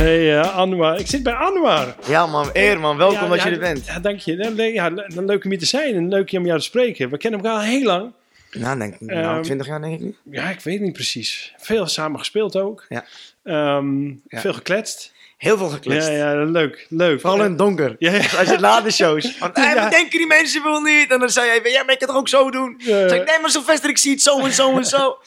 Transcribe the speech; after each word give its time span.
Hey 0.00 0.38
uh, 0.38 0.56
Anwar, 0.56 0.98
ik 1.00 1.06
zit 1.06 1.22
bij 1.22 1.32
Anwar. 1.32 1.96
Ja 2.06 2.26
man, 2.26 2.50
eer 2.52 2.80
man, 2.80 2.96
welkom 2.96 3.22
Ja, 3.22 3.28
dat 3.28 3.38
ja, 3.38 3.46
je 3.46 3.50
er 3.52 3.58
bent. 3.58 3.86
Ja, 3.86 3.98
dank 4.00 4.18
je. 4.18 4.72
Ja, 4.72 4.90
dan 4.90 5.24
leuk 5.24 5.44
om 5.44 5.50
hier 5.50 5.58
te 5.58 5.66
zijn 5.66 5.94
en 5.94 6.08
leuk 6.08 6.32
om 6.32 6.46
jou 6.46 6.58
te 6.58 6.64
spreken. 6.64 7.10
We 7.10 7.16
kennen 7.16 7.40
elkaar 7.40 7.56
al 7.58 7.62
heel 7.64 7.82
lang. 7.84 8.12
Nou, 8.52 8.78
denk, 8.78 8.94
Ehm, 9.06 9.20
nou, 9.20 9.42
20 9.42 9.66
jaar 9.66 9.80
denk 9.80 9.94
ik 9.94 10.00
nu. 10.00 10.14
Ja, 10.30 10.50
ik 10.50 10.60
weet 10.60 10.80
niet 10.80 10.92
precies. 10.92 11.54
Veel 11.56 11.86
samen 11.86 12.18
gespeeld 12.18 12.56
ook. 12.56 12.86
Ja. 12.88 13.04
Ehm, 13.42 14.06
Ja. 14.06 14.40
Veel 14.40 14.52
gekletst. 14.52 15.12
Heel 15.40 15.56
veel 15.56 15.68
gekletst. 15.68 16.08
Ja, 16.08 16.14
ja, 16.14 16.44
leuk. 16.44 16.86
leuk. 16.88 17.20
Vooral 17.20 17.38
in 17.38 17.44
het 17.48 17.58
donker. 17.58 17.96
Ja, 17.98 18.12
ja. 18.12 18.18
Als 18.38 18.48
je 18.50 18.56
na 18.60 18.80
de 18.80 18.90
shows. 18.90 19.38
Want, 19.38 19.56
hey, 19.56 19.74
Ja. 19.74 19.82
wat 19.82 19.90
denken 19.90 20.18
die 20.18 20.26
mensen 20.26 20.62
wel 20.62 20.80
niet? 20.80 21.10
En 21.10 21.18
dan 21.18 21.28
zei 21.30 21.46
jij, 21.46 21.72
ja, 21.72 21.82
maar 21.82 21.92
ik 21.92 21.98
kan 21.98 22.08
het 22.08 22.16
ook 22.18 22.28
zo 22.28 22.50
doen. 22.50 22.74
Ja. 22.78 22.98
Dan 23.00 23.08
zei 23.08 23.20
ik, 23.20 23.26
nee, 23.28 23.40
maar 23.40 23.50
Sylvester, 23.50 23.90
ik 23.90 23.98
zie 23.98 24.10
het 24.10 24.22
zo 24.22 24.38
en 24.44 24.52
zo 24.52 24.76
en 24.76 24.84
zo. 24.84 25.18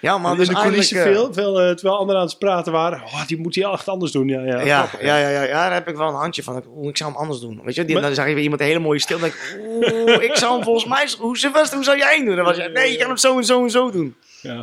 Ja 0.00 0.18
man, 0.18 0.36
dus 0.36 0.48
in 0.48 0.54
de 0.54 0.60
eigenlijk... 0.60 0.88
coulissen 0.90 0.96
eh, 0.98 1.02
veel, 1.04 1.32
veel 1.32 1.60
eh, 1.60 1.70
terwijl 1.74 1.98
anderen 1.98 2.20
aan 2.20 2.26
het 2.26 2.38
praten 2.38 2.72
waren. 2.72 3.02
Oh, 3.02 3.26
die 3.26 3.38
moet 3.40 3.54
hij 3.54 3.64
echt 3.70 3.88
anders 3.88 4.12
doen. 4.12 4.28
Ja, 4.28 4.40
ja. 4.40 4.60
Ja, 4.60 4.78
Grappig, 4.86 5.06
ja, 5.06 5.16
ja, 5.18 5.28
ja, 5.28 5.42
ja, 5.42 5.52
daar 5.52 5.72
heb 5.72 5.88
ik 5.88 5.96
wel 5.96 6.08
een 6.08 6.14
handje 6.14 6.42
van. 6.42 6.56
Ik 6.82 6.96
zou 6.96 7.10
hem 7.10 7.18
anders 7.20 7.40
doen. 7.40 7.60
Weet 7.64 7.74
je, 7.74 7.84
die, 7.84 7.94
Maar- 7.94 8.04
dan 8.04 8.14
zag 8.14 8.28
je 8.28 8.34
weer 8.34 8.42
iemand 8.42 8.60
een 8.60 8.66
hele 8.66 8.78
mooie 8.78 9.00
stil. 9.00 9.18
Dan 9.18 9.28
denk 9.28 9.40
ik, 9.40 9.60
oeh, 9.88 10.22
ik 10.22 10.36
zou 10.36 10.54
hem 10.54 10.62
volgens 10.64 10.84
mij... 10.86 11.08
Hoe, 11.18 11.38
Sylvester, 11.38 11.74
hoe 11.76 11.84
zou 11.84 11.98
jij 11.98 12.16
hem 12.16 12.24
doen? 12.24 12.36
Dan 12.36 12.44
was 12.44 12.56
je, 12.56 12.62
nee, 12.68 12.90
je 12.92 12.98
kan 12.98 13.06
hem 13.06 13.16
zo 13.16 13.36
en 13.38 13.44
zo 13.44 13.62
en 13.62 13.70
zo 13.70 13.90
doen. 13.90 14.16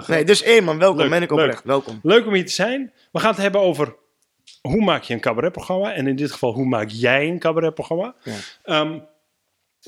Nee, 0.08 0.24
dus 0.24 0.42
één 0.44 0.64
man, 0.64 0.78
welkom. 0.78 1.00
Leuk, 1.00 1.10
ben 1.10 1.22
ik 1.22 1.32
oprecht. 1.32 1.64
Welkom. 1.64 2.00
Leuk 2.04 2.26
om 2.26 2.34
hier 2.34 2.46
te 2.46 2.52
zijn. 2.52 2.92
We 3.12 3.20
gaan 3.20 3.30
het 3.32 3.42
hebben 3.42 3.62
over 3.62 3.96
hoe 4.62 4.84
maak 4.84 5.04
je 5.04 5.14
een 5.14 5.20
cabaretprogramma. 5.20 5.94
En 5.94 6.08
in 6.08 6.16
dit 6.16 6.32
geval, 6.32 6.54
hoe 6.54 6.66
maak 6.66 6.90
jij 6.90 7.28
een 7.28 7.40
cabaretprogramma? 7.40 8.16
Ja. 8.24 8.36
Ehm, 8.64 9.00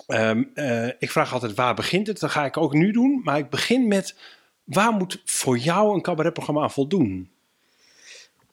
ehm, 0.07 0.43
eh, 0.53 0.87
ik 0.87 1.11
vraag 1.11 1.33
altijd, 1.33 1.53
waar 1.53 1.73
begint 1.73 2.07
het? 2.07 2.19
Dat 2.19 2.31
ga 2.31 2.45
ik 2.45 2.57
ook 2.57 2.73
nu 2.73 2.91
doen. 2.91 3.21
Maar 3.23 3.37
ik 3.37 3.49
begin 3.49 3.87
met, 3.87 4.15
waar 4.63 4.91
moet 4.91 5.21
voor 5.25 5.57
jou 5.57 5.93
een 5.93 6.01
cabaretprogramma 6.01 6.61
aan 6.61 6.71
voldoen? 6.71 7.31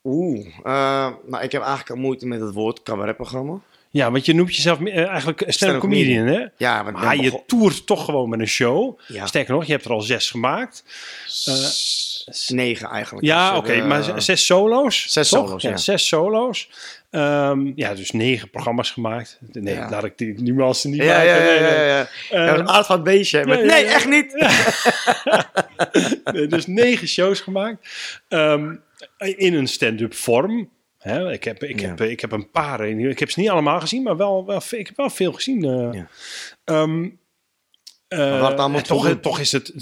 Oeh, 0.04 0.46
eh, 0.46 1.08
nou, 1.26 1.42
ik 1.42 1.52
heb 1.52 1.62
eigenlijk 1.62 1.90
al 1.90 1.96
moeite 1.96 2.26
met 2.26 2.40
het 2.40 2.54
woord 2.54 2.82
cabaretprogramma. 2.82 3.60
Ja, 3.92 4.10
want 4.10 4.26
je 4.26 4.34
noemt 4.34 4.56
jezelf 4.56 4.80
eh, 4.80 5.08
eigenlijk 5.08 5.44
stand-up 5.46 5.80
comedian, 5.80 6.26
hè? 6.26 6.44
Ja, 6.56 6.82
Maar 6.82 7.16
je 7.16 7.42
toert 7.46 7.86
toch 7.86 8.04
gewoon 8.04 8.28
met 8.28 8.40
een 8.40 8.48
show. 8.48 8.98
Ja. 9.06 9.26
Sterker 9.26 9.54
nog, 9.54 9.64
je 9.64 9.72
hebt 9.72 9.84
er 9.84 9.90
al 9.90 10.00
zes 10.00 10.30
gemaakt. 10.30 10.84
Negen 12.46 12.88
eigenlijk. 12.88 13.26
Ja, 13.26 13.50
Dus, 13.50 13.58
oké, 13.58 13.72
eh, 13.72 13.86
maar 13.86 14.22
zes 14.22 14.46
solo's. 14.46 15.04
Zes 15.12 15.28
toch? 15.28 15.46
solo's, 15.46 15.62
ja. 15.62 15.76
Zes 15.76 16.06
solo's. 16.08 16.70
Ehm, 17.10 17.72
ja, 17.74 17.94
dus 17.94 18.10
negen 18.10 18.50
programma's 18.50 18.90
gemaakt. 18.90 19.38
Nee, 19.52 19.74
Ja. 19.74 19.90
laat 19.90 20.04
ik 20.04 20.18
die 20.18 20.42
nuance 20.42 20.88
niet 20.88 21.02
Ja, 21.02 21.16
maken. 21.16 21.26
ja, 21.26 21.36
ja, 21.36 21.52
ja, 21.52 21.82
ja. 21.86 22.08
Ehm, 22.30 22.42
Ja, 22.44 22.58
een 22.58 22.68
aard 22.68 22.86
van 22.86 22.94
het 22.94 23.04
beestje. 23.04 23.44
Met- 23.44 23.58
ja, 23.58 23.64
ja, 23.64 23.70
nee, 23.70 23.84
ja. 23.84 23.90
echt 23.92 24.08
niet. 24.08 24.32
Nee, 26.32 26.46
dus 26.46 26.66
negen 26.66 27.08
shows 27.08 27.40
gemaakt. 27.40 27.88
Ehm, 28.28 28.74
in 29.18 29.54
een 29.54 29.66
stand-up 29.68 30.14
vorm. 30.14 30.70
Hè, 30.98 31.32
ik, 31.32 31.44
heb, 31.44 31.62
ik, 31.64 31.80
Ja. 31.80 31.88
heb, 31.88 32.00
ik 32.00 32.20
heb 32.20 32.32
een 32.32 32.50
paar. 32.50 32.88
Ik 32.88 33.18
heb 33.18 33.30
ze 33.30 33.40
niet 33.40 33.50
allemaal 33.50 33.80
gezien, 33.80 34.02
maar 34.02 34.16
wel, 34.16 34.46
wel, 34.46 34.62
ik 34.70 34.86
heb 34.86 34.96
wel 34.96 35.10
veel 35.10 35.32
gezien. 35.32 35.64
eh. 35.64 35.88
Ja. 36.64 36.86
Eh, 38.10 38.58
en 38.58 39.20
toch, 39.20 39.38
is 39.38 39.52
het, 39.52 39.72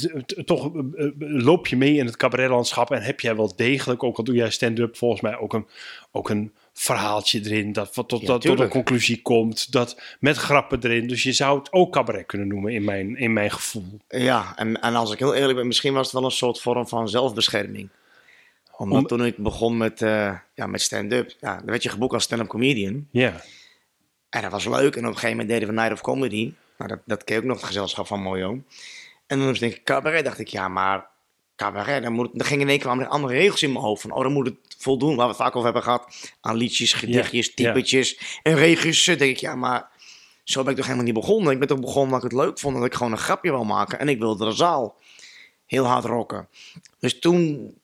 toch 0.45 0.65
eh, 0.75 1.07
loop 1.19 1.67
je 1.67 1.77
mee 1.77 1.95
in 1.97 2.07
het 2.07 2.17
cabaretlandschap 2.17 2.91
en 2.91 3.03
heb 3.03 3.21
jij 3.21 3.37
wel 3.37 3.53
degelijk, 3.57 4.03
ook 4.03 4.17
al 4.19 4.25
doe 4.25 4.35
jij 4.35 4.51
stand-up, 4.51 4.97
volgens 4.97 5.21
mij 5.21 5.39
ook 5.39 5.53
een, 5.53 5.67
ook 6.11 6.31
een 6.31 6.53
verhaaltje 6.73 7.41
erin 7.45 7.73
dat 7.73 7.93
tot, 7.95 8.21
Ja, 8.21 8.27
dat, 8.27 8.41
tot 8.41 8.61
een 8.61 8.69
conclusie 8.69 9.23
komt, 9.23 9.73
dat 9.73 10.01
met 10.21 10.37
grappen 10.37 10.79
erin. 10.83 11.07
Dus 11.07 11.23
je 11.23 11.33
zou 11.33 11.59
het 11.59 11.73
ook 11.73 11.93
cabaret 11.93 12.27
kunnen 12.27 12.49
noemen 12.49 12.73
in 12.73 12.85
mijn, 12.85 13.17
in 13.17 13.33
mijn 13.33 13.51
gevoel. 13.51 13.99
Ja, 14.09 14.53
en, 14.57 14.81
en 14.81 14.95
als 14.95 15.13
ik 15.13 15.19
heel 15.19 15.35
eerlijk 15.35 15.57
ben, 15.59 15.67
misschien 15.67 15.95
was 15.95 16.05
het 16.05 16.15
wel 16.15 16.25
een 16.25 16.31
soort 16.31 16.61
vorm 16.61 16.89
van 16.89 17.09
zelfbescherming. 17.09 17.89
Omdat 18.77 18.99
Om- 18.99 19.07
toen 19.07 19.25
ik 19.27 19.37
begon 19.37 19.77
met, 19.77 20.03
eh, 20.03 20.35
ja, 20.55 20.67
met 20.67 20.83
stand-up, 20.83 21.35
ja, 21.41 21.57
dan 21.57 21.67
werd 21.67 21.83
je 21.83 21.89
geboekt 21.89 22.15
als 22.15 22.23
stand-up 22.23 22.49
comedian. 22.49 23.07
Ja, 23.11 23.43
En 24.31 24.43
dat 24.43 24.51
was 24.51 24.65
leuk. 24.65 24.97
En 24.97 25.03
op 25.03 25.09
een 25.09 25.15
gegeven 25.15 25.31
moment 25.31 25.49
deden 25.49 25.69
we 25.69 25.75
Night 25.75 25.93
of 25.93 26.01
Comedy. 26.01 26.53
Nou, 26.79 26.91
dat, 26.91 27.01
dat 27.05 27.25
ken 27.25 27.35
je 27.35 27.41
ook 27.41 27.47
nog, 27.47 27.57
het 27.57 27.67
gezelschap 27.67 28.07
van 28.07 28.21
Mojo. 28.21 28.63
En 29.27 29.39
dan 29.39 29.53
denk 29.53 29.75
ik, 29.75 29.85
cabaret, 29.85 30.25
dacht 30.25 30.39
ik, 30.39 30.49
ja, 30.49 30.69
maar 30.69 31.07
cabaret, 31.57 32.03
dan, 32.03 32.13
moet, 32.13 32.31
dan 32.33 32.47
gingen 32.47 32.63
in 32.63 32.69
één 32.69 32.79
keer 32.79 32.89
allemaal 32.89 33.07
andere 33.07 33.33
regels 33.33 33.63
in 33.63 33.73
mijn 33.73 33.85
hoofd. 33.85 34.03
Van, 34.03 34.13
oh, 34.13 34.23
dan 34.23 34.33
moet 34.33 34.47
het 34.47 34.57
voldoen, 34.79 35.17
waar 35.17 35.25
we 35.25 35.33
het 35.33 35.41
vaak 35.41 35.51
over 35.57 35.65
hebben 35.65 35.83
gehad, 35.83 36.33
aan 36.41 36.57
liedjes, 36.57 36.93
gedichtjes, 36.93 37.55
typetjes 37.55 38.41
en 38.43 38.55
regisseur. 38.55 39.19
denk 39.19 39.31
ik, 39.31 39.39
ja, 39.39 39.55
maar 39.55 39.89
zo 40.45 40.63
ben 40.63 40.71
ik 40.71 40.77
toch 40.77 40.87
helemaal 40.87 41.07
niet 41.07 41.21
begonnen. 41.21 41.53
Ik 41.53 41.59
ben 41.59 41.69
toch 41.69 41.81
begonnen 41.81 42.11
dat 42.11 42.25
ik 42.25 42.31
het 42.31 42.41
leuk 42.41 42.59
vond, 42.59 42.77
dat 42.77 42.85
ik 42.85 42.95
gewoon 42.95 43.13
een 43.13 43.19
grapje 43.19 43.51
wil 43.51 43.65
maken. 43.65 43.99
En 43.99 44.09
ik 44.09 44.19
wilde 44.19 44.45
de 44.45 44.53
zaal 44.53 44.97
heel 45.67 45.85
hard 45.85 46.05
rocken. 46.05 46.49
Dus 46.99 47.19
toen 47.19 47.75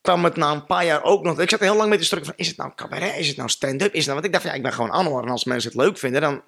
kwam 0.00 0.24
het 0.24 0.36
na 0.36 0.52
een 0.52 0.66
paar 0.66 0.84
jaar 0.84 1.02
ook 1.02 1.22
nog. 1.22 1.40
Ik 1.40 1.50
zat 1.50 1.60
er 1.60 1.66
heel 1.66 1.76
lang 1.76 1.88
mee 1.88 1.98
te 1.98 2.04
strukken 2.04 2.30
van: 2.30 2.38
is 2.38 2.48
het 2.48 2.56
nou 2.56 2.72
cabaret? 2.76 3.16
Is 3.16 3.28
het 3.28 3.36
nou 3.36 3.48
stand-up? 3.48 3.92
Is 3.92 4.06
het 4.06 4.06
nou? 4.06 4.12
Want 4.12 4.24
ik 4.24 4.32
dacht, 4.32 4.44
ja, 4.44 4.52
ik 4.52 4.62
ben 4.62 4.72
gewoon 4.72 4.90
Anwar. 4.90 5.22
En 5.22 5.30
als 5.30 5.44
mensen 5.44 5.70
het 5.70 5.80
leuk 5.80 5.98
vinden, 5.98 6.20
dan, 6.20 6.42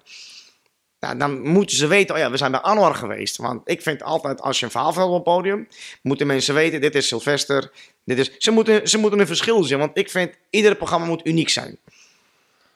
ja, 0.99 1.15
dan 1.15 1.41
moeten 1.41 1.77
ze 1.77 1.87
weten: 1.87 2.15
oh 2.15 2.21
ja, 2.21 2.31
we 2.31 2.37
zijn 2.37 2.51
bij 2.51 2.59
Anwar 2.59 2.95
geweest. 2.95 3.37
Want 3.37 3.61
ik 3.65 3.81
vind 3.81 4.03
altijd, 4.03 4.41
als 4.41 4.59
je 4.59 4.65
een 4.65 4.71
verhaal 4.71 4.91
vertelt 4.93 5.11
op 5.11 5.25
het 5.25 5.33
podium, 5.35 5.67
moeten 6.01 6.27
mensen 6.27 6.53
weten: 6.53 6.81
dit 6.81 6.95
is 6.95 7.07
Sylvester. 7.07 7.71
Dit 8.03 8.17
is, 8.19 8.31
ze, 8.37 8.51
moeten, 8.51 8.87
ze 8.87 8.97
moeten 8.97 9.19
een 9.19 9.27
verschil 9.27 9.63
zien. 9.63 9.77
Want 9.77 9.97
ik 9.97 10.09
vind, 10.09 10.33
iedere 10.49 10.75
programma 10.75 11.05
moet 11.05 11.25
uniek 11.25 11.49
zijn. 11.49 11.77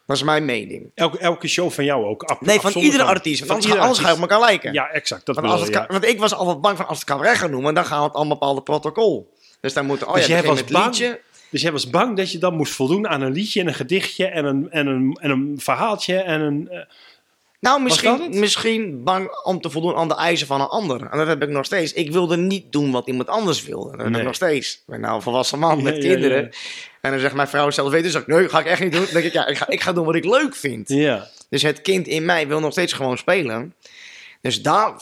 Dat 0.05 0.19
is 0.19 0.23
mijn 0.25 0.45
mening. 0.45 0.91
elke, 0.95 1.17
elke 1.17 1.47
show 1.47 1.71
van 1.71 1.83
jou 1.85 2.05
ook. 2.05 2.23
Ab- 2.23 2.41
Nee, 2.41 2.59
van 2.59 2.71
iedere 2.81 3.03
artiest. 3.03 3.45
Van 3.45 3.59
iedere 3.59 3.79
anders 3.79 3.99
ga 3.99 4.07
je 4.07 4.13
op 4.15 4.21
elkaar 4.21 4.39
lijken. 4.39 4.73
Ja, 4.73 4.89
exact. 4.89 5.25
Dat 5.25 5.35
Want, 5.35 5.47
als 5.47 5.61
het, 5.61 5.73
ja. 5.73 5.85
want 5.89 6.05
ik 6.05 6.19
was 6.19 6.33
altijd 6.33 6.61
bang 6.61 6.77
van 6.77 6.87
als 6.87 6.97
het 6.97 7.07
cabaret 7.07 7.37
gaan 7.37 7.51
noemen, 7.51 7.73
dan 7.73 7.85
gaan 7.85 7.99
we 7.99 8.05
het 8.05 8.13
allemaal 8.13 8.37
bepaald 8.37 8.63
protocol. 8.63 9.33
Dus 9.61 9.73
dan 9.73 9.85
moeten, 9.85 10.07
oh 10.07 10.13
Dus 10.13 10.25
ja, 10.25 10.29
jij 10.33 10.41
begin 10.41 10.55
was 10.55 10.63
bang? 10.71 10.85
liedje. 10.85 11.21
Dus 11.49 11.61
jij 11.61 11.71
was 11.71 11.89
bang 11.89 12.17
dat 12.17 12.31
je 12.31 12.37
dan 12.37 12.55
moest 12.55 12.73
voldoen 12.73 13.07
aan 13.07 13.21
een 13.21 13.31
liedje 13.31 13.59
en 13.61 13.67
een 13.67 13.73
gedichtje 13.73 14.25
en 14.25 14.45
een, 14.45 14.71
en 14.71 14.87
een, 14.87 15.17
en 15.21 15.29
een 15.29 15.55
verhaaltje 15.59 16.15
en 16.17 16.41
een... 16.41 16.69
eh, 16.69 16.79
Nou, 17.61 17.75
dat 17.75 17.83
misschien, 17.87 18.39
misschien 18.39 19.03
bang 19.03 19.43
om 19.43 19.61
te 19.61 19.69
voldoen 19.69 19.95
aan 19.95 20.07
de 20.07 20.15
eisen 20.15 20.47
van 20.47 20.61
een 20.61 20.67
ander. 20.67 21.01
En 21.11 21.17
dat 21.17 21.27
heb 21.27 21.41
ik 21.43 21.49
nog 21.49 21.65
steeds. 21.65 21.93
Ik 21.93 22.11
wilde 22.11 22.37
niet 22.37 22.71
doen 22.71 22.91
wat 22.91 23.07
iemand 23.07 23.29
anders 23.29 23.63
wilde. 23.63 23.97
Dat 23.97 24.05
heb 24.05 24.15
ik 24.15 24.23
nog 24.23 24.35
steeds. 24.35 24.73
Ik 24.73 24.81
ben 24.85 24.99
nou 24.99 25.15
een 25.15 25.21
volwassen 25.21 25.59
man 25.59 25.83
met 25.83 25.95
Ja, 25.95 26.01
kinderen. 26.01 26.41
ja. 26.41 26.49
En 27.01 27.11
dan 27.11 27.19
zegt 27.19 27.33
mijn 27.33 27.47
vrouw 27.47 27.69
zelf 27.71 27.89
weten. 27.91 28.11
Dus 28.11 28.21
ik, 28.21 28.27
nee, 28.27 28.49
ga 28.49 28.59
ik 28.59 28.65
echt 28.65 28.81
niet 28.81 28.91
doen. 28.91 29.03
Dan 29.03 29.13
denk 29.13 29.25
ik, 29.25 29.33
ja, 29.33 29.47
ik 29.47 29.57
ga, 29.57 29.67
ik 29.69 29.81
ga 29.81 29.93
doen 29.93 30.05
wat 30.05 30.15
ik 30.15 30.25
leuk 30.25 30.55
vind. 30.55 30.87
ja. 30.89 31.27
Dus 31.49 31.61
het 31.61 31.81
kind 31.81 32.07
in 32.07 32.25
mij 32.25 32.47
wil 32.47 32.59
nog 32.59 32.71
steeds 32.71 32.93
gewoon 32.93 33.17
spelen. 33.17 33.75
Dus 34.41 34.61
daar 34.61 34.93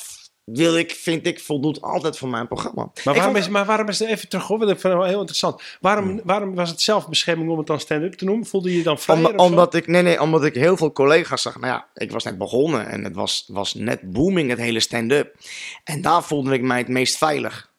wil 0.53 0.77
ik, 0.77 0.91
vind 0.91 1.27
ik, 1.27 1.39
voldoet 1.39 1.81
altijd 1.81 2.17
voor 2.17 2.29
mijn 2.29 2.47
programma. 2.47 2.81
Maar 2.81 2.91
Ik 2.95 3.03
waarom, 3.03 3.23
vond- 3.23 3.37
is, 3.37 3.49
maar 3.49 3.65
waarom 3.65 3.87
is 3.87 3.99
het 3.99 4.09
even 4.09 4.29
terug? 4.29 4.47
hoor, 4.47 4.61
ik 4.61 4.67
vind 4.67 4.83
het 4.83 4.93
wel 4.93 5.03
heel 5.03 5.19
interessant. 5.19 5.61
Waarom, 5.81 6.05
Hmm. 6.05 6.21
waarom 6.23 6.55
was 6.55 6.69
het 6.69 6.81
zelfbescherming 6.81 7.49
om 7.49 7.57
het 7.57 7.67
dan 7.67 7.79
stand-up 7.79 8.13
te 8.13 8.25
noemen? 8.25 8.45
Voelde 8.47 8.71
je 8.71 8.77
je 8.77 8.83
dan 8.83 8.99
vrijer 8.99 9.29
Om- 9.29 9.39
omdat 9.39 9.73
ik, 9.73 9.87
nee, 9.87 10.01
nee, 10.01 10.21
omdat 10.21 10.43
ik 10.45 10.53
heel 10.53 10.77
veel 10.77 10.91
collega's 10.91 11.41
zag. 11.41 11.59
Nou 11.59 11.73
ja, 11.73 11.87
ik 11.93 12.11
was 12.11 12.23
net 12.23 12.37
begonnen 12.37 12.87
en 12.89 13.03
het 13.03 13.15
was, 13.15 13.45
was 13.47 13.73
net 13.73 14.11
booming, 14.11 14.49
het 14.49 14.59
hele 14.59 14.79
stand-up. 14.79 15.35
En 15.83 16.01
daar 16.01 16.23
voelde 16.23 16.53
ik 16.53 16.61
mij 16.61 16.77
het 16.77 16.87
meest 16.87 17.17
veilig. 17.17 17.71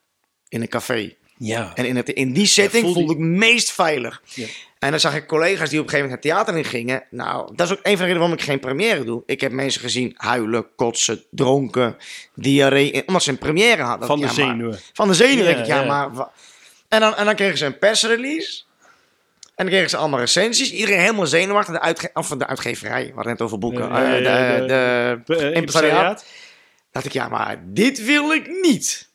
In 0.47 0.61
een 0.61 0.67
café. 0.69 1.15
Ja. 1.43 1.71
En 1.75 1.85
in, 1.85 1.95
het, 1.95 2.09
in 2.09 2.33
die 2.33 2.45
setting 2.45 2.83
voelde 2.83 2.99
voelde 2.99 3.13
ik 3.13 3.19
me 3.19 3.25
meest 3.37 3.71
veilig. 3.71 4.21
Ja. 4.25 4.45
En 4.79 4.91
dan 4.91 4.99
zag 4.99 5.15
ik 5.15 5.27
collega's 5.27 5.69
die 5.69 5.79
op 5.79 5.85
een 5.85 5.91
gegeven 5.91 6.09
moment 6.09 6.11
het 6.11 6.21
theater 6.21 6.57
in 6.57 6.65
gingen. 6.65 7.03
Nou, 7.09 7.55
dat 7.55 7.67
is 7.71 7.73
ook 7.77 7.79
een 7.83 7.97
van 7.97 7.97
de 7.97 8.01
redenen 8.01 8.19
waarom 8.19 8.37
ik 8.37 8.43
geen 8.43 8.59
première 8.59 9.03
doe. 9.03 9.23
Ik 9.25 9.41
heb 9.41 9.51
mensen 9.51 9.81
gezien 9.81 10.13
huilen, 10.17 10.65
kotsen, 10.75 11.23
dronken, 11.29 11.97
diarree. 12.35 13.03
Omdat 13.07 13.23
ze 13.23 13.29
een 13.29 13.37
première 13.37 13.81
hadden. 13.81 14.07
Van 14.07 14.19
de 14.19 14.25
Ja, 14.25 14.31
maar- 14.33 14.45
zenuwen. 14.47 14.79
van 14.93 15.07
de 15.07 15.13
zenuwen, 15.13 15.43
Ja, 15.49 15.51
denk 15.51 15.59
ik. 15.59 15.65
Ja, 15.65 15.83
maar... 15.83 16.27
En 16.87 16.99
dan, 16.99 17.15
en 17.15 17.25
dan 17.25 17.35
kregen 17.35 17.57
ze 17.57 17.65
een 17.65 17.77
persrelease. 17.79 18.63
En 19.41 19.51
dan 19.55 19.67
kregen 19.67 19.89
ze 19.89 19.97
allemaal 19.97 20.19
recensies. 20.19 20.71
Iedereen 20.71 20.99
helemaal 20.99 21.27
zenuwachtig. 21.27 21.73
De, 21.73 21.81
uitge 21.81 22.09
of 22.13 22.27
de 22.27 22.47
uitgeverij. 22.47 23.05
We 23.05 23.13
hadden 23.13 23.31
het 23.33 23.41
over 23.41 23.57
boeken. 23.57 23.91
Eh, 23.91 24.11
de, 24.11 24.21
de- 24.21 25.21
de, 25.25 25.89
Eh, 25.89 26.15
dacht 26.91 27.05
ik, 27.05 27.13
ja, 27.13 27.27
maar 27.27 27.61
dit 27.65 28.05
wil 28.05 28.31
ik 28.33 28.47
niet. 28.61 29.09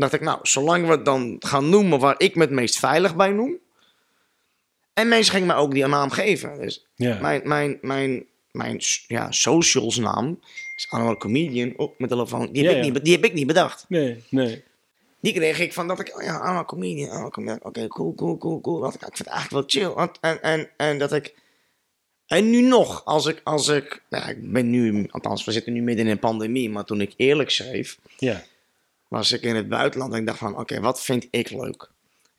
Dacht 0.00 0.12
ik, 0.12 0.20
nou, 0.20 0.38
zolang 0.42 0.86
we 0.86 0.90
het 0.90 1.04
dan 1.04 1.36
gaan 1.38 1.68
noemen 1.68 1.98
waar 1.98 2.14
ik 2.18 2.34
me 2.34 2.42
het 2.42 2.50
meest 2.50 2.78
veilig 2.78 3.16
bij 3.16 3.30
noem. 3.30 3.58
En 4.94 5.08
mensen 5.08 5.32
gingen 5.32 5.46
mij 5.46 5.56
ook 5.56 5.72
die 5.72 5.86
naam 5.86 6.10
geven. 6.10 6.60
Dus 6.60 6.86
mijn, 6.96 7.40
mijn, 7.44 7.78
mijn, 7.80 8.24
mijn 8.50 8.80
ja, 9.06 9.30
socials 9.30 9.96
naam 9.96 10.40
is 10.76 10.86
Anwar 10.90 11.16
Comedian 11.16 11.72
op 11.76 11.98
mijn 11.98 12.10
telefoon. 12.10 12.52
Die 12.52 12.66
heb, 12.66 12.76
ik 12.76 12.92
niet, 12.92 13.04
die 13.04 13.14
heb 13.14 13.24
ik 13.24 13.32
niet 13.32 13.46
bedacht. 13.46 13.84
Nee, 13.88 14.24
nee. 14.28 14.64
Die 15.20 15.32
kreeg 15.32 15.58
ik 15.58 15.72
van 15.72 15.88
dat 15.88 16.00
ik, 16.00 16.16
oh 16.16 16.22
ja, 16.22 16.50
I'm 16.50 16.56
a 16.56 16.64
comedian. 16.64 17.30
Comedian. 17.30 17.58
Oké, 17.62 17.86
cool, 17.86 18.14
cool, 18.14 18.38
cool, 18.38 18.60
cool. 18.60 18.80
Want 18.80 18.94
ik, 18.94 19.00
vind 19.00 19.18
het 19.18 19.26
eigenlijk 19.26 19.68
wel 19.72 19.82
chill. 19.82 19.94
Want, 19.94 20.18
en, 20.20 20.42
en, 20.42 20.70
en 20.76 20.98
dat 20.98 21.12
ik... 21.12 21.34
En 22.26 22.50
nu 22.50 22.60
nog, 22.60 23.04
als 23.04 23.26
ik, 23.26 23.40
als 23.44 23.68
ik... 23.68 24.02
Nou, 24.08 24.30
ik 24.30 24.52
ben 24.52 24.70
nu... 24.70 25.06
Althans, 25.10 25.44
we 25.44 25.52
zitten 25.52 25.72
nu 25.72 25.82
midden 25.82 26.04
in 26.04 26.10
een 26.10 26.18
pandemie. 26.18 26.70
Maar 26.70 26.84
toen 26.84 27.00
ik 27.00 27.14
eerlijk 27.16 27.50
schreef, 27.50 27.98
Ja. 28.18 28.42
Was 29.10 29.32
ik 29.32 29.42
in 29.42 29.56
het 29.56 29.68
buitenland. 29.68 30.12
En 30.12 30.20
ik 30.20 30.26
dacht 30.26 30.38
van, 30.38 30.58
oké, 30.58 30.80
wat 30.80 31.02
vind 31.02 31.26
ik 31.30 31.50
leuk? 31.50 31.88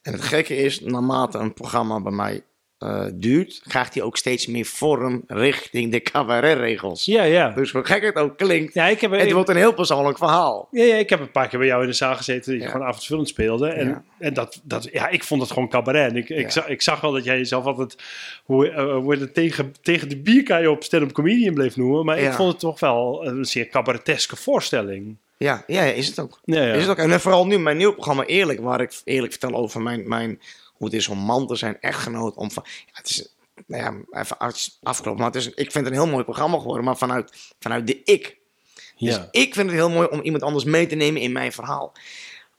En 0.01 0.13
het 0.13 0.21
gekke 0.21 0.55
is, 0.55 0.79
naarmate 0.79 1.37
een 1.37 1.53
programma 1.53 1.99
bij 2.01 2.11
mij 2.11 2.43
eh, 2.77 3.05
duurt... 3.13 3.61
krijgt 3.67 3.93
hij 3.93 4.03
ook 4.03 4.17
steeds 4.17 4.47
meer 4.47 4.65
vorm 4.65 5.23
richting 5.27 5.91
de 5.91 6.01
cabaretregels. 6.01 7.05
Ja, 7.05 7.23
ja. 7.23 7.49
Dus 7.49 7.71
hoe 7.71 7.83
gek 7.83 8.03
het 8.03 8.15
ook 8.15 8.37
klinkt, 8.37 8.73
Ja, 8.73 8.87
ik 8.87 9.01
heb, 9.01 9.11
het 9.11 9.31
wordt 9.31 9.49
een 9.49 9.55
heel 9.55 9.73
persoonlijk 9.73 10.17
verhaal. 10.17 10.67
ja, 10.71 10.83
ja, 10.83 10.95
ik 10.95 11.09
heb 11.09 11.19
een 11.19 11.31
paar 11.31 11.47
keer 11.47 11.59
bij 11.59 11.67
jou 11.67 11.81
in 11.81 11.87
de 11.87 11.93
zaal 11.93 12.15
gezeten 12.15 12.51
dat 12.51 12.59
je 12.61 12.65
Ja. 12.67 12.71
gewoon 12.71 12.87
avondvullend 12.87 13.27
speelde. 13.27 13.67
En, 13.67 13.87
Ja. 13.87 14.03
en 14.19 14.33
dat, 14.33 14.61
dat, 14.63 14.87
ja, 14.91 15.07
ik 15.07 15.23
vond 15.23 15.41
het 15.41 15.51
gewoon 15.51 15.69
cabaret. 15.69 16.09
En 16.11 16.17
ik, 16.17 16.29
ik, 16.29 16.51
zag, 16.51 16.67
ik 16.67 16.81
zag 16.81 17.01
wel 17.01 17.11
dat 17.11 17.23
jij 17.23 17.37
jezelf 17.37 17.65
altijd 17.65 17.95
hoe, 18.43 18.69
eh, 18.69 18.95
hoe 18.95 19.15
het 19.15 19.33
tegen, 19.33 19.73
tegen 19.81 20.09
de 20.09 20.17
bierkaai 20.17 20.67
op 20.67 20.83
stand-up 20.83 21.11
comedian 21.11 21.53
bleef 21.53 21.75
noemen. 21.75 22.05
Maar 22.05 22.19
ik 22.19 22.31
vond 22.33 22.51
het 22.51 22.59
toch 22.59 22.79
wel 22.79 23.27
een 23.27 23.45
zeer 23.45 23.67
cabareteske 23.67 24.35
voorstelling. 24.35 25.17
Ja, 25.41 25.63
ja, 25.67 25.81
is 25.83 26.07
het 26.07 26.19
ook. 26.19 26.39
Ja, 26.43 26.63
ja. 26.63 26.73
Is 26.73 26.81
het 26.81 26.91
ook. 26.91 26.97
En 26.97 27.21
vooral 27.21 27.45
nu, 27.45 27.59
mijn 27.59 27.77
nieuw 27.77 27.93
programma 27.93 28.25
Eerlijk, 28.25 28.59
waar 28.59 28.81
ik 28.81 29.01
eerlijk 29.03 29.31
vertel 29.31 29.55
over 29.55 29.81
mijn, 29.81 30.07
mijn, 30.07 30.41
hoe 30.73 30.87
het 30.87 30.95
is 30.95 31.07
om 31.07 31.17
man 31.17 31.47
te 31.47 31.55
zijn, 31.55 31.77
echtgenoot. 31.79 32.35
Om 32.35 32.51
van, 32.51 32.63
ja, 32.85 32.91
het 32.91 33.09
is, 33.09 33.35
nou 33.67 33.83
ja, 33.83 34.19
even 34.21 34.37
af- 34.37 34.69
afkloppen, 34.83 35.23
maar 35.23 35.31
het 35.33 35.41
is, 35.41 35.47
ik 35.47 35.71
vind 35.71 35.73
het 35.73 35.85
een 35.85 36.01
heel 36.01 36.07
mooi 36.07 36.23
programma 36.23 36.57
geworden, 36.57 36.83
maar 36.83 36.97
vanuit, 36.97 37.53
vanuit 37.59 37.87
de 37.87 38.01
ik. 38.03 38.37
Dus 38.97 39.19
ik 39.31 39.53
vind 39.53 39.67
het 39.69 39.75
heel 39.75 39.89
mooi 39.89 40.07
om 40.07 40.21
iemand 40.21 40.43
anders 40.43 40.63
mee 40.63 40.87
te 40.87 40.95
nemen 40.95 41.21
in 41.21 41.31
mijn 41.31 41.51
verhaal. 41.51 41.93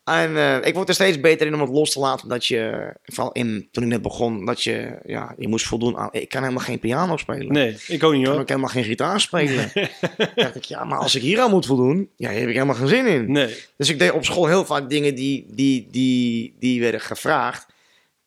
En 0.05 0.37
eh, 0.37 0.67
ik 0.67 0.75
word 0.75 0.89
er 0.89 0.95
steeds 0.95 1.21
beter 1.21 1.47
in 1.47 1.55
om 1.55 1.61
het 1.61 1.71
los 1.71 1.91
te 1.91 1.99
laten. 1.99 2.29
Dat 2.29 2.47
je, 2.47 2.93
vooral 3.03 3.33
in, 3.33 3.69
toen 3.71 3.83
ik 3.83 3.89
net 3.89 4.03
begon, 4.03 4.45
dat 4.45 4.63
je, 4.63 4.99
ja, 5.05 5.35
je 5.39 5.49
moest 5.49 5.67
voldoen 5.67 5.97
aan. 5.97 6.09
Ik 6.13 6.29
kan 6.29 6.43
helemaal 6.43 6.65
geen 6.65 6.79
piano 6.79 7.17
spelen. 7.17 7.53
Nee, 7.53 7.77
ik 7.87 8.03
ook 8.03 8.13
niet 8.13 8.21
Ik 8.21 8.25
kan 8.25 8.33
hoor. 8.33 8.41
ook 8.41 8.49
helemaal 8.49 8.69
geen 8.71 8.85
gitaar 8.85 9.21
spelen. 9.21 9.71
dacht 10.35 10.57
ik, 10.57 10.65
ja, 10.65 10.85
maar 10.85 10.99
als 10.99 11.15
ik 11.15 11.23
hier 11.23 11.41
aan 11.41 11.51
moet 11.51 11.67
voldoen, 11.67 12.11
ja, 12.17 12.31
hier 12.31 12.39
heb 12.41 12.49
ik 12.49 12.55
helemaal 12.55 12.75
geen 12.75 12.89
zin 12.89 13.07
in. 13.07 13.33
Nee. 13.33 13.55
Dus 13.77 13.89
ik 13.89 13.99
deed 13.99 14.11
op 14.13 14.25
school 14.25 14.47
heel 14.47 14.65
vaak 14.65 14.91
dingen 14.91 15.15
die, 15.15 15.47
die, 15.49 15.87
die, 15.91 16.57
die 16.59 16.81
werden 16.81 17.01
gevraagd. 17.01 17.67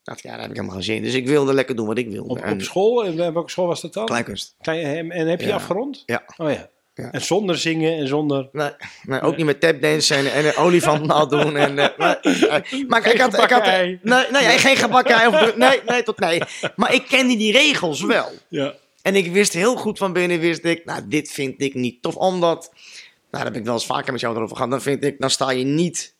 dacht 0.02 0.18
ik, 0.18 0.24
ja, 0.24 0.30
daar 0.30 0.40
heb 0.40 0.50
ik 0.50 0.56
helemaal 0.56 0.76
geen 0.76 0.84
zin 0.86 0.96
in. 0.96 1.02
Dus 1.02 1.14
ik 1.14 1.26
wilde 1.26 1.54
lekker 1.54 1.76
doen 1.76 1.86
wat 1.86 1.98
ik 1.98 2.08
wilde. 2.08 2.28
Op, 2.28 2.38
en 2.38 2.52
op 2.52 2.62
school, 2.62 3.04
en 3.04 3.16
welke 3.16 3.50
school 3.50 3.66
was 3.66 3.80
dat 3.80 3.92
dan? 3.92 4.06
Kleinkunst. 4.06 4.54
Klein, 4.60 4.84
en, 4.96 5.10
en 5.10 5.26
heb 5.26 5.40
je 5.40 5.46
Ja. 5.46 5.54
afgerond? 5.54 6.02
Ja. 6.06 6.22
Oh 6.36 6.50
ja. 6.50 6.68
Ja. 6.96 7.10
En 7.10 7.22
zonder 7.22 7.58
zingen 7.58 7.98
en 7.98 8.08
zonder... 8.08 8.48
Nee, 8.52 8.70
nee, 9.02 9.20
ook 9.20 9.36
niet 9.36 9.46
met 9.46 9.60
tapdance 9.60 10.14
en, 10.14 10.32
en 10.32 10.46
een 10.46 10.56
olifant 10.56 11.06
nadoen. 11.06 11.56
En, 11.66 11.78
eh, 11.78 11.98
nee, 11.98 12.48
eh, 12.48 12.88
maar 12.88 13.06
ik 13.06 13.20
had, 13.20 13.34
ik 13.34 14.02
nee, 14.02 14.26
nee, 14.30 14.58
geen 14.58 14.76
gebakken. 14.76 15.28
Of, 15.28 15.56
nee, 15.56 15.80
nee, 15.86 16.02
tot 16.02 16.18
nee. 16.18 16.40
Maar 16.76 16.94
ik 16.94 17.06
kende 17.08 17.36
die 17.36 17.52
regels 17.52 18.02
wel. 18.02 18.32
Ja. 18.48 18.74
En 19.02 19.14
ik 19.14 19.32
wist 19.32 19.52
heel 19.52 19.76
goed 19.76 19.98
van 19.98 20.12
binnen, 20.12 20.40
wist 20.40 20.64
ik, 20.64 20.84
nou, 20.84 21.08
dit 21.08 21.30
vind 21.30 21.62
ik 21.62 21.74
niet 21.74 22.02
tof. 22.02 22.16
Omdat, 22.16 22.70
nou, 22.72 22.82
daar 23.30 23.44
heb 23.44 23.56
ik 23.56 23.64
wel 23.64 23.74
eens 23.74 23.86
vaker 23.86 24.12
met 24.12 24.20
jou 24.20 24.36
erover 24.36 24.56
gehad. 24.56 24.70
Dan 24.70 24.82
vind 24.82 25.04
ik, 25.04 25.20
dan 25.20 25.30
sta 25.30 25.50
je 25.50 25.64
niet 25.64 26.14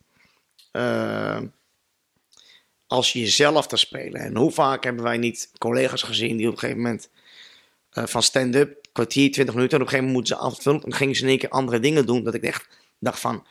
eh, 0.70 1.40
als 2.86 3.12
jezelf 3.12 3.66
te 3.66 3.76
spelen. 3.76 4.20
En 4.20 4.36
hoe 4.36 4.50
vaak 4.50 4.84
hebben 4.84 5.04
wij 5.04 5.16
niet 5.16 5.50
collega's 5.58 6.02
gezien 6.02 6.36
die 6.36 6.46
op 6.46 6.52
een 6.52 6.58
gegeven 6.58 6.82
moment 6.82 7.08
van 7.90 8.22
stand-up, 8.22 8.85
kwartier, 8.96 9.30
twintig 9.30 9.54
minuten, 9.54 9.76
en 9.76 9.84
op 9.84 9.88
een 9.88 9.92
gegeven 9.92 10.12
moment 10.14 10.30
moeten 10.30 10.50
ze 10.50 10.56
afvullen. 10.56 10.82
En 10.82 10.88
dan 10.90 10.98
gingen 10.98 11.16
ze 11.16 11.22
in 11.22 11.28
één 11.28 11.38
keer 11.38 11.48
andere 11.48 11.80
dingen 11.80 12.06
doen. 12.06 12.24
Dat 12.24 12.34
ik 12.34 12.42
echt 12.42 12.68
dacht 12.98 13.20
van, 13.20 13.44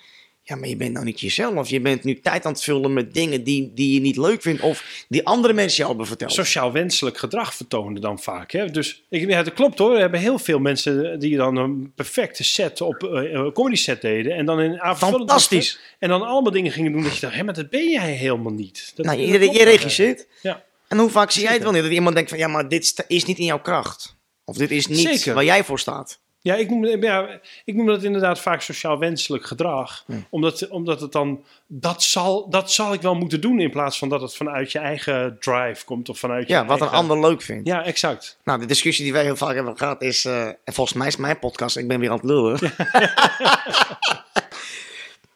ja, 0.47 0.56
maar 0.56 0.69
je 0.69 0.75
bent 0.75 0.94
nou 0.94 1.06
niet 1.06 1.19
jezelf. 1.19 1.69
Je 1.69 1.80
bent 1.80 2.03
nu 2.03 2.19
tijd 2.19 2.45
aan 2.45 2.51
het 2.51 2.63
vullen 2.63 2.94
met 2.94 3.13
dingen 3.13 3.44
die, 3.44 3.71
die 3.74 3.94
je 3.94 4.00
niet 4.00 4.18
leuk 4.18 4.42
vindt. 4.42 4.62
Of 4.62 5.06
die 5.09 5.25
andere 5.25 5.53
mensen 5.53 5.77
jou 5.77 5.89
hebben 5.89 6.07
verteld. 6.07 6.31
Sociaal 6.31 6.71
wenselijk 6.71 7.18
gedrag 7.18 7.56
vertonen 7.56 8.01
dan 8.01 8.19
vaak. 8.19 8.51
Hè? 8.51 8.71
Dus 8.71 9.03
ik, 9.09 9.30
ja, 9.30 9.44
dat 9.44 9.53
klopt 9.53 9.80
hoor. 9.80 9.94
We 9.94 10.00
hebben 10.00 10.19
heel 10.19 10.39
veel 10.39 10.59
mensen 10.59 11.19
die 11.19 11.38
dan 11.38 11.56
een 11.56 11.92
perfecte 11.95 12.44
set 12.44 12.81
op 12.81 13.01
een 13.03 13.51
comedy 13.53 13.75
set 13.75 14.01
deden. 14.01 14.36
En 14.36 14.45
dan 14.45 14.62
in 14.62 14.81
Fantastisch. 14.95 15.80
En 16.00 16.09
dan 16.09 16.21
allemaal 16.21 16.51
dingen 16.51 16.71
gingen 16.71 16.92
doen 16.92 17.03
dat 17.03 17.15
je 17.15 17.21
dacht, 17.21 17.36
hé, 17.36 17.44
maar 17.44 17.53
dat 17.53 17.69
ben 17.69 17.89
jij 17.89 18.12
helemaal 18.12 18.53
niet. 18.53 18.92
Dat, 18.95 19.06
Nou, 19.06 19.19
je, 19.19 19.51
je 19.51 19.63
regisseert. 19.63 20.27
Ja. 20.42 20.63
En 20.88 20.97
hoe 20.97 21.09
vaak 21.09 21.31
zie 21.31 21.44
jij 21.44 21.53
het 21.53 21.63
wel 21.63 21.71
niet? 21.71 21.83
Dat 21.83 21.92
iemand 21.92 22.15
denkt 22.15 22.30
van, 22.30 22.39
ja, 22.39 22.47
maar 22.47 22.69
dit 22.69 23.06
is 23.07 23.25
niet 23.25 23.38
in 23.38 23.45
jouw 23.45 23.62
kracht. 23.62 24.15
Of 24.45 24.57
dit 24.57 24.71
is 24.71 24.88
niet 24.88 25.00
Zeker. 25.00 25.33
waar 25.33 25.44
jij 25.44 25.63
voor 25.63 25.80
staat. 25.80 26.19
Ja, 26.42 26.56
ik 26.56 26.69
noem, 26.69 26.86
ja, 27.03 27.39
ik 27.65 27.75
noem 27.75 27.86
dat 27.86 28.03
inderdaad 28.03 28.39
vaak 28.39 28.62
sociaal 28.62 29.00
wenselijk 29.00 29.45
gedrag. 29.45 30.06
Omdat, 30.30 30.68
omdat 30.68 31.01
het 31.01 31.12
dan, 31.12 31.44
dat 31.68 32.03
zal, 32.03 32.50
dat 32.50 32.71
zal 32.71 32.94
ik 32.94 33.01
wel 33.01 33.15
moeten 33.15 33.42
doen 33.42 33.59
in 33.59 33.69
plaats 33.71 33.97
van 33.97 34.09
dat 34.09 34.21
het 34.21 34.36
vanuit 34.36 34.71
je 34.71 34.80
eigen 34.80 35.38
drive 35.39 35.86
komt 35.86 36.09
of 36.09 36.19
vanuit 36.19 36.47
je 36.47 36.53
Ja, 36.53 36.65
wat 36.65 36.81
een 36.81 36.88
ander 36.88 37.19
leuk 37.19 37.42
vindt. 37.42 37.68
Ja, 37.68 37.83
exact. 37.83 38.38
Nou, 38.44 38.59
de 38.59 38.65
discussie 38.65 39.03
die 39.03 39.13
wij 39.13 39.24
heel 39.24 39.36
vaak 39.36 39.56
hebben 39.56 39.77
gehad 39.77 40.01
is... 40.01 40.25
eh, 40.25 40.45
en 40.45 40.74
volgens 40.74 40.97
mij 40.97 41.07
is 41.07 41.15
mijn 41.15 41.39
podcast, 41.39 41.77
ik 41.77 41.88
ben 41.88 42.00
weer 42.00 42.09
aan 42.09 42.15
het 42.15 42.25
lullen. 42.25 42.59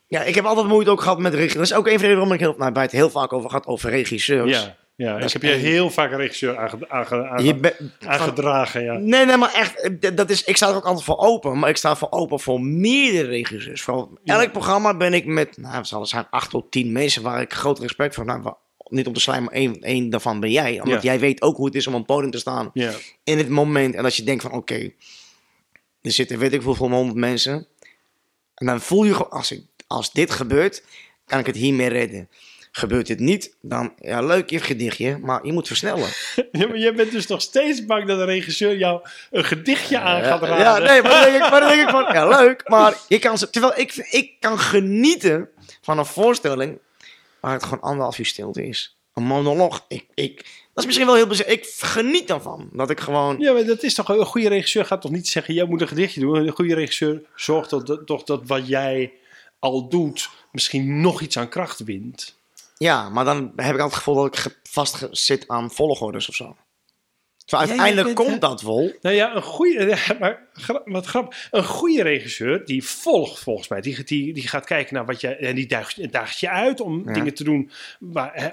ja, 0.07 0.21
ik 0.29 0.35
heb 0.35 0.45
altijd 0.45 0.67
moeite 0.67 0.91
ook 0.91 1.01
gehad 1.01 1.19
met 1.19 1.33
regisseurs. 1.33 1.69
Dat 1.69 1.77
is 1.77 1.85
ook 1.85 1.93
een 1.93 1.99
van 1.99 2.01
de 2.01 2.07
redenen 2.07 2.27
waarom 2.27 2.33
ik 2.33 2.39
heel, 2.39 2.55
nou, 2.57 2.71
bij 2.71 2.83
het 2.83 2.91
heel 2.91 3.09
vaak 3.09 3.33
over 3.33 3.49
gehad 3.49 3.65
over 3.65 3.89
regisseurs. 3.89 4.51
Ja, 4.51 4.75
ja. 5.05 5.17
ik 5.19 5.31
heb 5.31 5.41
je 5.41 5.49
heel 5.49 5.89
vaak 5.89 6.11
regisseur 6.11 6.57
aange, 6.57 6.89
aange, 6.89 7.27
aange- 7.27 7.43
Je 7.43 7.55
bent- 7.55 7.75
van- 7.99 8.09
aangedragen. 8.09 8.83
Ja. 8.83 8.93
Nee, 8.93 9.25
nee, 9.25 9.37
maar 9.37 9.53
echt, 9.53 9.89
dat 10.17 10.29
is, 10.29 10.43
ik 10.43 10.55
sta 10.55 10.69
er 10.69 10.75
ook 10.75 10.85
altijd 10.85 11.05
voor 11.05 11.17
open. 11.17 11.59
Maar 11.59 11.69
ik 11.69 11.77
sta 11.77 11.95
voor 11.95 12.11
open 12.11 12.39
voor 12.39 12.61
meerdere 12.61 13.27
regisseurs. 13.27 13.81
Voor 13.81 14.09
elk 14.25 14.51
programma 14.51 14.97
ben 14.97 15.13
ik 15.13 15.25
met, 15.25 15.57
nou, 15.57 15.75
het 15.75 15.87
zal 15.87 16.05
zijn 16.05 16.27
acht 16.29 16.49
tot 16.49 16.71
tien 16.71 16.91
mensen 16.91 17.21
waar 17.21 17.41
ik 17.41 17.53
groot 17.53 17.79
respect 17.79 18.15
voor 18.15 18.27
heb. 18.29 18.41
Nou, 18.43 18.55
niet 18.89 19.07
om 19.07 19.13
te 19.13 19.19
slijmen, 19.19 19.45
maar 19.45 19.53
één, 19.53 19.81
één 19.81 20.09
daarvan 20.09 20.39
ben 20.39 20.51
jij. 20.51 20.81
Omdat 20.81 21.03
Ja. 21.03 21.11
jij 21.11 21.19
weet 21.19 21.41
ook 21.41 21.55
hoe 21.57 21.65
het 21.65 21.75
is 21.75 21.87
om 21.87 21.93
op 21.93 21.99
een 21.99 22.05
podium 22.05 22.31
te 22.31 22.37
staan. 22.39 22.69
Ja. 22.73 22.91
In 23.23 23.37
het 23.37 23.49
moment. 23.49 23.95
En 23.95 24.03
als 24.03 24.15
je 24.17 24.23
denkt 24.23 24.41
van, 24.41 24.51
oké, 24.51 24.91
er 26.01 26.11
zitten 26.11 26.39
weet 26.39 26.53
ik 26.53 26.61
hoeveel 26.61 26.89
honderd 26.89 27.17
mensen. 27.17 27.67
En 28.55 28.65
dan 28.65 28.81
voel 28.81 29.03
je 29.03 29.13
gewoon, 29.13 29.31
als, 29.31 29.51
ik, 29.51 29.63
als 29.87 30.11
dit 30.11 30.31
gebeurt, 30.31 30.83
kan 31.25 31.39
ik 31.39 31.45
het 31.45 31.55
hiermee 31.55 31.87
redden. 31.87 32.29
Gebeurt 32.71 33.07
dit 33.07 33.19
niet, 33.19 33.55
dan, 33.61 33.93
ja, 33.99 34.21
leuk 34.21 34.49
je 34.49 34.59
gedichtje, 34.59 35.17
maar 35.17 35.45
je 35.45 35.51
moet 35.51 35.67
versnellen. 35.67 36.09
ja, 36.51 36.67
maar 36.67 36.77
jij 36.77 36.93
bent 36.93 37.11
dus 37.11 37.27
nog 37.27 37.41
steeds 37.41 37.85
bang 37.85 38.07
dat 38.07 38.19
een 38.19 38.25
regisseur 38.25 38.77
jou 38.77 39.01
een 39.31 39.43
gedichtje 39.43 39.99
aan 39.99 40.23
gaat 40.23 40.41
raden. 40.41 40.57
Ja, 40.57 40.77
nee, 40.77 41.01
maar 41.01 41.11
dan 41.11 41.23
denk 41.31 41.43
ik, 41.43 41.51
maar 41.51 41.59
dan 41.59 41.69
denk 41.69 41.81
ik 41.81 41.89
van, 41.89 42.03
ja, 42.13 42.27
leuk, 42.39 42.69
maar 42.69 42.97
je 43.07 43.19
kan, 43.19 43.37
ze- 43.37 43.49
terwijl 43.49 43.73
ik, 43.79 43.95
ik 43.95 44.31
kan 44.39 44.59
genieten 44.59 45.49
van 45.81 45.97
een 45.97 46.05
voorstelling 46.05 46.79
waar 47.39 47.53
het 47.53 47.63
gewoon 47.63 47.81
anderhalf 47.81 48.19
uur 48.19 48.25
stilte 48.25 48.67
is. 48.67 48.97
Een 49.13 49.23
monoloog. 49.23 49.85
Ik, 49.87 50.05
ik, 50.13 50.35
dat 50.35 50.45
is 50.73 50.85
misschien 50.85 51.05
wel 51.05 51.15
heel 51.15 51.27
bezig. 51.27 51.45
Ik 51.45 51.65
geniet 51.79 52.27
daarvan. 52.27 52.69
Dat 52.73 52.89
ik 52.89 52.99
gewoon, 52.99 53.39
Ja, 53.39 53.53
maar 53.53 53.65
dat 53.65 53.83
is 53.83 53.93
toch 53.93 54.09
een 54.09 54.25
goede 54.25 54.49
regisseur 54.49 54.85
gaat 54.85 55.01
toch 55.01 55.11
niet 55.11 55.27
zeggen: 55.27 55.53
jij 55.53 55.65
moet 55.65 55.81
een 55.81 55.87
gedichtje 55.87 56.19
doen. 56.19 56.35
Een 56.35 56.49
goede 56.49 56.75
regisseur 56.75 57.21
zorgt 57.35 57.69
dat, 57.69 57.87
dat, 57.87 58.05
toch 58.05 58.23
dat 58.23 58.41
wat 58.47 58.67
jij 58.67 59.13
al 59.59 59.89
doet 59.89 60.29
misschien 60.51 61.01
nog 61.01 61.21
iets 61.21 61.37
aan 61.37 61.49
kracht 61.49 61.79
wint. 61.83 62.37
Ja, 62.79 63.09
maar 63.09 63.25
dan 63.25 63.37
heb 63.55 63.75
ik 63.75 63.81
altijd 63.81 63.81
het 63.81 63.93
gevoel 63.93 64.15
dat 64.15 64.37
ik 64.45 64.59
vast 64.63 65.07
zit 65.11 65.47
aan 65.47 65.71
volgordes 65.71 66.29
of 66.29 66.35
zo. 66.35 66.55
Terwijl 67.45 67.69
Ja, 67.69 67.75
je 67.75 67.81
uiteindelijk 67.81 68.17
bent, 68.17 68.29
komt 68.29 68.41
dat 68.41 68.61
wel. 68.61 68.91
Nou 69.01 69.15
ja, 69.15 69.35
een 69.35 69.41
goede, 69.41 69.97
maar 70.19 70.47
wat 70.85 71.05
grappig. 71.05 71.47
Een 71.51 71.63
goede 71.63 72.03
regisseur 72.03 72.65
die 72.65 72.83
volgt 72.83 73.39
volgens 73.39 73.67
mij. 73.67 73.81
Die, 73.81 74.03
die, 74.03 74.33
die 74.33 74.47
gaat 74.47 74.65
kijken 74.65 74.93
naar 74.93 75.05
wat 75.05 75.21
je 75.21 75.35
en 75.35 75.55
die 75.55 75.67
daagt, 75.67 76.11
daagt 76.11 76.39
je 76.39 76.49
uit 76.49 76.81
om 76.81 77.03
Ja. 77.05 77.13
dingen 77.13 77.33
te 77.33 77.43
doen. 77.43 77.71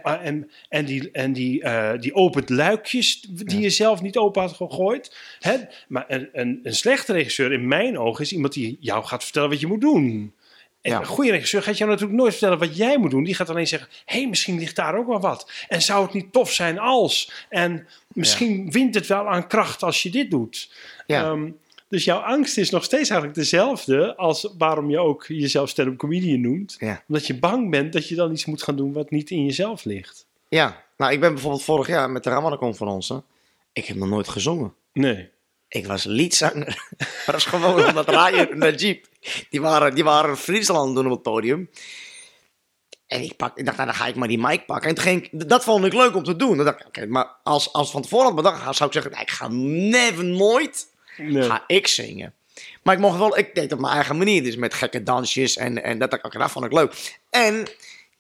En, 0.03 0.51
en 0.69 0.85
die, 0.85 1.11
en 1.11 1.33
die, 1.33 1.63
eh, 1.63 2.01
die 2.01 2.15
opent 2.15 2.49
luikjes 2.49 3.21
die 3.21 3.61
je 3.61 3.71
zelf 3.71 4.03
niet 4.03 4.17
open 4.17 4.43
had 4.43 4.53
gegooid. 4.53 5.17
Hè? 5.41 5.57
Maar 5.89 6.05
een, 6.09 6.29
een, 6.33 6.61
een 6.63 6.75
slechte 6.75 7.13
regisseur 7.13 7.53
in 7.53 7.69
mijn 7.69 7.99
ogen 7.99 8.25
is 8.25 8.33
iemand 8.33 8.53
die 8.53 8.77
jou 8.81 9.05
gaat 9.05 9.25
vertellen 9.25 9.49
wat 9.51 9.61
je 9.61 9.67
moet 9.67 9.81
doen. 9.81 10.35
En 10.87 10.93
Ja. 10.93 10.99
een 11.01 11.07
goede 11.07 11.31
regisseur 11.31 11.63
gaat 11.63 11.79
jou 11.79 11.91
natuurlijk 11.91 12.19
nooit 12.19 12.33
vertellen 12.33 12.59
wat 12.59 12.77
jij 12.77 12.99
moet 12.99 13.11
doen. 13.11 13.25
Die 13.25 13.35
gaat 13.35 13.51
alleen 13.51 13.67
zeggen: 13.67 13.89
hé, 14.05 14.19
hey, 14.19 14.29
misschien 14.29 14.59
ligt 14.59 14.77
daar 14.77 14.97
ook 14.97 15.07
wel 15.07 15.21
wat. 15.21 15.51
En 15.69 15.83
zou 15.83 16.05
het 16.05 16.13
niet 16.13 16.33
tof 16.33 16.53
zijn 16.53 16.79
als? 16.79 17.33
En 17.49 17.87
misschien 18.09 18.71
wint 18.71 18.95
het 18.95 19.07
wel 19.07 19.29
aan 19.29 19.47
kracht 19.47 19.83
als 19.83 20.03
je 20.03 20.11
dit 20.11 20.31
doet. 20.31 20.73
Ja. 21.07 21.25
Ehm, 21.25 21.51
dus 21.89 22.05
jouw 22.05 22.19
angst 22.19 22.59
is 22.59 22.71
nog 22.71 22.85
steeds 22.85 23.11
eigenlijk 23.11 23.39
dezelfde 23.41 24.17
als 24.17 24.55
waarom 24.59 24.91
je 24.91 24.99
ook 24.99 25.25
jezelf 25.29 25.69
stand-up 25.69 25.97
comedian 25.97 26.41
noemt. 26.41 26.77
Ja. 26.79 27.03
Omdat 27.09 27.27
je 27.27 27.39
bang 27.39 27.71
bent 27.71 27.93
dat 27.93 28.09
je 28.09 28.15
dan 28.15 28.33
iets 28.33 28.45
moet 28.45 28.63
gaan 28.63 28.77
doen 28.77 28.93
wat 28.93 29.11
niet 29.11 29.31
in 29.31 29.45
jezelf 29.45 29.85
ligt. 29.85 30.27
Ja, 30.49 30.83
nou 30.97 31.13
ik 31.13 31.21
ben 31.21 31.33
bijvoorbeeld 31.33 31.63
vorig 31.63 31.87
jaar 31.87 32.11
met 32.11 32.25
de 32.25 32.31
Ramadan-conferentie. 32.31 33.23
Ik 33.73 33.85
heb 33.85 33.97
nog 33.97 34.09
nooit 34.09 34.29
gezongen. 34.29 34.75
Nee. 34.93 35.29
Ik 35.77 35.87
was 35.87 36.05
liedzanger. 36.05 36.89
dat 37.27 37.35
is 37.35 37.45
gewoon 37.45 37.87
omdat 37.89 38.09
Ryan 38.09 38.51
en 38.51 38.59
Najib, 38.59 39.05
die 39.51 39.61
waren, 39.61 39.95
die 39.95 40.05
waren 40.05 40.37
Friesland 40.37 40.95
doen 40.95 41.05
op 41.05 41.11
het 41.11 41.23
podium. 41.23 41.71
En 43.07 43.23
ik, 43.23 43.37
pak, 43.37 43.59
ik 43.59 43.65
dacht, 43.65 43.77
nou, 43.77 43.89
dan 43.89 43.97
ga 43.97 44.07
ik 44.07 44.15
maar 44.15 44.29
die 44.29 44.39
mic 44.39 44.67
pakken. 44.67 44.89
En 44.89 44.95
toen 44.95 45.05
ging 45.05 45.25
ik, 45.25 45.49
dat 45.49 45.65
vond 45.65 45.85
ik 45.85 45.93
leuk 45.93 46.17
om 46.17 46.23
te 46.23 46.37
doen. 46.37 46.57
Dan 46.57 46.67
dacht 46.67 46.81
ik, 46.81 46.87
oké, 46.87 47.07
maar 47.07 47.29
als, 47.43 47.73
als 47.73 47.91
van 47.91 48.03
tevoren 48.03 48.27
had 48.27 48.35
bedacht, 48.35 48.77
zou 48.77 48.89
ik 48.89 48.95
zeggen, 48.95 49.13
nou, 49.13 49.23
ik 49.23 49.31
ga 49.31 49.49
never, 49.49 50.25
nooit, 50.25 50.87
nee. 51.17 51.43
ga 51.43 51.65
ik 51.67 51.87
zingen. 51.87 52.35
Maar 52.83 52.95
ik 52.95 53.01
mocht 53.01 53.19
wel, 53.19 53.39
ik 53.39 53.55
deed 53.55 53.65
het 53.65 53.73
op 53.73 53.81
mijn 53.81 53.95
eigen 53.95 54.17
manier. 54.17 54.43
Dus 54.43 54.57
met 54.57 54.75
gekke 54.75 55.03
dansjes 55.03 55.57
en, 55.57 55.83
en 55.83 55.99
dat, 55.99 56.13
oké, 56.13 56.39
dat 56.39 56.51
vond 56.51 56.65
ik 56.65 56.73
leuk. 56.73 57.19
En 57.31 57.67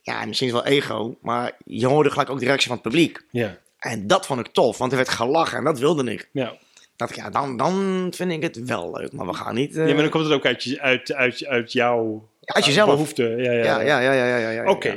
ja, 0.02 0.24
misschien 0.24 0.48
is 0.48 0.54
wel 0.54 0.64
ego, 0.64 1.16
maar 1.20 1.52
je 1.64 1.86
hoorde 1.86 2.10
gelijk 2.10 2.30
ook 2.30 2.38
de 2.38 2.46
reactie 2.46 2.68
van 2.68 2.76
het 2.76 2.86
publiek. 2.86 3.22
Ja. 3.30 3.58
En 3.78 4.06
dat 4.06 4.26
vond 4.26 4.40
ik 4.40 4.52
tof, 4.52 4.78
want 4.78 4.90
er 4.90 4.96
werd 4.96 5.08
gelachen 5.08 5.58
en 5.58 5.64
dat 5.64 5.78
wilde 5.78 6.12
ik. 6.12 6.28
Ja. 6.32 6.56
Dat 6.96 7.10
ik, 7.10 7.16
ja, 7.16 7.30
dan, 7.30 7.56
dan 7.56 8.06
vind 8.14 8.32
ik 8.32 8.42
het 8.42 8.64
wel 8.64 8.90
leuk, 8.96 9.12
maar 9.12 9.26
we 9.26 9.34
gaan 9.34 9.54
niet... 9.54 9.76
eh, 9.76 9.86
ja, 9.88 9.92
maar 9.92 10.02
dan 10.02 10.10
komt 10.10 10.24
het 10.24 10.32
ook 10.32 10.46
uit, 10.46 10.76
uit, 10.80 11.12
uit, 11.12 11.44
uit 11.46 11.72
jouw 11.72 12.28
uit 12.44 12.64
jezelf. 12.64 12.90
behoefte. 12.90 13.22
Ja, 13.22 13.52
ja, 13.52 13.62
Ja, 13.64 13.80
ja, 13.80 14.00
ja, 14.00 14.12
ja, 14.12 14.24
ja. 14.26 14.36
ja, 14.36 14.50
ja. 14.50 14.70
Oké. 14.70 14.88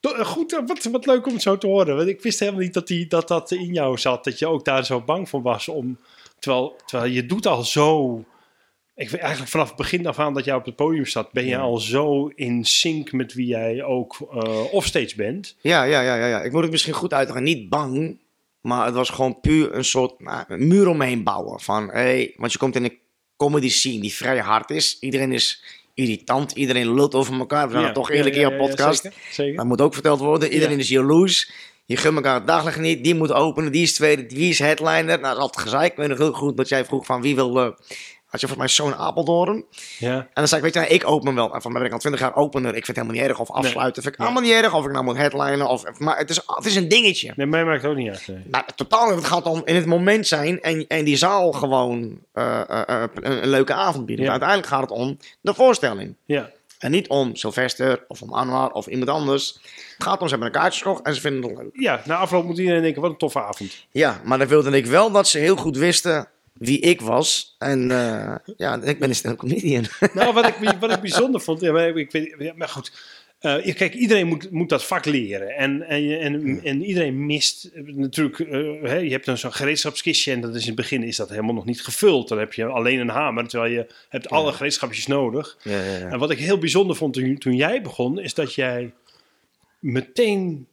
Eh, 0.00 0.24
Goed, 0.26 0.52
eh, 0.52 0.60
wat, 0.66 0.84
wat 0.84 1.06
leuk 1.06 1.26
om 1.26 1.32
het 1.32 1.42
zo 1.42 1.58
te 1.58 1.66
horen. 1.66 1.96
Want 1.96 2.08
ik 2.08 2.22
wist 2.22 2.38
helemaal 2.38 2.60
niet 2.60 2.74
dat, 2.74 2.86
die, 2.86 3.06
dat 3.06 3.28
dat 3.28 3.50
in 3.50 3.72
jou 3.72 3.98
zat. 3.98 4.24
Dat 4.24 4.38
je 4.38 4.46
ook 4.46 4.64
daar 4.64 4.84
zo 4.84 5.00
bang 5.00 5.28
voor 5.28 5.42
was. 5.42 5.68
Om, 5.68 5.98
terwijl, 6.38 6.76
terwijl 6.86 7.12
je 7.12 7.26
doet 7.26 7.46
al 7.46 7.62
zo... 7.62 8.16
Ik 8.94 9.10
weet 9.10 9.20
eigenlijk 9.20 9.50
vanaf 9.50 9.68
het 9.68 9.76
begin 9.76 10.06
af 10.06 10.18
aan 10.18 10.34
dat 10.34 10.44
jij 10.44 10.54
op 10.54 10.64
het 10.64 10.76
podium 10.76 11.04
staat... 11.06 11.32
ben 11.32 11.44
je 11.44 11.50
Ja. 11.50 11.58
al 11.60 11.78
zo 11.78 12.26
in 12.34 12.64
sync 12.64 13.12
met 13.12 13.34
wie 13.34 13.46
jij 13.46 13.82
ook 13.84 14.16
eh 14.32 14.72
offstage 14.72 15.16
bent. 15.16 15.56
Ja, 15.60 15.82
ja, 15.82 16.00
ja, 16.00 16.14
ja, 16.14 16.26
ja. 16.26 16.42
Ik 16.42 16.52
moet 16.52 16.62
het 16.62 16.70
misschien 16.70 16.92
goed 16.94 17.12
uitleggen. 17.12 17.44
Niet 17.44 17.68
bang, 17.68 18.18
maar 18.62 18.86
het 18.86 18.94
was 18.94 19.10
gewoon 19.10 19.40
puur 19.40 19.74
een 19.74 19.84
soort 19.84 20.20
nou, 20.20 20.44
een 20.48 20.66
muur 20.68 20.88
omheen 20.88 21.22
bouwen. 21.22 21.60
Van, 21.60 21.90
hey, 21.90 22.34
want 22.36 22.52
je 22.52 22.58
komt 22.58 22.76
in 22.76 22.84
een 22.84 22.98
comedy 23.36 23.68
scene 23.70 24.00
die 24.00 24.14
vrij 24.14 24.38
hard 24.38 24.70
is. 24.70 24.96
Iedereen 25.00 25.32
is 25.32 25.64
irritant, 25.94 26.52
iedereen 26.52 26.94
lult 26.94 27.14
over 27.14 27.38
elkaar. 27.38 27.66
We 27.66 27.72
zijn 27.72 27.84
Ja, 27.84 27.92
toch 27.92 28.10
eerlijk 28.10 28.34
ja, 28.34 28.50
in 28.50 28.52
je 28.52 28.68
podcast. 28.68 29.02
zeker, 29.02 29.18
zeker. 29.30 29.56
Dat 29.56 29.64
moet 29.66 29.80
ook 29.80 29.94
verteld 29.94 30.20
worden. 30.20 30.52
Iedereen 30.52 30.78
is 30.78 30.88
jaloers. 30.88 31.50
Je 31.84 31.96
gunt 31.96 32.16
elkaar 32.16 32.34
het 32.34 32.46
daglicht 32.46 32.78
niet. 32.78 33.04
Die 33.04 33.14
moet 33.14 33.32
openen, 33.32 33.72
die 33.72 33.82
is 33.82 33.94
tweede, 33.94 34.26
wie 34.28 34.48
is 34.50 34.58
headliner. 34.58 35.04
Nou, 35.04 35.20
dat 35.20 35.32
is 35.36 35.38
altijd 35.40 35.64
gezeik. 35.64 35.90
Ik 35.90 35.96
weet 35.96 36.08
nog 36.08 36.18
heel 36.18 36.32
goed 36.32 36.56
dat 36.56 36.68
jij 36.68 36.84
vroeg 36.84 37.06
van 37.06 37.22
wie 37.22 37.34
wil... 37.34 37.60
eh, 37.60 37.68
had 38.32 38.40
je 38.40 38.46
volgens 38.46 38.76
mij 38.78 38.86
zo'n 38.86 39.00
Apeldoorn. 39.00 39.64
Ja. 39.98 40.16
En 40.16 40.28
dan 40.34 40.48
zei 40.48 40.64
ik, 40.64 40.72
weet 40.72 40.88
je, 40.88 40.94
ik 40.94 41.08
open 41.08 41.34
wel. 41.34 41.54
En 41.54 41.62
van 41.62 41.70
mij 41.72 41.80
ben 41.80 41.88
ik 41.88 41.94
al 41.94 42.00
twintig 42.00 42.20
jaar 42.20 42.36
opener. 42.36 42.68
Ik 42.68 42.84
vind 42.84 42.86
het 42.86 42.96
helemaal 42.96 43.16
niet 43.16 43.30
erg. 43.30 43.40
Of 43.40 43.50
afsluiten. 43.50 44.02
Vind 44.02 44.14
ik 44.14 44.20
allemaal 44.20 44.42
niet 44.42 44.52
erg. 44.52 44.74
Of 44.74 44.84
ik 44.84 44.92
nou 44.92 45.04
moet 45.04 45.16
headlinen. 45.16 45.68
Of, 45.68 45.98
maar 45.98 46.18
het 46.18 46.30
is, 46.30 46.40
het 46.46 46.64
is 46.64 46.76
een 46.76 46.88
dingetje. 46.88 47.32
Nee, 47.36 47.46
mij 47.46 47.64
maakt 47.64 47.82
het 47.82 47.90
ook 47.90 47.96
niet 47.96 48.08
uit. 48.08 48.26
nee. 48.26 48.42
Nou, 48.50 48.64
totaal. 48.74 49.16
Het 49.16 49.24
gaat 49.24 49.46
om 49.46 49.62
in 49.64 49.74
het 49.74 49.86
moment 49.86 50.26
zijn. 50.26 50.60
En, 50.60 50.86
en 50.86 51.04
die 51.04 51.16
zaal 51.16 51.52
gewoon 51.52 52.18
eh, 52.32 52.60
eh, 52.60 52.82
eh, 52.88 53.08
een, 53.14 53.42
een 53.42 53.48
leuke 53.48 53.72
avond 53.72 54.06
bieden. 54.06 54.24
Ja. 54.24 54.30
Maar 54.30 54.40
uiteindelijk 54.40 54.68
gaat 54.68 54.90
het 54.90 54.98
om 54.98 55.18
de 55.40 55.54
voorstelling. 55.54 56.14
Ja. 56.24 56.50
En 56.78 56.90
niet 56.90 57.08
om 57.08 57.36
Sylvester 57.36 58.04
of 58.08 58.22
om 58.22 58.32
Anwar 58.32 58.70
of 58.70 58.86
iemand 58.86 59.10
anders. 59.10 59.58
Het 59.94 60.04
gaat 60.04 60.20
om, 60.20 60.28
ze 60.28 60.34
hebben 60.34 60.54
een 60.54 60.60
kaartje 60.60 60.82
gekocht 60.82 61.02
en 61.06 61.14
ze 61.14 61.20
vinden 61.20 61.50
het 61.50 61.58
leuk. 61.58 61.70
ja, 61.72 62.02
na 62.04 62.16
afloop 62.16 62.44
moet 62.44 62.58
iedereen 62.58 62.82
denken, 62.82 63.02
wat 63.02 63.10
een 63.10 63.16
toffe 63.16 63.42
avond. 63.42 63.86
Ja, 63.90 64.20
maar 64.24 64.38
dan 64.38 64.46
wilde 64.48 64.70
ik 64.70 64.86
wel 64.86 65.10
dat 65.10 65.28
ze 65.28 65.38
heel 65.38 65.56
goed 65.56 65.76
wisten 65.76 66.28
wie 66.64 66.80
ik 66.80 67.00
was. 67.00 67.54
En 67.58 67.90
eh, 67.90 68.34
ja, 68.56 68.82
ik 68.82 68.98
ben 68.98 69.08
een 69.08 69.14
stand 69.14 69.36
comedian. 69.38 69.84
Nou, 70.14 70.32
wat 70.32 70.46
ik, 70.46 70.54
wat 70.80 70.92
ik 70.92 71.00
bijzonder 71.10 71.40
vond, 71.40 71.60
ja, 71.60 71.72
maar, 71.72 71.96
ik 71.96 72.10
weet, 72.10 72.56
maar 72.56 72.68
goed. 72.68 72.92
eh, 73.40 73.74
kijk, 73.74 73.94
iedereen 73.94 74.26
moet, 74.26 74.50
moet 74.50 74.68
dat 74.68 74.84
vak 74.84 75.04
leren. 75.04 75.48
En, 75.56 75.82
en, 75.82 76.20
en, 76.20 76.60
en 76.64 76.84
iedereen 76.84 77.26
mist 77.26 77.64
eh, 77.64 77.82
natuurlijk. 77.84 78.38
hè, 78.82 78.96
je 78.96 79.10
hebt 79.10 79.26
dan 79.26 79.38
zo'n 79.38 79.52
gereedschapskistje 79.52 80.32
en 80.32 80.40
dat 80.40 80.54
is 80.54 80.60
in 80.60 80.66
het 80.66 80.76
begin 80.76 81.02
is 81.02 81.16
dat 81.16 81.28
helemaal 81.28 81.54
nog 81.54 81.64
niet 81.64 81.82
gevuld. 81.82 82.28
Dan 82.28 82.38
heb 82.38 82.52
je 82.52 82.66
alleen 82.66 82.98
een 83.00 83.08
hamer, 83.08 83.48
terwijl 83.48 83.72
je 83.72 83.86
hebt 84.08 84.30
alle 84.30 84.52
gereedschapjes 84.52 85.06
nodig. 85.06 85.58
Ja, 85.62 85.82
ja, 85.84 85.96
ja. 85.98 86.08
En 86.08 86.18
wat 86.18 86.30
ik 86.30 86.38
heel 86.38 86.58
bijzonder 86.58 86.96
vond 86.96 87.14
toen, 87.14 87.38
toen 87.38 87.56
jij 87.56 87.82
begon, 87.82 88.20
is 88.20 88.34
dat 88.34 88.54
jij 88.54 88.92
meteen 89.78 90.66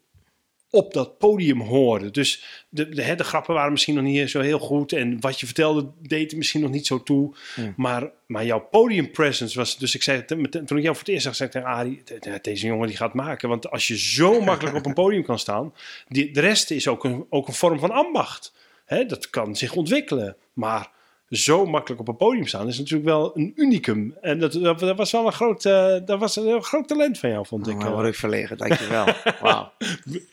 op 0.71 0.93
dat 0.93 1.17
podium 1.17 1.61
hoorde. 1.61 2.11
Dus 2.11 2.63
de, 2.69 2.89
de, 2.89 3.15
de 3.15 3.23
grappen 3.23 3.53
waren 3.53 3.71
misschien 3.71 3.95
nog 3.95 4.03
niet 4.03 4.29
zo 4.29 4.39
heel 4.41 4.59
goed. 4.59 4.91
En 4.91 5.19
wat 5.19 5.39
je 5.39 5.45
vertelde 5.45 5.91
deed 6.01 6.31
er 6.31 6.38
misschien 6.38 6.61
nog 6.61 6.71
niet 6.71 6.88
zo 6.88 7.03
toe. 7.03 7.35
Ja. 7.55 7.73
Maar, 7.77 8.11
maar 8.27 8.45
jouw 8.45 8.59
podium 8.71 9.11
presence 9.11 9.57
was... 9.57 9.77
Dus 9.77 9.95
ik 9.95 10.03
zei, 10.03 10.25
toen 10.25 10.43
ik 10.45 10.67
jou 10.67 10.83
voor 10.83 10.97
het 10.97 11.07
eerst 11.07 11.23
zag, 11.23 11.35
zei 11.35 11.49
ik 11.49 11.55
tegen 11.55 11.69
Arie... 11.69 12.01
"De- 12.03 12.19
de- 12.19 12.39
Deze 12.41 12.65
jongen 12.67 12.88
die 12.88 12.97
gaat 12.97 13.13
maken. 13.13 13.49
Want 13.49 13.69
als 13.71 13.88
je 13.88 13.97
zo 13.97 14.41
makkelijk 14.49 14.75
op 14.75 14.85
een 14.85 14.93
podium 14.93 15.23
kan 15.23 15.39
staan... 15.39 15.73
Die, 16.07 16.31
de 16.31 16.39
rest 16.41 16.71
is 16.71 16.88
ook 16.88 17.03
een, 17.03 17.25
ook 17.29 17.47
een 17.47 17.53
vorm 17.53 17.79
van 17.79 17.91
ambacht. 17.91 18.53
Hè, 18.85 19.05
dat 19.05 19.29
kan 19.29 19.55
zich 19.55 19.75
ontwikkelen. 19.75 20.35
Maar 20.53 20.91
zo 21.29 21.65
makkelijk 21.65 22.01
op 22.01 22.07
een 22.07 22.17
podium 22.17 22.48
staan 22.48 22.67
is 22.67 22.77
natuurlijk 22.77 23.09
wel 23.09 23.31
een 23.36 23.51
unicum. 23.55 24.15
En 24.21 24.39
dat, 24.39 24.53
dat, 24.53 24.79
dat 24.79 24.98
was 24.98 25.12
wel 25.12 25.25
een 25.25 25.33
groot, 25.33 25.65
eh, 25.65 25.95
dat 26.05 26.19
was 26.19 26.36
een 26.36 26.63
groot 26.63 26.88
talent 26.88 27.19
van 27.19 27.29
jou, 27.29 27.45
vond 27.45 27.67
ik. 27.67 27.75
Nou, 27.77 27.88
eh. 27.88 27.93
word 27.93 28.07
ik 28.07 28.15
verlegen, 28.15 28.57
dankjewel. 28.57 29.05
Wauw. 29.41 29.71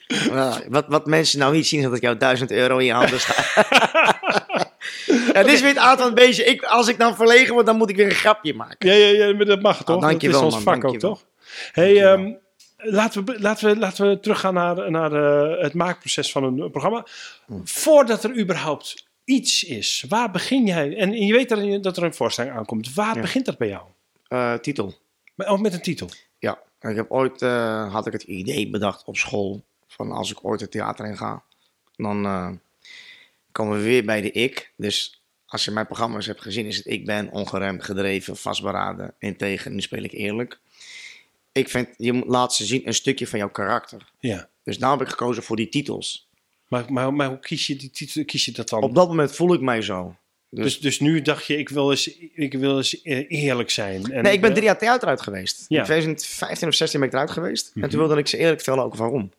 Ja, 0.07 0.61
wat, 0.69 0.85
wat 0.89 1.07
mensen 1.07 1.39
nou 1.39 1.55
niet 1.55 1.67
zien, 1.67 1.81
is 1.81 1.87
dat 1.87 1.97
ik 1.97 2.03
jou 2.03 2.17
1000 2.17 2.51
euro 2.51 2.79
in 2.79 2.85
je 2.85 2.93
handen 2.93 3.21
sta. 3.21 3.35
ja, 5.33 5.43
dit 5.43 5.53
is 5.53 5.61
weer 5.61 5.69
het 5.69 5.79
aard 5.79 5.99
van 5.99 6.07
het 6.07 6.15
beestje. 6.15 6.45
Ik, 6.45 6.63
als 6.63 6.89
ik 6.89 6.99
dan 6.99 7.17
verlegen 7.17 7.55
word, 7.55 7.67
dan 7.67 7.77
moet 7.77 7.91
ik 7.91 7.97
weer 7.97 8.07
een 8.07 8.13
grapje 8.13 8.55
maken. 8.55 8.91
Ja, 8.91 8.95
ja, 8.95 9.27
ja, 9.27 9.35
maar 9.35 9.47
dat 9.47 9.63
mag 9.63 9.85
toch? 9.85 9.97
Oh, 9.97 10.11
dat 10.11 10.23
is 10.23 10.35
ons 10.35 10.55
man, 10.55 10.63
vak 10.63 10.85
ook, 10.85 10.99
toch? 10.99 11.25
Hey, 11.73 12.05
ehm, 12.05 12.33
laten, 12.77 13.25
we, 13.25 13.41
laten, 13.41 13.69
we, 13.69 13.79
laten 13.79 14.09
we 14.09 14.21
teruggaan 14.21 14.55
naar, 14.55 14.91
naar 14.91 15.13
eh, 15.13 15.63
het 15.63 15.75
maakproces 15.75 16.33
van 16.33 16.45
een, 16.45 16.71
programma. 16.71 17.07
Hm. 17.47 17.55
Voordat 17.65 18.25
er 18.25 18.39
überhaupt 18.39 19.06
iets 19.27 19.65
is, 19.65 20.05
waar 20.09 20.31
begin 20.31 20.67
jij? 20.67 20.97
En 20.97 21.13
je 21.13 21.33
weet 21.33 21.49
dat 21.83 21.97
er, 21.97 22.03
een 22.03 22.15
voorstelling 22.15 22.55
aankomt. 22.55 22.95
Waar 22.95 23.15
Ja. 23.15 23.21
begint 23.21 23.45
dat 23.45 23.59
bij 23.59 23.69
jou? 23.69 23.87
Eh, 24.29 24.55
titel. 24.55 24.95
Met, 25.35 25.49
oh, 25.49 25.61
met 25.61 25.73
een 25.73 25.83
titel. 25.83 26.11
Ja, 26.39 26.59
ik 26.81 26.97
heb 26.97 27.11
ooit, 27.11 27.43
eh, 27.43 27.93
had 27.93 28.07
ik 28.07 28.13
het 28.13 28.23
idee 28.23 28.71
bedacht 28.71 29.05
op 29.05 29.17
school, 29.17 29.65
van 29.89 30.13
als 30.13 30.31
ik 30.31 30.45
ooit 30.45 30.61
het 30.61 30.71
theater 30.71 31.07
in 31.07 31.17
ga, 31.17 31.43
dan 31.97 32.25
eh, 32.25 32.51
komen 33.53 33.77
we 33.77 33.85
weer 33.85 34.05
bij 34.05 34.21
de 34.21 34.31
ik. 34.31 34.73
Dus 34.77 35.23
als 35.47 35.65
je 35.65 35.71
mijn 35.71 35.87
programma's 35.87 36.27
hebt 36.27 36.43
gezien, 36.43 36.67
is 36.67 36.77
het 36.77 36.87
ik 36.87 37.05
ben 37.07 37.31
ongeremd, 37.31 37.85
gedreven, 37.85 38.37
vastberaden, 38.37 39.15
integer, 39.19 39.71
nu 39.71 39.81
speel 39.81 40.03
ik 40.03 40.13
eerlijk. 40.13 40.59
Ik 41.53 41.69
vind, 41.69 41.89
je 41.97 42.13
laat 42.27 42.55
ze 42.55 42.65
zien 42.65 42.87
een 42.87 42.95
stukje 42.95 43.27
van 43.27 43.39
jouw 43.39 43.51
karakter. 43.51 44.13
Ja. 44.19 44.49
Dus 44.63 44.79
daar 44.79 44.91
heb 44.91 45.01
ik 45.01 45.09
gekozen 45.09 45.43
voor 45.43 45.57
die 45.57 45.69
titels. 45.69 46.26
Maar, 46.69 46.93
maar, 46.93 47.15
maar 47.15 47.29
hoe 47.29 47.39
kies 47.39 47.67
je, 47.67 47.77
die 47.77 47.91
titel, 47.91 48.25
kies 48.25 48.45
je 48.45 48.53
dat 48.53 48.69
dan? 48.69 48.83
Op 48.83 48.95
dat 48.95 49.09
moment 49.09 49.35
voel 49.35 49.55
ik 49.55 49.61
mij 49.61 49.83
zo. 49.83 50.17
dus, 50.51 50.81
dus 50.81 51.01
nu 51.01 51.23
dacht 51.23 51.47
je, 51.47 51.57
ik 51.59 51.69
wil 51.69 51.91
eens, 51.91 52.19
ik 52.35 52.53
wil 52.53 52.77
eens 52.77 53.03
eh, 53.03 53.25
eerlijk 53.29 53.71
zijn. 53.71 54.13
En, 54.13 54.23
Nee, 54.23 54.33
ik 54.33 54.41
ben 54.41 54.49
eh, 54.51 54.55
drie 54.55 54.67
jaar 54.69 54.79
theater 54.79 55.09
uit 55.09 55.21
geweest. 55.23 55.65
Ja. 55.69 55.79
In 55.79 55.85
2015 55.85 56.69
of 56.69 56.75
16 56.75 57.01
ben 57.01 57.09
ik 57.09 57.15
eruit 57.15 57.31
geweest. 57.31 57.71
En 57.75 57.81
Mhm. 57.81 57.89
toen 57.91 57.99
wilde 57.99 58.17
ik 58.17 58.27
ze 58.27 58.37
eerlijk 58.37 58.61
vertellen 58.61 58.85
ook 58.85 58.95
waarom. 58.95 59.33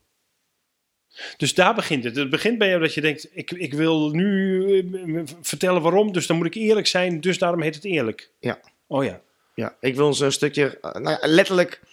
Dus 1.38 1.53
daar 1.53 1.75
begint 1.75 2.03
het. 2.03 2.15
Het 2.15 2.29
begint 2.29 2.57
bij 2.57 2.67
jou 2.67 2.81
dat 2.81 2.93
je 2.93 3.01
denkt, 3.01 3.27
ik, 3.34 3.51
ik 3.51 3.74
wil 3.74 4.10
nu 4.10 4.63
eh, 4.79 5.22
vertellen 5.41 5.81
waarom, 5.81 6.12
dus 6.12 6.27
dan 6.27 6.38
moet 6.38 6.46
ik 6.46 6.53
eerlijk 6.55 6.88
zijn, 6.88 7.22
dus 7.22 7.38
daarom 7.38 7.62
heet 7.62 7.75
het 7.75 7.86
eerlijk. 7.86 8.29
Ja. 8.39 8.60
Oh 8.88 9.03
ja. 9.03 9.22
Ja, 9.55 9.75
ik 9.79 9.96
wil 9.96 10.07
een 10.22 10.31
stukje, 10.31 10.77
nou 10.81 11.10
ja, 11.10 11.19
letterlijk, 11.22 11.79
nou, 11.81 11.91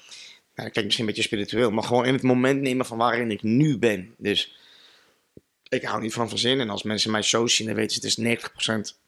dat 0.54 0.70
klinkt 0.70 0.82
misschien 0.84 1.00
een 1.00 1.06
beetje 1.06 1.22
spiritueel, 1.22 1.70
maar 1.70 1.84
gewoon 1.84 2.04
in 2.04 2.12
het 2.12 2.22
moment 2.22 2.60
nemen 2.60 2.86
van 2.86 2.98
waarin 2.98 3.30
ik 3.30 3.42
nu 3.42 3.78
ben. 3.78 4.14
Dus 4.18 4.56
ik 5.74 5.82
hou 5.82 6.02
niet 6.02 6.12
van 6.12 6.28
verzinnen. 6.28 6.66
En 6.66 6.72
als 6.72 6.82
mensen 6.82 7.10
mij 7.10 7.22
zo 7.22 7.46
zien, 7.46 7.66
dan 7.66 7.76
weten 7.76 8.00
ze 8.00 8.06
het 8.06 8.18
is 8.18 8.48
90%. 8.96 8.98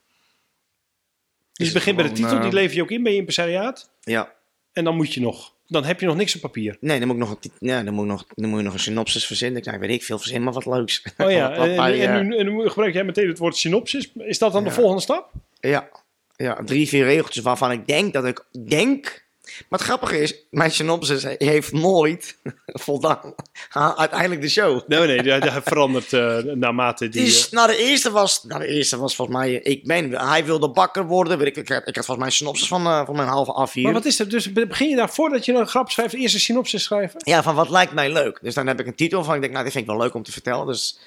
Dus 1.53 1.67
het 1.67 1.73
begint 1.73 1.95
bij 1.95 2.05
de 2.07 2.11
titel, 2.11 2.35
die 2.37 2.47
eh, 2.47 2.51
lever 2.53 2.75
je 2.75 2.81
ook 2.81 2.91
in 2.91 3.03
bij 3.03 3.11
je 3.11 3.17
impresariaat. 3.17 3.89
Ja, 4.01 4.33
En 4.73 4.83
dan 4.83 4.95
moet 4.95 5.13
je 5.13 5.21
nog, 5.21 5.53
dan 5.67 5.83
heb 5.83 5.99
je 5.99 6.05
nog 6.05 6.15
niks 6.15 6.35
op 6.35 6.41
papier. 6.41 6.77
nee, 6.79 6.97
dan 6.99 7.07
moet 7.07 7.17
ik 7.17 7.23
nog 7.23 7.37
een, 7.41 7.51
ja, 7.59 7.83
dan 7.83 7.93
moet 7.93 8.03
ik 8.03 8.09
nog, 8.11 8.25
dan 8.35 8.49
moet 8.49 8.57
je 8.59 8.65
nog 8.65 8.73
een 8.73 8.79
synopsis 8.79 9.25
verzinnen. 9.25 9.59
Ik 9.59 9.65
nou, 9.65 9.79
weet 9.79 9.89
ik 9.89 10.03
veel, 10.03 10.19
verzin 10.19 10.43
maar 10.43 10.53
wat 10.53 10.65
leuks. 10.65 11.03
Oh 11.17 11.31
ja, 11.31 11.47
Wat- 11.49 11.57
wat 11.57 11.67
en, 11.67 11.75
bij, 11.75 12.07
en, 12.07 12.15
eh, 12.15 12.21
nu, 12.25 12.37
en 12.37 12.55
nu 12.55 12.69
gebruik 12.69 12.93
jij 12.93 13.03
meteen 13.03 13.27
het 13.27 13.37
woord 13.37 13.55
synopsis. 13.55 14.11
Is 14.15 14.39
dat 14.39 14.51
dan 14.51 14.63
de 14.63 14.71
volgende 14.71 15.01
stap? 15.01 15.31
Ja, 15.59 15.89
ja, 16.35 16.63
drie, 16.65 16.87
vier 16.87 17.03
regeltjes 17.03 17.43
waarvan 17.43 17.71
ik 17.71 17.87
denk 17.87 18.13
dat 18.13 18.25
ik 18.25 18.45
denk. 18.67 19.25
Maar 19.69 19.79
het 19.79 19.87
grappige 19.87 20.21
is, 20.21 20.35
mijn 20.49 20.71
synopsis 20.71 21.25
heeft 21.37 21.71
nooit 21.71 22.37
voldaan 22.65 23.33
aan 23.69 23.97
uiteindelijk 23.97 24.41
de 24.41 24.49
show. 24.49 24.81
Nee, 24.87 25.07
nee, 25.07 25.23
dat 25.23 25.41
dat 25.41 25.63
verandert 25.63 26.13
eh, 26.13 26.37
naarmate 26.37 27.09
die... 27.09 27.23
Dus, 27.23 27.45
eh, 27.45 27.51
nou, 27.53 27.67
de 27.67 27.77
eerste 27.77 28.11
was, 28.11 28.43
nou, 28.43 28.61
de 28.61 28.67
eerste 28.67 28.97
was 28.97 29.15
volgens 29.15 29.37
mij, 29.37 29.53
ik 29.53 29.83
ben, 29.85 30.11
hij 30.11 30.45
wilde 30.45 30.69
bakker 30.69 31.05
worden. 31.05 31.37
Weet 31.37 31.47
ik, 31.47 31.55
ik, 31.55 31.69
had- 31.69 31.87
ik 31.87 31.95
had 31.95 32.05
volgens 32.05 32.17
mij 32.17 32.27
een 32.27 32.33
synopsis 32.33 32.67
van, 32.67 32.85
eh, 32.85 33.05
van 33.05 33.15
mijn 33.15 33.27
halve 33.27 33.67
A4. 33.69 33.81
maar 33.81 33.93
wat 33.93 34.05
is 34.05 34.19
er? 34.19 34.29
Dus 34.29 34.53
begin 34.53 34.89
je 34.89 34.95
daar 34.95 35.09
voordat 35.09 35.45
je 35.45 35.53
een 35.53 35.67
grap 35.67 35.89
schrijft, 35.91 36.13
eerst 36.13 36.33
een 36.33 36.39
synopsis 36.39 36.83
schrijven? 36.83 37.21
Ja, 37.23 37.43
van 37.43 37.55
wat 37.55 37.69
lijkt 37.69 37.93
mij 37.93 38.11
leuk. 38.11 38.39
Dus 38.41 38.53
dan 38.53 38.67
heb 38.67 38.79
ik 38.79 38.87
een 38.87 38.95
titel 38.95 39.23
van, 39.23 39.35
ik 39.35 39.41
denk, 39.41 39.51
nou, 39.53 39.63
dit 39.63 39.73
vind 39.73 39.85
ik 39.87 39.91
wel 39.91 40.01
leuk 40.01 40.13
om 40.13 40.23
te 40.23 40.31
vertellen. 40.31 40.65
Dus, 40.67 40.99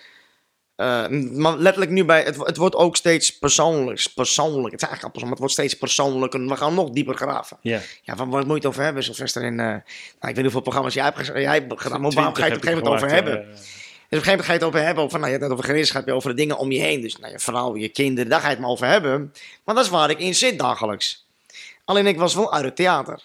eh, 0.81 1.09
maar 1.33 1.57
letterlijk 1.57 1.91
nu 1.91 2.05
bij, 2.05 2.23
het, 2.23 2.37
het 2.37 2.57
wordt 2.57 2.75
ook 2.75 2.97
steeds 2.97 3.39
persoonlijk. 3.39 4.07
Persoonlijk, 4.15 4.73
het 4.73 4.83
is 4.83 4.89
eigenlijk 4.89 5.13
persoonlijk, 5.13 5.23
maar 5.23 5.31
het 5.31 5.39
wordt 5.39 5.53
steeds 5.53 5.75
persoonlijker. 5.75 6.47
We 6.47 6.57
gaan 6.57 6.75
nog 6.75 6.91
dieper 6.91 7.15
graven. 7.15 7.57
Ja. 7.61 7.81
Ja, 8.03 8.17
van 8.17 8.31
wat 8.31 8.41
moet 8.41 8.49
je 8.49 8.55
het 8.55 8.67
over 8.67 8.83
hebben, 8.83 9.03
Sylvester? 9.03 9.43
In, 9.43 9.61
eh, 9.61 9.67
nou, 9.67 9.79
ik 9.83 10.21
weet 10.21 10.35
niet 10.35 10.43
hoeveel 10.43 10.61
programma's 10.61 10.95
jij 10.95 11.05
hebt, 11.05 11.27
jij 11.27 11.45
hebt 11.45 11.81
gedaan, 11.81 12.01
maar 12.01 12.11
waarom 12.11 12.35
ga 12.35 12.45
je 12.47 12.53
het 12.53 12.59
op 12.59 12.67
een 12.67 12.69
gegeven 12.69 12.93
moment 12.93 13.03
over 13.03 13.17
hebben? 13.17 13.47
Dus 14.11 14.19
op 14.19 14.19
een 14.19 14.19
gegeven 14.19 14.31
moment 14.31 14.45
ga 14.45 14.53
je 14.53 14.59
het 14.59 14.69
over 14.69 14.83
hebben. 14.83 15.05
Over, 15.05 15.19
nou, 15.19 15.33
je 15.33 15.39
hebt 15.39 15.51
het 15.51 15.59
over 15.59 15.71
gereedschap, 15.71 16.07
je 16.07 16.13
over 16.13 16.31
de 16.31 16.37
dingen 16.37 16.59
om 16.59 16.73
je 16.73 16.81
heen. 16.81 17.01
Dus 17.01 17.17
nou, 17.17 17.33
je 17.33 17.39
vrouw, 17.39 17.77
je 17.77 17.89
kinderen, 17.89 18.31
daar 18.31 18.41
ga 18.41 18.47
je 18.47 18.53
het 18.53 18.63
maar 18.63 18.71
over 18.71 18.87
hebben. 18.87 19.33
Maar 19.65 19.75
dat 19.75 19.85
is 19.85 19.91
waar 19.91 20.11
ik 20.11 20.19
in 20.19 20.35
zit 20.35 20.59
dagelijks. 20.59 21.27
Alleen 21.85 22.07
ik 22.07 22.19
was 22.19 22.35
wel 22.35 22.53
uit 22.53 22.65
het 22.65 22.77
theater. 22.77 23.23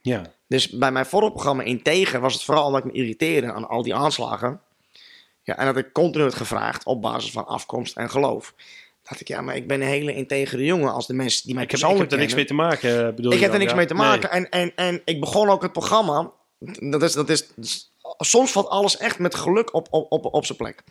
ja. 0.00 0.32
Dus 0.46 0.68
bij 0.68 0.92
mijn 0.92 1.06
vorige 1.06 1.32
programma 1.32 1.62
Integer 1.62 2.20
was 2.20 2.32
het 2.32 2.42
vooral 2.42 2.70
dat 2.70 2.84
ik 2.84 2.92
me 2.92 2.98
irriteerde 2.98 3.52
aan 3.52 3.68
al 3.68 3.82
die 3.82 3.94
aanslagen. 3.94 4.60
Ja, 5.42 5.56
en 5.56 5.66
dat 5.66 5.76
ik 5.76 5.92
continu 5.92 6.22
werd 6.22 6.34
gevraagd 6.34 6.84
op 6.84 7.02
basis 7.02 7.30
van 7.30 7.46
afkomst 7.46 7.96
en 7.96 8.10
geloof. 8.10 8.54
dacht 9.02 9.20
ik, 9.20 9.28
ja, 9.28 9.40
maar 9.40 9.56
ik 9.56 9.66
ben 9.66 9.80
een 9.80 9.86
hele 9.86 10.14
integere 10.14 10.64
jongen 10.64 10.92
als 10.92 11.06
de 11.06 11.14
mensen 11.14 11.42
die 11.44 11.54
mij 11.54 11.62
Ik 11.62 11.70
heb, 11.70 11.78
ik 11.78 11.84
persoonlijk 11.84 12.10
heb 12.10 12.20
er 12.20 12.26
niks 12.26 12.34
mee 12.34 12.44
te 12.44 12.54
maken, 12.54 13.06
eh, 13.06 13.14
bedoel 13.14 13.32
Ik 13.32 13.40
heb 13.40 13.52
er 13.52 13.58
niks 13.58 13.70
ja? 13.70 13.76
mee 13.76 13.86
te 13.86 13.94
maken. 13.94 14.30
En, 14.30 14.48
en, 14.48 14.72
en 14.74 15.02
ik 15.04 15.20
begon 15.20 15.48
ook 15.48 15.62
het 15.62 15.72
programma. 15.72 16.30
Dat 16.78 17.02
is, 17.02 17.12
dat 17.12 17.28
is, 17.28 17.46
soms 18.18 18.52
valt 18.52 18.68
alles 18.68 18.96
echt 18.96 19.18
met 19.18 19.34
geluk 19.34 19.74
op, 19.74 19.86
op, 19.90 20.12
op, 20.12 20.24
op 20.24 20.44
zijn 20.44 20.58
plek. 20.58 20.82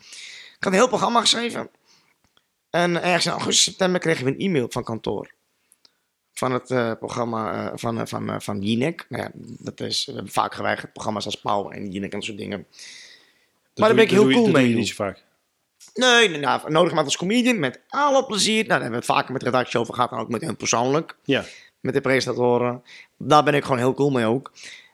Ik 0.56 0.56
had 0.58 0.72
een 0.72 0.78
heel 0.78 0.88
programma 0.88 1.20
geschreven. 1.20 1.70
En 2.70 3.02
ergens 3.02 3.26
in 3.26 3.32
augustus, 3.32 3.64
september 3.64 4.00
kregen 4.00 4.24
we 4.24 4.30
een 4.30 4.38
e-mail 4.38 4.66
van 4.70 4.84
kantoor. 4.84 5.34
Van 6.32 6.52
het 6.52 6.70
eh, 6.70 6.92
programma 6.98 7.70
eh, 7.70 7.72
van, 7.74 8.08
van, 8.08 8.42
van 8.42 8.60
Jinek. 8.60 9.06
Nou 9.08 9.22
ja, 9.22 9.30
dat 9.34 9.80
is, 9.80 10.04
we 10.04 10.12
hebben 10.12 10.32
vaak 10.32 10.54
geweigerd 10.54 10.92
programma's 10.92 11.24
als 11.24 11.40
Pauw 11.40 11.70
en 11.70 11.90
Jinek 11.90 12.12
en 12.12 12.18
dat 12.18 12.26
soort 12.26 12.38
dingen. 12.38 12.66
Dat 13.74 13.86
daar 13.86 13.94
ben 13.94 14.04
ik 14.04 14.10
heel 14.10 14.30
cool 14.30 14.50
mee, 14.50 14.68
je 14.68 14.74
niet 14.74 14.88
zo 14.88 14.94
vaak. 14.94 15.24
Nee, 15.94 16.28
nou, 16.28 16.70
nodig 16.70 16.92
maar 16.92 17.04
als 17.04 17.16
comedian, 17.16 17.58
met 17.58 17.80
alle 17.88 18.26
plezier. 18.26 18.54
Nou, 18.54 18.66
daar 18.68 18.80
hebben 18.80 19.00
we 19.00 19.06
het 19.06 19.14
vaker 19.14 19.32
met 19.32 19.40
de 19.40 19.46
redactie 19.50 19.80
over 19.80 19.94
gehad, 19.94 20.10
en 20.10 20.18
ook 20.18 20.28
met 20.28 20.40
hen 20.40 20.56
persoonlijk. 20.56 21.16
Ja. 21.24 21.44
Met 21.80 21.94
de 21.94 22.00
presentatoren. 22.00 22.82
Daar 23.18 23.44
ben 23.44 23.54
ik 23.54 23.62
gewoon 23.62 23.78
heel 23.78 23.94
cool 23.94 24.10
mee 24.10 24.24
ook. 24.24 24.52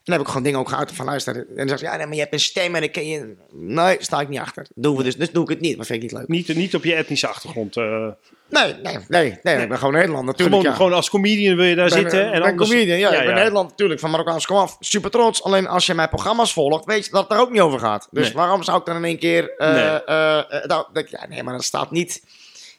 En 0.09 0.15
dan 0.15 0.23
heb 0.25 0.27
ik 0.27 0.27
gewoon 0.37 0.43
dingen 0.43 0.59
ook 0.59 0.69
geuit 0.77 0.93
van 0.93 1.07
luisteren. 1.07 1.47
En 1.49 1.57
dan 1.57 1.69
zeg 1.69 1.79
je, 1.81 1.85
ja, 1.85 1.97
nee, 1.97 2.07
maar 2.07 2.15
je 2.15 2.21
hebt 2.21 2.33
een 2.33 2.41
stem 2.41 2.75
en 2.75 2.81
dan 2.81 2.91
ken 2.91 3.07
je... 3.07 3.35
Nee, 3.53 3.97
sta 4.01 4.21
ik 4.21 4.29
niet 4.29 4.39
achter. 4.39 4.67
Doen 4.75 4.97
we 4.97 5.03
dus, 5.03 5.17
dus 5.17 5.31
doe 5.31 5.43
ik 5.43 5.49
het 5.49 5.61
niet, 5.61 5.77
dat 5.77 5.87
vind 5.87 6.03
ik 6.03 6.11
niet 6.11 6.19
leuk. 6.21 6.29
Niet, 6.29 6.55
niet 6.57 6.75
op 6.75 6.85
je 6.85 6.95
etnische 6.95 7.27
achtergrond. 7.27 7.77
eh. 7.77 8.07
Nee, 8.51 8.75
nee, 8.83 8.97
nee, 9.09 9.39
nee, 9.43 9.57
ik 9.63 9.69
ben 9.69 9.79
gewoon 9.79 9.93
Nederland 9.95 10.25
natuurlijk. 10.27 10.57
gewoon, 10.57 10.71
ja. 10.71 10.77
gewoon 10.77 10.93
als 10.93 11.11
comedian 11.11 11.57
wil 11.57 11.65
je 11.65 11.75
daar 11.75 11.89
ben, 11.89 11.99
zitten. 11.99 12.19
eh, 12.21 12.27
en 12.27 12.33
ik 12.35 12.41
ben 12.43 12.51
anders, 12.51 12.71
comedian, 12.71 12.99
ja, 12.99 13.13
ik 13.13 13.27
ben 13.27 13.35
Nederland 13.35 13.69
natuurlijk, 13.71 14.01
van 14.01 14.11
Marokkaans 14.11 14.47
kom 14.47 14.57
af. 14.57 14.77
Super 14.81 15.11
trots, 15.11 15.43
alleen 15.43 15.67
als 15.67 15.87
je 15.87 15.95
mijn 15.95 16.09
programma's 16.09 16.53
volgt, 16.53 16.85
weet 16.85 17.05
je 17.05 17.11
dat 17.11 17.21
het 17.21 17.31
daar 17.31 17.41
ook 17.41 17.51
niet 17.51 17.61
over 17.61 17.79
gaat. 17.79 18.09
Dus 18.11 18.25
Nee. 18.27 18.33
waarom 18.35 18.63
zou 18.63 18.79
ik 18.79 18.87
dan 18.87 18.97
in 18.97 19.05
één 19.05 19.19
keer... 19.19 19.51
eh 19.57 19.73
Nee. 19.73 20.63
nou, 20.67 20.87
ja, 21.07 21.27
nee, 21.29 21.43
maar 21.43 21.55
dat 21.55 21.65
staat 21.65 21.91
niet 21.91 22.23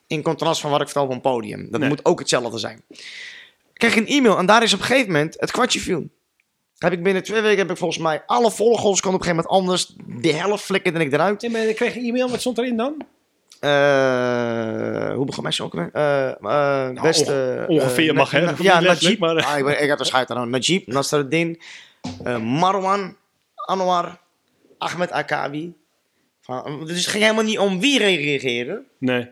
in 0.08 0.22
contrast 0.22 0.62
van 0.62 0.72
wat 0.72 0.82
ik 0.82 0.86
vertel 0.88 1.04
op 1.06 1.12
een 1.12 1.22
podium. 1.22 1.68
Dat 1.72 1.80
Nee. 1.80 1.90
moet 1.90 2.06
ook 2.06 2.20
hetzelfde 2.20 2.58
zijn. 2.58 2.82
Ik 2.90 3.00
kreeg 3.88 3.96
een 3.96 4.08
e-mail 4.08 4.38
en 4.38 4.46
daar 4.46 4.64
is 4.64 4.74
op 4.74 4.80
een 4.80 4.86
gegeven 4.86 5.12
moment 5.12 5.36
het 5.40 5.52
kwartje 5.52 5.80
viel. 5.80 6.10
Heb 6.80 6.92
ik 6.92 7.04
binnen 7.04 7.24
twee 7.24 7.42
weken 7.42 7.58
heb 7.58 7.72
ik 7.72 7.78
volgens 7.78 8.04
mij 8.04 8.24
alle 8.26 8.52
volgers 8.52 9.02
kon 9.02 9.14
op 9.14 9.20
een 9.20 9.26
gegeven 9.26 9.46
moment 9.48 9.48
anders. 9.48 9.94
De 10.22 10.34
helft 10.34 10.64
flikkerde 10.64 11.00
ik 11.00 11.14
eruit. 11.14 11.52
Maar 11.52 11.62
ik 11.62 11.76
kreeg 11.76 11.96
een 11.96 12.04
e-mail. 12.06 12.30
Wat 12.30 12.40
stond 12.40 12.58
erin 12.58 12.78
dan? 12.78 13.06
Eh, 13.60 15.14
hoe 15.16 15.26
begon 15.26 15.44
mijn 15.44 15.56
ook 15.62 15.74
weer? 15.74 15.90
Eh, 15.94 16.30
eh, 16.88 17.02
beste, 17.02 17.66
onge- 17.68 17.82
ongeveer 17.82 18.10
eh, 18.10 18.16
mag, 18.16 18.32
hè? 18.32 18.40
Ja, 18.60 18.80
Najib. 18.80 19.20
maar- 19.20 19.44
Ah, 19.46 19.58
ik, 19.58 19.66
ben- 19.66 19.84
ik 19.84 19.90
had 19.90 20.00
er 20.00 20.06
scheid 20.06 20.32
aan. 20.32 20.50
Najib, 20.50 20.88
Nasreddin, 20.88 21.62
eh 22.24 22.38
Marwan, 22.38 23.16
Anwar, 23.56 24.20
Ahmed 24.78 25.12
Akabi. 25.12 25.74
Van, 26.42 26.84
dus 26.86 26.98
het 26.98 27.08
ging 27.08 27.24
helemaal 27.24 27.44
niet 27.44 27.60
om 27.60 27.80
wie 27.80 27.98
reageren. 28.00 28.86
Nee. 29.00 29.30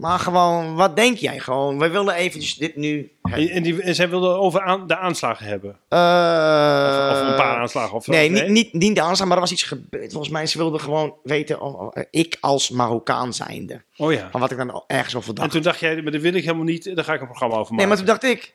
Maar 0.00 0.18
gewoon, 0.18 0.74
wat 0.74 0.96
denk 0.96 1.16
jij? 1.16 1.38
Gewoon, 1.38 1.78
wij 1.78 1.90
willen 1.90 2.14
eventjes 2.14 2.54
dit 2.54 2.76
nu... 2.76 3.12
En, 3.22 3.48
en, 3.48 3.62
die, 3.62 3.82
en 3.82 3.94
zij 3.94 4.08
wilden 4.08 4.38
over 4.38 4.60
aan, 4.60 4.86
de 4.86 4.96
aanslagen 4.96 5.46
hebben. 5.46 5.70
Eh, 5.88 7.08
Of, 7.12 7.20
of 7.22 7.28
een 7.28 7.34
paar 7.36 7.56
aanslagen. 7.60 7.96
Of, 7.96 8.06
Nee, 8.06 8.30
Niet, 8.30 8.48
niet, 8.48 8.72
niet 8.72 8.94
de 8.94 9.02
aanstaan, 9.02 9.26
maar 9.28 9.36
er 9.36 9.42
was 9.42 9.52
iets 9.52 9.62
gebeurd. 9.62 10.10
Volgens 10.12 10.32
mij, 10.32 10.46
ze 10.46 10.58
wilden 10.58 10.80
gewoon 10.80 11.14
weten, 11.22 11.60
of, 11.60 11.74
of- 11.74 12.04
ik 12.10 12.36
als 12.40 12.70
Marokkaan 12.70 13.34
zijnde. 13.34 13.82
Oh 13.96 14.12
ja. 14.12 14.30
Van 14.30 14.40
wat 14.40 14.50
ik 14.50 14.56
dan 14.56 14.84
ergens 14.86 15.14
over 15.16 15.34
dacht. 15.34 15.46
En 15.46 15.52
toen 15.54 15.62
dacht 15.62 15.80
jij, 15.80 16.02
maar 16.02 16.12
dat 16.12 16.20
wil 16.20 16.34
ik 16.34 16.42
helemaal 16.44 16.64
niet. 16.64 16.94
Daar 16.96 17.04
ga 17.04 17.14
ik 17.14 17.20
een 17.20 17.26
programma 17.26 17.54
over 17.56 17.74
Nee, 17.74 17.86
maken. 17.86 17.88
maar 17.88 18.14
toen 18.16 18.20
dacht 18.20 18.36
ik, 18.38 18.54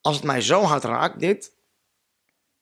als 0.00 0.16
het 0.16 0.24
mij 0.24 0.40
zo 0.40 0.62
hard 0.62 0.84
raakt, 0.84 1.20
dit, 1.20 1.52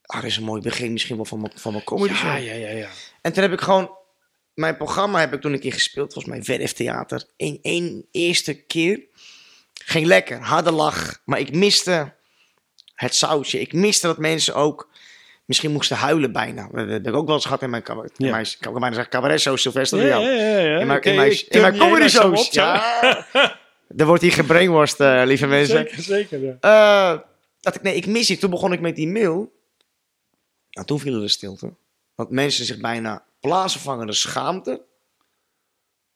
ah, 0.03 0.17
dat 0.21 0.31
is 0.31 0.37
een 0.37 0.45
mooi 0.45 0.61
begin 0.63 0.93
misschien 0.93 1.17
wel 1.17 1.25
van 1.25 1.41
mijn, 1.41 1.53
van 1.55 1.73
mijn 1.73 1.85
comedy 1.85 2.15
show. 2.15 2.31
Ja, 2.31 2.37
ja, 2.37 2.55
ja, 2.55 2.69
ja. 2.69 2.89
En 3.21 3.33
toen 3.33 3.43
heb 3.43 3.53
ik 3.53 3.61
gewoon, 3.61 3.91
mijn 4.55 4.77
programma 4.77 5.21
heb 5.21 5.33
ik 5.33 5.41
toen 5.41 5.53
een 5.53 5.61
keer 5.61 5.73
gespeeld, 5.73 6.13
volgens 6.13 6.35
mij 6.35 6.45
Verf 6.45 6.73
Theater, 6.73 7.25
in 7.37 7.59
één 7.63 8.07
eerste 8.11 8.55
keer. 8.55 9.01
Ging 9.85 10.07
lekker, 10.07 10.41
harde 10.41 10.71
lach, 10.71 11.21
maar 11.25 11.39
ik 11.39 11.53
miste 11.53 12.13
het 12.95 13.15
sausje. 13.15 13.61
Ik 13.61 13.73
miste 13.73 14.07
dat 14.07 14.19
mensen 14.19 14.55
ook 14.55 14.89
misschien 15.45 15.73
moesten 15.73 15.97
huilen 15.97 16.33
bijna. 16.33 16.69
Dat 16.73 16.89
heb 16.89 17.07
ik 17.07 17.15
ook 17.15 17.27
wel 17.27 17.35
eens 17.35 17.45
gehad 17.45 17.63
in 17.63 17.71
mijn 17.71 17.83
cabaret. 17.83 18.13
Ja. 18.17 18.31
Mijn, 18.31 18.45
ik 18.45 18.57
kan 18.61 18.73
bijna 18.73 18.95
zeggen 18.95 19.13
cabaret 19.13 19.41
show, 19.41 19.57
Sylvester 19.57 20.07
Ja, 20.07 20.19
de 20.19 20.25
ja, 20.25 20.31
ja, 20.31 20.59
ja. 20.59 20.79
In 20.79 20.87
mijn, 20.87 21.03
in 21.03 21.15
mijn, 21.15 21.31
in 21.49 21.61
je 21.61 21.77
comedy 21.79 22.09
shows. 22.09 22.51
Ja. 22.51 23.27
Er 23.97 24.07
wordt 24.07 24.23
hier 24.23 24.33
gebrainwashed, 24.33 25.01
eh, 25.01 25.23
lieve 25.25 25.47
mensen. 25.47 25.77
Zeker, 25.77 26.03
zeker. 26.03 26.41
Ja. 26.41 26.57
Eh, 26.61 27.21
dat 27.61 27.75
ik, 27.75 27.83
nee, 27.83 27.95
ik 27.95 28.07
mis 28.07 28.31
iets. 28.31 28.41
Toen 28.41 28.51
begon 28.51 28.73
ik 28.73 28.81
met 28.81 28.97
die 28.97 29.09
mail. 29.09 29.53
Nou, 30.71 30.87
toen 30.87 31.01
viel 31.01 31.23
er 31.23 31.31
stilte. 31.31 31.75
Want 32.15 32.31
mensen 32.31 32.65
zich 32.65 32.79
bijna 32.79 33.25
plaatsvervangende 33.45 34.13
schaamte 34.13 34.83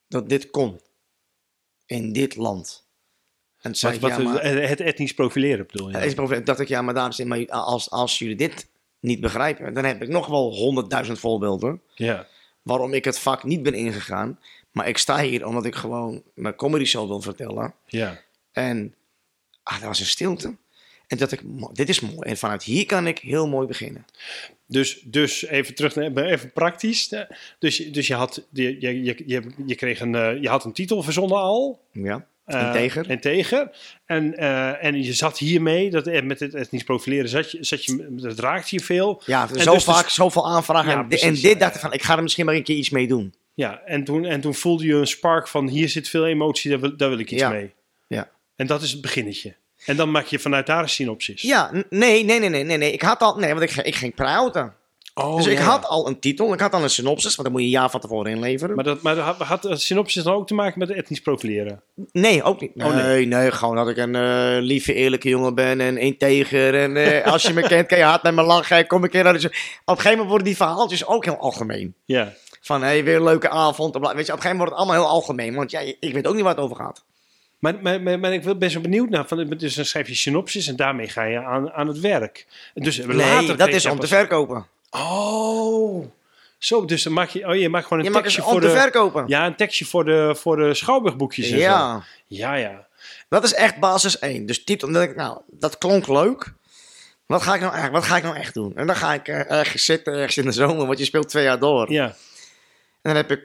dat 0.09 0.29
dit 0.29 0.51
kon. 0.51 0.81
In 1.87 2.13
dit 2.13 2.37
land. 2.37 2.87
En 3.61 3.75
zei 3.75 3.99
Wat, 3.99 4.11
ik, 4.11 4.17
wat, 4.17 4.27
ja, 4.27 4.33
maar, 4.33 4.69
het 4.69 4.81
etnisch 4.81 5.15
profileren 5.15 5.67
bedoel 5.67 5.91
je? 5.91 5.97
het 5.97 6.47
dacht 6.47 6.61
ik, 6.61 6.69
ja, 6.69 6.83
maar 6.83 6.95
dames 6.95 7.19
en 7.19 7.33
heren, 7.33 7.49
als, 7.51 7.91
als 7.91 8.19
jullie 8.19 8.37
dit 8.37 8.69
niet 9.01 9.21
begrijpen, 9.21 9.75
dan 9.75 9.85
heb 9.85 10.03
ik 10.03 10.09
nog 10.09 10.27
wel 10.27 10.55
honderdduizend 10.55 11.19
voorbeelden 11.19 11.83
Ja. 11.95 12.27
waarom 12.63 12.93
ik 12.93 13.05
het 13.05 13.19
vak 13.19 13.45
niet 13.45 13.63
ben 13.63 13.75
ingegaan. 13.75 14.41
Maar 14.73 14.89
ik 14.89 14.99
sta 14.99 15.21
hier 15.21 15.47
omdat 15.47 15.65
ik 15.65 15.75
gewoon 15.75 16.23
mijn 16.35 16.55
comedy 16.55 16.85
show 16.85 17.09
wil 17.09 17.21
vertellen. 17.21 17.75
Ja. 17.87 18.21
En 18.53 18.95
ah, 19.63 19.81
er 19.81 19.87
was 19.87 20.01
een 20.01 20.07
stilte. 20.07 20.57
En 21.07 21.19
dat 21.19 21.33
ik, 21.33 21.41
dit 21.73 21.89
is 21.89 22.01
mooi. 22.01 22.29
En 22.29 22.37
vanuit 22.37 22.63
hier 22.63 22.87
kan 22.87 23.07
ik 23.07 23.19
heel 23.19 23.49
mooi 23.49 23.67
beginnen. 23.67 24.07
Dus, 24.71 25.01
dus 25.05 25.47
even 25.47 25.75
terug, 25.75 25.95
naar- 25.95 26.17
even 26.25 26.53
praktisch. 26.53 27.15
Dus, 27.59 27.77
je- 27.77 27.91
dus 27.91 28.07
je, 28.07 28.15
had, 28.15 28.47
je, 28.53 28.77
je, 28.81 29.03
je, 29.03 29.45
je, 29.67 29.75
kreeg 29.75 30.01
een, 30.01 30.15
eh, 30.15 30.41
je 30.43 30.49
had 30.49 30.65
een 30.65 30.73
titel 30.73 31.03
verzonnen 31.03 31.37
al. 31.39 31.81
Ja. 31.93 32.27
eh, 32.45 32.67
Integer. 32.67 33.11
Integer. 33.11 33.71
En, 34.07 34.37
eh, 34.37 34.85
en 34.85 35.03
je 35.03 35.13
zat 35.13 35.39
hiermee, 35.39 35.91
dat, 35.91 36.23
met 36.23 36.41
het 36.41 36.55
etnisch 36.55 36.83
profileren, 36.85 37.29
zat 37.29 37.51
je, 37.51 37.59
zat 37.65 37.85
je, 37.85 38.07
dat 38.11 38.39
raakte 38.39 38.75
je 38.77 38.81
veel. 38.85 39.23
Ja, 39.27 39.49
En 39.55 39.61
zo 39.63 39.73
dus- 39.73 39.85
vaak, 39.85 40.09
zoveel 40.09 40.49
aanvragen. 40.49 40.91
Ja, 40.91 41.07
en, 41.09 41.19
en 41.21 41.33
dit 41.35 41.43
ja, 41.43 41.55
dacht 41.55 41.75
ik 41.75 41.81
van, 41.81 41.93
ik 41.93 42.03
ga 42.03 42.17
er 42.17 42.23
misschien 42.23 42.45
maar 42.45 42.55
een 42.55 42.63
keer 42.63 42.77
iets 42.77 42.91
mee 42.91 43.07
doen. 43.09 43.35
Ja, 43.55 43.83
en 43.85 44.05
toen, 44.05 44.25
en 44.25 44.41
toen 44.41 44.55
voelde 44.55 44.87
je 44.87 44.95
een 44.95 45.07
spark 45.07 45.49
van 45.49 45.69
hier 45.69 45.89
zit 45.89 46.09
veel 46.09 46.27
emotie, 46.27 46.71
daar 46.71 46.81
wil, 46.81 46.97
daar 46.97 47.09
wil 47.09 47.19
ik 47.19 47.31
iets 47.31 47.43
Ja. 47.43 47.49
mee. 47.51 47.73
Ja. 48.09 48.31
En 48.57 48.67
dat 48.67 48.83
is 48.83 48.91
het 48.93 49.01
beginnetje. 49.01 49.55
En 49.89 49.97
dan 49.97 50.11
maak 50.11 50.27
je 50.27 50.39
vanuit 50.39 50.67
daar 50.67 50.83
een 50.83 50.89
synopsis. 50.89 51.43
Ja, 51.43 51.71
nee, 51.73 52.25
nee, 52.25 52.39
nee, 52.39 52.49
nee, 52.49 52.65
nee, 52.65 52.77
nee. 52.77 52.93
Ik 52.93 53.03
had 53.03 53.21
al, 53.21 53.37
nee, 53.37 53.51
want 53.51 53.63
ik, 53.63 53.71
ging- 53.71 53.87
ik 53.87 53.95
ging 53.95 54.15
praten. 54.15 54.75
Oh, 55.15 55.37
dus 55.37 55.47
ik 55.47 55.59
ja. 55.59 55.65
had 55.65 55.87
al 55.87 56.09
een 56.09 56.19
titel, 56.19 56.53
ik 56.53 56.61
had 56.61 56.73
al 56.73 56.83
een 56.83 56.91
synopsis, 56.91 57.35
want 57.35 57.43
dan 57.43 57.53
moet 57.53 57.61
je 57.61 57.67
een 57.67 57.73
jaar 57.73 57.91
van 57.91 58.01
tevoren 58.01 58.31
inleveren. 58.31 58.75
Maar, 58.75 58.85
dat, 58.85 59.03
maar 59.03 59.17
had, 59.17 59.37
had 59.37 59.63
het 59.63 59.81
synopsis 59.81 60.23
dan 60.23 60.35
ook 60.35 60.47
te 60.47 60.55
maken 60.55 60.79
met 60.79 60.91
etnisch 60.91 61.21
profileren? 61.21 61.83
Nee, 62.13 62.43
ook 62.43 62.61
niet. 62.61 62.71
Oh, 62.77 62.95
nee. 62.95 63.05
nee, 63.05 63.27
nee, 63.27 63.51
gewoon 63.53 63.77
dat 63.77 63.89
ik 63.89 63.97
een 63.97 64.15
eh, 64.15 64.57
lieve, 64.61 64.95
eerlijke 64.95 65.29
jongen 65.29 65.55
ben 65.55 65.81
en 65.81 65.99
integer. 65.99 66.75
En 66.75 66.97
eh, 66.97 67.27
als 67.33 67.43
je 67.43 67.53
me 67.53 67.63
kent, 67.63 67.87
kan 67.87 67.99
je 67.99 68.05
hard 68.05 68.23
met 68.23 68.35
me 68.35 68.43
lachen. 68.43 68.87
Kom 68.87 69.03
een 69.03 69.11
keer 69.11 69.25
naar 69.25 69.39
de... 69.39 69.47
Op 69.47 69.53
een 69.85 69.95
gegeven 69.95 70.11
moment 70.11 70.29
worden 70.29 70.47
die 70.47 70.57
verhaaltjes 70.57 71.07
ook 71.07 71.25
heel 71.25 71.39
algemeen. 71.39 71.95
Ja. 72.05 72.33
Van, 72.61 72.81
hé, 72.81 72.87
hey, 72.87 73.05
weer 73.05 73.17
een 73.17 73.25
leuke 73.25 73.49
avond. 73.49 73.95
Weet 73.95 74.03
je, 74.03 74.09
op 74.11 74.17
een 74.17 74.25
gegeven 74.25 74.41
moment 74.43 74.59
wordt 74.59 74.73
het 74.73 74.81
allemaal 74.81 75.03
heel 75.03 75.11
algemeen. 75.15 75.55
Want 75.55 75.71
ja, 75.71 75.81
ik 76.01 76.13
weet 76.13 76.27
ook 76.27 76.35
niet 76.35 76.43
waar 76.43 76.55
het 76.55 76.65
over 76.65 76.77
gaat. 76.77 77.05
Maar, 77.59 77.75
maar, 77.83 78.01
maar, 78.01 78.19
maar 78.19 78.33
ik 78.33 78.43
ben 78.43 78.59
best 78.59 78.73
wel 78.73 78.83
benieuwd 78.83 79.09
naar. 79.09 79.27
Van, 79.27 79.49
dus 79.49 79.75
dan 79.75 79.85
schrijf 79.85 80.09
je 80.09 80.15
synopsis 80.15 80.67
en 80.67 80.77
daarmee 80.77 81.09
ga 81.09 81.23
je 81.23 81.45
aan, 81.45 81.73
aan 81.73 81.89
het 81.89 82.01
werk. 82.01 82.47
Dus 82.75 82.99
Nee, 82.99 83.17
later 83.17 83.57
dat 83.57 83.69
is 83.69 83.87
om 83.87 83.99
te 83.99 84.07
verkopen. 84.07 84.67
Oh, 84.91 86.07
zo. 86.59 86.85
Dus 86.85 87.03
dan 87.03 87.13
maak 87.13 87.29
je, 87.29 87.47
oh, 87.49 87.55
je 87.55 87.69
maakt 87.69 87.87
gewoon 87.87 88.07
een 88.07 88.13
tekstje 88.13 88.45
om 88.45 88.51
voor 88.51 88.61
te 88.61 88.67
de... 88.67 88.73
verkopen. 88.73 89.25
Ja, 89.27 89.47
een 89.47 89.57
tekstje 89.57 89.85
voor 89.85 90.05
de, 90.05 90.35
voor 90.39 90.57
de 90.57 90.75
schouwburgboekjes 90.75 91.51
en 91.51 91.53
zo. 91.53 91.65
Ja, 91.65 92.05
Ja, 92.27 92.55
ja. 92.55 92.87
dat 93.29 93.45
is 93.45 93.55
echt 93.55 93.79
basis 93.79 94.19
1. 94.19 94.47
Dus 94.47 94.65
typt 94.65 94.83
omdat 94.83 95.03
ik, 95.03 95.17
nou, 95.17 95.41
dat 95.51 95.79
klonk 95.79 96.07
leuk. 96.07 96.53
Wat 97.27 97.43
ga 97.43 97.55
ik 97.55 97.61
nou 97.61 97.75
echt, 97.75 97.91
wat 97.91 98.05
ga 98.05 98.17
ik 98.17 98.23
nou 98.23 98.37
echt 98.37 98.55
doen? 98.55 98.77
En 98.77 98.87
dan 98.87 98.97
ga 98.97 99.15
ik 99.15 99.29
eh, 99.29 99.51
ergens 99.51 99.85
zitten, 99.85 100.13
ergens 100.13 100.37
in 100.37 100.45
de 100.45 100.53
zomer, 100.53 100.87
want 100.87 100.99
je 100.99 101.05
speelt 101.05 101.29
twee 101.29 101.45
jaar 101.45 101.59
door. 101.59 101.93
Ja, 101.93 102.05
En 102.05 102.15
dan 103.03 103.17
heb 103.17 103.31
ik 103.31 103.41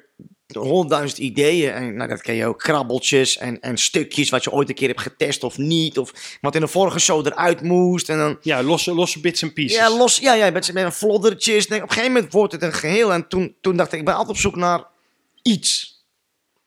honderdduizend 0.47 1.19
ideeën. 1.19 1.71
En 1.71 1.95
nou, 1.95 2.10
dat 2.10 2.21
ken 2.21 2.36
je 2.36 2.45
ook. 2.45 2.60
Krabbeltjes 2.60 3.38
en, 3.38 3.60
en 3.60 3.77
stukjes 3.77 4.29
wat 4.29 4.43
je 4.43 4.51
ooit 4.51 4.69
een 4.69 4.75
keer 4.75 4.88
hebt 4.88 5.01
getest 5.01 5.43
of 5.43 5.58
niet. 5.58 5.97
Of 5.97 6.38
wat 6.41 6.56
in 6.56 6.62
de 6.62 6.67
vorige 6.67 6.99
show 6.99 7.25
eruit 7.25 7.62
moest. 7.62 8.10
En 8.10 8.17
dan, 8.17 8.38
ja 8.41 8.63
losse, 8.63 8.93
losse 8.93 9.19
bits 9.19 9.41
en 9.41 9.53
pieces. 9.53 9.77
ja, 9.77 9.97
los, 9.97 10.17
ja, 10.17 10.34
ja, 10.34 10.51
met, 10.51 10.73
met 10.73 10.84
een 10.84 10.91
floddertjes. 10.91 11.65
Op 11.65 11.71
een 11.71 11.79
gegeven 11.89 12.12
moment 12.12 12.32
wordt 12.34 12.53
het 12.53 12.62
een 12.62 12.73
geheel. 12.73 13.13
En 13.13 13.27
toen, 13.27 13.56
toen 13.62 13.77
dacht 13.77 13.91
ik, 13.93 13.99
ik 13.99 14.06
ben 14.06 14.13
altijd 14.13 14.36
op 14.36 14.41
zoek 14.41 14.56
naar 14.56 14.84
iets. 15.41 15.91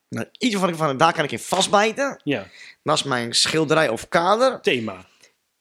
Nou, 0.09 0.27
iets 0.39 0.53
waarvan 0.55 0.71
ik 0.73 0.77
van, 0.77 0.97
daar 0.97 1.13
kan 1.13 1.25
ik 1.25 1.33
in 1.33 1.39
vastbijten. 1.39 2.21
Ja, 2.25 2.47
Dat 2.83 2.97
is 2.97 3.03
mijn 3.03 3.35
schilderij 3.35 3.89
of 3.89 4.09
kader. 4.09 4.61
thema. 4.61 5.05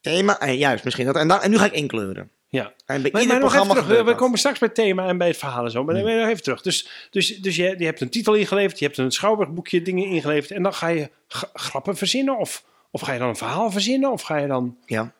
Thema, 0.02 0.40
en 0.40 0.58
juist 0.58 0.84
misschien 0.84 1.06
dat. 1.06 1.16
En, 1.16 1.28
dan, 1.28 1.42
en 1.42 1.50
nu 1.50 1.58
ga 1.58 1.66
ik 1.66 1.74
inkleuren. 1.74 2.32
Ja. 2.56 2.74
En 2.86 3.02
bij 3.02 3.12
Maar, 3.12 3.22
ieder 3.22 3.28
maar 3.28 3.40
programma 3.50 3.74
terug, 3.74 3.98
we, 3.98 4.04
dat. 4.04 4.16
komen 4.16 4.38
straks 4.40 4.60
bij 4.60 4.68
het 4.68 4.78
thema 4.78 5.08
en 5.08 5.18
bij 5.18 5.28
het 5.28 5.38
verhaal 5.38 5.66
en 5.66 5.72
zo. 5.72 5.84
Maar 5.84 6.04
maar 6.04 6.16
nog 6.20 6.30
even 6.30 6.44
terug. 6.44 6.62
Dus, 6.62 7.08
dus, 7.10 7.38
dus 7.38 7.56
je, 7.56 7.76
je 7.78 7.86
hebt 7.86 8.02
een 8.02 8.10
titel 8.10 8.34
ingeleverd, 8.34 8.80
je 8.80 8.86
hebt 8.86 8.98
een 8.98 9.12
schouwburgboekje 9.12 9.82
dingen 9.82 10.06
ingeleverd. 10.08 10.52
En 10.52 10.64
dan 10.64 10.74
ga 10.74 10.88
je 10.88 11.10
grappen 11.54 11.98
verzinnen? 11.98 12.38
Of, 12.38 12.66
of 12.92 13.02
ga 13.02 13.14
je 13.14 13.20
dan 13.20 13.30
een 13.30 13.36
verhaal 13.36 13.72
verzinnen? 13.72 14.12
Of 14.12 14.22
ga 14.22 14.38
je 14.38 14.48
dan... 14.48 14.78
Ja. 14.86 15.14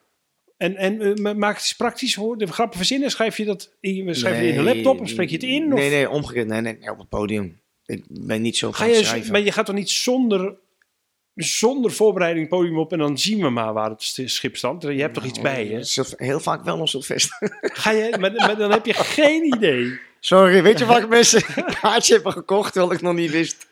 En, 0.58 0.76
en 0.76 1.02
eh, 1.02 1.14
ma- 1.16 1.34
maak 1.34 1.54
het 1.56 1.64
eens 1.64 1.76
praktisch 1.76 2.16
hoor. 2.16 2.38
De 2.38 2.48
grappen 2.48 2.78
verzinnen, 2.78 3.12
schrijf 3.12 3.38
je 3.38 3.46
dat 3.46 3.76
in, 3.80 4.16
schrijf 4.16 4.40
je 4.42 4.48
in 4.48 4.56
de 4.56 4.62
laptop 4.64 5.00
of 5.02 5.10
spreek 5.10 5.30
je 5.30 5.36
het 5.36 5.44
in? 5.46 5.74
Of 5.74 5.80
Nee, 5.80 5.90
nee, 5.90 6.10
omgekeerd. 6.10 6.48
Nee, 6.48 6.62
nee, 6.62 6.78
nee, 6.80 6.92
op 6.92 6.98
het 6.98 7.10
podium. 7.10 7.60
Ik 7.86 8.04
ben 8.10 8.42
niet 8.42 8.58
zo 8.58 8.72
Ga 8.72 8.86
je, 8.86 9.04
schrijven. 9.04 9.32
maar 9.32 9.42
je 9.42 9.52
gaat 9.52 9.66
toch 9.66 9.76
niet 9.76 9.90
zonder 9.90 10.56
zonder 11.36 11.92
voorbereiding 11.92 12.48
podium 12.48 12.78
op 12.78 12.92
en 12.92 12.98
dan 12.98 13.18
zien 13.18 13.40
we 13.42 13.50
maar 13.50 13.74
waar 13.74 13.90
het 13.90 14.22
schip 14.26 14.58
staat. 14.58 14.82
Je 14.82 14.88
hebt 15.02 15.14
toch 15.14 15.26
iets 15.26 15.42
bij 15.42 15.68
je? 15.70 15.84
Sylv- 15.84 16.14
Heel 16.18 16.40
vaak 16.40 16.64
wel 16.64 16.78
nog 16.78 16.90
Sylvester. 16.90 17.38
Ga 17.62 17.92
je 17.92 18.18
maar, 18.20 18.32
maar 18.34 18.58
dan 18.58 18.72
heb 18.72 18.86
je 18.86 18.94
geen 18.94 19.44
idee. 19.56 20.00
Sorry, 20.20 20.64
weet 20.64 20.80
je 20.80 20.86
wat 20.86 21.10
mensen 21.10 21.42
een 21.56 21.76
kaartje 21.82 22.14
hebben 22.14 22.32
gekocht 22.32 22.72
terwijl 22.74 22.94
ik 22.94 23.02
nog 23.02 23.14
niet 23.14 23.32
wist? 23.32 23.68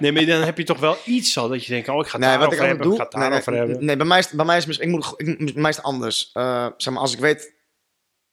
Nee, 0.00 0.12
maar 0.12 0.24
dan 0.26 0.42
heb 0.42 0.58
je 0.58 0.64
toch 0.64 0.78
wel 0.78 0.96
iets 1.04 1.38
al 1.38 1.48
dat 1.48 1.64
je 1.64 1.72
denkt, 1.72 1.88
oh, 1.88 1.98
ik 2.00 2.06
ga 2.06 2.18
het 2.18 2.26
Nee, 2.28 2.38
wat 2.38 2.52
ik 2.52 2.58
daarover 2.58 2.66
hebben, 2.68 2.92
ik 2.92 3.12
ga 3.12 3.32
het 3.32 3.48
Nee, 3.48 3.58
hebben. 3.58 3.84
nee, 3.84 3.96
bij 3.96 4.06
mij 4.06 4.18
is, 4.18 4.28
bij 4.30 4.44
mij 4.44 4.56
is, 4.56 4.66
ik 4.78 4.88
moet, 4.88 5.14
ik, 5.16 5.38
bij 5.52 5.62
mij 5.62 5.70
is 5.70 5.76
het 5.76 5.84
anders. 5.84 6.30
Eh, 6.32 6.66
zeg 6.76 6.92
maar, 6.92 7.02
als 7.02 7.12
ik 7.12 7.18
weet. 7.18 7.54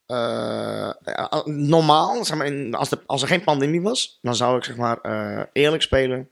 eh, 0.06 0.90
normaal, 1.46 2.26
zeg 2.26 2.38
maar, 2.38 2.46
in, 2.48 2.76
als, 2.76 2.90
de, 2.90 3.00
als 3.06 3.22
er 3.22 3.28
geen 3.28 3.44
pandemie 3.44 3.82
was, 3.82 4.20
dan 4.22 4.36
zou 4.36 4.58
ik 4.58 4.64
zeg 4.64 4.76
maar 4.76 4.98
eh, 5.02 5.44
eerlijk 5.54 5.82
spelen. 5.84 6.30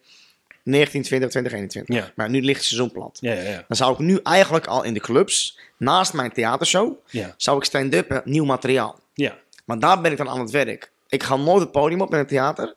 1920, 0.72 1.30
2021. 1.30 1.96
Ja. 1.96 2.12
Maar 2.16 2.30
nu 2.30 2.42
ligt 2.42 2.58
het 2.58 2.68
seizoen 2.68 2.92
plat. 2.92 3.18
Ja, 3.22 3.34
ja, 3.34 3.42
ja. 3.42 3.66
Dan 3.68 3.78
zou 3.78 3.94
ik 3.94 4.00
nu 4.00 4.20
eigenlijk 4.24 4.68
al 4.68 4.84
in 4.84 4.94
de 4.94 5.00
clubs, 5.00 5.60
naast 5.78 6.14
mijn 6.14 6.32
theatershow, 6.32 6.94
zou 7.38 7.58
ik 7.58 7.64
stand-up 7.64 8.22
nieuw 8.26 8.46
materiaal. 8.46 9.00
ja. 9.14 9.38
Maar 9.66 9.80
daar 9.80 10.02
ben 10.02 10.12
ik 10.12 10.18
dan 10.18 10.30
aan 10.30 10.40
het 10.40 10.52
werk. 10.52 10.92
Ik 11.08 11.24
ga 11.24 11.36
nooit 11.36 11.60
het 11.62 11.72
podium 11.72 12.02
op 12.02 12.12
in 12.12 12.18
het 12.18 12.28
theater. 12.28 12.76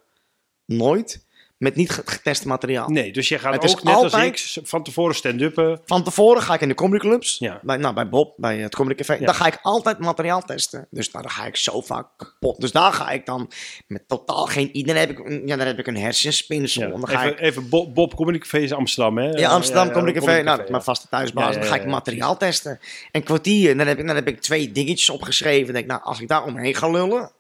Nooit. 0.64 1.24
Met 1.60 1.74
niet 1.76 1.90
ge- 1.90 2.02
getest 2.04 2.44
materiaal. 2.44 2.88
Nee, 2.88 3.12
dus 3.12 3.28
jij 3.28 3.38
gaat 3.38 3.52
Het 3.62 3.70
ook 3.70 3.82
net 3.82 3.94
als 3.94 4.02
altijd- 4.04 4.56
ik 4.56 4.66
van 4.66 4.82
tevoren 4.82 5.14
stand-uppen. 5.14 5.80
Van 5.84 6.04
tevoren 6.04 6.42
ga 6.42 6.54
ik 6.54 6.60
in 6.60 6.68
de 6.68 6.74
comedyclubs. 6.74 7.36
Ja. 7.38 7.60
Bij, 7.62 7.76
nou, 7.76 7.94
bij 7.94 8.08
Bob, 8.08 8.34
bij 8.36 8.58
het 8.58 8.74
Comedy 8.74 8.94
Café. 8.94 9.12
Ja. 9.20 9.26
Dan 9.26 9.34
ga 9.34 9.46
ik 9.46 9.58
altijd 9.62 9.98
materiaal 9.98 10.42
testen. 10.42 10.86
Dus 10.90 11.10
nou, 11.10 11.24
dan 11.24 11.32
ga 11.32 11.44
ik 11.46 11.56
zo 11.56 11.80
vaak 11.80 12.06
kapot. 12.16 12.60
Dus 12.60 12.72
daar 12.72 12.92
ga 12.92 13.10
ik 13.10 13.26
dan 13.26 13.50
met 13.86 14.08
totaal 14.08 14.46
geen... 14.46 14.70
Dan 14.72 14.96
heb 14.96 15.10
ik, 15.10 15.42
ja, 15.46 15.56
dan 15.56 15.66
heb 15.66 15.78
ik 15.78 15.86
een 15.86 15.96
hersenspinsel. 15.96 16.82
Ja. 16.82 16.88
En 16.92 17.00
dan 17.00 17.08
ga 17.08 17.24
Even, 17.24 17.32
ik... 17.32 17.40
even 17.40 17.68
Bob, 17.68 17.94
Bob 17.94 18.14
Comedy 18.14 18.38
Café 18.38 18.58
is 18.58 18.72
Amsterdam, 18.72 19.18
hè? 19.18 19.28
Ja, 19.30 19.50
Amsterdam 19.50 19.86
Ja, 19.86 19.92
Comedy 19.92 20.12
Café. 20.12 20.26
Comedy 20.26 20.44
nou, 20.44 20.70
mijn 20.70 20.82
vaste 20.82 21.08
thuisbaas. 21.08 21.54
Dan 21.54 21.64
ga 21.64 21.74
ik 21.74 21.86
materiaal 21.86 22.36
testen. 22.36 22.80
Een 23.12 23.22
kwartier. 23.22 23.70
En 23.70 23.78
dan 23.78 23.86
heb 23.86 23.98
ik, 23.98 24.06
dan 24.06 24.16
heb 24.16 24.28
ik 24.28 24.40
twee 24.40 24.72
dingetjes 24.72 25.10
opgeschreven. 25.10 25.64
Dan 25.64 25.72
denk 25.74 25.84
ik, 25.84 25.90
nou, 25.90 26.02
als 26.02 26.20
ik 26.20 26.28
daar 26.28 26.44
omheen 26.44 26.74
ga 26.74 26.88
lullen... 26.90 27.30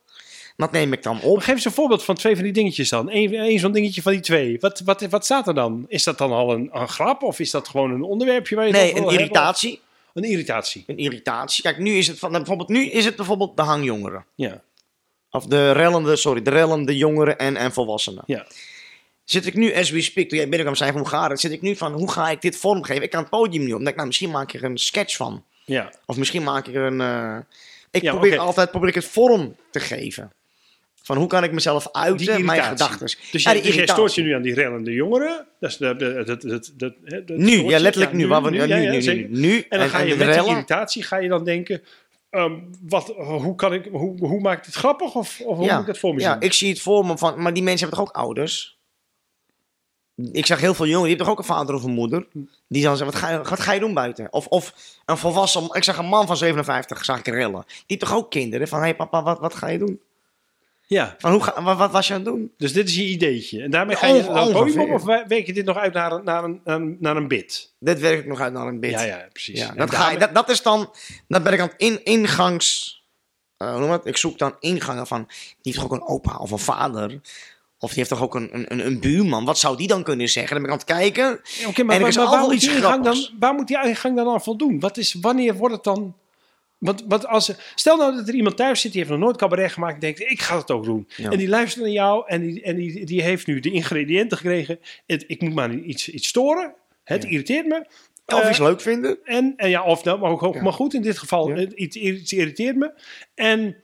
Dat 0.60 0.72
neem 0.72 0.92
ik 0.92 1.02
dan 1.02 1.20
op. 1.22 1.34
Maar 1.36 1.44
geef 1.44 1.54
eens 1.54 1.64
een 1.64 1.72
voorbeeld 1.72 2.04
van 2.04 2.14
twee 2.14 2.34
van 2.34 2.44
die 2.44 2.52
dingetjes 2.52 2.88
dan. 2.88 3.10
Eén 3.10 3.34
één 3.34 3.58
zo'n 3.58 3.72
dingetje 3.72 4.02
van 4.02 4.12
die 4.12 4.20
twee. 4.20 4.56
Wat, 4.60 4.80
wat, 4.84 5.00
wat 5.02 5.24
staat 5.24 5.48
er 5.48 5.54
dan? 5.54 5.84
Is 5.88 6.04
dat 6.04 6.18
dan 6.18 6.32
al 6.32 6.52
een, 6.52 6.68
een 6.72 6.88
grap 6.88 7.22
of 7.22 7.38
is 7.38 7.50
dat 7.50 7.68
gewoon 7.68 7.90
een 7.90 8.02
onderwerpje 8.02 8.56
waar 8.56 8.66
je 8.66 8.72
Nee, 8.72 8.88
een 8.90 8.94
hebben? 8.96 9.12
irritatie. 9.14 9.80
Een 10.14 10.24
irritatie, 10.24 10.84
Een 10.86 10.98
irritatie. 10.98 11.62
Kijk, 11.62 11.78
nu 11.78 11.94
is 11.94 12.06
het, 12.06 12.18
van, 12.18 12.32
bijvoorbeeld, 12.32 12.68
nu 12.68 12.86
is 12.90 13.04
het 13.04 13.16
bijvoorbeeld 13.16 13.56
de 13.56 13.62
hangjongeren. 13.62 14.24
ja. 14.34 14.62
Of 15.32 15.46
de 15.46 15.72
rellende, 15.72 16.16
sorry, 16.16 16.42
de 16.42 16.50
rellende 16.50 16.96
jongeren 16.96 17.38
en, 17.38 17.56
en 17.56 17.72
volwassenen. 17.72 18.22
ja. 18.26 18.46
Zit 19.24 19.46
ik 19.46 19.54
nu, 19.54 19.74
as 19.74 19.90
we 19.90 20.00
speak, 20.02 20.28
toen 20.28 20.36
jij 20.38 20.46
binnenkwam 20.48 20.76
zei 20.76 20.90
van 20.90 21.00
hoe 21.00 21.08
gaat 21.08 21.30
het, 21.30 21.40
zit 21.40 21.52
ik 21.52 21.60
nu 21.60 21.76
van 21.76 21.92
hoe 21.92 22.10
ga 22.10 22.30
ik 22.30 22.40
dit 22.42 22.56
vormgeven? 22.56 23.02
Ik 23.02 23.10
kan 23.10 23.20
het 23.20 23.30
podium 23.30 23.64
niet 23.64 23.88
ik, 23.88 23.94
nou, 23.94 24.06
misschien 24.06 24.30
maak 24.30 24.52
ik 24.52 24.60
er 24.62 24.70
een 24.70 24.78
sketch 24.78 25.16
van. 25.16 25.44
ja. 25.64 25.92
Of 26.06 26.16
misschien 26.16 26.42
maak 26.42 26.66
ik 26.66 26.74
er 26.74 26.82
een... 26.82 27.00
eh, 27.00 27.36
Ik 27.90 28.02
Ja, 28.02 28.10
probeer 28.10 28.38
altijd 28.38 28.70
probeer 28.70 28.88
ik 28.88 28.94
het 28.94 29.04
vorm 29.04 29.56
te 29.70 29.80
geven. 29.80 30.32
Van 31.02 31.16
hoe 31.16 31.26
kan 31.26 31.44
ik 31.44 31.52
mezelf 31.52 31.88
uiten, 31.92 32.44
mijn 32.44 32.62
gedachten. 32.62 32.98
Dus, 33.30 33.42
Ja, 33.42 33.54
jij, 33.56 33.86
stoort 33.86 34.14
je 34.14 34.22
nu 34.22 34.34
aan 34.34 34.42
die 34.42 34.54
rellende 34.54 34.92
jongeren. 34.92 35.46
Dat 35.60 35.70
is 35.70 35.78
Nu, 37.26 37.62
ja, 37.64 37.78
letterlijk 37.78 38.12
nu. 38.12 38.26
waar 38.26 38.42
we, 38.42 38.50
ja, 38.52 38.64
ja, 38.64 38.76
nu, 38.76 39.00
ja, 39.00 39.12
nu, 39.12 39.26
nu. 39.30 39.64
En 39.68 39.78
dan 39.78 39.88
ga 39.88 39.98
je 39.98 40.04
de 40.04 40.16
met 40.16 40.26
die 40.26 40.34
rellen- 40.34 40.50
irritatie 40.50 41.02
ga 41.02 41.16
je 41.16 41.28
dan 41.28 41.44
denken... 41.44 41.82
ehm, 42.30 42.52
wat, 42.88 43.06
hoe, 43.16 43.54
kan 43.54 43.72
ik, 43.72 43.88
hoe, 43.92 44.26
hoe 44.26 44.40
maak 44.40 44.58
ik 44.58 44.64
dit 44.64 44.74
grappig? 44.74 45.14
Of, 45.14 45.40
of 45.44 45.56
hoe 45.56 45.66
ja, 45.66 45.72
moet 45.72 45.80
ik 45.80 45.86
dat 45.86 45.98
voor 45.98 46.14
me 46.14 46.20
ja, 46.20 46.32
zien? 46.32 46.40
ik 46.40 46.52
zie 46.52 46.68
het 46.70 46.80
voor 46.80 47.06
me 47.06 47.18
van, 47.18 47.42
maar 47.42 47.52
die 47.54 47.62
mensen 47.62 47.86
hebben 47.88 48.04
toch 48.06 48.14
ook 48.16 48.22
ouders? 48.24 48.78
Ik 50.32 50.46
zeg 50.46 50.60
heel 50.60 50.74
veel 50.74 50.86
jongeren, 50.86 51.08
die 51.08 51.16
hebben 51.16 51.26
toch 51.36 51.44
ook 51.44 51.50
een 51.50 51.56
vader 51.56 51.74
of 51.74 51.82
een 51.84 51.90
moeder? 51.94 52.26
Die 52.68 52.82
dan 52.82 52.96
zeggen, 52.96 53.06
wat 53.20 53.24
ga 53.24 53.30
je, 53.30 53.42
wat 53.42 53.60
ga 53.60 53.72
je 53.72 53.80
doen 53.80 53.94
buiten? 53.94 54.32
Of, 54.32 54.46
of 54.46 54.74
een 55.04 55.16
volwassen, 55.16 55.68
ik 55.72 55.84
zeg 55.84 55.98
een 55.98 56.06
man 56.06 56.26
van 56.26 56.36
57, 56.36 57.04
zag 57.04 57.18
ik 57.18 57.26
rillen. 57.26 57.64
Die 57.66 57.74
heeft 57.86 58.00
toch 58.00 58.14
ook 58.14 58.30
kinderen? 58.30 58.68
Van, 58.68 58.78
hé 58.78 58.84
hey 58.84 58.96
papa, 58.96 59.22
wat, 59.22 59.38
wat 59.38 59.54
ga 59.54 59.68
je 59.68 59.78
doen? 59.78 60.00
Ja, 60.92 61.14
Van, 61.18 61.32
hoe 61.32 61.42
ga, 61.42 61.62
wat, 61.62 61.76
wat 61.78 61.90
was 61.90 62.06
je 62.06 62.14
aan 62.14 62.20
het 62.20 62.28
doen? 62.28 62.52
dus 62.56 62.72
dit 62.72 62.88
is 62.88 62.94
je 62.94 63.04
ideetje. 63.06 63.62
En 63.62 63.70
daarmee 63.70 63.96
ga 63.96 64.06
je 64.06 64.22
dan 64.24 64.36
het 64.36 64.52
podium 64.52 64.80
op 64.80 64.90
of 64.90 65.04
werk 65.04 65.46
je 65.46 65.52
dit 65.52 65.64
nog 65.64 65.76
uit 65.76 65.92
naar, 65.92 66.12
een- 66.12 66.24
naar, 66.24 66.44
een, 66.44 66.60
naar, 66.64 66.76
een, 66.80 66.96
naar 67.00 67.26
bit? 67.26 67.72
Dit 67.78 68.00
werk 68.00 68.18
ik 68.18 68.26
nog 68.26 68.40
uit 68.40 68.52
naar 68.52 68.66
een 68.66 68.80
bit. 68.80 68.90
Ja, 68.90 69.02
ja, 69.02 69.26
precies. 69.32 69.58
Ja, 69.58 69.68
En 69.70 69.76
dat, 69.76 69.94
ga 69.94 70.10
ik, 70.10 70.20
dat, 70.20 70.34
dat 70.34 70.48
is 70.50 70.62
dan, 70.62 70.90
dan 71.28 71.42
ben 71.42 71.52
ik 71.52 71.60
aan 71.60 71.68
het 71.68 71.80
in, 71.80 72.04
ingangs, 72.04 72.98
eh, 73.56 73.68
hoe 73.70 73.78
noem 73.78 73.90
je 73.90 73.96
dat? 73.96 74.06
Ik 74.06 74.16
zoek 74.16 74.38
dan 74.38 74.54
ingangen 74.60 75.06
van, 75.06 75.24
die 75.26 75.36
heeft 75.62 75.76
toch 75.76 75.84
ook 75.84 75.92
een 75.92 76.06
opa 76.08 76.36
of 76.36 76.50
een 76.50 76.58
vader? 76.58 77.20
Of 77.78 77.88
die 77.88 77.98
heeft 77.98 78.08
toch 78.10 78.22
ook 78.22 78.34
een, 78.34 78.50
een, 78.72 78.86
een 78.86 79.00
buurman? 79.00 79.44
Wat 79.44 79.58
zou 79.58 79.76
die 79.76 79.86
dan 79.86 80.02
kunnen 80.02 80.28
zeggen? 80.28 80.52
Dan 80.54 80.62
ben 80.62 80.72
ik 80.74 80.80
aan 80.80 80.86
het 80.86 80.96
kijken. 80.98 81.40
Ja, 81.60 81.68
Oké, 81.68 81.82
maar, 81.82 81.96
En 82.00 82.06
er 82.06 82.14
maar, 82.14 82.26
waar, 82.30 82.40
moet 82.40 82.52
iets 82.54 82.64
die 82.64 82.74
ingang 82.74 83.04
dan, 83.04 83.28
waar 83.38 83.54
moet 83.54 83.66
die 83.68 83.84
ingang 83.84 84.16
dan 84.16 84.28
aan 84.28 84.42
voldoen? 84.42 84.80
Wat 84.80 84.96
is, 84.96 85.16
wanneer 85.20 85.54
wordt 85.54 85.74
het 85.74 85.84
dan... 85.84 86.14
Want, 86.80 87.04
want 87.08 87.26
als, 87.26 87.52
stel 87.74 87.96
nou 87.96 88.16
dat 88.16 88.28
er 88.28 88.34
iemand 88.34 88.56
thuis 88.56 88.80
zit, 88.80 88.92
die 88.92 89.00
heeft 89.00 89.12
nog 89.12 89.20
nooit 89.22 89.36
cabaret 89.36 89.72
gemaakt... 89.72 89.94
en 89.94 90.00
denkt, 90.00 90.20
ik 90.20 90.40
ga 90.40 90.58
het 90.58 90.70
ook 90.70 90.84
doen. 90.84 91.08
Ja. 91.16 91.30
En 91.30 91.38
die 91.38 91.48
luistert 91.48 91.84
naar 91.84 91.92
jou 91.92 92.24
en, 92.26 92.40
die, 92.40 92.62
en 92.62 92.76
die, 92.76 93.04
die 93.06 93.22
heeft 93.22 93.46
nu 93.46 93.60
de 93.60 93.70
ingrediënten 93.70 94.36
gekregen. 94.36 94.80
Het, 95.06 95.24
ik 95.26 95.40
moet 95.40 95.54
maar 95.54 95.74
iets, 95.74 96.08
iets 96.08 96.28
storen. 96.28 96.74
Het 97.04 97.22
Ja. 97.22 97.28
irriteert 97.28 97.66
me. 97.66 97.86
Of 98.26 98.40
Eh, 98.40 98.48
iets 98.48 98.58
leuk 98.58 98.80
vinden. 98.80 99.18
En, 99.24 99.52
en 99.56 99.70
ja, 99.70 99.84
of 99.84 100.04
nou, 100.04 100.18
maar, 100.18 100.30
ook, 100.40 100.54
Ja. 100.54 100.62
maar 100.62 100.72
goed, 100.72 100.94
in 100.94 101.02
dit 101.02 101.18
geval, 101.18 101.48
het, 101.50 101.72
iets, 101.72 101.96
iets 101.96 102.32
irriteert 102.32 102.76
me. 102.76 102.92
En 103.34 103.76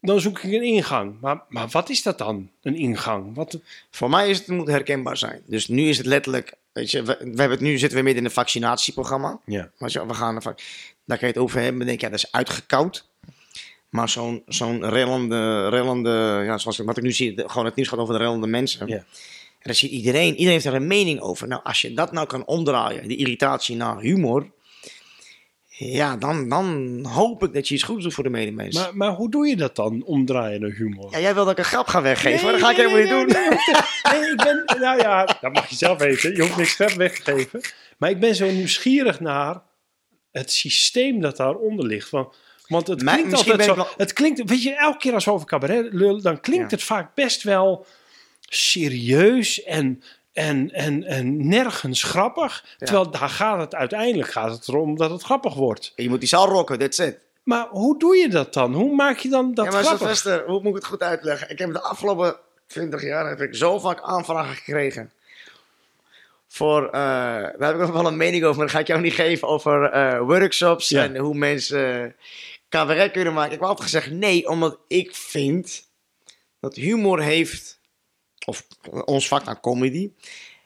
dan 0.00 0.20
zoek 0.20 0.38
ik 0.38 0.52
een 0.52 0.62
ingang. 0.62 1.20
Maar, 1.20 1.42
maar 1.48 1.68
wat 1.68 1.88
is 1.88 2.02
dat 2.02 2.18
dan, 2.18 2.50
een 2.62 2.74
ingang? 2.76 3.34
Wat, 3.34 3.60
Voor 3.90 4.10
mij 4.10 4.30
is 4.30 4.38
het, 4.38 4.46
het 4.46 4.56
moet 4.56 4.66
herkenbaar 4.68 5.16
zijn. 5.16 5.42
Dus 5.46 5.68
nu 5.68 5.88
is 5.88 5.96
het 5.98 6.06
letterlijk, 6.06 6.54
weet 6.72 6.90
je, 6.90 7.02
we, 7.02 7.16
we 7.18 7.24
hebben 7.24 7.50
het, 7.50 7.60
nu 7.60 7.78
zitten 7.78 7.98
we 7.98 8.04
midden 8.04 8.22
in 8.22 8.28
een 8.28 8.34
vaccinatieprogramma. 8.34 9.40
ja. 9.46 9.70
Maar 9.78 10.06
we 10.06 10.14
gaan 10.14 10.34
ervan, 10.34 10.54
daar 11.04 11.18
kan 11.18 11.28
je 11.28 11.34
het 11.34 11.42
over 11.42 11.60
hebben. 11.60 11.78
Dan 11.78 11.86
denk 11.86 12.00
je, 12.00 12.06
ja, 12.06 12.12
dat 12.12 12.22
is 12.24 12.32
uitgekoud. 12.32 13.08
Maar 13.88 14.08
zo'n 14.08 14.42
zo'n 14.46 14.88
rellende, 14.88 15.68
rellende, 15.68 16.42
ja, 16.44 16.58
zoals 16.58 16.78
wat 16.78 16.96
ik 16.96 17.02
nu 17.02 17.12
zie, 17.12 17.42
gewoon 17.46 17.64
het 17.64 17.74
nieuws 17.74 17.88
gaat 17.88 17.98
over 17.98 18.14
de 18.14 18.20
rellende 18.20 18.46
mensen. 18.46 18.86
Ja. 18.86 18.96
En 19.64 19.70
dan 19.70 19.74
ziet 19.74 19.90
iedereen, 19.90 20.30
iedereen 20.30 20.52
heeft 20.52 20.64
er 20.64 20.74
een 20.74 20.86
mening 20.86 21.20
over. 21.20 21.48
Nou, 21.48 21.62
als 21.64 21.80
je 21.80 21.94
dat 21.94 22.12
nou 22.12 22.26
kan 22.26 22.46
omdraaien, 22.46 23.08
die 23.08 23.16
irritatie 23.16 23.76
naar 23.76 24.00
humor. 24.00 24.52
Ja, 25.68 26.16
dan, 26.16 26.48
dan 26.48 26.98
hoop 27.04 27.42
ik 27.42 27.52
dat 27.52 27.68
je 27.68 27.74
iets 27.74 27.82
goeds 27.82 28.02
doet 28.02 28.14
voor 28.14 28.24
de 28.24 28.30
medemens. 28.30 28.74
Maar, 28.74 28.96
maar 28.96 29.10
hoe 29.10 29.30
doe 29.30 29.46
je 29.46 29.56
dat 29.56 29.76
dan, 29.76 30.02
omdraaien 30.04 30.60
naar 30.60 30.70
humor? 30.70 31.10
Ja, 31.10 31.20
jij 31.20 31.34
wil 31.34 31.44
dat 31.44 31.52
ik 31.52 31.58
een 31.58 31.64
grap 31.64 31.86
ga 31.86 32.02
weggeven, 32.02 32.42
maar 32.42 32.52
Nee, 32.52 32.60
dat 32.60 32.70
ga 32.70 32.70
ik 32.70 32.76
helemaal 32.76 33.16
nee, 33.16 33.24
niet 33.24 33.34
doen. 33.34 33.42
Nee, 34.12 34.30
ik 34.30 34.36
ben, 34.36 34.64
nou 34.86 34.98
ja, 34.98 35.24
dat 35.40 35.52
mag 35.52 35.68
je 35.68 35.76
zelf 35.76 35.98
weten. 35.98 36.34
Je 36.34 36.40
hoeft 36.40 36.56
niks 36.56 36.74
verder 36.74 36.98
weg 36.98 37.18
te 37.18 37.32
geven. 37.32 37.60
Maar 37.98 38.10
ik 38.10 38.20
ben 38.20 38.34
zo 38.34 38.46
nieuwsgierig 38.46 39.20
naar 39.20 39.62
het 40.34 40.52
systeem 40.52 41.20
dat 41.20 41.36
daaronder 41.36 41.86
ligt. 41.86 42.08
Van, 42.08 42.32
want 42.68 42.86
het 42.86 43.02
Maar 43.02 43.14
klinkt 43.14 43.30
misschien 43.30 43.52
altijd 43.52 43.70
zo. 43.70 43.76
wel- 43.76 43.88
Het 43.96 44.12
klinkt, 44.12 44.48
weet 44.50 44.62
je, 44.62 44.74
elke 44.74 44.98
keer 44.98 45.14
als 45.14 45.24
we 45.24 45.30
over 45.32 45.46
cabaret 45.46 45.92
lullen, 45.92 46.22
dan 46.22 46.40
klinkt 46.40 46.70
Ja. 46.70 46.76
het 46.76 46.84
vaak 46.84 47.14
best 47.14 47.42
wel 47.42 47.86
serieus 48.48 49.62
en, 49.62 50.02
en, 50.32 50.70
en, 50.72 51.04
en 51.04 51.48
nergens 51.48 52.02
grappig. 52.02 52.64
Ja. 52.78 52.86
Terwijl 52.86 53.10
daar 53.10 53.28
gaat 53.28 53.58
het 53.60 53.74
uiteindelijk 53.74 54.30
gaat 54.30 54.50
het 54.50 54.68
erom 54.68 54.96
dat 54.96 55.10
het 55.10 55.22
grappig 55.22 55.54
wordt. 55.54 55.92
Je 55.96 56.08
moet 56.08 56.20
die 56.20 56.28
zaal 56.28 56.46
rocken, 56.48 56.78
that's 56.78 56.98
it. 56.98 57.18
Maar 57.42 57.66
hoe 57.70 57.98
doe 57.98 58.16
je 58.16 58.28
dat 58.28 58.54
dan? 58.54 58.74
Hoe 58.74 58.94
maak 58.94 59.18
je 59.18 59.28
dan 59.28 59.54
dat 59.54 59.64
ja, 59.64 59.70
maar 59.70 59.84
grappig? 59.84 60.22
Hoe 60.46 60.58
moet 60.62 60.66
ik 60.68 60.74
het 60.74 60.84
goed 60.84 61.02
uitleggen? 61.02 61.50
Ik 61.50 61.58
heb 61.58 61.72
de 61.72 61.80
afgelopen 61.80 62.36
20 62.66 63.02
jaar 63.02 63.28
heb 63.28 63.40
ik 63.40 63.54
zo 63.54 63.78
vaak 63.78 64.00
aanvragen 64.02 64.54
gekregen. 64.54 65.10
Voor, 66.54 66.84
eh, 66.86 66.92
daar 66.92 67.58
heb 67.58 67.74
ik 67.74 67.80
nog 67.80 67.90
wel 67.90 68.06
een 68.06 68.16
mening 68.16 68.44
over, 68.44 68.56
maar 68.56 68.64
dat 68.66 68.74
ga 68.74 68.80
ik 68.80 68.86
jou 68.86 69.00
niet 69.00 69.12
geven. 69.12 69.48
Over 69.48 69.84
eh, 69.90 70.20
workshops 70.20 70.88
Ja. 70.88 71.02
en 71.04 71.16
hoe 71.16 71.34
mensen 71.34 72.16
cabaret 72.68 73.12
kunnen 73.12 73.32
maken. 73.32 73.52
Ik 73.52 73.58
heb 73.58 73.68
altijd 73.68 73.90
gezegd 73.90 74.10
nee, 74.10 74.48
omdat 74.48 74.78
ik 74.88 75.14
vind 75.14 75.90
dat 76.60 76.74
humor 76.74 77.22
heeft, 77.22 77.80
of 78.46 78.66
ons 79.04 79.28
vak 79.28 79.46
aan 79.46 79.60
comedy, 79.60 80.10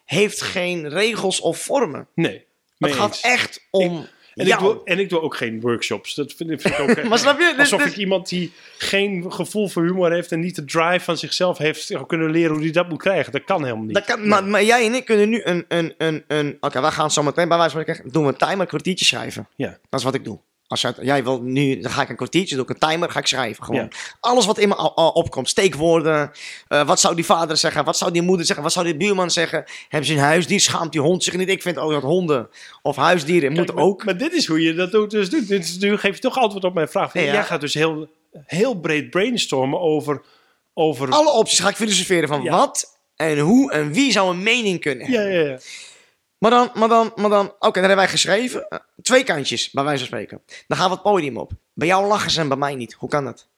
heeft 0.04 0.40
geen 0.42 0.88
regels 0.88 1.40
of 1.40 1.58
vormen. 1.58 2.08
Nee. 2.14 2.46
Het 2.78 2.92
gaat 2.92 3.18
echt 3.22 3.66
om 3.70 4.08
En 4.38 4.46
ik, 4.46 4.58
doe, 4.58 4.80
en 4.84 4.98
ik 4.98 5.08
doe 5.08 5.20
ook 5.20 5.36
geen 5.36 5.60
workshops. 5.60 6.14
Dat 6.14 6.32
vind, 6.36 6.50
ik- 6.50 6.60
vind 6.60 6.74
ik 6.78 6.80
ook. 6.98 7.02
Maar 7.08 7.18
snap 7.18 7.38
je? 7.38 7.46
Dit- 7.50 7.58
Alsof 7.58 7.82
dit- 7.82 7.92
ik 7.92 7.96
iemand 7.98 8.28
die 8.28 8.52
geen 8.78 9.32
gevoel 9.32 9.68
voor 9.68 9.82
humor 9.84 10.12
heeft 10.12 10.32
en 10.32 10.40
niet 10.40 10.54
de 10.56 10.64
drive 10.64 11.00
van 11.04 11.16
zichzelf 11.16 11.58
heeft 11.58 11.82
zou 11.86 12.06
kunnen 12.06 12.30
leren 12.30 12.52
hoe 12.54 12.62
hij 12.62 12.72
dat 12.72 12.88
moet 12.88 12.98
krijgen. 13.02 13.32
Dat 13.32 13.44
kan 13.44 13.62
helemaal 13.64 13.84
niet. 13.84 13.94
Dat 13.94 14.04
kan, 14.04 14.28
maar, 14.28 14.44
maar 14.44 14.64
jij 14.64 14.86
en 14.86 14.94
ik 14.94 15.04
kunnen 15.04 15.28
nu 15.28 15.40
een... 15.44 15.64
een, 15.68 15.94
een, 15.98 16.24
een 16.26 16.56
Oké, 16.60 16.80
wij 16.80 16.90
gaan 16.90 17.10
zo 17.10 17.22
meteen 17.22 17.48
bij 17.48 17.58
wijze 17.58 17.72
van 17.72 17.80
spreken... 17.82 18.10
Doen 18.12 18.22
we 18.26 18.28
een 18.28 18.48
timer, 18.48 18.66
kwartiertje 18.66 19.04
schrijven. 19.04 19.48
Ja. 19.56 19.78
Dat 19.88 19.98
is 20.00 20.04
wat 20.04 20.14
ik 20.14 20.24
doe. 20.24 20.38
Als 20.68 20.80
jij, 20.80 20.92
jij 21.00 21.24
wil 21.24 21.40
nu... 21.42 21.80
Dan 21.80 21.90
ga 21.90 22.02
ik 22.02 22.08
een 22.08 22.16
kwartiertje, 22.16 22.54
doe 22.54 22.64
ik 22.64 22.70
een 22.70 22.88
timer, 22.88 23.10
ga 23.10 23.18
ik 23.18 23.26
schrijven. 23.26 23.64
Gewoon. 23.64 23.80
Ja. 23.80 23.88
Alles 24.20 24.46
wat 24.46 24.58
in 24.58 24.68
me 24.68 24.94
opkomt. 24.94 25.48
Steekwoorden. 25.48 26.30
eh, 26.68 26.86
wat 26.86 27.00
zou 27.00 27.14
die 27.14 27.24
vader 27.24 27.56
zeggen? 27.56 27.84
Wat 27.84 27.98
zou 27.98 28.10
die 28.10 28.22
moeder 28.22 28.46
zeggen? 28.46 28.64
Wat 28.64 28.72
zou 28.72 28.86
die 28.86 28.96
buurman 28.96 29.30
zeggen? 29.30 29.64
Hebben 29.88 30.08
ze 30.08 30.14
een 30.14 30.20
huisdier? 30.20 30.60
Schaamt 30.60 30.92
die 30.92 31.00
hond 31.00 31.24
zich 31.24 31.36
niet? 31.36 31.48
Ik 31.48 31.62
vind 31.62 31.78
ook 31.78 31.90
dat 31.90 32.02
honden 32.02 32.48
of 32.82 32.96
huisdieren 32.96 33.52
moeten 33.52 33.76
ook... 33.76 34.04
Maar 34.04 34.16
dit 34.16 34.32
is 34.32 34.46
hoe 34.46 34.62
je 34.62 34.74
dat 34.74 34.90
doet. 34.90 35.10
Dus 35.10 35.30
doet. 35.30 35.48
Dit 35.48 35.64
is, 35.64 35.78
nu 35.78 35.96
geef 35.96 36.14
je 36.14 36.20
toch 36.20 36.38
antwoord 36.38 36.64
op 36.64 36.74
mijn 36.74 36.88
vraag. 36.88 37.12
Ja. 37.12 37.20
Jij 37.22 37.44
gaat 37.44 37.60
dus 37.60 37.74
heel, 37.74 38.08
heel 38.44 38.74
breed 38.74 39.10
brainstormen 39.10 39.80
over... 39.80 40.22
over 40.74 41.10
Alle 41.10 41.32
opties 41.32 41.58
ga 41.58 41.68
ik 41.68 41.76
filosoferen 41.76 42.28
van 42.28 42.44
wat 42.44 42.98
en 43.16 43.38
hoe 43.38 43.72
en 43.72 43.92
wie 43.92 44.12
zou 44.12 44.30
een 44.30 44.42
mening 44.42 44.80
kunnen 44.80 45.10
ja, 45.10 45.20
hebben. 45.20 45.44
ja, 45.44 45.50
ja. 45.50 45.58
Maar 46.38 46.50
dan, 46.50 46.70
maar 46.74 46.88
dan, 46.88 47.12
maar 47.14 47.30
dan. 47.30 47.46
Oké, 47.46 47.58
dan 47.58 47.72
hebben 47.72 47.96
wij 47.96 48.08
geschreven. 48.08 48.68
eh, 48.68 48.78
twee 49.02 49.24
kantjes, 49.24 49.70
bij 49.70 49.84
wijze 49.84 49.98
van 49.98 50.06
spreken. 50.06 50.42
Dan 50.66 50.78
gaan 50.78 50.88
we 50.88 50.94
het 50.94 51.02
podium 51.02 51.36
op. 51.36 51.50
Bij 51.72 51.86
jou 51.86 52.06
lachen 52.06 52.30
ze 52.30 52.40
en 52.40 52.48
bij 52.48 52.56
mij 52.56 52.74
niet. 52.74 52.92
Hoe 52.92 53.08
kan 53.08 53.24
dat? 53.24 53.48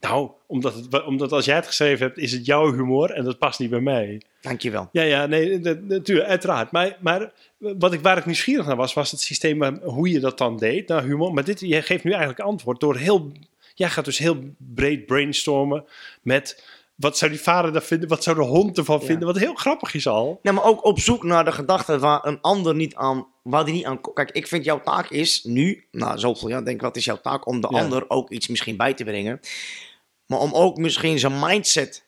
Nou, 0.00 0.30
omdat, 0.46 0.74
het, 0.74 1.04
omdat 1.04 1.32
als 1.32 1.44
jij 1.44 1.56
het 1.56 1.66
geschreven 1.66 2.06
hebt, 2.06 2.18
is 2.18 2.32
het 2.32 2.46
jouw 2.46 2.72
humor 2.72 3.10
en 3.10 3.24
dat 3.24 3.38
past 3.38 3.58
niet 3.58 3.70
bij 3.70 3.80
mij. 3.80 4.22
Dankjewel. 4.40 4.88
Ja, 4.92 5.02
ja, 5.02 5.26
nee, 5.26 5.58
natuurlijk, 5.58 6.28
uiteraard. 6.28 6.70
Maar, 6.70 6.96
maar 7.00 7.32
wat 7.58 7.92
ik, 7.92 8.00
waar 8.00 8.18
ik 8.18 8.26
nieuwsgierig 8.26 8.66
naar 8.66 8.76
was, 8.76 8.94
was 8.94 9.10
het 9.10 9.20
systeem 9.20 9.80
hoe 9.82 10.10
je 10.10 10.20
dat 10.20 10.38
dan 10.38 10.56
deed, 10.56 10.88
naar 10.88 11.02
humor. 11.02 11.34
Maar 11.34 11.44
dit, 11.44 11.60
jij 11.60 11.82
geeft 11.82 12.04
nu 12.04 12.10
eigenlijk 12.10 12.40
antwoord 12.40 12.80
door 12.80 12.96
heel... 12.96 13.32
Jij 13.74 13.88
gaat 13.88 14.04
dus 14.04 14.18
heel 14.18 14.38
breed 14.56 15.06
brainstormen 15.06 15.84
met... 16.22 16.64
Wat 16.96 17.18
zou 17.18 17.30
die 17.30 17.40
vader 17.40 17.72
daar 17.72 17.82
vinden? 17.82 18.08
Wat 18.08 18.22
zou 18.22 18.36
de 18.36 18.42
hond 18.42 18.78
ervan 18.78 18.98
Ja. 19.00 19.06
vinden? 19.06 19.26
Wat 19.26 19.38
heel 19.38 19.54
grappig 19.54 19.94
is 19.94 20.06
al. 20.06 20.38
Nee, 20.42 20.52
maar 20.52 20.64
ook 20.64 20.84
op 20.84 20.98
zoek 21.00 21.22
naar 21.24 21.44
de 21.44 21.52
gedachte 21.52 21.98
waar 21.98 22.24
een 22.26 22.40
ander 22.40 22.74
niet 22.74 22.94
aan, 22.94 23.26
waar 23.42 23.64
die 23.64 23.74
niet 23.74 23.84
aan 23.84 24.00
Kijk, 24.14 24.30
ik 24.30 24.46
vind 24.46 24.64
jouw 24.64 24.80
taak 24.80 25.10
is 25.10 25.44
nu, 25.44 25.84
nou 25.90 26.18
zoveel 26.18 26.48
jaar, 26.48 26.64
denk 26.64 26.76
ik 26.76 26.82
wat 26.82 26.96
is 26.96 27.04
jouw 27.04 27.20
taak, 27.20 27.46
om 27.46 27.60
de 27.60 27.68
Ja. 27.70 27.80
ander 27.82 28.04
ook 28.10 28.30
iets 28.30 28.46
misschien 28.48 28.76
bij 28.76 28.94
te 28.94 29.04
brengen. 29.04 29.40
Maar 30.26 30.38
om 30.38 30.52
ook 30.52 30.76
misschien 30.76 31.18
zijn 31.18 31.38
mindset 31.40 32.04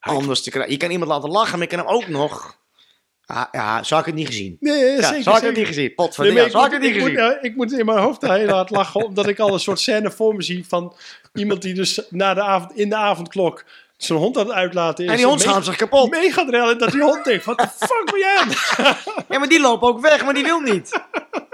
anders 0.00 0.42
te 0.42 0.50
krijgen. 0.50 0.72
Je 0.72 0.78
kan 0.78 0.90
iemand 0.90 1.10
laten 1.10 1.30
lachen, 1.30 1.58
maar 1.58 1.68
je 1.70 1.76
kan 1.76 1.86
hem 1.86 1.94
ook 1.94 2.08
nog... 2.08 2.62
Ah, 3.26 3.44
ja, 3.52 3.82
zo 3.82 3.94
had 3.94 4.06
ik 4.06 4.10
het 4.10 4.20
niet 4.20 4.26
gezien. 4.26 4.56
Nee, 4.60 4.84
Ja, 4.84 5.02
zeker. 5.08 5.22
zo 5.22 5.30
had 5.30 5.40
ik 5.40 5.46
het 5.46 5.56
niet 5.56 5.66
gezien. 5.66 5.92
Nee, 5.96 6.32
maar 6.32 6.42
ja, 6.42 6.48
zo 6.50 6.58
had 6.58 6.66
ik 6.66 6.72
het 6.72 6.80
niet 6.82 6.92
gezien. 6.92 7.08
ik, 7.18 7.18
moet, 7.22 7.38
ik 7.44 7.56
moet 7.56 7.72
in 7.72 7.86
mijn 7.86 7.98
hoofd 7.98 8.22
heel 8.22 8.48
hard 8.48 8.70
lachen, 8.70 9.04
omdat 9.04 9.26
ik 9.28 9.38
al 9.38 9.52
een 9.52 9.60
soort 9.60 9.80
scène 9.80 10.10
voor 10.10 10.34
me 10.34 10.42
zie 10.42 10.66
van 10.66 10.94
iemand 11.34 11.62
die 11.62 11.74
dus 11.74 12.02
na 12.10 12.34
de 12.34 12.42
avond, 12.42 12.76
in 12.76 12.88
de 12.88 12.96
avondklok 12.96 13.64
zijn 14.04 14.18
hond 14.18 14.38
aan 14.38 14.46
het 14.46 14.54
uitlaten 14.54 15.04
is. 15.04 15.10
En 15.10 15.16
die 15.16 15.26
hond 15.26 15.38
Mega- 15.38 15.50
schaamt 15.50 15.64
zich 15.64 15.76
kapot. 15.76 16.10
Mee 16.10 16.32
gaat 16.32 16.48
rellen 16.48 16.78
dat 16.78 16.90
die 16.90 17.02
hond 17.02 17.24
denkt, 17.24 17.44
wat 17.44 17.58
de 17.58 17.68
fuck 17.68 18.02
ben 18.10 18.18
jij 18.18 18.36
aan? 18.38 18.48
Ja, 19.28 19.38
maar 19.38 19.48
die 19.48 19.60
lopen 19.60 19.88
ook 19.88 20.00
weg, 20.00 20.24
maar 20.24 20.34
die 20.34 20.42
wil 20.44 20.60
niet. 20.60 21.00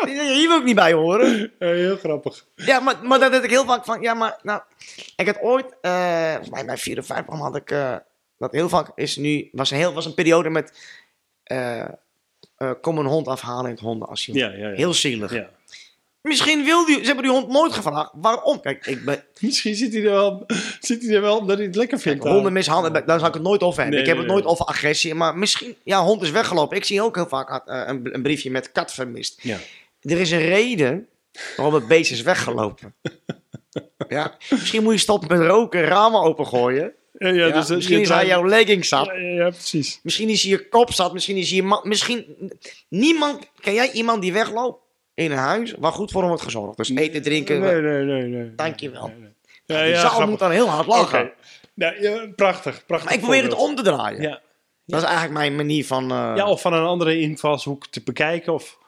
Hier 0.07 0.49
wil 0.49 0.59
ik 0.59 0.65
niet 0.65 0.75
bij 0.75 0.93
horen. 0.93 1.53
Ja, 1.59 1.67
heel 1.67 1.97
grappig. 1.97 2.47
Ja, 2.55 2.81
maar, 2.81 2.95
maar 3.03 3.19
dat 3.19 3.33
heb 3.33 3.45
ik 3.45 3.51
heel 3.51 3.65
vaak 3.65 3.85
van... 3.85 4.01
Ja, 4.01 4.15
maar 4.15 4.39
nou... 4.43 4.61
Ik 5.17 5.27
had 5.27 5.41
ooit... 5.41 5.77
eh 5.81 5.91
mij 6.51 6.65
bij 6.67 6.77
4 6.79 6.99
of 6.99 7.07
5 7.07 7.27
had 7.27 7.57
ik... 7.57 7.71
eh, 7.71 7.97
dat 8.39 8.53
heel 8.53 8.69
vaak 8.69 8.91
is 8.95 9.17
nu... 9.17 9.49
Was 9.53 9.71
een, 9.71 9.77
heel, 9.77 9.93
was 9.93 10.07
een 10.07 10.15
periode 10.15 10.51
met... 10.51 10.73
eh, 11.43 11.81
eh, 11.81 12.71
kom 12.81 12.99
een 12.99 13.07
hond 13.07 13.29
afhalen 13.29 13.65
in 13.65 13.71
het 13.71 13.81
hondenasiel. 13.81 14.35
Ja, 14.35 14.49
ja, 14.51 14.69
ja. 14.69 14.75
Heel 14.77 14.95
zielig. 14.95 15.33
Ja. 15.33 15.49
Misschien 16.23 16.65
wil 16.65 16.87
die... 16.87 16.99
Ze 16.99 17.05
hebben 17.05 17.25
die 17.25 17.33
hond 17.33 17.49
nooit 17.49 17.73
gevraagd. 17.73 18.11
Waarom? 18.15 18.61
Kijk, 18.61 18.87
ik 18.87 19.05
ben... 19.05 19.25
Misschien 19.41 19.75
zit 19.75 19.93
hij 19.93 20.03
er 20.03 20.11
wel, 20.11 20.47
zit 20.81 21.03
hij 21.03 21.15
er 21.15 21.21
wel 21.21 21.39
omdat 21.39 21.57
hij 21.57 21.67
het 21.67 21.77
lekker 21.77 22.01
vindt. 22.01 22.25
Honden 22.25 22.53
mishandelen, 22.53 23.07
daar 23.07 23.19
zou 23.19 23.29
ik 23.29 23.35
het 23.35 23.43
nooit 23.43 23.63
over 23.63 23.83
hebben. 23.83 23.99
Nee, 23.99 24.09
ik 24.09 24.15
heb 24.15 24.17
nee, 24.17 24.25
het 24.25 24.33
nooit 24.35 24.45
nee. 24.45 24.53
over 24.53 24.65
agressie. 24.65 25.15
Maar 25.15 25.39
misschien... 25.39 25.77
Ja, 25.83 26.03
hond 26.03 26.23
is 26.23 26.31
weggelopen. 26.31 26.77
Ik 26.77 26.85
zie 26.85 27.03
ook 27.03 27.15
heel 27.15 27.29
vaak 27.29 27.69
eh, 27.69 27.83
een, 27.87 28.15
een 28.15 28.23
briefje 28.23 28.51
met 28.51 28.73
kat 28.73 28.93
vermist. 28.93 29.39
Ja. 29.43 29.59
Er 30.01 30.21
is 30.21 30.31
een 30.31 30.47
reden 30.47 31.07
waarom 31.57 31.75
het 31.75 31.89
beest 31.89 32.11
is 32.11 32.23
weggelopen. 32.23 32.95
ja, 34.09 34.37
misschien 34.51 34.83
moet 34.83 34.93
je 34.93 34.99
stoppen 34.99 35.39
met 35.39 35.49
roken, 35.49 35.83
ramen 35.83 36.21
opengooien. 36.21 36.93
Ja, 37.19 37.29
ja, 37.29 37.47
Ja, 37.47 37.53
dus, 37.53 37.69
eh, 37.69 37.77
misschien 37.77 37.97
je 37.97 38.03
is 38.03 38.09
hij 38.09 38.27
jouw 38.27 38.47
legging 38.47 38.85
zat. 38.85 39.11
Ja, 39.17 39.49
precies. 39.49 40.01
Misschien 40.03 40.29
is 40.29 40.43
hij 40.43 40.51
je 40.51 40.69
kop 40.69 40.93
zat. 40.93 41.13
Misschien 41.13 41.37
is 41.37 41.49
hij 41.49 41.57
je 41.57 41.63
man. 41.63 41.81
Misschien. 41.85 42.51
Niemand. 42.89 43.49
Ken 43.61 43.75
jij 43.75 43.93
iemand 43.93 44.23
die 44.23 44.33
wegloopt 44.33 44.83
in 45.21 45.31
een 45.31 45.39
huis 45.39 45.75
waar 45.79 45.93
goed 45.93 46.11
voor 46.11 46.21
hem 46.21 46.29
wordt 46.29 46.45
gezorgd? 46.45 46.77
Dus 46.77 46.91
eten, 46.91 47.23
drinken. 47.23 47.61
Nee, 47.61 47.81
nee, 47.81 48.05
nee. 48.05 48.23
nee. 48.23 48.55
Dankjewel. 48.55 49.07
Nee, 49.07 49.17
nee. 49.19 49.29
Ja, 49.67 49.83
die 49.83 49.93
ja, 49.93 50.01
zaal 50.01 50.09
grappig. 50.09 50.29
moet 50.29 50.39
dan 50.39 50.51
heel 50.51 50.69
hard 50.69 50.87
lachen. 50.87 51.33
Nou, 51.75 52.03
ja, 52.03 52.27
prachtig, 52.37 52.87
prachtig. 52.87 53.09
Maar 53.09 53.19
ik 53.19 53.25
probeer 53.25 53.43
het 53.43 53.55
om 53.55 53.75
te 53.75 53.83
draaien. 53.83 54.23
Ja. 54.23 54.41
Dat 54.87 55.01
is 55.01 55.07
eigenlijk 55.07 55.39
mijn 55.39 55.57
manier 55.57 55.87
van. 55.87 56.03
eh, 56.11 56.33
ja, 56.37 56.49
of 56.49 56.61
van 56.61 56.73
een 56.73 56.85
andere 56.85 57.21
invalshoek 57.21 57.87
te 57.87 58.03
bekijken. 58.03 58.53
Of 58.53 58.79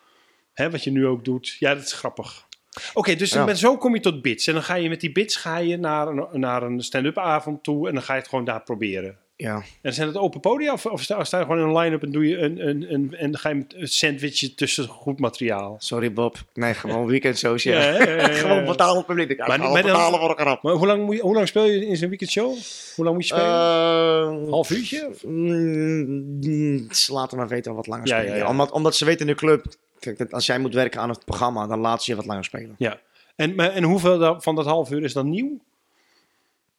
hè, 0.52 0.70
wat 0.70 0.84
je 0.84 0.90
nu 0.90 1.06
ook 1.06 1.24
doet. 1.24 1.56
Ja, 1.58 1.74
dat 1.74 1.84
is 1.84 1.92
grappig. 1.92 2.46
Oké, 2.94 3.14
dus 3.14 3.32
Ja. 3.32 3.44
met 3.44 3.58
zo 3.58 3.76
kom 3.76 3.94
je 3.94 4.00
tot 4.00 4.22
bits. 4.22 4.46
En 4.46 4.52
dan 4.54 4.62
ga 4.62 4.74
je 4.74 4.88
met 4.88 5.00
die 5.00 5.12
bits 5.12 5.36
ga 5.36 5.56
je 5.58 5.76
naar 5.76 6.06
een, 6.08 6.40
naar 6.40 6.62
een 6.62 6.80
stand-up 6.82 7.18
avond 7.18 7.62
toe. 7.62 7.88
En 7.88 7.94
dan 7.94 8.02
ga 8.02 8.12
je 8.14 8.20
het 8.20 8.28
gewoon 8.28 8.44
daar 8.44 8.62
proberen. 8.62 9.18
Ja. 9.42 9.62
En 9.80 9.94
zijn 9.94 10.08
het 10.08 10.16
open 10.16 10.40
podia? 10.40 10.72
Of, 10.72 10.86
of 10.86 11.02
sta, 11.02 11.24
sta 11.24 11.38
je 11.38 11.44
gewoon 11.44 11.60
in 11.60 11.66
een 11.66 11.76
line-up 11.78 12.02
en 12.02 12.12
doe 12.12 12.28
je 12.28 12.38
een, 12.38 12.68
een, 12.68 12.92
een, 12.94 13.14
en 13.16 13.38
ga 13.38 13.48
je 13.48 13.64
een 13.76 13.88
sandwichje 13.88 14.54
tussen 14.54 14.86
goed 14.88 15.18
materiaal? 15.20 15.76
Sorry 15.78 16.12
Bob. 16.12 16.36
Nee, 16.54 16.74
gewoon 16.74 17.06
weekend 17.06 17.38
social. 17.38 17.74
Ja, 17.74 17.82
ja, 17.90 18.04
ja, 18.04 18.12
ja, 18.28 18.28
gewoon 18.42 18.64
betalen 18.64 19.04
publiek. 19.04 19.38
Maar- 19.38 19.48
maar, 19.48 19.58
maar 19.58 19.82
betalen 19.82 20.20
voor 20.20 20.30
een 20.30 20.36
grap. 20.44 20.62
Maar 20.62 20.74
hoe 20.74 20.86
lang, 20.86 21.04
moet 21.04 21.16
je, 21.16 21.22
hoe 21.22 21.34
lang 21.34 21.48
speel 21.48 21.64
je 21.64 21.86
in 21.86 21.96
zo'n 21.96 22.08
weekendshow? 22.08 22.54
Hoe 22.96 23.04
lang 23.04 23.16
moet 23.16 23.28
je 23.28 23.34
spelen? 23.34 24.44
Eh, 24.44 24.50
Half 24.50 24.70
uurtje? 24.70 25.10
Mm, 25.26 26.92
ze 26.92 27.12
laten 27.12 27.36
maar 27.38 27.48
weten 27.48 27.74
wat 27.74 27.86
langer 27.86 28.08
spelen. 28.08 28.46
Omdat, 28.48 28.70
omdat 28.70 28.96
ze 28.96 29.04
weten 29.04 29.20
in 29.20 29.26
de 29.26 29.34
club, 29.38 29.64
kijk, 29.98 30.32
als 30.32 30.46
jij 30.46 30.58
moet 30.58 30.74
werken 30.74 31.00
aan 31.00 31.08
het 31.08 31.24
programma, 31.24 31.66
dan 31.66 31.78
laten 31.80 32.04
ze 32.04 32.10
je 32.10 32.16
wat 32.16 32.26
langer 32.26 32.44
spelen. 32.44 32.74
Ja. 32.78 33.00
En, 33.36 33.54
maar- 33.54 33.70
en 33.72 33.82
hoeveel 33.82 34.40
van 34.40 34.54
dat 34.54 34.64
half 34.66 34.90
uur 34.90 35.02
is 35.04 35.12
dan 35.12 35.30
nieuw? 35.30 35.60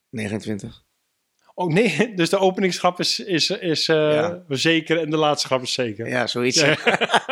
29. 0.10 0.84
Oh 1.56 1.74
nee, 1.74 2.14
dus 2.16 2.30
de 2.30 2.38
openingsgrap 2.40 3.00
is, 3.00 3.20
is, 3.20 3.50
is 3.50 3.88
eh, 3.88 3.96
Ja. 4.14 4.44
zeker 4.50 5.00
en 5.00 5.10
de 5.10 5.18
laatste 5.18 5.48
grap 5.48 5.62
is 5.62 5.74
zeker. 5.74 6.08
Ja, 6.08 6.28
zoiets. 6.28 6.60
Ja. 6.60 6.78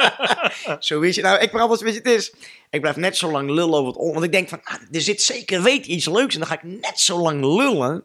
zoiets. 0.80 1.18
Nou, 1.18 1.40
ik 1.40 1.50
praat 1.52 1.62
altijd, 1.70 1.82
weet 1.82 1.94
je, 1.94 2.10
het 2.10 2.20
is. 2.20 2.34
Ik 2.70 2.82
blijf 2.82 2.96
net 2.96 3.18
zo 3.18 3.32
lang 3.32 3.50
lullen 3.50 3.74
over 3.74 3.88
het 3.88 3.98
on. 3.98 4.14
Want 4.14 4.26
ik 4.26 4.32
denk 4.32 4.50
van, 4.50 4.60
ah, 4.64 4.76
er 4.92 5.02
zit 5.02 5.22
zeker 5.22 5.62
weet 5.64 5.86
iets 5.86 6.06
leuks. 6.06 6.34
En 6.34 6.40
dan 6.40 6.50
ga 6.50 6.56
ik 6.56 6.64
net 6.82 7.00
zo 7.00 7.18
lang 7.20 7.42
lullen. 7.42 8.04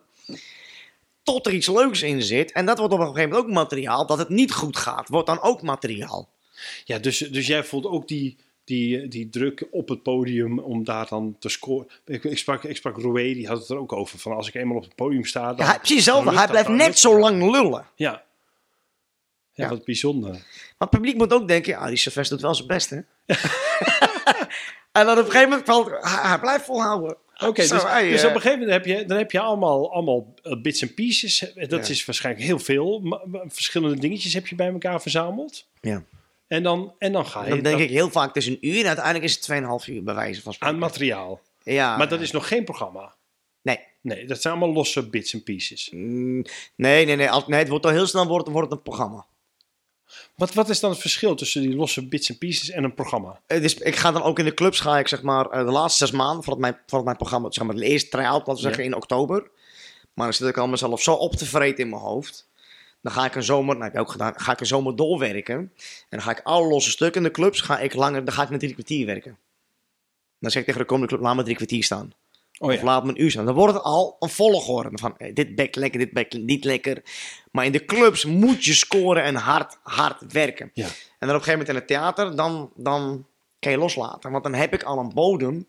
Tot 1.23 1.47
er 1.47 1.53
iets 1.53 1.69
leuks 1.69 2.03
in 2.03 2.23
zit. 2.23 2.53
En 2.53 2.67
dat 2.67 2.79
wordt 2.79 2.93
op 2.93 3.01
een 3.01 3.07
gegeven 3.07 3.29
moment 3.31 3.47
ook 3.49 3.55
materiaal. 3.55 4.07
Dat 4.07 4.19
het 4.19 4.29
niet 4.29 4.53
goed 4.53 4.77
gaat, 4.77 5.09
wordt 5.09 5.27
dan 5.27 5.43
ook 5.43 5.63
materiaal. 5.63 6.29
Ja, 6.85 6.99
dus, 6.99 7.19
dus 7.19 7.47
jij 7.47 7.65
voelt 7.65 7.87
ook 7.87 8.09
die, 8.09 8.37
die, 8.67 9.09
die 9.09 9.29
druk 9.29 9.67
op 9.71 9.89
het 9.89 10.03
podium 10.03 10.59
om 10.59 10.85
daar 10.85 11.07
dan 11.09 11.37
te 11.39 11.49
scoren. 11.49 11.87
Ik, 12.05 12.25
ik 12.25 12.39
sprak, 12.39 12.65
ik 12.65 12.77
sprak 12.77 13.01
Roué, 13.01 13.35
die 13.35 13.47
had 13.47 13.59
het 13.59 13.69
er 13.69 13.79
ook 13.79 13.93
over. 13.93 14.19
Van 14.19 14.33
als 14.33 14.49
ik 14.49 14.55
eenmaal 14.55 14.77
op 14.77 14.85
het 14.85 14.95
podium 14.95 15.25
sta, 15.25 15.55
dan... 15.55 15.67
Ja, 15.67 15.77
precies 15.79 15.97
hetzelfde. 15.97 16.37
Hij 16.37 16.47
blijft 16.47 16.69
net 16.69 16.87
lukt 16.87 16.99
zo 16.99 17.19
lang 17.19 17.51
lullen. 17.51 17.85
Ja. 17.95 18.11
ja. 18.11 18.25
Ja. 19.53 19.69
wat 19.69 19.85
bijzonder. 19.85 20.31
Maar 20.31 20.41
het 20.79 20.91
publiek 20.91 21.17
moet 21.17 21.33
ook 21.33 21.49
denken, 21.49 21.73
ja, 21.73 21.87
die 21.87 21.97
Sylvester 21.97 22.37
doet 22.37 22.45
wel 22.45 22.55
zijn 22.55 22.69
best, 22.69 22.91
hè? 22.91 22.97
en 24.93 25.07
dan 25.07 25.11
op 25.11 25.17
een 25.25 25.25
gegeven 25.25 25.49
moment 25.49 25.67
valt, 25.67 25.91
hij, 26.01 26.39
blijft 26.39 26.65
volhouden. 26.65 27.17
Oké, 27.39 27.53
dus, 27.53 27.69
dus 27.69 27.83
eh, 27.83 27.89
op 28.29 28.35
een 28.35 28.41
gegeven 28.41 28.51
moment 28.51 28.71
heb 28.71 28.85
je, 28.85 29.05
dan 29.05 29.19
heb 29.19 29.31
je 29.31 29.41
allemaal, 29.41 29.93
allemaal 29.93 30.35
eh, 30.43 30.61
bits 30.61 30.83
en 30.83 30.95
pieces. 30.95 31.39
Dat 31.55 31.87
Ja. 31.87 31.93
is 31.93 32.05
waarschijnlijk 32.05 32.45
heel 32.45 32.59
veel. 32.59 33.01
maar 33.01 33.21
verschillende 33.47 34.01
dingetjes 34.01 34.35
heb 34.35 34.47
je 34.47 34.55
bij 34.55 34.73
elkaar 34.73 35.03
verzameld. 35.03 35.67
Ja. 35.81 36.03
En 36.47 36.63
dan, 36.63 36.95
en 36.99 37.13
dan 37.13 37.27
ga 37.27 37.45
je 37.45 37.51
Dan 37.51 37.63
denk 37.63 37.79
ik 37.79 37.91
heel 37.91 38.11
vaak, 38.11 38.27
het 38.27 38.37
is 38.37 38.47
een 38.47 38.67
uur 38.67 38.81
en 38.81 38.87
uiteindelijk 38.87 39.25
is 39.25 39.35
het 39.35 39.63
2,5 39.85 39.89
uur 39.89 40.03
bij 40.03 40.15
wijze 40.15 40.43
van 40.43 40.53
spreken. 40.53 40.75
aan 40.75 40.81
materiaal. 40.81 41.41
Ja. 41.63 41.97
Maar 41.97 42.09
dat 42.09 42.21
is 42.21 42.31
nog 42.31 42.49
geen 42.49 42.65
programma. 42.65 43.15
Nee. 43.63 43.79
Nee, 44.01 44.27
dat 44.27 44.43
zijn 44.43 44.55
allemaal 44.55 44.75
losse 44.75 45.09
bits 45.09 45.33
en 45.33 45.43
pieces. 45.43 45.91
Mm, 45.91 46.45
Nee, 46.77 47.05
nee, 47.05 47.17
nee. 47.17 47.29
Het 47.47 47.69
wordt 47.69 47.85
al 47.85 47.91
heel 47.91 48.07
snel 48.07 48.27
wordt, 48.27 48.49
wordt 48.49 48.69
het 48.69 48.77
een 48.77 48.85
programma. 48.85 49.27
Wat, 50.37 50.55
wat 50.55 50.69
is 50.69 50.81
dan 50.81 50.91
het 50.91 51.01
verschil 51.01 51.35
tussen 51.35 51.63
die 51.63 51.77
losse 51.77 52.09
bits 52.09 52.29
en 52.29 52.39
pieces 52.39 52.71
en 52.71 52.85
een 52.85 52.95
programma? 52.95 53.41
Het 53.47 53.65
is, 53.65 53.75
ik 53.75 53.97
ga 53.97 54.13
dan 54.13 54.23
ook 54.23 54.39
in 54.39 54.45
de 54.45 54.55
clubs, 54.55 54.81
ga 54.81 54.99
ik 54.99 55.09
zeg 55.09 55.23
maar, 55.23 55.51
eh, 55.51 55.65
de 55.65 55.71
laatste 55.71 56.07
zes 56.07 56.17
maanden, 56.17 56.45
voordat 56.45 56.63
mijn, 56.63 56.75
voordat 56.87 57.05
mijn 57.05 57.17
programma, 57.17 57.51
zeg 57.51 57.65
maar, 57.65 57.75
de 57.77 57.85
eerste 57.85 58.09
try-out, 58.09 58.47
laten 58.47 58.55
we 58.55 58.61
zeggen, 58.61 58.85
in 58.85 58.95
oktober. 58.95 59.51
Maar 60.15 60.27
dan 60.27 60.35
zit 60.35 60.49
ik 60.49 60.59
al 60.59 60.69
mezelf 60.69 61.03
zo 61.03 61.13
op 61.13 61.35
te 61.35 61.47
vreten 61.47 61.85
in 61.85 61.91
mijn 61.91 62.03
hoofd. 62.03 62.46
Dan 63.07 63.15
ga 63.15 63.25
ik 63.25 63.35
een 63.35 63.43
zomer, 63.43 63.75
nou 63.75 63.85
heb 63.85 63.95
ik 63.95 64.01
ook 64.01 64.11
gedaan, 64.11 64.33
ga 64.37 64.53
ik 64.53 64.61
een 64.61 64.67
zomer 64.67 64.97
doorwerken. 64.97 65.57
En 65.57 65.71
dan 66.09 66.23
ga 66.23 66.31
ik 66.31 66.41
alle 66.43 66.69
losse 66.69 66.91
stukken 66.91 67.21
in 67.21 67.27
de 67.27 67.33
clubs, 67.33 67.61
ga 67.61 67.79
ik 67.79 67.95
langer, 67.95 68.25
dan 68.25 68.35
ga 68.35 68.43
ik 68.43 68.49
met 68.49 68.61
drie 68.61 68.73
kwartier 68.73 69.07
werken. 69.07 69.39
Dan 70.39 70.51
zeg 70.51 70.61
ik 70.61 70.67
tegen 70.67 70.81
de 70.81 70.87
komende 70.87 71.13
club, 71.13 71.25
laat 71.25 71.37
me 71.37 71.43
drie 71.43 71.57
kwartier 71.57 71.85
staan. 71.85 72.13
Oh 72.59 72.73
Of 72.73 72.83
laat 72.83 73.05
me 73.05 73.11
een 73.11 73.23
uur 73.23 73.31
staan. 73.31 73.45
Dan 73.45 73.55
wordt 73.55 73.75
het 73.75 73.83
al 73.83 74.17
een 74.19 74.29
volgorde 74.29 74.99
van 74.99 75.17
dit 75.35 75.55
bek 75.55 75.75
lekker, 75.75 75.99
dit 75.99 76.13
bek 76.13 76.33
niet 76.33 76.65
lekker. 76.65 77.03
Maar 77.51 77.65
in 77.65 77.73
de 77.73 77.85
clubs 77.85 78.25
moet 78.25 78.65
je 78.65 78.75
scoren 78.75 79.23
en 79.23 79.35
hard, 79.35 79.79
hard 79.83 80.33
werken. 80.33 80.71
Ja. 80.75 80.85
En 80.85 80.93
dan 81.19 81.29
op 81.29 81.35
een 81.35 81.43
gegeven 81.43 81.53
moment 81.53 81.69
in 81.69 81.75
het 81.75 81.87
theater, 81.87 82.37
dan, 82.37 82.73
dan 82.75 83.27
kan 83.59 83.73
je 83.73 83.79
loslaten. 83.79 84.31
Want 84.31 84.45
dan 84.45 84.55
heb 84.55 84.75
ik 84.75 84.83
al 84.83 84.99
een 84.99 85.15
bodem. 85.15 85.67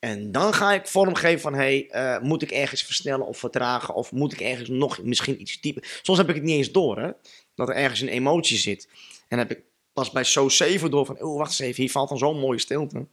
En 0.00 0.32
dan 0.32 0.54
ga 0.54 0.72
ik 0.72 0.86
vormgeven 0.86 1.40
van, 1.40 1.54
hé, 1.54 1.58
hey, 1.60 1.88
eh, 1.90 2.22
moet 2.22 2.42
ik 2.42 2.50
ergens 2.50 2.82
versnellen 2.82 3.26
of 3.26 3.38
vertragen? 3.38 3.94
Of 3.94 4.12
moet 4.12 4.32
ik 4.32 4.40
ergens 4.40 4.68
nog 4.68 5.02
misschien 5.02 5.40
iets 5.40 5.60
dieper? 5.60 5.98
Soms 6.02 6.18
heb 6.18 6.28
ik 6.28 6.34
het 6.34 6.44
niet 6.44 6.56
eens 6.56 6.72
door, 6.72 6.98
hè. 6.98 7.10
Dat 7.54 7.68
er 7.68 7.74
ergens 7.74 8.00
een 8.00 8.08
emotie 8.08 8.58
zit. 8.58 8.88
En 9.28 9.38
dan 9.38 9.38
heb 9.38 9.50
ik 9.50 9.62
pas 9.92 10.10
bij 10.10 10.24
So 10.24 10.48
7 10.48 10.90
door 10.90 11.06
van, 11.06 11.22
oh, 11.22 11.36
wacht 11.38 11.50
eens 11.50 11.58
even, 11.58 11.82
hier 11.82 11.90
valt 11.90 12.08
dan 12.08 12.18
zo'n 12.18 12.38
mooie 12.38 12.58
stilte. 12.58 13.06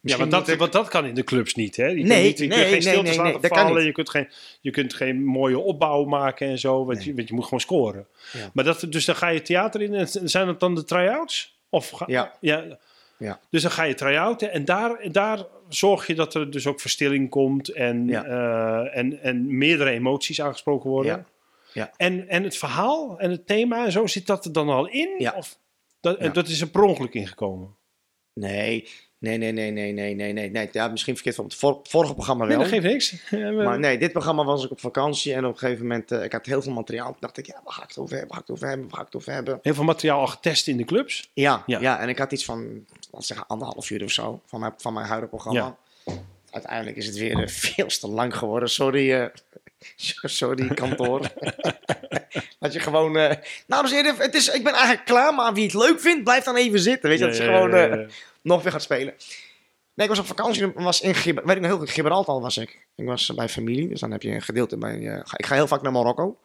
Ja, 0.00 0.16
want 0.16 0.30
dat, 0.30 0.40
moet 0.40 0.48
ik- 0.52 0.58
want 0.58 0.72
dat 0.72 0.88
kan 0.88 1.06
in 1.06 1.14
de 1.14 1.24
clubs 1.24 1.54
niet, 1.54 1.76
hè? 1.76 1.86
Je 1.86 1.94
kunt, 1.94 2.06
Nee, 2.08 2.22
niet, 2.26 2.38
je 2.38 2.46
nee, 2.46 2.58
kunt 2.58 2.62
geen 2.70 2.70
nee, 2.72 2.80
stiltes 2.80 3.08
nee, 3.08 3.16
laten 3.16 3.32
nee, 3.32 3.40
dat 3.40 3.50
kan 3.50 3.66
vallen. 3.66 3.84
Je 3.84 3.92
kunt, 3.92 4.10
geen, 4.10 4.28
je 4.60 4.70
kunt 4.70 4.94
geen 4.94 5.24
mooie 5.24 5.58
opbouw 5.58 6.04
maken 6.04 6.48
en 6.48 6.58
zo. 6.58 6.84
Want, 6.84 7.04
je, 7.04 7.14
want 7.14 7.28
je 7.28 7.34
moet 7.34 7.44
gewoon 7.44 7.60
scoren. 7.60 8.06
Ja. 8.32 8.50
Maar 8.54 8.64
dat, 8.64 8.86
dus 8.90 9.04
dan 9.04 9.16
ga 9.16 9.28
je 9.28 9.42
theater 9.42 9.82
in. 9.82 9.94
En 9.94 10.08
zijn 10.28 10.48
het 10.48 10.60
dan 10.60 10.74
de 10.74 10.84
try-outs? 10.84 11.58
Of 11.70 11.90
ga, 11.90 12.04
Ja. 12.08 12.36
ja. 12.40 12.78
Ja. 13.18 13.40
Dus 13.50 13.62
dan 13.62 13.70
ga 13.70 13.82
je 13.82 13.94
try-outen. 13.94 14.52
En 14.52 14.64
daar, 14.64 15.12
daar 15.12 15.44
zorg 15.68 16.06
je 16.06 16.14
dat 16.14 16.34
er 16.34 16.50
dus 16.50 16.66
ook 16.66 16.80
verstilling 16.80 17.30
komt. 17.30 17.68
En, 17.68 18.06
Ja. 18.08 18.24
eh, 18.24 18.98
en, 18.98 19.22
en 19.22 19.56
meerdere 19.56 19.90
emoties 19.90 20.40
aangesproken 20.40 20.90
worden. 20.90 21.12
Ja. 21.12 21.24
Ja. 21.72 21.92
En, 21.96 22.28
en 22.28 22.42
het 22.42 22.56
verhaal 22.56 23.18
en 23.18 23.30
het 23.30 23.46
thema 23.46 23.84
en 23.84 23.92
zo, 23.92 24.06
zit 24.06 24.26
dat 24.26 24.44
er 24.44 24.52
dan 24.52 24.68
al 24.68 24.86
in? 24.88 25.14
Ja. 25.18 25.32
Of 25.36 25.58
Dat, 26.00 26.34
dat 26.34 26.48
is 26.48 26.60
er 26.60 26.68
per 26.68 26.82
ongeluk 26.82 27.14
ingekomen. 27.14 27.76
Nee, 28.34 28.88
nee, 29.26 29.38
nee, 29.38 29.52
nee, 29.52 29.70
nee, 29.70 29.92
nee, 29.92 30.14
nee, 30.14 30.32
nee. 30.32 30.50
nee. 30.50 30.68
Ja, 30.72 30.88
misschien 30.88 31.14
verkeerd 31.14 31.34
van 31.36 31.44
het 31.44 31.54
vor- 31.54 31.80
vorige 31.82 32.14
programma 32.14 32.44
Nee, 32.44 32.56
wel. 32.56 32.62
dat 32.64 32.72
geeft 32.74 32.84
niks. 32.86 33.14
Maar- 33.64 33.78
nee, 33.78 33.98
dit 33.98 34.12
programma 34.12 34.44
was 34.44 34.64
ik 34.64 34.70
op 34.70 34.80
vakantie 34.80 35.34
en 35.34 35.44
op 35.44 35.52
een 35.52 35.58
gegeven 35.58 35.82
moment, 35.86 36.12
eh, 36.12 36.22
ik 36.24 36.32
had 36.32 36.46
heel 36.46 36.62
veel 36.62 36.72
materiaal. 36.72 37.06
Toen 37.10 37.16
dacht 37.20 37.38
ik, 37.38 37.46
ja, 37.46 37.60
waar 37.64 37.72
ga 37.74 37.82
ik 37.82 37.88
het 37.88 37.98
over 37.98 38.16
hebben, 38.16 38.28
waar 38.28 38.36
ga 38.36 38.42
ik 38.42 38.46
het 38.48 38.56
over 38.56 38.68
hebben, 38.68 38.86
waar 38.88 38.96
ga 38.96 39.00
ik 39.00 39.06
het 39.12 39.16
over 39.20 39.32
hebben? 39.32 39.58
Heel 39.62 39.74
veel 39.74 39.84
materiaal 39.84 40.20
al 40.20 40.26
getest 40.26 40.66
in 40.68 40.76
de 40.76 40.84
clubs. 40.84 41.30
Ja, 41.32 41.62
Ja. 41.66 41.80
ja. 41.80 41.98
en 42.00 42.08
ik 42.08 42.18
had 42.18 42.32
iets 42.32 42.44
van, 42.44 42.62
laten 42.64 43.10
we 43.10 43.24
zeggen, 43.24 43.46
anderhalf 43.46 43.90
uur 43.90 44.02
of 44.04 44.10
zo 44.10 44.40
van 44.46 44.60
mijn, 44.60 44.72
van 44.76 44.92
mijn 44.92 45.06
huidige 45.06 45.30
programma. 45.34 45.76
Uiteindelijk 46.50 46.96
is 46.96 47.06
het 47.06 47.16
weer 47.18 47.42
eh, 47.42 47.48
veel 47.72 47.86
te 47.86 48.08
lang 48.08 48.36
geworden. 48.36 48.68
Sorry, 48.70 49.12
eh, 49.12 49.26
sorry 50.22 50.66
kantoor. 50.74 51.20
dat 52.58 52.72
je 52.72 52.80
gewoon, 52.80 53.16
eh 53.16 53.36
dames 53.66 53.90
en 53.90 53.96
heren, 53.96 54.16
het 54.18 54.34
is, 54.34 54.48
ik 54.48 54.64
ben 54.64 54.72
eigenlijk 54.72 55.04
klaar, 55.04 55.34
maar 55.34 55.54
wie 55.54 55.64
het 55.64 55.74
leuk 55.74 56.00
vindt, 56.00 56.24
blijf 56.24 56.44
dan 56.44 56.56
even 56.56 56.80
zitten. 56.80 57.08
Weet 57.08 57.18
je, 57.18 57.24
dat 57.26 57.36
ja, 57.36 57.44
gewoon. 57.44 58.10
Nog 58.46 58.62
weer 58.62 58.72
gaat 58.72 58.82
spelen. 58.82 59.14
Nee, 59.94 60.06
ik 60.06 60.08
was 60.08 60.18
op 60.18 60.26
vakantie, 60.26 60.72
was 60.74 61.00
in 61.00 61.14
Gib- 61.14 61.44
weet 61.44 61.56
ik 61.56 61.60
nog 61.62 61.70
heel 61.70 61.78
goed, 61.78 61.90
Gibraltar 61.90 62.40
was 62.40 62.56
ik. 62.56 62.86
Ik 62.94 63.04
was 63.06 63.32
bij 63.34 63.48
familie, 63.48 63.88
dus 63.88 64.00
dan 64.00 64.10
heb 64.10 64.22
je 64.22 64.30
een 64.30 64.42
gedeelte 64.42 64.76
bij, 64.78 65.00
ga- 65.24 65.38
ik 65.38 65.46
ga 65.46 65.54
heel 65.54 65.66
vaak 65.66 65.82
naar 65.82 65.92
Marokko. 65.92 66.38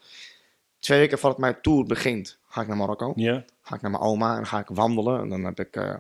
Twee 0.80 1.00
weken 1.00 1.20
voordat 1.20 1.40
mijn 1.40 1.58
tour 1.62 1.84
begint, 1.86 2.38
ga 2.50 2.62
ik 2.62 2.68
naar 2.68 2.78
Marokko 2.78 3.14
Ja. 3.16 3.44
ga 3.62 3.76
ik 3.76 3.82
naar 3.82 3.92
mijn 3.92 4.04
oma 4.04 4.30
en 4.30 4.36
dan 4.36 4.46
ga 4.46 4.60
ik 4.60 4.68
wandelen. 4.70 5.20
En 5.22 5.30
dan 5.30 5.44
heb 5.44 5.60
ik, 5.60 5.76
eh, 5.76 5.94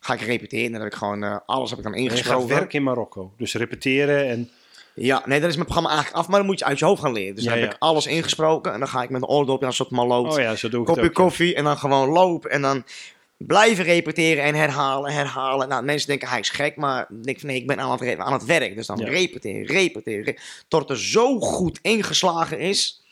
ga 0.00 0.14
ik 0.14 0.20
repeteren. 0.20 0.64
En 0.66 0.72
dan 0.72 0.80
heb 0.80 0.90
ik 0.92 0.96
gewoon 0.98 1.22
eh, 1.24 1.36
alles 1.46 1.70
heb 1.70 1.78
ik 1.78 1.84
dan 1.84 1.94
En 1.94 2.02
je 2.02 2.08
gaat 2.08 2.18
ingesproken. 2.18 2.48
werken 2.48 2.78
in 2.78 2.82
Marokko. 2.84 3.32
Dus 3.36 3.54
repeteren 3.54 4.28
en... 4.28 4.50
Ja, 4.94 5.22
nee, 5.26 5.40
dan 5.40 5.48
is 5.48 5.54
mijn 5.54 5.66
programma 5.66 5.90
eigenlijk 5.94 6.18
af. 6.22 6.28
Maar 6.28 6.38
dan 6.38 6.46
moet 6.48 6.58
je 6.58 6.64
uit 6.64 6.78
je 6.78 6.84
hoofd 6.84 7.02
gaan 7.02 7.12
leren. 7.12 7.34
Dus 7.34 7.44
dan 7.44 7.52
heb 7.52 7.62
ja. 7.62 7.70
ik 7.70 7.76
alles 7.78 8.06
ingesproken. 8.06 8.72
En 8.72 8.78
dan 8.78 8.88
ga 8.88 9.02
ik 9.02 9.10
met 9.10 9.22
een 9.22 9.28
oordopje 9.28 9.62
aan 9.62 9.68
een 9.70 9.76
soort 9.76 9.90
maloot. 9.90 10.32
Oh 10.32 10.38
ja, 10.38 10.56
zo 10.56 10.68
doe 10.68 10.80
ik 10.80 10.86
kopje 10.86 11.02
ook. 11.02 11.12
koffie. 11.14 11.54
En 11.54 11.64
dan 11.64 11.78
gewoon 11.78 12.08
lopen. 12.08 12.50
En 12.50 12.62
dan 12.62 12.84
blijven 13.38 13.84
repeteren 13.84 14.44
en 14.44 14.54
herhalen, 14.54 15.12
herhalen. 15.12 15.68
Nou, 15.68 15.84
mensen 15.84 16.08
denken 16.08 16.28
hij 16.28 16.40
is 16.40 16.50
gek. 16.50 16.76
Maar 16.76 17.08
ik 17.22 17.42
nee, 17.42 17.56
ik 17.56 17.66
ben 17.66 17.80
aan 17.80 17.98
het, 18.00 18.18
aan 18.18 18.32
het 18.32 18.44
werk. 18.44 18.74
Dus 18.74 18.86
dan 18.86 18.98
Ja. 18.98 19.08
repeteren, 19.08 19.66
repeteren. 19.66 20.24
re- 20.24 20.36
tot 20.68 20.80
het 20.80 20.90
er 20.90 20.98
zo 20.98 21.40
goed 21.40 21.78
ingeslagen 21.82 22.58
is. 22.58 23.02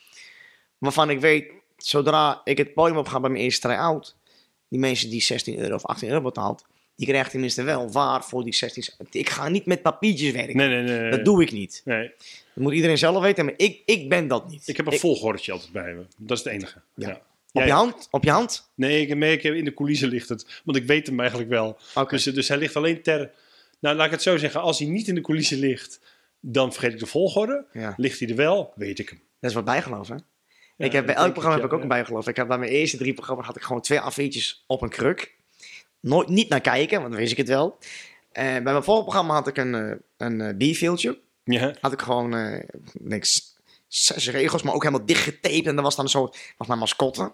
Waarvan 0.79 1.11
ik 1.11 1.21
weet, 1.21 1.51
zodra 1.77 2.41
ik 2.45 2.59
het 2.59 2.75
podium 2.75 2.97
op 2.99 3.09
ga 3.09 3.21
bij 3.21 3.31
mijn 3.31 3.43
eerste 3.43 3.61
try-out. 3.69 4.17
Die 4.69 4.79
mensen 4.81 5.11
die 5.11 5.23
16 5.23 5.59
euro 5.59 5.75
of 5.75 5.85
18 5.87 6.09
euro 6.09 6.21
betaalt. 6.23 6.65
Die 6.97 7.07
krijgen 7.07 7.31
tenminste 7.31 7.62
wel 7.62 7.91
waar 7.93 8.25
voor 8.25 8.45
die 8.45 8.55
16. 8.55 8.85
Ik 9.11 9.29
ga 9.31 9.49
niet 9.49 9.67
met 9.67 9.83
papiertjes 9.83 10.33
werken. 10.33 10.57
Nee, 10.57 10.69
nee, 10.69 10.83
nee. 10.83 10.99
nee. 10.99 11.11
Dat 11.11 11.25
doe 11.25 11.43
ik 11.43 11.53
niet. 11.53 11.83
Nee. 11.85 12.09
Dat 12.55 12.65
moet 12.65 12.73
iedereen 12.73 12.99
zelf 12.99 13.23
weten. 13.23 13.45
Maar 13.45 13.55
ik, 13.57 13.83
ik 13.85 14.09
ben 14.09 14.29
dat 14.29 14.49
niet. 14.51 14.69
Ik 14.69 14.77
heb 14.77 14.87
een 14.87 14.99
volgordetje 14.99 15.53
altijd 15.53 15.73
bij 15.73 15.93
me. 15.95 16.07
Dat 16.17 16.39
is 16.39 16.45
het 16.45 16.53
enige. 16.53 16.81
Ja. 16.95 17.09
Ja. 17.09 17.21
Op 17.57 17.64
je 17.64 17.73
hand? 17.73 18.09
Op 18.11 18.25
je 18.25 18.31
hand? 18.31 18.71
Nee, 18.75 19.07
ik, 19.07 19.16
nee, 19.16 19.33
ik 19.33 19.42
heb 19.42 19.55
in 19.55 19.64
de 19.64 19.75
coulissen 19.75 20.09
ligt 20.09 20.29
het. 20.29 20.61
Want 20.64 20.77
ik 20.79 20.85
weet 20.87 21.07
hem 21.07 21.21
eigenlijk 21.21 21.51
wel. 21.51 21.79
Dus, 22.09 22.23
dus 22.25 22.49
hij 22.49 22.59
ligt 22.59 22.77
alleen 22.77 23.03
ter... 23.03 23.31
Nou, 23.81 23.97
laat 23.97 24.07
ik 24.07 24.12
het 24.12 24.23
zo 24.23 24.37
zeggen. 24.37 24.61
Als 24.61 24.79
hij 24.79 24.88
niet 24.88 25.09
in 25.09 25.14
de 25.14 25.21
coulissen 25.21 25.59
ligt, 25.59 26.01
dan 26.40 26.73
vergeet 26.73 26.92
ik 26.92 26.99
de 26.99 27.07
volgorde. 27.07 27.64
Ja. 27.73 27.95
Ligt 27.97 28.21
hij 28.21 28.29
er 28.29 28.37
wel, 28.37 28.73
weet 28.77 28.99
ik 28.99 29.09
hem. 29.09 29.21
Dat 29.40 29.51
is 29.51 29.57
wat 29.57 29.64
bijgeloof, 29.64 30.09
hè? 30.09 30.14
Ja, 30.77 30.85
ik 30.85 30.92
heb 30.92 31.07
bij 31.07 31.14
elk 31.14 31.33
programma 31.33 31.57
ik, 31.57 31.62
heb 31.62 31.71
ik 31.71 31.77
ook 31.77 31.83
een 31.83 31.88
bijgeloof. 31.88 32.29
Ik 32.29 32.37
heb 32.37 32.49
bij 32.49 32.59
mijn 32.59 32.71
eerste 32.71 32.97
drie 32.97 33.14
programma's 33.14 33.47
had 33.47 33.57
ik 33.57 33.62
gewoon 33.62 33.83
twee 33.83 34.01
affiches 34.01 34.64
op 34.66 34.83
een 34.83 34.88
kruk. 34.88 35.35
Nooit 36.01 36.29
niet 36.29 36.49
naar 36.49 36.61
kijken, 36.61 36.99
want 36.99 37.11
dan 37.11 37.21
wist 37.21 37.33
ik 37.33 37.38
het 37.38 37.49
wel. 37.49 37.79
Eh, 38.33 38.45
bij 38.45 38.61
mijn 38.62 38.83
volgende 38.83 39.03
programma 39.03 39.35
had 39.35 39.47
ik 39.47 39.57
een, 39.57 39.75
eh, 39.75 39.97
een 40.16 40.40
eh, 40.40 40.57
bierveeltje. 40.57 41.19
Ja. 41.45 41.75
Had 41.81 41.92
ik 41.92 42.03
gewoon, 42.03 42.35
eh, 42.35 42.59
ik 42.92 43.09
denk, 43.11 43.25
s- 43.25 43.56
zes 43.88 44.31
regels, 44.31 44.62
maar 44.62 44.75
ook 44.75 44.83
helemaal 44.83 45.07
dichtgetaped. 45.07 45.66
En 45.66 45.75
dat 45.75 45.85
was 45.85 45.96
dan 45.96 46.09
zo, 46.09 46.31
was 46.57 46.66
mijn 46.66 46.79
mascotte. 46.79 47.33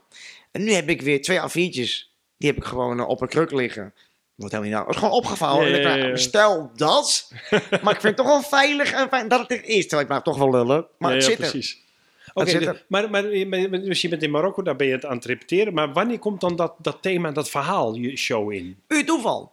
En 0.51 0.65
nu 0.65 0.73
heb 0.73 0.89
ik 0.89 1.03
weer 1.03 1.23
twee 1.23 1.41
affiches. 1.41 2.15
Die 2.37 2.49
heb 2.49 2.59
ik 2.59 2.65
gewoon 2.65 3.01
eh, 3.01 3.09
op 3.09 3.21
een 3.21 3.29
kruk 3.29 3.51
liggen. 3.51 3.95
Wordt 4.35 4.55
helemaal 4.55 4.63
niet 4.63 4.73
nou. 4.73 4.87
Het 4.87 4.95
is 4.95 5.01
gewoon 5.03 5.15
opgevouwen. 5.19 5.81
Ja. 5.81 6.17
Stel 6.17 6.71
dat. 6.75 7.33
maar 7.83 7.95
ik 7.95 8.01
vind 8.01 8.03
het 8.03 8.17
toch 8.17 8.27
wel 8.27 8.43
veilig 8.43 8.93
en 8.93 9.09
fijn 9.09 9.29
dat 9.29 9.41
het 9.41 9.51
er 9.51 9.65
is. 9.65 9.81
Terwijl 9.81 10.01
ik 10.01 10.07
blijf 10.07 10.23
toch 10.23 10.39
wel 10.39 10.51
lullen. 10.51 10.87
Maar 10.99 11.13
het 11.15 11.25
zit 11.25 11.33
er. 11.33 11.51
precies. 11.51 11.81
Oké, 12.35 12.51
er. 12.59 12.85
maar, 12.89 13.11
maar, 13.11 13.35
je 13.37 13.49
bent- 13.49 13.85
dus 13.85 14.01
je 14.03 14.09
bent 14.09 14.23
in 14.23 14.31
Marokko, 14.31 14.63
daar 14.63 14.77
ben 14.77 14.87
je 14.87 14.93
het 14.93 15.05
aan 15.05 15.17
het 15.17 15.25
repeteren. 15.25 15.75
Maar 15.75 15.93
wanneer 15.93 16.19
komt 16.19 16.41
dan 16.41 16.57
dat, 16.57 16.75
dat 16.79 16.99
thema, 17.03 17.31
dat 17.31 17.51
verhaal, 17.51 17.95
je 17.95 18.17
show 18.17 18.53
in? 18.53 18.83
Puur 18.87 19.07
toeval. 19.07 19.53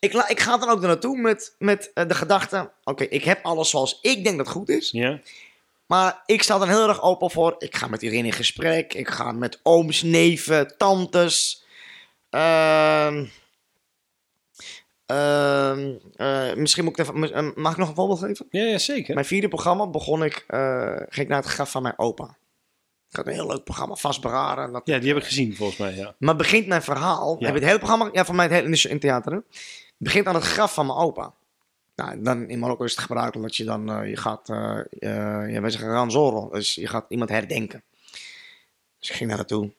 Ik, 0.00 0.12
la- 0.12 0.28
ik 0.28 0.40
ga 0.40 0.58
dan 0.58 0.68
ook 0.68 0.80
naartoe 0.80 1.16
met, 1.16 1.54
met 1.58 1.90
eh, 1.94 2.08
de 2.08 2.14
gedachte: 2.14 2.70
oké, 2.84 3.04
ik 3.04 3.24
heb 3.24 3.44
alles 3.44 3.70
zoals 3.70 3.98
ik 4.02 4.24
denk 4.24 4.36
dat 4.36 4.48
goed 4.48 4.68
is. 4.68 4.90
Ja? 4.90 5.20
Maar 5.92 6.22
ik 6.26 6.42
sta 6.42 6.58
dan 6.58 6.68
heel 6.68 6.88
erg 6.88 7.02
open 7.02 7.30
voor. 7.30 7.54
Ik 7.58 7.76
ga 7.76 7.86
met 7.86 8.02
iedereen 8.02 8.24
in 8.24 8.32
gesprek. 8.32 8.94
Ik 8.94 9.08
ga 9.08 9.32
met 9.32 9.60
ooms, 9.62 10.02
neven, 10.02 10.76
tantes. 10.78 11.64
Ehm 12.30 13.24
ehm, 15.06 15.92
eh, 16.16 16.54
misschien 16.54 16.84
moet 16.84 16.98
ik 16.98 17.06
even. 17.06 17.52
Mag 17.56 17.72
ik 17.72 17.78
nog 17.78 17.88
een 17.88 17.94
voorbeeld 17.94 18.18
geven? 18.18 18.46
Ja, 18.50 18.62
ja, 18.64 18.78
zeker. 18.78 19.14
Mijn 19.14 19.26
vierde 19.26 19.48
programma 19.48 19.86
begon 19.86 20.24
ik. 20.24 20.44
eh, 20.48 20.96
ging 20.96 21.16
ik 21.16 21.28
naar 21.28 21.42
het 21.42 21.50
graf 21.50 21.70
van 21.70 21.82
mijn 21.82 21.98
opa. 21.98 22.36
Ik 23.10 23.16
had 23.16 23.26
een 23.26 23.32
heel 23.32 23.46
leuk 23.46 23.64
programma, 23.64 23.94
vastberaden. 23.94 24.72
Dat 24.72 24.82
Ja, 24.84 24.98
die 24.98 25.08
heb 25.08 25.16
ik 25.16 25.24
gezien 25.24 25.56
volgens 25.56 25.78
mij, 25.78 25.94
ja. 25.94 26.14
maar 26.18 26.36
begint 26.36 26.66
mijn 26.66 26.82
verhaal, 26.82 27.36
Ja. 27.38 27.46
heb 27.46 27.54
het 27.54 27.64
hele 27.64 27.78
programma, 27.78 28.08
ja, 28.12 28.24
van 28.24 28.34
mij 28.36 28.44
het 28.44 28.54
hele 28.54 28.76
in, 28.76 28.90
in 28.90 28.98
theater, 28.98 29.32
hè? 29.32 29.38
begint 29.96 30.26
aan 30.26 30.34
het 30.34 30.44
graf 30.44 30.74
van 30.74 30.86
mijn 30.86 30.98
opa. 30.98 31.34
Nou, 31.94 32.22
dan 32.22 32.48
in 32.48 32.58
Marokko 32.58 32.84
is 32.84 32.90
het 32.90 33.00
gebruikelijk 33.00 33.48
dat 33.48 33.56
je 33.56 33.64
dan, 33.64 33.90
eh, 33.90 34.08
je 34.08 34.16
gaat, 34.16 34.46
ja, 34.90 35.60
wij 35.60 35.70
zeggen 35.70 35.90
ranzoro, 35.90 36.48
dus 36.50 36.74
je 36.74 36.86
gaat 36.86 37.04
iemand 37.08 37.30
herdenken. 37.30 37.82
Dus 38.98 39.10
ik 39.10 39.16
ging 39.16 39.28
daar 39.28 39.38
naartoe 39.38 39.72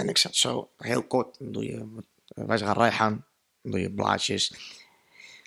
en 0.00 0.08
ik 0.08 0.18
zat 0.18 0.34
zo, 0.34 0.70
heel 0.76 1.02
kort, 1.02 1.36
doe 1.40 1.64
je, 1.64 2.02
eh, 2.26 2.44
wij 2.44 2.58
zeggen 2.58 2.98
dan 2.98 3.24
doe 3.62 3.80
je 3.80 3.92
blaadjes. 3.92 4.50
Op 4.50 4.56
een 4.56 4.62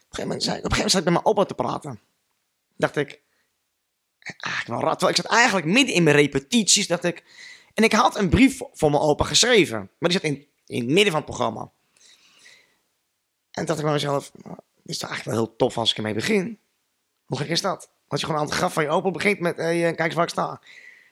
gegeven 0.10 0.28
moment, 0.28 0.44
zei, 0.44 0.58
op 0.58 0.64
een 0.64 0.72
gegeven 0.72 0.78
moment 0.78 0.92
zat 0.92 1.00
ik 1.00 1.06
met 1.06 1.14
mijn 1.14 1.26
opa 1.26 1.46
te 1.46 1.54
praten. 1.54 2.00
Dacht 2.76 2.96
ik, 2.96 3.22
eigenlijk 4.20 4.82
wel 4.82 4.90
raar, 4.90 5.10
ik 5.10 5.16
zat 5.16 5.26
eigenlijk 5.26 5.66
midden 5.66 5.96
in 5.96 6.04
mijn 6.04 6.16
repetities, 6.16 6.88
dacht 6.88 7.04
ik, 7.04 7.24
en 7.74 7.84
ik 7.84 7.94
had 7.94 8.18
een 8.18 8.30
brief 8.30 8.62
voor- 8.72 8.90
mijn 8.90 9.04
opa 9.04 9.24
geschreven. 9.24 9.78
Maar 9.78 10.10
die 10.10 10.20
zat 10.20 10.24
in, 10.24 10.48
in 10.66 10.80
het 10.80 10.90
midden 10.90 11.12
van 11.12 11.22
het 11.22 11.26
programma. 11.26 11.72
En 13.52 13.66
dacht 13.66 13.80
ik 13.80 13.86
bij 13.86 13.94
mezelf, 13.94 14.32
is 14.86 14.98
toch 14.98 15.10
eigenlijk 15.10 15.38
wel 15.38 15.48
heel 15.48 15.56
tof 15.56 15.78
als 15.78 15.92
ik 15.92 15.98
ermee 15.98 16.14
begin. 16.14 16.60
Hoe 17.26 17.38
gek 17.38 17.50
is 17.50 17.62
dat? 17.62 17.90
Als 18.08 18.20
je 18.20 18.26
gewoon 18.26 18.42
aan 18.42 18.48
het 18.48 18.56
graf 18.56 18.74
van 18.74 18.84
je 18.84 18.90
opa 18.90 19.12
begint 19.12 19.40
met, 19.40 19.58
hey, 19.58 19.76
eh, 19.76 19.96
kijk 19.96 20.00
eens 20.00 20.14
waar 20.14 20.24
ik 20.24 20.30
sta. 20.30 20.62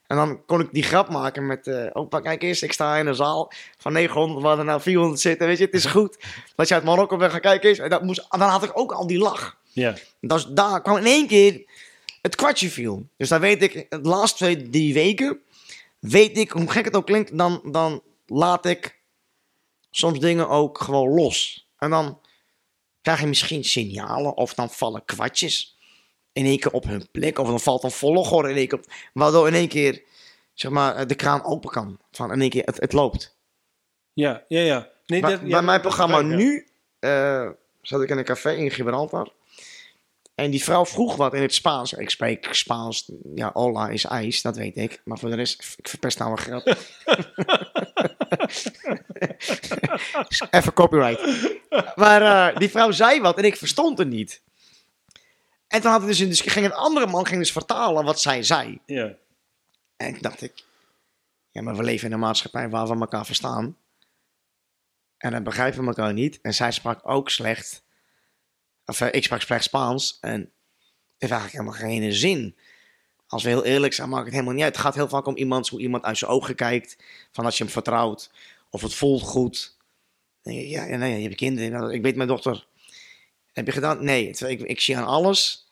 En 0.07 0.17
dan 0.17 0.45
kon 0.45 0.60
ik 0.60 0.69
die 0.71 0.84
grap 0.84 1.10
maken 1.10 1.45
met, 1.45 1.67
eh, 1.67 1.89
opa 1.93 2.19
kijk 2.19 2.43
eens, 2.43 2.62
ik 2.62 2.73
sta 2.73 2.97
in 2.97 3.07
een 3.07 3.15
zaal 3.15 3.51
van 3.77 3.93
900 3.93 4.41
waar 4.41 4.60
er 4.60 4.65
nou 4.65 4.81
400 4.81 5.21
zitten. 5.21 5.47
Weet 5.47 5.57
je, 5.57 5.65
het 5.65 5.73
is 5.73 5.86
goed. 5.86 6.17
Dat 6.55 6.67
je 6.67 6.73
uit 6.73 6.84
Marokko 6.84 7.17
bent 7.17 7.31
gaan 7.31 7.41
kijken 7.41 7.69
eens. 7.69 7.79
En 7.79 7.89
dat 7.89 8.03
moest, 8.03 8.25
dan 8.29 8.41
had 8.41 8.63
ik 8.63 8.77
ook 8.79 8.91
al 8.91 9.07
die 9.07 9.17
lach. 9.17 9.60
Ja, 9.73 9.95
Dus 10.19 10.45
daar 10.45 10.81
kwam 10.81 10.97
in 10.97 11.05
één 11.05 11.27
keer 11.27 11.65
het 12.21 12.36
kwartje 12.36 12.69
viel. 12.69 13.07
Dus 13.17 13.29
dan 13.29 13.39
weet 13.39 13.63
ik, 13.63 13.86
de 13.89 14.01
laatste 14.01 14.38
twee, 14.38 14.69
drie 14.69 14.93
weken, 14.93 15.39
weet 15.99 16.38
ik, 16.38 16.51
hoe 16.51 16.71
gek 16.71 16.86
het 16.86 16.95
ook 16.95 17.05
klinkt, 17.05 17.38
dan, 17.38 17.62
dan 17.71 18.01
laat 18.25 18.65
ik 18.65 18.99
soms 19.91 20.19
dingen 20.19 20.49
ook 20.49 20.81
gewoon 20.81 21.10
los. 21.10 21.67
En 21.77 21.89
dan 21.89 22.19
krijg 23.01 23.19
je 23.19 23.27
misschien 23.27 23.63
signalen 23.63 24.37
of 24.37 24.53
dan 24.53 24.69
vallen 24.69 25.05
kwartjes 25.05 25.77
in 26.33 26.45
één 26.45 26.59
keer 26.59 26.71
op 26.71 26.83
hun 26.83 27.07
plek. 27.11 27.39
Of 27.39 27.47
dan 27.47 27.59
valt 27.59 27.83
een 27.83 27.91
volgorde 27.91 28.49
in 28.49 28.55
één 28.55 28.67
keer 28.67 28.77
op, 28.77 28.85
waardoor 29.13 29.47
in 29.47 29.53
één 29.53 29.67
keer, 29.67 30.01
zeg 30.53 30.71
maar, 30.71 31.07
de 31.07 31.15
kraan 31.15 31.43
open 31.43 31.69
kan. 31.69 31.99
Van 32.11 32.31
in 32.33 32.41
één 32.41 32.49
keer, 32.49 32.63
het, 32.65 32.77
het 32.79 32.93
loopt. 32.93 33.35
ja, 34.13 34.43
ja. 34.47 34.59
ja. 34.59 34.89
Nee, 35.05 35.21
Bij, 35.21 35.31
dat- 35.31 35.39
ja, 35.41 35.47
bij 35.47 35.61
mijn 35.61 35.81
programma 35.81 36.17
ja. 36.17 36.23
nu 36.23 36.67
eh, 36.99 37.49
zat 37.81 38.01
ik 38.01 38.09
in 38.09 38.17
een 38.17 38.23
café 38.23 38.51
in 38.53 38.71
Gibraltar. 38.71 39.31
En 40.35 40.51
die 40.51 40.63
vrouw 40.63 40.85
vroeg 40.85 41.15
wat 41.15 41.33
in 41.33 41.41
het 41.41 41.53
Spaans. 41.53 41.93
Ik 41.93 42.09
spreek 42.09 42.47
Spaans. 42.51 43.11
Ja, 43.35 43.49
hola 43.53 43.89
is 43.89 44.05
ijs, 44.05 44.41
dat 44.41 44.55
weet 44.55 44.77
ik. 44.77 45.01
Maar 45.05 45.17
voor 45.19 45.29
de 45.29 45.35
rest, 45.35 45.75
ik 45.77 45.87
verpest 45.87 46.19
nou 46.19 46.31
een 46.31 46.37
grap. 46.37 46.65
Even 50.49 50.73
copyright. 50.73 51.49
Maar 51.95 52.21
eh, 52.51 52.57
die 52.57 52.69
vrouw 52.69 52.91
zei 52.91 53.21
wat 53.21 53.38
en 53.38 53.43
ik 53.43 53.55
verstond 53.57 53.97
het 53.97 54.07
niet. 54.07 54.41
En 55.67 55.82
toen 55.82 55.91
had 55.91 55.99
het 55.99 56.09
dus, 56.09 56.19
een- 56.19 56.27
dus 56.29 56.41
ging 56.41 56.65
een 56.65 56.73
andere 56.73 57.07
man 57.07 57.25
ging 57.27 57.39
dus 57.39 57.51
vertalen 57.51 58.03
wat 58.05 58.21
zij 58.21 58.43
zei. 58.43 58.79
Ja. 58.86 59.13
En 59.97 60.11
toen 60.11 60.21
dacht 60.21 60.41
ik, 60.41 60.63
ja, 61.51 61.61
maar 61.61 61.75
we 61.75 61.84
leven 61.84 62.07
in 62.07 62.13
een 62.13 62.19
maatschappij 62.19 62.69
waar 62.69 62.88
we 62.88 62.93
elkaar 62.99 63.25
verstaan. 63.25 63.77
En 65.17 65.32
dan 65.32 65.43
begrijpen 65.43 65.82
we 65.82 65.88
elkaar 65.88 66.13
niet. 66.13 66.39
En 66.41 66.53
zij 66.53 66.71
sprak 66.71 66.99
ook 67.03 67.29
slecht. 67.29 67.84
Of 68.86 69.01
eh, 69.01 69.07
ik 69.11 69.23
sprak 69.23 69.41
slecht 69.41 69.63
Spaans. 69.63 70.17
En 70.21 70.39
het 70.39 70.49
heeft 71.17 71.32
eigenlijk 71.34 71.51
helemaal 71.51 71.89
geen 72.01 72.13
zin. 72.13 72.57
Als 73.32 73.43
we 73.43 73.49
heel 73.49 73.65
eerlijk 73.65 73.93
zijn, 73.93 74.09
maakt 74.09 74.23
het 74.23 74.34
helemaal 74.34 74.53
niet 74.53 74.63
uit. 74.63 74.75
Het 74.75 74.84
gaat 74.84 74.95
heel 74.95 75.07
vaak 75.07 75.25
om 75.25 75.36
iemand, 75.36 75.69
hoe 75.69 75.79
iemand 75.79 76.03
uit 76.03 76.17
zijn 76.17 76.32
ogen 76.32 76.55
kijkt. 76.55 76.97
Van 77.32 77.45
als 77.45 77.57
je 77.57 77.63
hem 77.63 77.73
vertrouwt. 77.73 78.32
Of 78.69 78.82
het 78.82 78.93
voelt 78.93 79.21
goed. 79.21 79.77
Ja, 80.41 80.84
ja, 80.84 80.97
nee, 80.97 81.17
je 81.17 81.23
hebt 81.23 81.36
kinderen. 81.36 81.91
Ik 81.91 82.01
weet 82.01 82.15
mijn 82.15 82.27
dochter. 82.27 82.65
Heb 83.53 83.65
je 83.65 83.71
gedaan? 83.71 84.03
Nee. 84.03 84.29
Ik, 84.29 84.61
ik 84.61 84.82
zie 84.82 84.97
aan 84.97 85.05
alles. 85.05 85.71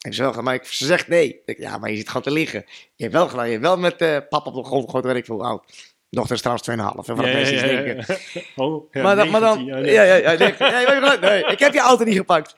Ik 0.00 0.14
zeg 0.14 0.34
wel, 0.34 0.42
maar 0.42 0.54
ik, 0.54 0.64
ze 0.64 0.86
zegt 0.86 1.08
nee. 1.08 1.40
Ik, 1.44 1.58
ja, 1.58 1.78
maar 1.78 1.90
je 1.90 1.96
zit 1.96 2.06
gewoon 2.06 2.22
te 2.22 2.30
liggen. 2.30 2.64
Je 2.94 3.02
hebt 3.02 3.14
wel 3.16 3.28
gedaan. 3.28 3.44
Je 3.44 3.50
hebt 3.50 3.64
wel 3.64 3.76
met 3.76 4.00
eh 4.00 4.16
papa 4.28 4.50
op 4.50 4.54
de 4.54 4.64
grond 4.64 4.84
gegooid, 4.84 5.04
weet 5.04 5.16
ik 5.16 5.24
veel 5.24 5.44
oud. 5.44 5.92
Dochter 6.10 6.34
is 6.34 6.40
trouwens 6.40 6.68
2,5. 6.70 7.06
hè, 7.06 7.14
Wat 7.14 7.24
Ja, 7.24 7.30
ja, 7.30 7.34
mensen 7.34 7.54
ja, 7.56 7.62
iets 7.62 7.72
ja, 7.72 7.82
denken. 7.82 8.16
Oh, 8.56 8.92
maar, 8.92 9.16
dan, 9.16 9.30
maar 9.30 9.40
dan, 9.40 9.64
19, 9.64 9.92
ja, 9.92 10.02
ja, 10.02 10.14
ja, 10.14 10.38
nee, 10.38 11.18
nee, 11.18 11.44
ik 11.44 11.58
heb 11.58 11.72
je 11.72 11.80
auto 11.80 12.04
niet 12.04 12.16
gepakt. 12.16 12.54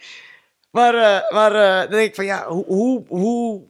Maar, 0.71 0.95
eh, 0.95 1.31
maar 1.31 1.55
eh, 1.55 1.81
dan 1.81 1.91
denk 1.91 2.09
ik 2.09 2.15
van 2.15 2.25
ja, 2.25 2.47
hoe, 2.47 2.65
hoe, 2.65 3.05
hoe 3.09 3.63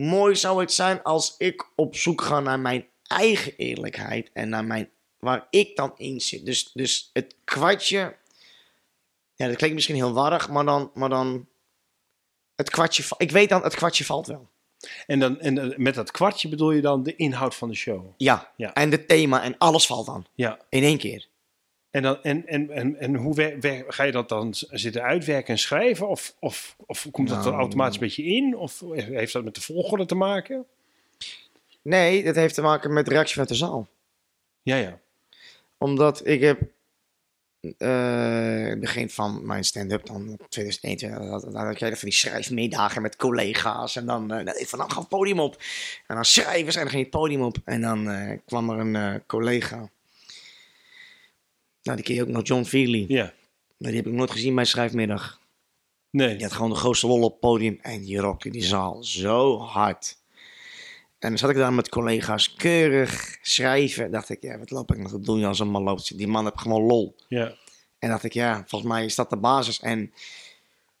mooi 0.00 0.36
zou 0.36 0.60
het 0.60 0.72
zijn 0.72 1.02
als 1.02 1.34
ik 1.38 1.66
op 1.76 1.96
zoek 1.96 2.20
ga 2.22 2.40
naar 2.40 2.60
mijn 2.60 2.86
eigen 3.02 3.56
eerlijkheid 3.56 4.30
en 4.32 4.48
naar 4.48 4.64
mijn, 4.64 4.90
waar 5.18 5.46
ik 5.50 5.76
dan 5.76 5.92
in 5.96 6.20
zit. 6.20 6.46
Dus, 6.46 6.70
dus 6.74 7.10
het 7.12 7.34
kwartje, 7.44 8.16
ja, 9.34 9.46
dat 9.46 9.56
klinkt 9.56 9.74
misschien 9.74 9.96
heel 9.96 10.12
warrig, 10.12 10.48
maar 10.48 10.64
dan, 10.64 10.90
maar 10.94 11.08
dan 11.08 11.46
het 12.56 12.70
kwartje, 12.70 13.04
ik 13.16 13.30
weet 13.30 13.48
dan, 13.48 13.62
het 13.62 13.74
kwartje 13.74 14.04
valt 14.04 14.26
wel. 14.26 14.48
En, 15.06 15.18
dan, 15.18 15.40
en 15.40 15.58
eh, 15.58 15.76
met 15.78 15.94
dat 15.94 16.10
kwartje 16.10 16.48
bedoel 16.48 16.70
je 16.70 16.80
dan 16.80 17.02
de 17.02 17.16
inhoud 17.16 17.54
van 17.54 17.68
de 17.68 17.74
show? 17.74 18.06
Ja, 18.16 18.52
Ja. 18.56 18.74
en 18.74 18.90
het 18.90 19.08
thema 19.08 19.42
en 19.42 19.58
alles 19.58 19.86
valt 19.86 20.06
dan 20.06 20.26
Ja. 20.34 20.58
in 20.68 20.82
één 20.82 20.98
keer. 20.98 21.28
En, 21.90 22.02
dan, 22.02 22.22
en, 22.22 22.46
en, 22.46 22.70
en, 22.70 22.96
en 22.96 23.14
hoe 23.14 23.34
wer- 23.34 23.60
wer- 23.60 23.84
ga 23.88 24.02
je 24.02 24.12
dat 24.12 24.28
dan 24.28 24.54
zitten 24.54 25.02
uitwerken 25.02 25.52
en 25.52 25.58
schrijven? 25.58 26.08
Of, 26.08 26.34
of, 26.38 26.76
of 26.86 27.06
komt 27.10 27.28
dat 27.28 27.38
er 27.44 27.50
Nou. 27.50 27.60
automatisch 27.60 27.94
een 27.94 28.00
beetje 28.00 28.24
in? 28.24 28.56
Of 28.56 28.82
heeft 28.94 29.32
dat 29.32 29.44
met 29.44 29.54
de 29.54 29.60
volgorde 29.60 30.06
te 30.06 30.14
maken? 30.14 30.66
Nee, 31.82 32.22
dat 32.22 32.34
heeft 32.34 32.54
te 32.54 32.62
maken 32.62 32.92
met 32.92 33.04
de 33.04 33.10
reactie 33.10 33.34
van 33.36 33.46
de 33.46 33.54
zaal. 33.54 33.88
Ja, 34.62 34.76
ja. 34.76 34.98
Omdat 35.78 36.26
ik 36.26 36.40
heb 36.40 36.60
eh, 37.78 38.64
het 38.68 38.80
begin 38.80 39.10
van 39.10 39.46
mijn 39.46 39.64
stand-up 39.64 40.06
dan 40.06 40.36
2021, 40.48 41.40
dan, 41.40 41.52
dan 41.52 41.74
kreeg 41.74 41.90
ik 41.90 41.96
van 41.98 42.08
die 42.08 42.18
schrijfmiddagen 42.18 43.02
met 43.02 43.16
collega's. 43.16 43.96
En 43.96 44.06
dan 44.06 44.26
nee, 44.26 44.68
van 44.68 44.78
nou 44.78 44.90
ga 44.92 44.98
het 44.98 45.08
podium 45.08 45.40
op. 45.40 45.56
En 46.06 46.14
dan 46.14 46.24
schrijven 46.24 46.72
ze 46.72 46.78
en 46.78 46.84
dan 46.84 46.92
ging 46.92 47.02
het 47.02 47.12
podium 47.20 47.42
op. 47.42 47.56
En 47.64 47.80
dan 47.80 48.10
eh, 48.10 48.38
kwam 48.46 48.70
er 48.70 48.78
een 48.78 49.22
collega. 49.26 49.90
Nou, 51.82 51.96
die 51.96 52.04
ken 52.04 52.14
je 52.14 52.22
ook 52.22 52.28
nog, 52.28 52.46
John 52.46 52.64
Feely. 52.64 53.04
Ja. 53.08 53.32
Maar 53.76 53.90
die 53.90 54.00
heb 54.00 54.06
ik 54.06 54.12
nooit 54.12 54.30
gezien 54.30 54.54
bij 54.54 54.64
schrijfmiddag. 54.64 55.40
Nee. 56.10 56.34
Die 56.34 56.42
had 56.42 56.52
gewoon 56.52 56.70
de 56.70 56.76
grootste 56.76 57.06
lol 57.06 57.22
op 57.22 57.30
het 57.30 57.40
podium 57.40 57.78
en 57.82 58.04
die 58.04 58.18
rockte 58.18 58.50
die 58.50 58.62
zaal 58.62 59.04
zo 59.04 59.58
hard. 59.58 60.18
En 61.18 61.28
dan 61.28 61.38
zat 61.38 61.50
ik 61.50 61.56
daar 61.56 61.72
met 61.72 61.88
collega's 61.88 62.54
keurig 62.54 63.38
schrijven. 63.42 64.10
Dacht 64.10 64.28
ik, 64.28 64.42
ja, 64.42 64.58
wat 64.58 64.70
loop 64.70 64.92
ik 64.92 64.98
nog 64.98 65.10
te 65.10 65.20
doen 65.20 65.44
als 65.44 65.58
een 65.58 65.68
man 65.68 65.82
loopt? 65.82 66.18
Die 66.18 66.28
man 66.28 66.44
heeft 66.44 66.60
gewoon 66.60 66.82
lol. 66.82 67.16
Ja. 67.28 67.56
En 67.98 68.08
dacht 68.08 68.24
ik, 68.24 68.32
ja, 68.32 68.64
volgens 68.66 68.92
mij 68.92 69.04
is 69.04 69.14
dat 69.14 69.30
de 69.30 69.36
basis. 69.36 69.80
En 69.80 70.12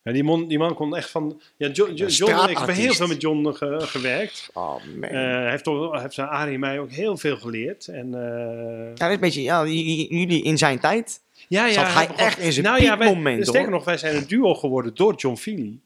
Ja, 0.02 0.12
die, 0.12 0.24
man, 0.24 0.48
die 0.48 0.58
man 0.58 0.74
kon 0.74 0.96
echt 0.96 1.10
van... 1.10 1.40
Ja, 1.56 1.68
John, 1.68 1.92
John, 1.92 2.10
John 2.10 2.50
ik 2.50 2.58
heb 2.58 2.68
heel 2.68 2.92
veel 2.94 3.06
met 3.06 3.20
John 3.20 3.48
ge- 3.52 3.76
gewerkt. 3.80 4.50
oh 4.52 4.74
man. 5.00 5.08
Eh, 5.10 5.20
hij 5.20 5.50
heeft, 5.50 5.64
toch- 5.64 6.00
heeft 6.00 6.18
Arie 6.18 6.54
en 6.54 6.60
mij 6.60 6.78
ook 6.78 6.90
heel 6.90 7.16
veel 7.16 7.36
geleerd. 7.36 7.86
En, 7.88 8.14
eh, 8.14 8.86
ja, 8.86 8.92
dat 8.94 9.08
is 9.08 9.14
een 9.14 9.20
beetje, 9.20 9.42
ja, 9.42 9.66
jullie 9.66 10.42
in 10.42 10.58
zijn 10.58 10.78
tijd. 10.78 11.20
ja, 11.48 11.66
ja, 11.66 11.72
Zat 11.72 11.92
hij 11.92 12.08
echt 12.16 12.38
in 12.38 12.52
zijn 12.52 12.64
nou, 12.66 12.82
ja, 12.82 12.98
wij- 12.98 13.06
piekmoment, 13.06 13.46
Sterker 13.46 13.70
nog, 13.70 13.84
wij 13.84 13.96
zijn 13.96 14.16
een 14.16 14.26
duo 14.26 14.54
geworden 14.54 14.94
door 14.94 15.14
John 15.14 15.36
Feely. 15.36 15.78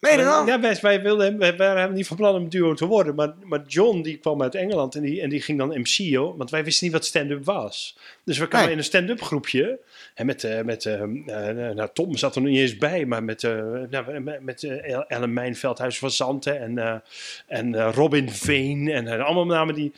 Meen 0.00 0.18
je 0.18 0.24
dat? 0.24 0.46
Ja, 0.46 0.60
wij, 0.60 0.78
wij, 0.80 1.02
wilden, 1.02 1.38
wij 1.38 1.56
waren 1.56 1.94
niet 1.94 2.06
van 2.06 2.16
plan 2.16 2.34
om 2.34 2.42
een 2.42 2.48
duo 2.48 2.74
te 2.74 2.86
worden. 2.86 3.14
Maar, 3.14 3.34
maar 3.42 3.62
John 3.66 4.02
die 4.02 4.16
kwam 4.16 4.42
uit 4.42 4.54
Engeland 4.54 4.94
en 4.94 5.02
die, 5.02 5.20
en 5.20 5.28
die 5.28 5.40
ging 5.40 5.58
dan 5.58 5.80
MC'en. 5.80 6.36
Want 6.36 6.50
wij 6.50 6.64
wisten 6.64 6.84
niet 6.84 6.94
wat 6.94 7.04
stand-up 7.04 7.44
was. 7.44 7.98
Dus 8.24 8.38
we 8.38 8.48
kwamen 8.48 8.66
Nee. 8.66 8.74
in 8.76 8.80
een 8.80 8.88
stand-up 8.88 9.22
groepje. 9.22 9.78
En 10.14 10.26
met, 10.26 10.44
eh, 10.44 10.62
met 10.62 10.86
eh, 10.86 11.02
eh, 11.02 11.74
nou, 11.74 11.88
Tom 11.92 12.16
zat 12.16 12.34
er 12.36 12.40
nog 12.42 12.50
niet 12.50 12.60
eens 12.60 12.78
bij. 12.78 13.06
Maar 13.06 13.24
met, 13.24 13.42
nou, 13.90 14.20
met, 14.20 14.42
met 14.42 14.62
Ellen 15.08 15.32
Mijnveldhuis 15.32 15.98
van 15.98 16.10
Zanten. 16.10 16.60
En, 16.60 17.02
en 17.46 17.92
Robin 17.92 18.30
Veen. 18.30 18.88
En 18.88 19.08
allemaal 19.24 19.46
namen 19.46 19.74
die... 19.74 19.92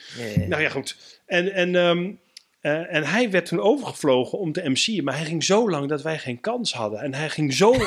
Nou 0.47 0.61
ja, 0.61 0.69
goed. 0.69 1.21
En, 1.25 1.53
en, 1.53 1.75
ehm, 1.75 2.11
eh, 2.61 2.95
en 2.95 3.03
hij 3.03 3.29
werd 3.29 3.45
toen 3.45 3.59
overgevlogen 3.59 4.39
om 4.39 4.51
te 4.51 4.69
MC'en. 4.69 5.03
Maar 5.03 5.15
hij 5.15 5.25
ging 5.25 5.43
zo 5.43 5.69
lang 5.69 5.89
dat 5.89 6.01
wij 6.01 6.17
geen 6.17 6.39
kans 6.39 6.73
hadden. 6.73 6.99
En 6.99 7.13
hij 7.13 7.29
ging 7.29 7.53
zo... 7.53 7.73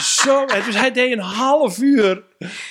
zo 0.00 0.46
dus 0.46 0.76
hij 0.76 0.90
deed 0.92 1.12
een 1.12 1.18
half 1.18 1.78
uur... 1.78 2.22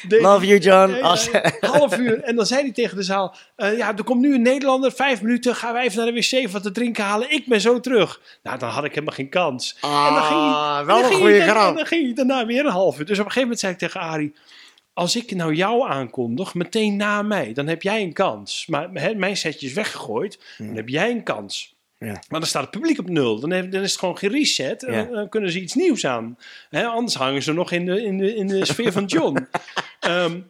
deed- 0.07 0.21
Love 0.21 0.45
you, 0.45 0.59
John. 0.59 0.91
ja, 1.31 1.51
half 1.59 1.97
uur. 1.97 2.21
En 2.23 2.35
dan 2.35 2.45
zei 2.45 2.61
hij 2.61 2.71
tegen 2.71 2.97
de 2.97 3.03
zaal: 3.03 3.35
eh, 3.55 3.77
Ja, 3.77 3.95
er 3.97 4.03
komt 4.03 4.21
nu 4.21 4.33
een 4.35 4.41
Nederlander. 4.41 4.91
Vijf 4.91 5.21
minuten. 5.21 5.55
Gaan 5.55 5.73
wij 5.73 5.83
even 5.83 5.97
naar 6.03 6.13
de 6.13 6.27
wc 6.41 6.51
wat 6.51 6.63
te 6.63 6.71
drinken 6.71 7.03
halen. 7.03 7.31
Ik 7.31 7.45
ben 7.47 7.61
zo 7.61 7.79
terug. 7.79 8.21
Nou, 8.43 8.59
dan 8.59 8.69
had 8.69 8.83
ik 8.83 8.93
helemaal 8.93 9.15
geen 9.15 9.29
kans. 9.29 9.77
en 9.81 9.89
dan 9.89 10.23
ging 10.23 10.39
hij, 10.39 10.49
Ah, 10.49 10.85
wel 10.85 11.01
dan 11.01 11.11
een 11.11 11.17
goede 11.17 11.41
grap. 11.41 11.69
En 11.69 11.75
dan 11.75 11.85
ging 11.85 12.03
hij 12.05 12.13
daarna 12.13 12.45
weer 12.45 12.65
een 12.65 12.71
half 12.71 12.99
uur. 12.99 13.05
Dus 13.05 13.19
op 13.19 13.25
een 13.25 13.31
gegeven 13.31 13.41
moment 13.41 13.59
zei 13.59 13.73
ik 13.73 13.79
tegen 13.79 13.99
Arie. 13.99 14.33
Als 14.93 15.15
ik 15.15 15.31
nou 15.35 15.53
jou 15.53 15.89
aankondig, 15.89 16.53
meteen 16.53 16.95
na 16.95 17.21
mij, 17.21 17.53
dan 17.53 17.67
heb 17.67 17.81
jij 17.81 18.01
een 18.01 18.13
kans. 18.13 18.65
Maar 18.67 18.89
mijn 19.15 19.37
setje 19.37 19.67
is 19.67 19.73
weggegooid, 19.73 20.39
dan 20.57 20.75
heb 20.75 20.89
jij 20.89 21.11
een 21.11 21.23
kans. 21.23 21.72
Ja. 22.03 22.21
Maar 22.29 22.39
dan 22.39 22.49
staat 22.49 22.61
het 22.61 22.71
publiek 22.71 22.99
op 22.99 23.09
nul. 23.09 23.39
Dan, 23.39 23.51
heeft, 23.51 23.71
dan 23.71 23.81
is 23.81 23.91
het 23.91 23.99
gewoon 23.99 24.17
geen 24.17 24.31
reset. 24.31 24.83
En 24.83 24.93
Ja. 24.93 25.03
dan, 25.03 25.29
kunnen 25.29 25.51
ze 25.51 25.61
iets 25.61 25.73
nieuws 25.73 26.05
aan. 26.05 26.37
Hè, 26.69 26.85
anders 26.85 27.15
hangen 27.15 27.43
ze 27.43 27.53
nog 27.53 27.71
in 27.71 27.85
de, 27.85 28.03
in 28.03 28.17
de, 28.17 28.35
in 28.35 28.47
de 28.47 28.65
sfeer 28.65 28.91
van 28.91 29.05
John. 29.05 29.37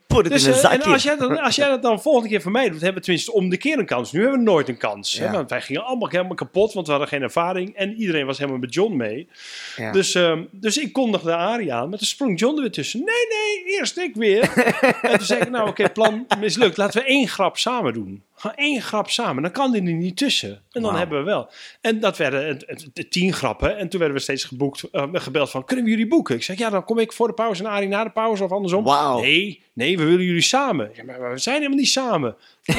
Put 0.08 0.26
it 0.26 0.32
dus, 0.32 0.46
eh, 0.46 0.54
en 0.54 0.60
zakje. 0.60 0.92
als 0.92 1.04
jij, 1.04 1.16
dat, 1.18 1.40
als 1.40 1.56
jij 1.56 1.68
dat 1.68 1.82
dan 1.82 2.02
volgende 2.02 2.30
keer 2.30 2.42
van 2.42 2.52
mij 2.52 2.70
doet, 2.70 2.82
hebben 2.82 2.94
we 3.00 3.02
tenminste 3.02 3.34
om 3.34 3.50
de 3.50 3.58
keer 3.58 3.80
een 3.80 3.86
kans. 3.86 4.12
Nu 4.12 4.22
hebben 4.22 4.40
we 4.40 4.46
nooit 4.46 4.70
een 4.70 4.78
kans. 4.78 5.18
Hè? 5.20 5.32
Want 5.32 5.50
wij 5.50 5.62
gingen 5.62 5.86
allemaal 5.86 6.10
helemaal 6.10 6.36
kapot, 6.36 6.74
want 6.74 6.86
we 6.86 6.92
hadden 6.92 7.10
geen 7.10 7.22
ervaring. 7.22 7.76
En 7.76 7.94
iedereen 7.96 8.26
was 8.26 8.38
helemaal 8.38 8.60
met 8.60 8.74
John 8.74 8.96
mee. 8.96 9.28
Ja. 9.76 9.92
Dus, 9.92 10.16
ehm, 10.16 10.44
dus 10.52 10.78
ik 10.78 10.94
kondigde 10.94 11.36
Arie 11.36 11.74
aan, 11.74 11.90
maar 11.90 11.98
toen 11.98 12.08
sprong 12.08 12.40
John 12.40 12.56
er 12.56 12.62
weer 12.62 12.72
tussen. 12.72 13.00
Nee, 13.00 13.28
nee, 13.30 13.78
eerst 13.78 13.98
ik 13.98 14.16
weer. 14.16 14.54
en 15.02 15.18
toen 15.18 15.26
zei 15.26 15.42
ik, 15.42 15.50
nou 15.50 15.70
oké, 15.70 15.90
plan 15.90 16.28
mislukt. 16.40 16.78
Laten 16.78 17.02
we 17.02 17.08
één 17.08 17.28
grap 17.28 17.58
samen 17.58 17.94
doen. 17.94 18.24
Ga 18.44 18.56
één 18.56 18.82
grap 18.82 19.10
samen, 19.10 19.44
dan 19.44 19.52
kan 19.52 19.72
die 19.72 19.82
er 19.82 19.92
niet 19.94 20.18
tussen. 20.18 20.62
En 20.72 20.82
dan 20.82 20.96
hebben 20.96 21.18
we 21.20 21.24
wel. 21.26 21.50
En 21.82 22.00
dat 22.00 22.18
werden 22.18 22.48
het- 22.48 22.64
het- 22.68 22.88
het 22.94 23.12
tien 23.12 23.34
grappen. 23.34 23.78
En 23.78 23.90
toen 23.90 24.00
werden 24.00 24.18
we 24.18 24.24
steeds 24.24 24.44
geboekt, 24.44 24.84
eh, 24.92 25.04
gebeld 25.14 25.50
van, 25.50 25.66
kunnen 25.66 25.86
we 25.86 25.92
jullie 25.92 26.08
boeken? 26.08 26.36
Ik 26.36 26.44
zeg, 26.44 26.58
ja, 26.58 26.70
dan 26.70 26.84
kom 26.86 27.00
ik 27.00 27.14
voor 27.14 27.28
de 27.28 27.34
pauze 27.34 27.64
en 27.64 27.70
Arie 27.70 27.88
na 27.88 28.04
de 28.04 28.10
pauze 28.12 28.44
of 28.44 28.52
andersom. 28.52 28.84
Wauw. 28.84 29.20
Nee, 29.20 29.64
nee, 29.74 29.98
we 29.98 30.04
willen 30.04 30.26
jullie 30.26 30.42
samen. 30.42 30.92
Ja, 30.94 31.04
maar 31.04 31.32
we 31.32 31.38
zijn 31.38 31.56
helemaal 31.56 31.78
niet 31.78 31.88
samen. 31.90 32.36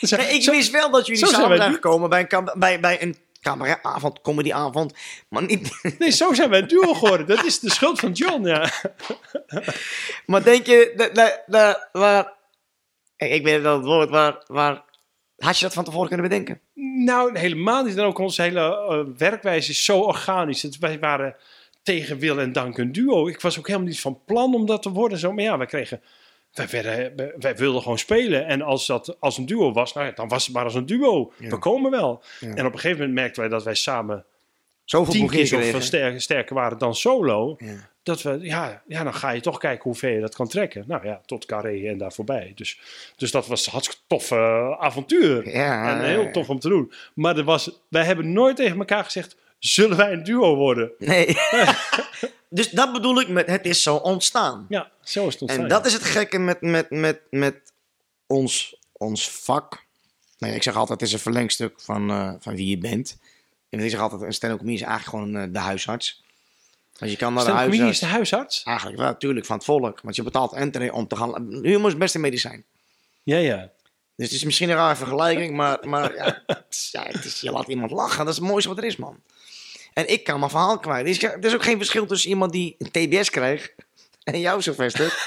Zo- 0.00 0.16
Nee, 0.16 0.26
ik 0.34 0.42
zo- 0.42 0.50
wist 0.50 0.70
wel 0.70 0.90
dat 0.90 1.06
jullie 1.06 1.26
samen 1.26 1.56
zijn 1.56 1.72
gekomen 1.72 2.08
bij 2.08 2.26
een, 2.28 2.50
bij, 2.54 2.80
bij 2.80 3.02
een 3.02 3.16
cabaretavond, 3.40 4.20
comedyavond. 4.20 4.94
Maar, 5.28 5.42
niet, 5.44 5.70
Nee, 5.98 6.10
zo 6.10 6.32
zijn 6.32 6.50
wij 6.50 6.58
een 6.60 6.68
duo 6.68 6.94
geworden. 6.94 7.26
Dat 7.26 7.44
is 7.44 7.58
de 7.58 7.70
schuld 7.70 8.00
van 8.00 8.12
John, 8.12 8.46
ja. 8.46 8.70
maar 10.26 10.42
denk 10.44 10.66
je, 10.66 10.92
dat, 10.96 11.14
dat, 11.14 11.42
dat- 11.46 11.88
waar, 11.92 12.32
ik 13.18 13.42
weet 13.44 13.62
wel 13.62 13.76
het 13.76 13.84
woord, 13.84 14.10
waar, 14.10 14.42
waar 14.46 14.84
had 15.36 15.58
je 15.58 15.64
dat 15.64 15.74
van 15.74 15.84
tevoren 15.84 16.08
kunnen 16.08 16.28
bedenken? 16.28 16.60
Nou, 17.04 17.38
helemaal 17.38 17.84
niet. 17.84 17.96
En 17.96 18.04
ook 18.04 18.18
onze 18.18 18.42
hele 18.42 18.60
eh, 18.60 19.00
werkwijze 19.18 19.70
is 19.70 19.84
zo 19.84 20.00
organisch. 20.00 20.62
Het, 20.62 20.78
wij 20.78 20.98
waren 20.98 21.36
tegen 21.82 22.18
wil 22.18 22.40
en 22.40 22.52
dank 22.52 22.78
een 22.78 22.92
duo. 22.92 23.28
Ik 23.28 23.40
was 23.40 23.58
ook 23.58 23.66
helemaal 23.66 23.88
niet 23.88 24.00
van 24.00 24.20
plan 24.24 24.54
om 24.54 24.66
dat 24.66 24.82
te 24.82 24.90
worden. 24.90 25.18
Zo. 25.18 25.32
Maar 25.32 25.44
ja, 25.44 25.58
wij 25.58 25.66
kregen... 25.66 26.02
Wij, 26.52 26.68
werden, 26.68 27.16
wij- 27.16 27.34
wij 27.38 27.56
wilden 27.56 27.82
gewoon 27.82 27.98
spelen. 27.98 28.46
En 28.46 28.62
als 28.62 28.86
dat 28.86 29.16
als 29.20 29.38
een 29.38 29.46
duo 29.46 29.72
was, 29.72 29.92
nou 29.92 30.06
ja, 30.06 30.12
dan 30.12 30.28
was 30.28 30.44
het 30.46 30.54
maar 30.54 30.64
als 30.64 30.74
een 30.74 30.86
duo. 30.86 31.32
Ja. 31.38 31.48
We 31.48 31.58
komen 31.58 31.90
wel. 31.90 32.22
Ja. 32.40 32.54
En 32.54 32.66
op 32.66 32.72
een 32.72 32.78
gegeven 32.78 32.98
moment 32.98 33.14
merkten 33.18 33.40
wij 33.42 33.50
dat 33.50 33.64
wij 33.64 33.74
samen 33.74 34.24
Zoveel 34.90 35.12
tien 35.12 35.26
keer 35.28 35.46
zoveel 35.46 35.64
gekregen. 35.64 35.86
ster- 35.86 36.20
sterker 36.20 36.54
waren 36.54 36.78
dan 36.78 36.94
solo. 36.94 37.54
Ja. 37.58 37.74
Dat 38.02 38.22
we, 38.22 38.38
ja, 38.40 38.82
ja, 38.86 39.04
dan 39.04 39.14
ga 39.14 39.30
je 39.30 39.40
toch 39.40 39.58
kijken 39.58 39.82
hoe 39.82 39.94
ver 39.94 40.10
je 40.10 40.20
dat 40.20 40.34
kan 40.34 40.48
trekken. 40.48 40.84
Nou 40.86 41.06
ja, 41.06 41.20
tot 41.26 41.44
Carré 41.46 41.88
en 41.88 41.98
daar 41.98 42.12
voorbij. 42.12 42.52
Dus, 42.54 42.80
dus 43.16 43.30
dat 43.30 43.46
was 43.46 43.66
een 43.66 43.72
hartstikke 43.72 44.02
tof 44.06 44.30
eh, 44.30 44.70
avontuur. 44.78 45.48
Ja, 45.50 45.98
En 45.98 46.04
heel 46.04 46.30
tof 46.30 46.48
om 46.48 46.58
te 46.58 46.68
doen. 46.68 46.92
Maar 47.14 47.36
er 47.36 47.44
was, 47.44 47.70
wij 47.88 48.04
hebben 48.04 48.32
nooit 48.32 48.56
tegen 48.56 48.78
elkaar 48.78 49.04
gezegd: 49.04 49.36
zullen 49.58 49.96
wij 49.96 50.12
een 50.12 50.22
duo 50.24 50.56
worden? 50.56 50.90
Nee. 50.98 51.26
dus 52.48 52.70
dat 52.70 52.92
bedoel 52.92 53.20
ik 53.20 53.28
met 53.28 53.46
het 53.46 53.64
is 53.66 53.82
zo 53.82 53.96
ontstaan. 53.96 54.66
Ja, 54.68 54.90
zo 55.02 55.26
is 55.26 55.32
het 55.32 55.42
ontstaan. 55.42 55.62
En 55.64 55.70
dat 55.70 55.86
is 55.86 55.92
het 55.92 56.02
gekke 56.02 56.38
met, 56.38 56.60
met, 56.60 56.90
met, 56.90 57.20
met 57.30 57.56
ons, 58.26 58.76
ons 58.92 59.30
vak. 59.30 59.84
Nee, 60.38 60.54
ik 60.54 60.62
zeg 60.62 60.76
altijd, 60.76 61.00
het 61.00 61.08
is 61.08 61.14
een 61.14 61.20
verlengstuk 61.20 61.80
van, 61.80 62.10
eh, 62.10 62.32
van 62.38 62.54
wie 62.54 62.68
je 62.68 62.78
bent. 62.78 63.18
En 63.68 63.80
ik 63.80 63.90
zeg 63.90 64.00
altijd, 64.00 64.42
een 64.42 64.50
comedian 64.50 64.74
is 64.74 64.80
eigenlijk 64.82 65.04
gewoon 65.04 65.36
eh, 65.36 65.52
de 65.52 65.58
huisarts. 65.58 66.22
Want 66.98 67.10
je 67.10 67.16
kan 67.16 67.34
naar 67.34 67.44
de 67.44 67.50
comedian 67.50 67.72
is 67.72 67.80
huisarts... 67.80 68.00
de 68.00 68.06
huisarts? 68.06 68.62
Eigenlijk 68.62 68.98
wel, 68.98 69.06
natuurlijk, 69.06 69.46
van 69.46 69.56
het 69.56 69.64
volk. 69.64 70.00
Want 70.02 70.16
je 70.16 70.22
betaalt 70.22 70.52
entree 70.52 70.92
om 70.92 71.06
te 71.06 71.16
gaan... 71.16 71.48
Humor 71.62 71.84
is 71.84 71.90
het 71.92 71.98
beste 71.98 72.18
medicijn. 72.18 72.64
Ja, 73.22 73.36
ja. 73.36 73.70
Dus 74.16 74.26
het 74.26 74.36
is 74.36 74.44
misschien 74.44 74.70
een 74.70 74.76
rare 74.76 74.96
vergelijking, 74.96 75.56
maar, 75.56 75.78
maar 75.88 76.14
ja, 76.14 76.42
het 76.46 76.64
is- 76.70 76.88
ja, 76.92 77.02
het 77.02 77.24
is, 77.24 77.40
je 77.40 77.50
laat 77.50 77.68
iemand 77.68 77.90
lachen. 77.90 78.24
Dat 78.24 78.34
is 78.34 78.40
het 78.40 78.48
mooiste 78.48 78.68
wat 78.68 78.78
er 78.78 78.84
is, 78.84 78.96
man. 78.96 79.22
En 79.92 80.08
ik 80.12 80.24
kan 80.24 80.38
mijn 80.38 80.50
verhaal 80.50 80.78
kwijt. 80.78 81.04
Er 81.04 81.10
is, 81.10 81.22
er 81.22 81.44
is 81.44 81.54
ook 81.54 81.62
geen 81.62 81.76
verschil 81.76 82.06
tussen 82.06 82.30
iemand 82.30 82.52
die 82.52 82.74
een 82.78 82.90
TBS 82.90 83.30
krijgt 83.30 83.74
en 84.24 84.40
jou, 84.40 84.62
Sylvester. 84.62 85.04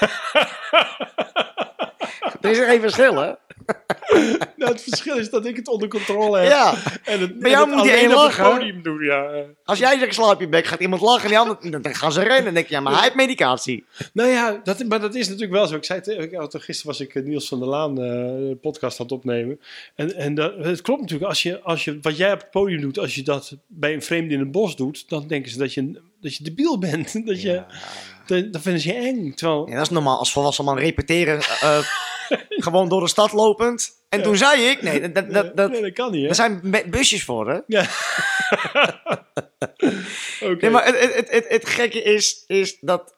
er 2.40 2.50
is 2.50 2.58
er 2.58 2.66
geen 2.68 2.80
verschil, 2.80 3.14
hè? 3.16 3.32
nou, 4.56 4.72
het 4.72 4.82
verschil 4.82 5.16
is 5.16 5.30
dat 5.30 5.46
ik 5.46 5.56
het 5.56 5.68
onder 5.68 5.88
controle 5.88 6.38
heb. 6.38 6.48
Ja. 6.50 6.74
En 7.04 7.20
het, 7.20 7.38
Bij 7.38 7.50
jou 7.50 7.70
moet 7.70 7.84
je 7.84 7.90
één 7.90 8.04
op 8.04 8.10
het 8.10 8.18
lachen. 8.18 8.44
podium 8.44 8.82
doen, 8.82 9.04
ja. 9.04 9.44
Als 9.64 9.78
jij 9.78 9.98
zegt 9.98 10.14
slaap 10.14 10.40
je 10.40 10.48
bek, 10.48 10.66
gaat 10.66 10.80
iemand 10.80 11.02
lachen 11.02 11.22
en 11.22 11.28
die 11.28 11.38
ander, 11.38 11.82
dan 11.82 11.94
gaan 11.94 12.12
ze 12.12 12.22
rennen. 12.22 12.44
Dan 12.44 12.54
denk 12.54 12.66
je, 12.66 12.74
ja, 12.74 12.80
maar 12.80 12.92
hij 12.92 13.02
heeft 13.02 13.14
medicatie. 13.14 13.84
Nou 14.12 14.28
ja, 14.28 14.60
dat, 14.64 14.84
maar 14.84 15.00
dat 15.00 15.14
is 15.14 15.26
natuurlijk 15.26 15.52
wel 15.52 15.66
zo. 15.66 15.76
Ik 15.76 15.84
zei 15.84 16.00
het, 16.00 16.62
gisteren 16.62 16.90
was 16.90 17.00
ik 17.00 17.14
eh, 17.14 17.22
Niels 17.22 17.48
van 17.48 17.58
der 17.58 17.68
Laan 17.68 17.94
de 17.94 18.58
podcast 18.60 19.00
aan 19.00 19.06
het 19.06 19.14
opnemen. 19.14 19.60
En, 19.94 20.14
en 20.14 20.34
dat, 20.34 20.54
het 20.56 20.80
klopt 20.80 21.00
natuurlijk, 21.00 21.28
als 21.28 21.42
je, 21.42 21.60
als 21.60 21.84
je, 21.84 21.98
wat 22.02 22.16
jij 22.16 22.32
op 22.32 22.40
het 22.40 22.50
podium 22.50 22.80
doet, 22.80 22.98
als 22.98 23.14
je 23.14 23.22
dat 23.22 23.56
bij 23.66 23.94
een 23.94 24.02
vreemde 24.02 24.34
in 24.34 24.40
het 24.40 24.50
bos 24.50 24.76
doet, 24.76 25.08
dan 25.08 25.26
denken 25.26 25.50
ze 25.50 25.58
dat 25.58 25.74
je, 25.74 26.00
dat 26.20 26.36
je 26.36 26.44
debiel 26.44 26.78
bent. 26.78 27.12
Dat 27.26 27.42
je, 27.42 27.62
dat, 28.26 28.52
dat 28.52 28.62
vinden 28.62 28.80
ze 28.80 28.92
eng. 28.92 29.34
Terwijl, 29.34 29.68
Ja, 29.68 29.74
dat 29.74 29.82
is 29.82 29.90
normaal 29.90 30.18
als 30.18 30.32
volwassen 30.32 30.64
man 30.64 30.78
repeteren. 30.78 31.40
eh, 31.40 31.78
eh, 31.78 31.84
gewoon 32.66 32.88
door 32.88 33.00
de 33.00 33.08
stad 33.08 33.32
lopend. 33.32 34.00
En 34.08 34.22
toen 34.22 34.36
zei 34.36 34.62
ik, 34.62 34.82
nee, 34.82 35.00
dat, 35.00 35.14
dat, 35.14 35.30
dat, 35.32 35.56
dat, 35.56 35.70
nee, 35.70 35.82
dat 35.82 35.92
kan 35.92 36.10
niet, 36.10 36.20
hè? 36.20 36.26
daar 36.26 36.34
zijn 36.34 36.90
busjes 36.90 37.24
voor, 37.24 37.50
hè? 37.50 37.58
Ja. 37.66 37.80
Oké. 40.40 40.56
Nee, 40.60 40.70
maar 40.70 40.84
het, 40.84 41.14
het, 41.14 41.30
het, 41.30 41.48
het, 41.48 41.68
gekke 41.68 42.02
is, 42.02 42.44
is 42.46 42.76
dat... 42.80 43.14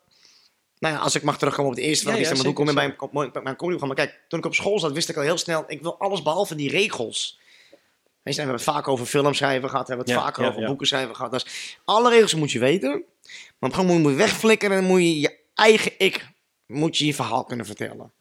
Nou 0.79 0.95
ja, 0.95 1.01
als 1.01 1.15
ik 1.15 1.23
mag 1.23 1.39
terugkomen 1.39 1.71
op 1.71 1.77
het 1.77 1.87
eerste 1.87 2.05
vraag. 2.05 2.19
Ja, 2.19 2.35
maar 2.35 2.45
hoe 2.45 2.53
kom 2.53 2.67
je 2.69 2.75
bij 2.75 2.97
bij 3.33 3.43
mijn 3.43 3.57
comedy 3.57 3.85
Maar 3.85 3.95
kijk, 3.95 4.21
toen 4.29 4.39
ik 4.39 4.45
op 4.45 4.55
school 4.55 4.79
zat, 4.79 4.93
wist 4.93 5.09
ik 5.09 5.17
al 5.17 5.23
heel 5.23 5.39
snel... 5.39 5.65
Ik 5.67 5.83
wil 5.83 5.99
alles 5.99 6.23
behalve 6.23 6.55
die 6.55 6.71
regels. 6.71 7.39
We 8.25 8.35
hebben 8.35 8.55
het 8.55 8.65
vaak 8.65 8.89
over 8.89 9.07
film 9.07 9.35
schrijven 9.35 9.69
gehad. 9.71 9.89
We 9.89 9.95
hebben 9.95 10.15
het 10.15 10.23
Ja, 10.37 10.45
ja, 10.45 10.49
over 10.49 10.67
boeken 10.67 10.87
schrijven 10.87 11.17
gehad. 11.17 11.31
Dus 11.31 11.77
alle 11.85 12.11
regels 12.11 12.35
moet 12.35 12.53
je 12.53 12.59
weten. 12.59 12.91
Maar 12.91 12.99
op 12.99 13.05
een 13.61 13.71
gegeven 13.71 13.87
moment 13.87 14.03
moet 14.03 14.13
je 14.13 14.19
wegflikkeren. 14.19 14.77
En 14.77 14.85
moet 14.85 15.01
je 15.01 15.21
je 15.21 15.39
eigen 15.55 15.93
ik... 15.99 16.33
Moet 16.67 16.97
je 16.97 17.07
je 17.07 17.15
verhaal 17.15 17.45
kunnen 17.45 17.67
vertellen. 17.67 18.13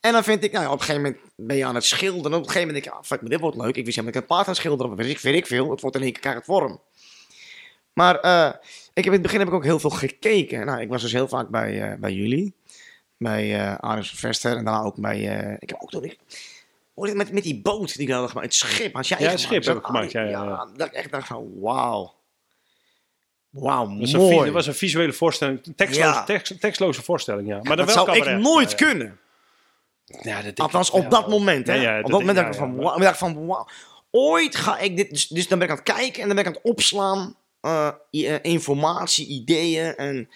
En 0.00 0.12
dan 0.12 0.24
vind 0.24 0.44
ik, 0.44 0.52
nou 0.52 0.64
ja, 0.64 0.70
op 0.70 0.78
een 0.78 0.84
gegeven 0.84 1.02
moment 1.02 1.22
ben 1.36 1.56
je 1.56 1.64
aan 1.64 1.74
het 1.74 1.84
schilderen. 1.84 2.32
En 2.32 2.38
op 2.38 2.44
een 2.44 2.50
gegeven 2.50 2.66
moment 2.66 2.84
denk 2.84 2.96
ik, 2.96 3.00
ah, 3.00 3.06
fuck, 3.06 3.20
maar 3.20 3.30
dit 3.30 3.40
wordt 3.40 3.56
leuk. 3.56 3.76
Ik 3.76 3.84
wist 3.84 3.96
helemaal 3.96 4.12
dat 4.12 4.22
ik 4.22 4.28
een 4.28 4.36
paard 4.36 4.48
aan 4.48 4.54
schilderen. 4.54 4.98
ik, 4.98 5.18
weet 5.18 5.34
ik 5.34 5.46
veel. 5.46 5.70
Het 5.70 5.80
wordt 5.80 5.96
in 5.96 6.02
één 6.02 6.12
keer 6.12 6.34
het 6.34 6.44
vorm. 6.44 6.80
Maar 7.92 8.20
eh, 8.20 8.52
ik 8.92 9.04
heb 9.04 9.06
in 9.06 9.12
het 9.12 9.22
begin 9.22 9.38
heb 9.38 9.48
ik 9.48 9.54
ook 9.54 9.64
heel 9.64 9.78
veel 9.78 9.90
gekeken. 9.90 10.66
Nou, 10.66 10.80
ik 10.80 10.88
was 10.88 11.02
dus 11.02 11.12
heel 11.12 11.28
vaak 11.28 11.48
bij, 11.48 11.82
eh, 11.82 11.98
bij 11.98 12.12
jullie. 12.12 12.54
Bij 13.18 13.60
eh 13.60 13.76
Aris 13.76 14.10
Vester. 14.10 14.56
En 14.56 14.64
daarna 14.64 14.82
ook 14.82 14.96
bij... 14.96 15.18
ik 15.58 15.68
heb 15.68 15.78
ook 15.82 15.90
toen... 15.90 16.04
Ik, 16.04 16.18
hoor 16.94 17.16
met, 17.16 17.32
met 17.32 17.42
die 17.42 17.60
boot 17.62 17.96
die 17.96 18.06
ik 18.06 18.12
hadden 18.12 18.28
gemaakt. 18.30 18.46
Het 18.46 18.54
schip 18.56 18.94
had 18.94 19.08
jij 19.08 19.18
Ja, 19.20 19.30
het 19.30 19.40
schip 19.40 19.64
heb 19.64 19.76
ik 19.76 19.84
gemaakt, 19.84 20.12
ja, 20.12 20.22
ja, 20.22 20.44
ja. 20.44 20.68
Dat 20.76 20.86
ik 20.86 20.92
echt 20.92 21.10
dacht 21.10 21.26
van, 21.26 21.50
wauw. 21.60 22.14
Wauw, 23.50 23.84
een, 23.88 24.10
mooi. 24.16 24.44
dat 24.44 24.52
was 24.52 24.66
een 24.66 24.74
visuele 24.74 25.12
voorstelling, 25.12 25.66
een 25.66 25.74
tekstloze, 25.74 26.08
Ja. 26.08 26.24
tekst- 26.24 26.60
tekstloze 26.60 27.02
voorstelling, 27.02 27.48
ja. 27.48 27.58
Maar 27.62 27.76
dat 27.76 27.94
wel 27.94 28.04
zou 28.04 28.16
ik 28.16 28.38
nooit 28.38 28.70
Ja. 28.70 28.76
kunnen. 28.76 29.18
Ja, 30.22 30.42
dat 30.42 30.60
Althans, 30.60 30.90
op 30.90 31.10
dat 31.10 31.28
moment, 31.28 31.66
hè? 31.66 31.76
Op 31.96 32.02
dat 32.02 32.10
dat 32.10 32.20
moment 32.20 32.36
dacht 32.36 32.48
ik 32.48 32.54
van, 32.54 32.76
wauw. 32.76 32.98
dacht 32.98 33.18
van, 33.18 33.46
wauw. 33.46 33.68
Ooit 34.10 34.56
ga 34.56 34.78
ik 34.78 34.96
dit... 34.96 35.10
Dus, 35.10 35.26
dus 35.26 35.48
dan 35.48 35.58
ben 35.58 35.66
ik 35.68 35.72
aan 35.78 35.80
het 35.84 35.94
kijken 35.94 36.20
en 36.22 36.26
dan 36.26 36.36
ben 36.36 36.44
ik 36.44 36.50
aan 36.50 36.60
het 36.62 36.70
opslaan. 36.72 37.36
eh, 37.60 37.88
eh, 38.10 38.38
informatie, 38.42 39.26
ideeën 39.26 39.96
en, 39.96 40.28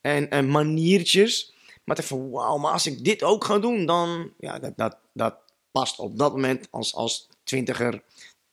en, 0.00 0.30
en 0.30 0.48
maniertjes. 0.48 1.54
Maar 1.84 1.98
ik 1.98 2.04
van, 2.04 2.30
wauw, 2.30 2.56
maar 2.56 2.72
als 2.72 2.86
ik 2.86 3.04
dit 3.04 3.22
ook 3.22 3.44
ga 3.44 3.58
doen, 3.58 3.86
dan... 3.86 4.30
Ja, 4.38 4.58
dat, 4.58 4.72
dat, 4.76 4.96
dat 5.12 5.34
past 5.78 5.98
op 5.98 6.18
dat 6.18 6.32
moment 6.32 6.68
als, 6.70 6.94
als 6.94 7.28
twintiger 7.44 8.02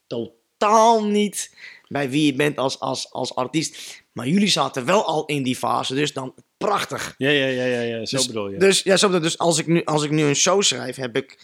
totaal 0.08 1.04
niet 1.06 1.56
bij 1.88 2.10
wie 2.10 2.26
je 2.26 2.34
bent 2.34 2.58
als, 2.58 2.80
als, 2.80 3.12
als 3.12 3.36
artiest. 3.36 4.04
Maar 4.12 4.28
jullie 4.28 4.48
zaten 4.48 4.86
wel 4.86 5.06
al 5.06 5.26
in 5.26 5.44
die 5.44 5.56
fase, 5.56 5.96
dus 5.96 6.14
dan 6.14 6.34
prachtig. 6.58 7.16
Ja, 7.18 7.30
ja, 7.30 7.46
ja, 7.46 7.64
ja, 7.66 7.82
ja, 7.82 8.06
zo 8.06 8.18
Dus- 8.18 8.28
bedoel 8.28 8.50
je. 8.50 8.58
Dus, 8.58 8.84
ja, 8.84 8.98
zo 8.98 9.08
bedoel- 9.08 9.22
dus 9.22 9.38
als, 9.38 9.58
ik 9.58 9.68
nu, 9.68 9.84
als 9.84 10.04
ik 10.04 10.12
nu 10.12 10.24
een 10.24 10.36
show 10.36 10.62
schrijf, 10.62 10.96
heb 10.96 11.16
ik, 11.16 11.40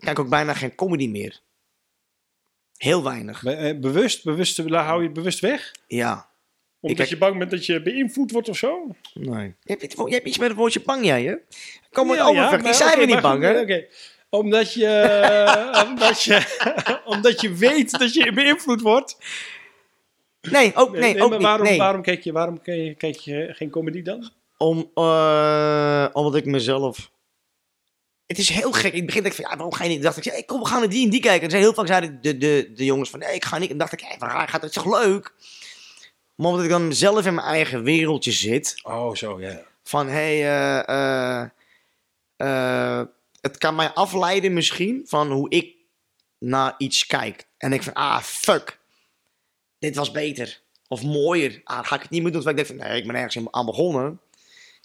kijk 0.00 0.18
ook 0.18 0.28
bijna 0.28 0.54
geen 0.54 0.74
comedy 0.74 1.08
meer. 1.08 1.40
Heel 2.76 3.02
weinig. 3.04 3.42
Be- 3.42 3.52
eh, 3.52 3.78
bewust, 3.78 4.24
bewust, 4.24 4.56
hou 4.56 4.98
je 4.98 5.04
het 5.04 5.12
bewust 5.12 5.40
weg? 5.40 5.74
Ja. 5.86 6.28
Omdat 6.80 7.08
je 7.08 7.18
bang 7.18 7.38
bent 7.38 7.50
dat 7.50 7.66
je 7.66 7.82
beïnvloed 7.82 8.30
wordt 8.30 8.48
of 8.48 8.56
zo? 8.56 8.94
Nee. 9.14 9.46
Je 9.46 9.54
hebt, 9.72 9.82
iets- 9.82 9.94
je 9.94 10.14
hebt 10.14 10.26
iets 10.26 10.38
met 10.38 10.48
het 10.48 10.56
woordje 10.56 10.80
bang, 10.80 11.04
jij, 11.04 11.24
hè? 11.24 11.34
Kom 11.90 12.06
maar 12.06 12.16
Ja, 12.16 12.28
ja, 12.28 12.56
Die 12.56 12.74
zijn 12.74 12.98
we 12.98 13.04
oké, 13.04 13.12
niet 13.12 13.22
bang, 13.22 13.42
hè? 13.42 13.60
oké. 13.60 13.86
Omdat 14.30 14.72
je, 14.72 14.86
eh, 14.86 15.88
omdat, 15.88 16.22
je, 16.22 16.58
omdat 17.16 17.40
je 17.40 17.54
weet 17.54 17.98
dat 17.98 18.14
je 18.14 18.32
beïnvloed 18.32 18.80
wordt. 18.80 19.16
Nee, 20.40 20.74
ook, 20.74 20.92
nee, 20.92 21.00
Nee, 21.00 21.22
ook 21.22 21.28
maar 21.30 21.38
niet. 21.38 21.46
waarom, 21.46 21.66
nee. 21.66 21.78
waarom, 21.78 22.02
kijk 22.02 22.24
je, 22.24 22.32
waarom 22.32 22.62
kijk 22.62 23.16
je, 23.16 23.48
geen 23.52 23.70
comedy 23.70 24.02
dan? 24.02 24.30
Om, 24.56 24.90
eh, 24.94 26.06
omdat 26.12 26.34
ik 26.34 26.44
mezelf... 26.44 27.10
Het 28.26 28.38
is 28.38 28.48
heel 28.48 28.72
gek. 28.72 28.92
In 28.92 28.96
het 28.96 29.06
begin 29.06 29.22
dacht 29.22 29.38
ik 29.38 29.40
van, 29.40 29.50
ja, 29.50 29.56
waarom 29.56 29.76
ga 29.76 29.84
je 29.84 29.90
niet? 29.90 30.02
dacht 30.02 30.16
ik, 30.16 30.24
ja, 30.24 30.42
kom, 30.46 30.60
we 30.60 30.66
gaan 30.66 30.80
naar 30.80 30.88
die 30.88 31.04
en 31.04 31.10
die 31.10 31.20
kijken. 31.20 31.42
En 31.44 31.50
zei 31.50 31.62
heel 31.62 31.74
vaak 31.74 31.86
zeiden 31.86 32.18
de, 32.22 32.38
de, 32.38 32.70
de 32.74 32.84
jongens 32.84 33.10
van, 33.10 33.18
nee, 33.18 33.34
ik 33.34 33.44
ga 33.44 33.58
niet. 33.58 33.70
En 33.70 33.78
dacht 33.78 33.92
ik, 33.92 34.00
hé, 34.00 34.18
waar 34.18 34.48
gaat 34.48 34.62
het? 34.62 34.76
is 34.76 34.82
toch 34.82 35.00
leuk? 35.00 35.32
Maar 36.34 36.48
omdat 36.48 36.64
ik 36.64 36.70
dan 36.70 36.92
zelf 36.92 37.26
in 37.26 37.34
mijn 37.34 37.46
eigen 37.46 37.82
wereldje 37.82 38.32
zit... 38.32 38.80
Oh, 38.82 39.14
zo, 39.14 39.40
ja. 39.40 39.62
van 39.82 40.08
hey, 40.08 40.34
eh, 40.34 40.88
eh, 40.88 41.48
eh, 42.36 43.06
het 43.40 43.58
kan 43.58 43.74
mij 43.74 43.92
afleiden 43.92 44.52
misschien 44.52 45.02
van 45.04 45.30
hoe 45.30 45.50
ik 45.50 45.74
naar 46.38 46.74
iets 46.78 47.06
kijk. 47.06 47.46
En 47.58 47.72
ik 47.72 47.82
van, 47.82 47.92
ah, 47.92 48.20
fuck, 48.20 48.80
dit 49.78 49.96
was 49.96 50.10
beter. 50.10 50.60
Of 50.88 51.02
mooier. 51.02 51.60
Ah, 51.64 51.76
dan 51.76 51.84
ga 51.84 51.94
ik 51.94 52.02
het 52.02 52.10
niet 52.10 52.22
meer 52.22 52.32
doen. 52.32 52.42
Terwijl 52.42 52.58
ik 52.58 52.66
denk 52.66 52.80
van, 52.80 52.90
nee, 52.90 53.00
ik 53.00 53.06
ben 53.06 53.16
ergens 53.16 53.46
aan 53.50 53.66
begonnen. 53.66 54.20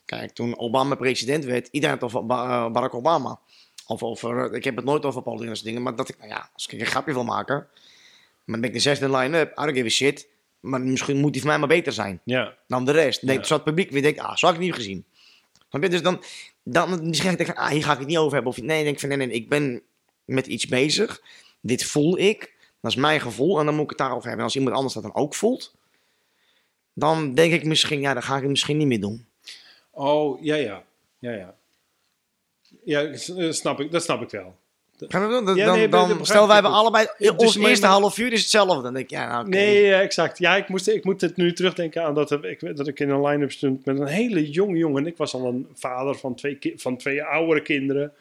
Kijk, 0.06 0.32
toen 0.32 0.58
Obama 0.58 0.96
president 0.96 1.44
werd, 1.44 1.68
iedereen 1.72 2.00
had 2.00 2.12
het 2.12 2.16
over 2.20 2.36
eh, 2.36 2.72
Barack 2.72 2.94
Obama. 2.94 3.40
Of 3.88 4.04
over, 4.04 4.54
ik 4.54 4.64
heb 4.64 4.76
het 4.76 4.86
nooit 4.86 5.06
over 5.06 5.22
politieke 5.22 5.64
dingen, 5.64 5.82
maar 5.82 5.96
dat 5.96 6.10
ik, 6.10 6.18
nou 6.18 6.30
ja, 6.30 6.50
als 6.54 6.68
ik 6.68 6.80
een 6.80 6.86
grapje 6.86 7.14
wil 7.14 7.24
maken, 7.24 7.56
maar 7.56 8.44
dan 8.46 8.60
ben 8.60 8.70
ik 8.70 8.76
de 8.76 8.82
zesde 8.82 9.10
line-up, 9.10 9.52
I 9.52 9.62
don't 9.62 9.76
give 9.76 9.86
a 9.86 9.90
shit. 9.90 10.28
Maar 10.60 10.82
misschien 10.82 11.18
moet 11.18 11.32
die 11.32 11.42
van 11.42 11.50
mij 11.50 11.60
maar 11.60 11.68
beter 11.68 11.94
zijn 11.94 12.22
Ja, 12.24 12.58
dan 12.68 12.86
de 12.86 12.92
rest. 12.92 13.22
Nee, 13.22 13.40
Ja. 13.40 13.56
Het 13.56 13.64
publiek 13.64 13.92
weer 13.92 14.02
denkt, 14.02 14.20
ah, 14.20 14.36
zo 14.36 14.46
had 14.46 14.56
ik 14.56 14.62
het 14.62 14.70
niet 14.70 14.74
gezien. 14.74 15.06
Dus 15.70 16.02
dan, 16.02 16.24
dan 16.68 16.90
misschien 16.90 17.30
ga 17.30 17.38
ik 17.38 17.46
denken, 17.46 17.56
ah, 17.56 17.70
hier 17.70 17.84
ga 17.84 17.92
ik 17.92 18.00
het 18.00 18.08
niet 18.08 18.18
over 18.18 18.34
hebben. 18.34 18.52
Of 18.52 18.62
nee, 18.62 18.80
ik 18.80 18.86
denk 18.86 19.00
van, 19.00 19.10
nee, 19.10 19.18
nee, 19.18 19.30
ik 19.30 19.50
ben 19.50 19.82
met 20.26 20.48
iets 20.48 20.68
bezig. 20.68 21.22
Dit 21.62 21.84
voel 21.84 22.18
ik. 22.18 22.54
Dat 22.82 22.92
is 22.92 22.98
mijn 22.98 23.22
gevoel. 23.22 23.60
En 23.60 23.66
dan 23.66 23.74
moet 23.74 23.84
ik 23.84 23.90
het 23.90 23.98
daarover 23.98 24.28
hebben. 24.28 24.40
En 24.40 24.46
als 24.46 24.56
iemand 24.56 24.76
anders 24.76 24.94
dat 24.94 25.04
dan 25.04 25.16
ook 25.16 25.36
voelt, 25.36 25.76
dan 26.94 27.34
denk 27.34 27.54
ik 27.54 27.64
misschien, 27.64 28.00
ja, 28.00 28.14
dan 28.14 28.24
ga 28.24 28.36
ik 28.36 28.42
het 28.42 28.50
misschien 28.50 28.78
niet 28.78 28.88
meer 28.88 29.02
doen. 29.02 29.28
Oh, 29.92 30.44
ja, 30.44 30.56
ja. 30.56 30.84
Ja, 31.20 31.32
ja. 31.32 31.56
Ja, 32.84 33.04
eh, 33.04 33.52
snap 33.52 33.80
ik, 33.80 33.92
dat 33.92 34.04
snap 34.04 34.22
ik 34.22 34.30
wel. 34.30 34.56
Gaan 35.00 35.28
we 35.28 35.34
doen? 35.34 35.46
Dan, 35.46 35.56
Ja, 35.56 35.88
dan, 35.88 36.08
nee, 36.08 36.18
stel, 36.22 36.46
wij 36.46 36.54
hebben 36.54 36.72
allebei, 36.74 37.08
dus 37.18 37.30
ons 37.36 37.58
eerste 37.58 37.86
half 37.86 38.18
uur 38.18 38.34
is 38.34 38.42
hetzelfde. 38.42 38.82
Dan 38.82 38.94
denk 38.94 39.06
ik, 39.06 39.10
ja, 39.10 39.28
nou, 39.28 39.40
oké. 39.40 39.50
Nee, 39.50 39.84
ja, 39.84 40.02
exact. 40.02 40.38
Ja, 40.38 40.56
ik, 40.56 40.70
moest, 40.70 40.88
ik 40.88 41.04
moet 41.04 41.22
het 41.22 41.38
nu 41.38 41.54
terugdenken 41.54 42.04
aan 42.04 42.14
dat 42.14 42.32
ik, 42.32 42.78
dat 42.78 42.88
ik 42.88 43.00
in 43.00 43.10
een 43.10 43.26
line-up 43.26 43.52
stond 43.52 43.86
met 43.86 44.00
een 44.00 44.08
hele 44.08 44.50
jonge 44.50 44.78
jongen. 44.78 45.06
Ik 45.06 45.18
was 45.18 45.34
al 45.34 45.46
een 45.46 45.68
vader 45.74 46.16
van 46.16 46.36
twee, 46.36 46.74
van 46.76 46.98
twee 46.98 47.24
oudere 47.24 47.62
kinderen. 47.62 48.14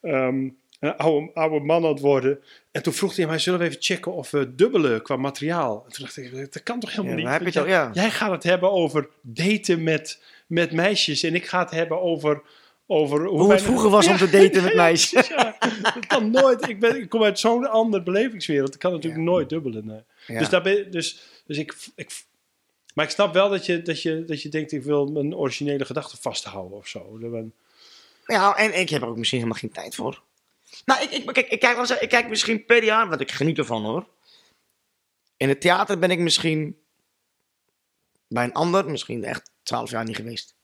Ehm, 0.00 0.48
een 0.80 0.96
oude, 0.96 1.30
oude 1.34 1.60
man 1.60 1.84
aan 1.84 1.90
het 1.90 2.00
worden. 2.00 2.38
En 2.70 2.82
toen 2.82 2.92
vroeg 2.92 3.16
hij 3.16 3.26
mij, 3.26 3.38
zullen 3.38 3.58
we 3.58 3.64
even 3.64 3.82
checken 3.82 4.12
of 4.12 4.30
we 4.30 4.54
dubbelen 4.54 5.02
qua 5.02 5.16
materiaal? 5.16 5.84
En 5.86 5.92
toen 5.92 6.04
dacht 6.04 6.16
ik, 6.16 6.52
dat 6.52 6.62
kan 6.62 6.80
toch 6.80 6.90
helemaal 6.90 7.18
Ja, 7.18 7.38
niet? 7.38 7.58
al, 7.58 7.66
ja. 7.66 7.90
Jij 7.92 8.10
gaat 8.10 8.30
het 8.30 8.42
hebben 8.42 8.72
over 8.72 9.08
daten 9.20 9.82
met, 9.82 10.22
met 10.46 10.72
meisjes. 10.72 11.22
En 11.22 11.34
ik 11.34 11.46
ga 11.46 11.58
het 11.58 11.70
hebben 11.70 12.00
over... 12.00 12.42
over 12.86 13.24
hoe, 13.24 13.38
Hoe 13.40 13.52
het 13.52 13.62
vroeger 13.62 13.90
was 13.90 14.06
om 14.06 14.16
te 14.16 14.30
daten 14.38 14.62
met 14.62 14.74
meisjes. 14.74 15.28
Ja, 15.28 15.56
dat 15.82 16.06
kan 16.06 16.30
nooit. 16.30 16.68
Ik, 16.68 16.80
ben, 16.80 16.96
ik 17.00 17.08
kom 17.08 17.22
uit 17.22 17.38
zo'n 17.38 17.70
andere 17.70 18.02
belevingswereld. 18.02 18.74
Ik 18.74 18.80
kan 18.80 18.92
natuurlijk 18.92 19.22
nooit 19.22 19.48
dubbelen. 19.48 19.86
nee. 20.26 20.38
Dus, 20.38 20.48
daar 20.48 20.62
ben, 20.62 20.90
dus, 20.90 21.22
dus 21.46 21.58
ik, 21.58 21.74
ik. 21.96 22.24
Maar 22.94 23.04
ik 23.04 23.10
snap 23.10 23.34
wel 23.34 23.48
dat 23.48 23.66
je, 23.66 23.82
dat, 23.82 24.02
je, 24.02 24.24
dat 24.24 24.42
je 24.42 24.48
denkt: 24.48 24.72
ik 24.72 24.82
wil 24.82 25.06
mijn 25.06 25.34
originele 25.36 25.84
gedachten 25.84 26.18
vasthouden 26.18 26.78
of 26.78 26.88
zo. 26.88 27.18
Dat 27.18 27.30
ben- 27.30 27.54
Ja, 28.26 28.56
en 28.56 28.78
ik 28.80 28.88
heb 28.88 29.02
er 29.02 29.08
ook 29.08 29.16
misschien 29.16 29.38
helemaal 29.38 29.60
geen 29.60 29.72
tijd 29.72 29.94
voor. 29.94 30.22
Nou, 30.84 31.02
ik, 31.02 31.10
ik, 31.10 31.26
kijk, 31.26 31.48
ik, 31.48 31.60
kijk, 31.60 31.76
wel 31.76 31.96
ik 32.00 32.08
kijk 32.08 32.28
misschien 32.28 32.64
per 32.64 32.84
jaar, 32.84 33.08
want 33.08 33.20
ik 33.20 33.32
geniet 33.32 33.58
ervan 33.58 33.84
hoor. 33.84 34.06
In 35.36 35.48
het 35.48 35.60
theater 35.60 35.98
ben 35.98 36.10
ik 36.10 36.18
misschien 36.18 36.78
bij 38.28 38.44
een 38.44 38.52
ander 38.52 38.90
misschien 38.90 39.24
echt 39.24 39.50
twaalf 39.62 39.90
jaar 39.90 40.04
niet 40.04 40.16
geweest. 40.16 40.54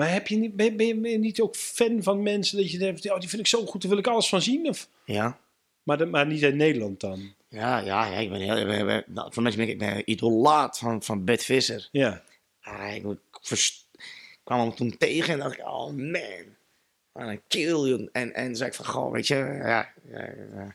Maar 0.00 0.12
heb 0.12 0.28
je 0.28 0.36
niet, 0.36 0.56
ben, 0.56 0.76
ben 0.76 0.86
je- 0.86 0.94
ben 1.00 1.10
je 1.10 1.18
niet 1.18 1.40
ook 1.40 1.56
fan 1.56 2.02
van 2.02 2.22
mensen 2.22 2.56
dat 2.56 2.70
je 2.70 2.78
denkt: 2.78 3.10
oh, 3.10 3.18
die 3.20 3.28
vind 3.28 3.40
ik 3.40 3.46
zo 3.46 3.66
goed, 3.66 3.80
daar 3.80 3.90
wil 3.90 3.98
ik 4.00 4.06
alles 4.06 4.28
van 4.28 4.42
zien? 4.42 4.68
Of, 4.68 4.88
Ja. 5.04 5.38
maar, 5.82 5.98
de- 5.98 6.06
maar 6.06 6.26
niet 6.26 6.42
in 6.42 6.56
Nederland 6.56 7.00
dan. 7.00 7.34
Ja, 7.48 7.78
ja, 7.78 8.06
ja 8.06 8.18
ik 8.18 8.30
ben 8.30 8.40
heel, 8.40 8.56
ik 8.56 8.84
ben- 8.86 9.04
nou, 9.06 9.32
voor 9.32 9.42
mensen 9.42 9.60
ben 9.60 9.70
ik, 9.70 9.78
ben 9.78 10.10
idolaat 10.10 10.78
van, 10.78 11.02
van 11.02 11.24
Bert 11.24 11.44
Visser. 11.44 11.88
Ja. 11.92 12.22
Ah, 12.60 12.94
ik, 12.94 13.02
kwam 14.44 14.60
hem 14.60 14.74
toen 14.74 14.96
tegen 14.96 15.32
en 15.32 15.38
dacht 15.38 15.58
ik, 15.58 15.66
oh 15.66 15.92
man, 15.92 16.56
wat 17.12 17.28
een 17.28 17.42
kill. 17.48 18.08
En, 18.12 18.34
en 18.34 18.56
zei 18.56 18.68
ik 18.70 18.74
van, 18.76 18.86
goh, 18.86 19.12
weet 19.12 19.26
je, 19.26 19.34
ja, 19.34 19.92
ja, 20.10 20.32
ja. 20.54 20.74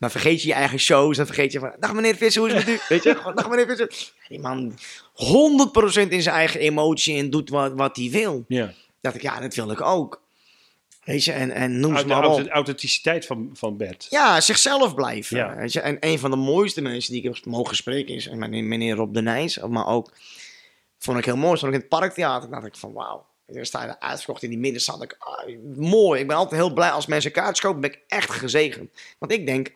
Dan 0.00 0.10
vergeet 0.10 0.42
je 0.42 0.48
je 0.48 0.54
eigen 0.54 0.78
shows, 0.78 1.16
dan 1.16 1.26
vergeet 1.26 1.52
je 1.52 1.58
van, 1.58 1.72
dag 1.78 1.92
meneer 1.92 2.16
Visser, 2.16 2.42
hoe 2.42 2.50
is 2.50 2.56
het 2.56 2.66
met 2.66 2.74
u? 2.74 2.80
Weet 2.88 3.02
je, 3.02 3.14
gewoon, 3.14 3.34
dag 3.34 3.48
meneer 3.48 3.66
Visser. 3.66 4.12
Die 4.28 4.38
man 4.38 4.72
100% 6.06 6.08
in 6.08 6.22
zijn 6.22 6.34
eigen 6.34 6.60
emotie 6.60 7.16
en 7.18 7.30
doet 7.30 7.48
wat, 7.48 7.72
wat 7.72 7.96
hij 7.96 8.10
wil. 8.10 8.44
Ja. 8.48 8.72
dacht 9.00 9.14
ik, 9.14 9.22
ja, 9.22 9.40
dat 9.40 9.54
wil 9.54 9.70
ik 9.70 9.80
ook. 9.80 10.22
Weet 11.04 11.24
je, 11.24 11.32
en, 11.32 11.50
en 11.50 11.80
noem 11.80 11.96
ze 11.96 12.02
de 12.02 12.08
maar 12.08 12.24
op. 12.24 12.30
auth- 12.30 12.48
authenticiteit 12.48 13.26
van, 13.26 13.50
van 13.52 13.76
Bert. 13.76 14.06
Ja, 14.10 14.40
zichzelf 14.40 14.94
blijven. 14.94 15.36
Ja. 15.36 15.56
Weet 15.56 15.72
je? 15.72 15.80
En 15.80 15.96
een 16.00 16.18
van 16.18 16.30
de 16.30 16.36
mooiste 16.36 16.80
mensen 16.80 17.12
die 17.12 17.22
ik 17.22 17.34
heb 17.34 17.44
mogen 17.44 17.76
spreken 17.76 18.14
is 18.14 18.28
meneer, 18.28 18.64
meneer 18.64 18.94
Rob 18.94 19.14
de 19.14 19.22
Nijs. 19.22 19.58
Maar 19.58 19.86
ook, 19.86 20.12
vond 20.98 21.18
ik 21.18 21.24
heel 21.24 21.36
mooi, 21.36 21.56
stond 21.56 21.72
ik 21.74 21.78
in 21.80 21.86
het 21.88 21.98
parktheater. 21.98 22.50
dacht 22.50 22.66
ik 22.66 22.76
van 22.76 22.92
wauw. 22.92 23.28
Er 23.46 23.96
uitverkocht 23.98 24.42
in 24.42 24.50
die 24.50 24.58
middenstand. 24.58 25.02
Ik, 25.02 25.16
ah, 25.18 25.48
mooi. 25.76 26.20
Ik 26.20 26.26
ben 26.26 26.36
altijd 26.36 26.60
heel 26.60 26.72
blij 26.72 26.90
als 26.90 27.06
mensen 27.06 27.30
kaartjes 27.32 27.60
kopen. 27.60 27.80
Ben 27.80 27.92
ik 27.92 28.00
echt 28.08 28.30
gezegend. 28.30 28.90
Want 29.18 29.32
ik 29.32 29.46
denk, 29.46 29.72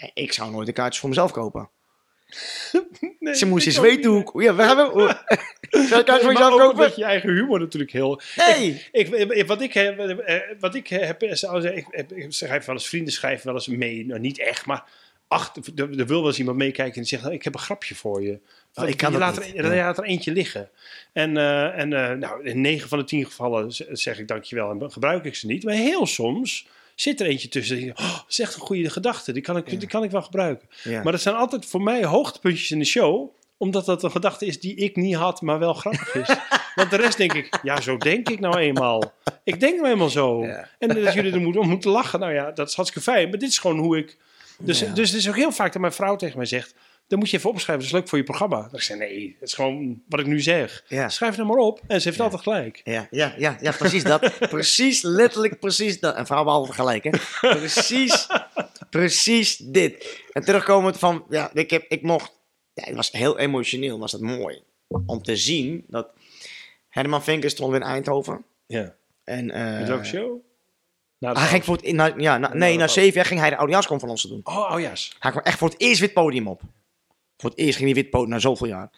ja, 0.00 0.10
ik 0.14 0.32
zou 0.32 0.50
nooit 0.50 0.68
een 0.68 0.74
kaartje 0.74 1.00
voor 1.00 1.08
mezelf 1.08 1.30
kopen. 1.32 1.68
Nee, 3.20 3.34
Ze 3.34 3.46
moest 3.46 3.66
eens 3.66 3.78
weten 3.78 4.10
hoe 4.10 4.20
ik... 4.20 4.42
Ja, 4.42 4.54
we 4.54 4.62
hebben... 4.62 4.90
Zou 5.70 5.82
je 5.88 5.94
een 5.94 6.04
kaartje 6.04 6.20
voor 6.22 6.32
jezelf 6.32 6.60
kopen? 6.60 6.92
je 6.96 7.04
eigen 7.04 7.30
humor 7.30 7.60
natuurlijk 7.60 7.92
heel... 7.92 8.20
Nee! 8.36 8.86
Ik, 8.92 9.08
ik- 9.08 9.46
wat, 9.46 9.60
ik, 9.62 9.72
heb- 9.72 9.98
eh, 9.98 10.36
wat 10.60 10.74
ik 10.74 10.88
heb, 10.88 11.22
is, 11.22 11.46
als 11.46 11.64
ik, 11.64 11.86
schrijf 12.28 12.64
wel 12.64 12.74
eens, 12.74 12.88
vrienden 12.88 13.12
schrijven 13.12 13.46
wel 13.46 13.54
eens 13.54 13.66
mee, 13.66 14.06
nou 14.06 14.20
niet 14.20 14.38
echt, 14.38 14.66
maar 14.66 14.84
ach, 15.28 15.54
er, 15.74 15.98
er 15.98 16.06
wil 16.06 16.18
wel 16.18 16.26
eens 16.26 16.38
iemand 16.38 16.56
meekijken 16.56 16.94
en 16.94 17.00
die 17.00 17.08
zegt, 17.10 17.22
nou, 17.22 17.34
ik 17.34 17.44
heb 17.44 17.54
een 17.54 17.60
grapje 17.60 17.94
voor 17.94 18.22
je. 18.22 18.40
Oh, 18.74 18.88
ik 18.88 18.96
kan 18.96 19.12
je 19.12 19.18
laat, 19.18 19.36
er, 19.54 19.76
laat 19.76 19.98
er 19.98 20.04
eentje 20.04 20.32
liggen. 20.32 20.70
En, 21.12 21.36
eh, 21.36 21.78
en 21.78 21.92
eh, 21.92 22.16
nou, 22.16 22.44
in 22.44 22.60
9 22.60 22.88
van 22.88 22.98
de 22.98 23.04
10 23.04 23.24
gevallen 23.24 23.72
zeg 23.92 24.18
ik 24.18 24.28
dankjewel 24.28 24.70
en 24.70 24.92
gebruik 24.92 25.24
ik 25.24 25.34
ze 25.34 25.46
niet. 25.46 25.64
Maar 25.64 25.74
heel 25.74 26.06
soms 26.06 26.66
zit 27.00 27.20
er 27.20 27.26
eentje 27.26 27.48
tussen. 27.48 27.76
Die, 27.76 27.90
oh, 27.90 27.96
dat 27.96 28.24
is 28.28 28.38
echt 28.38 28.54
een 28.54 28.60
goede 28.60 28.90
gedachte, 28.90 29.32
die 29.32 29.42
kan 29.42 29.56
ik, 29.56 29.70
Ja. 29.70 29.78
die 29.78 29.88
kan 29.88 30.02
ik 30.02 30.10
wel 30.10 30.22
gebruiken. 30.22 30.68
Ja. 30.82 31.02
Maar 31.02 31.12
dat 31.12 31.20
zijn 31.20 31.34
altijd 31.34 31.66
voor 31.66 31.82
mij 31.82 32.04
hoogtepuntjes 32.04 32.70
in 32.70 32.78
de 32.78 32.84
show 32.84 33.30
omdat 33.56 33.84
dat 33.84 34.02
een 34.02 34.10
gedachte 34.10 34.46
is 34.46 34.60
die 34.60 34.74
ik 34.74 34.96
niet 34.96 35.14
had, 35.14 35.40
maar 35.40 35.58
wel 35.58 35.74
grappig 35.74 36.14
is. 36.14 36.36
Want 36.74 36.90
de 36.90 36.96
rest 36.96 37.16
denk 37.16 37.32
ik, 37.32 37.58
ja, 37.62 37.80
zo 37.80 37.96
denk 37.96 38.28
ik 38.28 38.40
nou 38.40 38.56
eenmaal. 38.58 39.12
Ik 39.44 39.60
denk 39.60 39.80
nou 39.80 39.92
eenmaal 39.92 40.08
zo. 40.08 40.44
Ja. 40.44 40.68
En 40.78 40.88
dat 40.88 41.14
jullie 41.14 41.32
er 41.32 41.40
moeten, 41.40 41.60
om 41.60 41.68
moeten 41.68 41.90
lachen, 41.90 42.20
nou 42.20 42.32
ja, 42.32 42.50
dat 42.50 42.68
is 42.68 42.74
hartstikke 42.74 43.10
fijn. 43.10 43.28
Maar 43.28 43.38
dit 43.38 43.48
is 43.48 43.58
gewoon 43.58 43.78
hoe 43.78 43.98
ik... 43.98 44.16
Dus, 44.58 44.78
dus 44.94 45.10
het 45.10 45.18
is 45.18 45.28
ook 45.28 45.36
heel 45.36 45.52
vaak 45.52 45.72
dat 45.72 45.80
mijn 45.80 45.92
vrouw 45.92 46.16
tegen 46.16 46.36
mij 46.36 46.46
zegt... 46.46 46.74
Dan 47.10 47.18
moet 47.18 47.30
je 47.30 47.36
even 47.36 47.50
opschrijven, 47.50 47.84
dat 47.84 47.92
is 47.94 47.98
leuk 48.00 48.08
voor 48.08 48.18
je 48.18 48.24
programma. 48.24 48.68
Dan 48.70 48.80
ik, 48.80 48.96
nee, 48.96 49.36
het 49.40 49.48
is 49.48 49.54
gewoon 49.54 50.02
wat 50.08 50.20
ik 50.20 50.26
nu 50.26 50.40
zeg. 50.40 50.84
Ja. 50.88 51.08
Schrijf 51.08 51.36
het 51.36 51.46
maar 51.46 51.56
op. 51.56 51.80
En 51.86 52.00
ze 52.00 52.04
heeft 52.06 52.18
Ja. 52.18 52.24
altijd 52.24 52.42
gelijk. 52.42 52.80
Ja, 52.84 53.06
ja, 53.10 53.34
ja, 53.38 53.56
ja, 53.60 53.72
precies 53.72 54.04
dat. 54.04 54.32
precies, 54.50 55.02
letterlijk 55.02 55.58
precies 55.60 56.00
dat. 56.00 56.14
En 56.16 56.26
vrouw 56.26 56.44
behalve 56.44 56.72
gelijk, 56.72 57.04
hè. 57.04 57.10
Precies, 57.40 58.26
precies 58.90 59.56
dit. 59.56 60.20
En 60.32 60.42
terugkomend 60.44 60.98
van, 60.98 61.24
ja, 61.28 61.50
ik, 61.54 61.70
heb, 61.70 61.84
ik 61.88 62.02
mocht... 62.02 62.32
Ja, 62.74 62.84
het 62.84 62.94
was 62.96 63.10
heel 63.10 63.38
emotioneel, 63.38 63.98
was 63.98 64.12
het 64.12 64.20
mooi. 64.20 64.62
Om 65.06 65.22
te 65.22 65.36
zien 65.36 65.84
dat 65.88 66.08
Herman 66.88 67.22
Vinkers 67.22 67.52
stond 67.52 67.74
in 67.74 67.82
Eindhoven. 67.82 68.44
Ja. 68.66 68.94
En, 69.24 69.50
eh, 69.50 69.78
Met 69.78 69.88
welke 69.88 70.04
show? 70.04 70.38
Nou, 71.18 71.38
hij 71.38 71.48
ging 71.48 71.64
voor 71.64 71.76
het, 71.76 71.92
na, 71.92 72.12
ja, 72.16 72.38
na- 72.38 72.54
nee, 72.54 72.76
na 72.76 72.88
zeven 72.88 73.14
jaar 73.14 73.24
ging 73.24 73.40
hij 73.40 73.50
de 73.50 73.56
oudejaarsconferentie 73.56 74.28
doen. 74.28 74.40
Oh, 74.44 74.70
oh 74.72 74.80
yes. 74.80 75.16
Hij 75.18 75.30
kwam 75.30 75.42
echt 75.44 75.58
voor 75.58 75.68
het 75.68 75.80
eerst 75.80 76.00
wit 76.00 76.12
podium 76.12 76.48
op. 76.48 76.60
Voor 77.40 77.50
het 77.50 77.58
eerst 77.58 77.76
ging 77.78 77.92
hij 77.92 78.02
wit 78.02 78.10
podium 78.10 78.28
na 78.30 78.38
zoveel 78.38 78.66
jaar. 78.66 78.90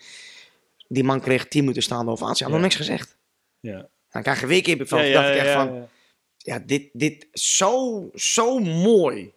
Die 0.89 1.05
man 1.05 1.21
kreeg 1.21 1.49
10 1.49 1.61
minuten 1.61 1.83
staande 1.83 2.11
ovatie. 2.11 2.45
Hij 2.45 2.55
had 2.55 2.55
nog 2.55 2.61
niks 2.61 2.77
gezegd. 2.77 3.17
Ja. 3.61 3.89
Dan 4.11 4.23
krijg 4.23 4.41
je 4.41 4.47
weer 4.47 4.63
Ja, 4.69 5.07
ja, 5.07 5.23
dacht 5.23 5.35
ik 5.35 5.41
echt 5.41 5.53
van, 5.53 5.89
ja. 6.37 6.59
dit, 6.59 6.89
dit 6.93 7.27
zo, 7.33 8.11
zo 8.15 8.59
mooi. 8.59 9.33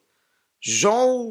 Zo 0.59 1.29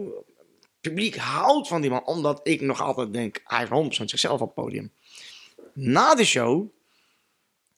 publiek 0.81 1.17
houdt 1.17 1.69
van 1.69 1.81
die 1.81 1.91
man. 1.91 2.07
Omdat 2.07 2.41
ik 2.43 2.61
nog 2.61 2.81
altijd 2.81 3.13
denk, 3.13 3.41
hij 3.45 3.59
heeft 3.59 4.01
100% 4.01 4.05
zichzelf 4.05 4.41
op 4.41 4.47
het 4.47 4.65
podium. 4.65 4.93
Na 5.73 6.15
de 6.15 6.25
show, 6.25 6.67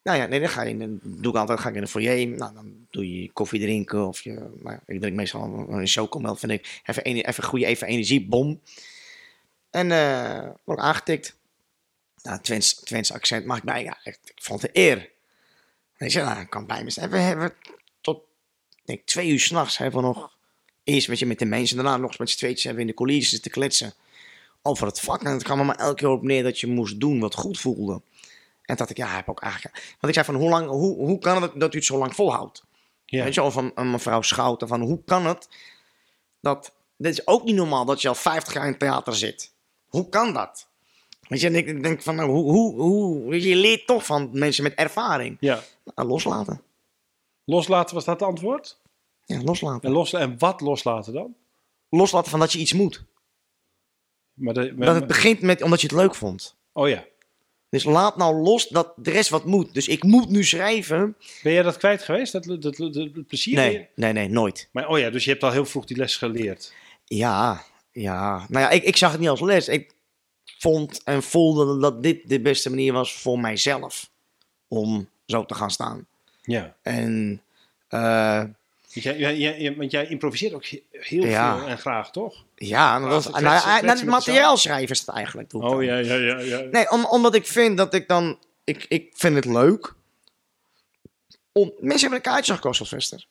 nou 0.03 0.19
ja, 0.19 0.27
nee, 0.27 0.41
dan 0.41 0.49
ga 0.49 0.63
je, 0.63 0.77
dan 0.77 1.01
doe 1.03 1.33
ik 1.33 1.39
altijd, 1.39 1.61
ga 1.61 1.69
ik 1.69 1.75
in 1.75 1.81
de 1.81 1.87
foyer. 1.87 2.27
Nou, 2.29 2.55
dan 2.55 2.87
doe 2.91 3.21
je 3.21 3.33
koffie 3.33 3.61
drinken 3.61 4.07
of 4.07 4.21
je, 4.23 4.33
nou 4.33 4.51
ja, 4.63 4.83
ik 4.87 5.01
drink 5.01 5.17
meestal 5.17 5.67
een- 5.69 5.87
chocomel, 5.87 6.35
vind 6.37 6.53
ik. 6.53 6.81
Even, 6.87 7.05
even 7.05 7.45
goede, 7.45 7.67
even 7.67 7.87
energiebom. 7.87 8.61
En 9.77 9.93
eh 9.93 10.49
word 10.65 10.79
ik 10.79 10.85
aangetikt. 10.85 11.37
Nou, 12.23 12.41
Twents, 12.41 12.75
Twents 12.75 13.13
accent 13.13 13.47
mag 13.47 13.57
ik 13.57 13.65
bij. 13.65 13.83
Ja, 13.83 13.99
echt, 14.03 14.19
ik 14.25 14.43
vond 14.43 14.63
het 14.63 14.71
een 14.75 14.83
eer. 14.83 15.11
Je, 15.97 16.21
nou, 16.21 16.41
ik 16.41 16.51
kan 16.51 16.67
bij 16.67 16.85
me 16.85 16.91
staan. 16.91 17.11
We 17.11 17.19
hebben 17.19 17.55
tot 18.01 18.23
denk, 18.85 19.07
twee 19.07 19.29
uur 19.29 19.41
s'nachts 19.41 19.79
hebben 19.79 20.01
we 20.01 20.07
nog 20.07 20.37
eerst 20.85 21.09
met, 21.09 21.19
je, 21.19 21.27
met 21.27 21.39
de 21.39 21.45
mensen, 21.45 21.77
daarna 21.77 21.97
nog 21.97 22.09
eens 22.09 22.19
met 22.19 22.31
z'n 22.31 22.37
tweetjes 22.37 22.65
hebben 22.65 22.83
we 22.83 22.89
in 22.91 22.97
de 22.97 23.03
coulissen 23.03 23.43
te 23.43 23.51
kletsen 23.51 23.95
over 24.63 24.87
het 24.87 25.01
vak. 25.01 25.23
En 25.23 25.33
het 25.33 25.43
kwam 25.43 25.59
er 25.59 25.65
maar 25.65 25.77
elke 25.77 25.95
keer 25.95 26.09
op 26.09 26.23
neer 26.23 26.43
dat 26.43 26.61
je 26.61 26.67
moest 26.67 27.01
doen 27.01 27.21
wat 27.21 27.35
goed 27.35 27.59
voelde. 27.59 28.01
En 28.63 28.77
dat 28.77 28.91
ik, 28.91 28.97
ja, 28.97 29.09
heb 29.09 29.29
ook 29.29 29.41
eigenlijk. 29.41 29.75
Want 29.75 30.17
ik 30.17 30.25
zei 30.25 30.25
van, 30.25 30.35
hoe, 30.35 30.49
lang, 30.49 30.69
hoe, 30.69 30.97
hoe 30.97 31.19
kan 31.19 31.43
het 31.43 31.53
dat 31.61 31.75
u 31.75 31.77
het 31.77 31.87
zo 31.87 31.99
lang 31.99 32.15
volhoudt? 32.15 32.63
Ja. 33.05 33.25
Weet 33.25 33.35
je, 33.35 33.43
of 33.43 33.55
een, 33.55 33.73
een 33.75 33.91
mevrouw 33.91 34.23
Schouten, 34.23 34.69
van 34.69 34.81
hoe 34.81 35.05
kan 35.05 35.27
het 35.27 35.49
dat. 36.41 36.75
Dit 36.99 37.13
is 37.13 37.27
ook 37.27 37.45
niet 37.45 37.55
normaal 37.55 37.85
dat 37.85 38.03
je 38.03 38.09
al 38.09 38.15
50 38.15 38.55
jaar 38.55 38.65
in 38.65 38.71
het 38.71 38.79
theater 38.79 39.15
zit. 39.15 39.55
Hoe 39.97 40.09
kan 40.09 40.33
dat? 40.33 40.69
Weet 41.29 41.41
je, 41.41 41.47
en 41.47 41.55
ik 41.55 41.83
denk 41.83 42.03
van, 42.03 42.15
nou, 42.15 42.31
hoe, 42.31 42.51
hoe, 42.53 42.81
hoe, 42.81 43.29
weet 43.31 43.43
je, 43.43 43.49
je 43.49 43.57
leert 43.57 43.87
toch 43.87 44.07
van 44.07 44.29
mensen 44.33 44.63
met 44.63 44.75
ervaring. 44.75 45.37
ja. 45.41 45.63
Nou, 45.95 46.09
loslaten. 46.09 46.61
Loslaten, 47.45 47.95
was 47.95 48.05
dat 48.05 48.21
het 48.21 48.29
antwoord? 48.29 48.81
Ja, 49.25 49.43
loslaten. 49.43 49.89
En, 49.89 49.95
losla 49.95 50.19
en 50.21 50.39
wat 50.39 50.61
loslaten 50.61 51.13
dan? 51.13 51.35
Loslaten 51.89 52.31
van 52.31 52.41
dat 52.41 52.53
je 52.53 52.59
iets 52.59 52.73
moet. 52.73 53.05
Maar 54.35 54.55
de, 54.55 54.73
maar- 54.77 54.87
Dat 54.87 54.95
het 54.95 55.07
begint 55.07 55.41
met 55.41 55.63
omdat 55.63 55.81
je 55.81 55.87
het 55.87 55.97
leuk 55.97 56.15
vond. 56.15 56.57
oh 56.73 56.89
ja. 56.89 57.05
Dus 57.69 57.85
laat 57.85 58.17
nou 58.17 58.37
los 58.37 58.69
dat 58.69 58.93
de 58.97 59.11
rest 59.11 59.31
wat 59.31 59.45
moet. 59.45 59.75
Dus 59.75 59.89
ik 59.89 60.03
moet 60.03 60.29
nu 60.29 60.45
schrijven. 60.45 61.17
Ben 61.43 61.53
jij 61.53 61.63
dat 61.63 61.77
kwijt 61.77 62.03
geweest? 62.03 62.33
Dat, 62.33 62.45
dat, 62.45 62.63
dat, 62.63 62.77
dat- 62.77 62.95
dat 62.95 63.27
plezier? 63.27 63.55
Nee, 63.55 63.89
nee, 63.95 64.13
nee, 64.13 64.29
nooit. 64.29 64.69
Maar 64.73 64.89
oh 64.89 64.99
ja, 64.99 65.11
dus 65.11 65.25
je 65.25 65.31
hebt 65.31 65.43
al 65.43 65.51
heel 65.51 65.65
vroeg 65.67 65.85
die 65.85 65.97
les 65.97 66.17
geleerd. 66.17 66.73
Ja, 67.05 67.65
ja. 68.03 68.47
Nou 68.49 68.65
ja, 68.65 68.71
ik, 68.71 68.83
ik 68.83 68.97
zag 68.97 69.11
het 69.11 69.21
niet 69.21 69.29
als 69.29 69.41
les. 69.41 69.69
Ik 69.69 69.91
vond 70.59 71.03
en 71.03 71.23
voelde 71.23 71.79
dat 71.79 72.03
dit 72.03 72.29
de 72.29 72.41
beste 72.41 72.71
manier 72.71 72.93
was 72.93 73.15
voor 73.15 73.39
mijzelf. 73.41 74.11
Om 74.69 75.09
zo 75.27 75.45
te 75.45 75.55
gaan 75.55 75.71
staan. 75.71 76.07
Ja. 76.43 76.75
En 76.83 77.43
eh, 77.89 78.39
Want 78.39 78.55
jij, 78.93 79.19
jij, 79.19 79.37
jij- 79.37 79.77
want 79.77 79.91
jij 79.91 80.07
improviseert 80.07 80.53
ook 80.55 80.67
he- 80.67 80.83
heel 80.91 81.25
Ja. 81.27 81.59
veel 81.59 81.67
en 81.69 81.79
graag, 81.79 82.11
toch? 82.11 82.45
ja, 82.55 82.99
dat, 83.01 83.09
Kletsen- 83.09 83.31
nou, 83.33 83.45
nou, 83.45 83.85
nou, 83.85 83.99
het 83.99 84.05
materiaal 84.07 84.57
schrijven 84.57 84.91
is 84.91 85.01
het 85.01 85.09
eigenlijk. 85.09 85.53
Oh 85.55 85.71
dan. 85.71 85.85
ja, 85.85 85.97
ja, 85.99 86.15
ja. 86.15 86.39
ja. 86.41 86.61
Nee, 86.61 86.91
om, 86.91 87.05
omdat 87.05 87.35
ik 87.35 87.47
vind 87.47 87.77
dat 87.77 87.95
ik 87.95 88.09
dan... 88.09 88.39
Ik, 88.65 88.87
ik 88.89 89.11
vind 89.15 89.35
het 89.35 89.45
leuk. 89.45 89.95
Om, 91.53 91.73
mensen 91.81 92.01
hebben 92.09 92.19
een 92.27 92.33
kaartje 92.33 92.55
gekost 92.55 92.81
als 92.81 92.89
Vester. 92.89 93.27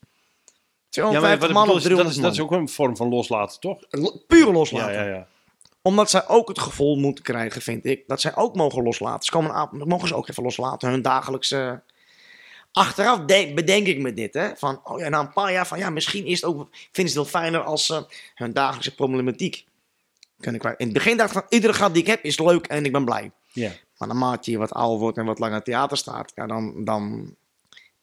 Ja, 0.96 1.02
maar 1.04 1.38
250 1.38 1.40
wat 1.40 1.50
ik 1.50 1.56
man 1.56 1.70
of 1.70 1.76
is, 1.78 1.84
dat, 1.84 1.92
300 1.92 2.10
is, 2.16 2.22
man. 2.22 2.24
dat 2.26 2.34
is 2.34 2.42
ook 2.42 2.52
een 2.62 2.70
vorm 2.70 2.98
van 2.98 3.10
loslaten, 3.10 3.60
toch? 3.60 3.80
Lo- 3.90 4.18
Pure 4.28 4.46
Ja, 4.46 4.52
loslaten. 4.52 4.94
ja, 4.94 5.04
ja. 5.04 5.28
Omdat 5.82 6.10
zij 6.10 6.28
ook 6.28 6.48
het 6.48 6.60
gevoel 6.60 6.96
moeten 6.96 7.24
krijgen, 7.24 7.62
vind 7.62 7.86
ik, 7.86 8.04
dat 8.08 8.22
zij 8.22 8.36
ook 8.36 8.56
mogen 8.56 8.84
loslaten. 8.84 9.26
Ze 9.26 9.32
komen 9.32 9.70
mogen 9.88 10.08
ze 10.08 10.16
ook 10.16 10.30
even 10.30 10.44
loslaten, 10.44 10.90
hun 10.90 11.02
dagelijkse... 11.02 11.82
Achteraf 12.72 13.20
de- 13.20 13.52
bedenk 13.56 13.88
ik 13.88 13.98
me 14.00 14.14
dit, 14.14 14.34
hè. 14.34 14.50
Van, 14.56 14.80
oh 14.84 15.00
ja, 15.00 15.10
na 15.10 15.20
een 15.20 15.34
paar 15.34 15.52
jaar 15.52 15.68
van, 15.68 15.78
ja, 15.78 15.90
misschien 15.90 16.26
is 16.26 16.42
het 16.42 16.50
ook, 16.50 16.68
vinden 16.92 17.14
ze 17.14 17.20
het 17.20 17.32
wel 17.32 17.42
fijner 17.42 17.62
als 17.62 17.86
ze 17.86 18.06
hun 18.36 18.54
dagelijkse 18.54 18.96
problematiek 18.96 19.66
kunnen 20.40 20.62
kwijt. 20.62 20.80
In 20.80 20.86
het 20.86 20.94
begin 20.94 21.18
dacht 21.18 21.30
ik 21.30 21.38
van, 21.38 21.46
iedere 21.50 21.74
gat 21.74 21.94
die 21.94 22.02
ik 22.02 22.08
heb 22.10 22.24
is 22.24 22.40
leuk 22.40 22.66
en 22.68 22.86
ik 22.86 22.92
ben 22.92 23.06
blij. 23.06 23.32
ja. 23.52 23.72
Maar 23.98 24.08
naarmate 24.08 24.52
je 24.52 24.58
wat 24.58 24.72
ouder 24.74 25.00
wordt 25.00 25.18
en 25.18 25.26
wat 25.26 25.40
langer 25.40 25.64
theater 25.64 25.98
staat, 25.98 26.32
ja, 26.36 26.48
dan, 26.48 26.84
dan... 26.84 27.36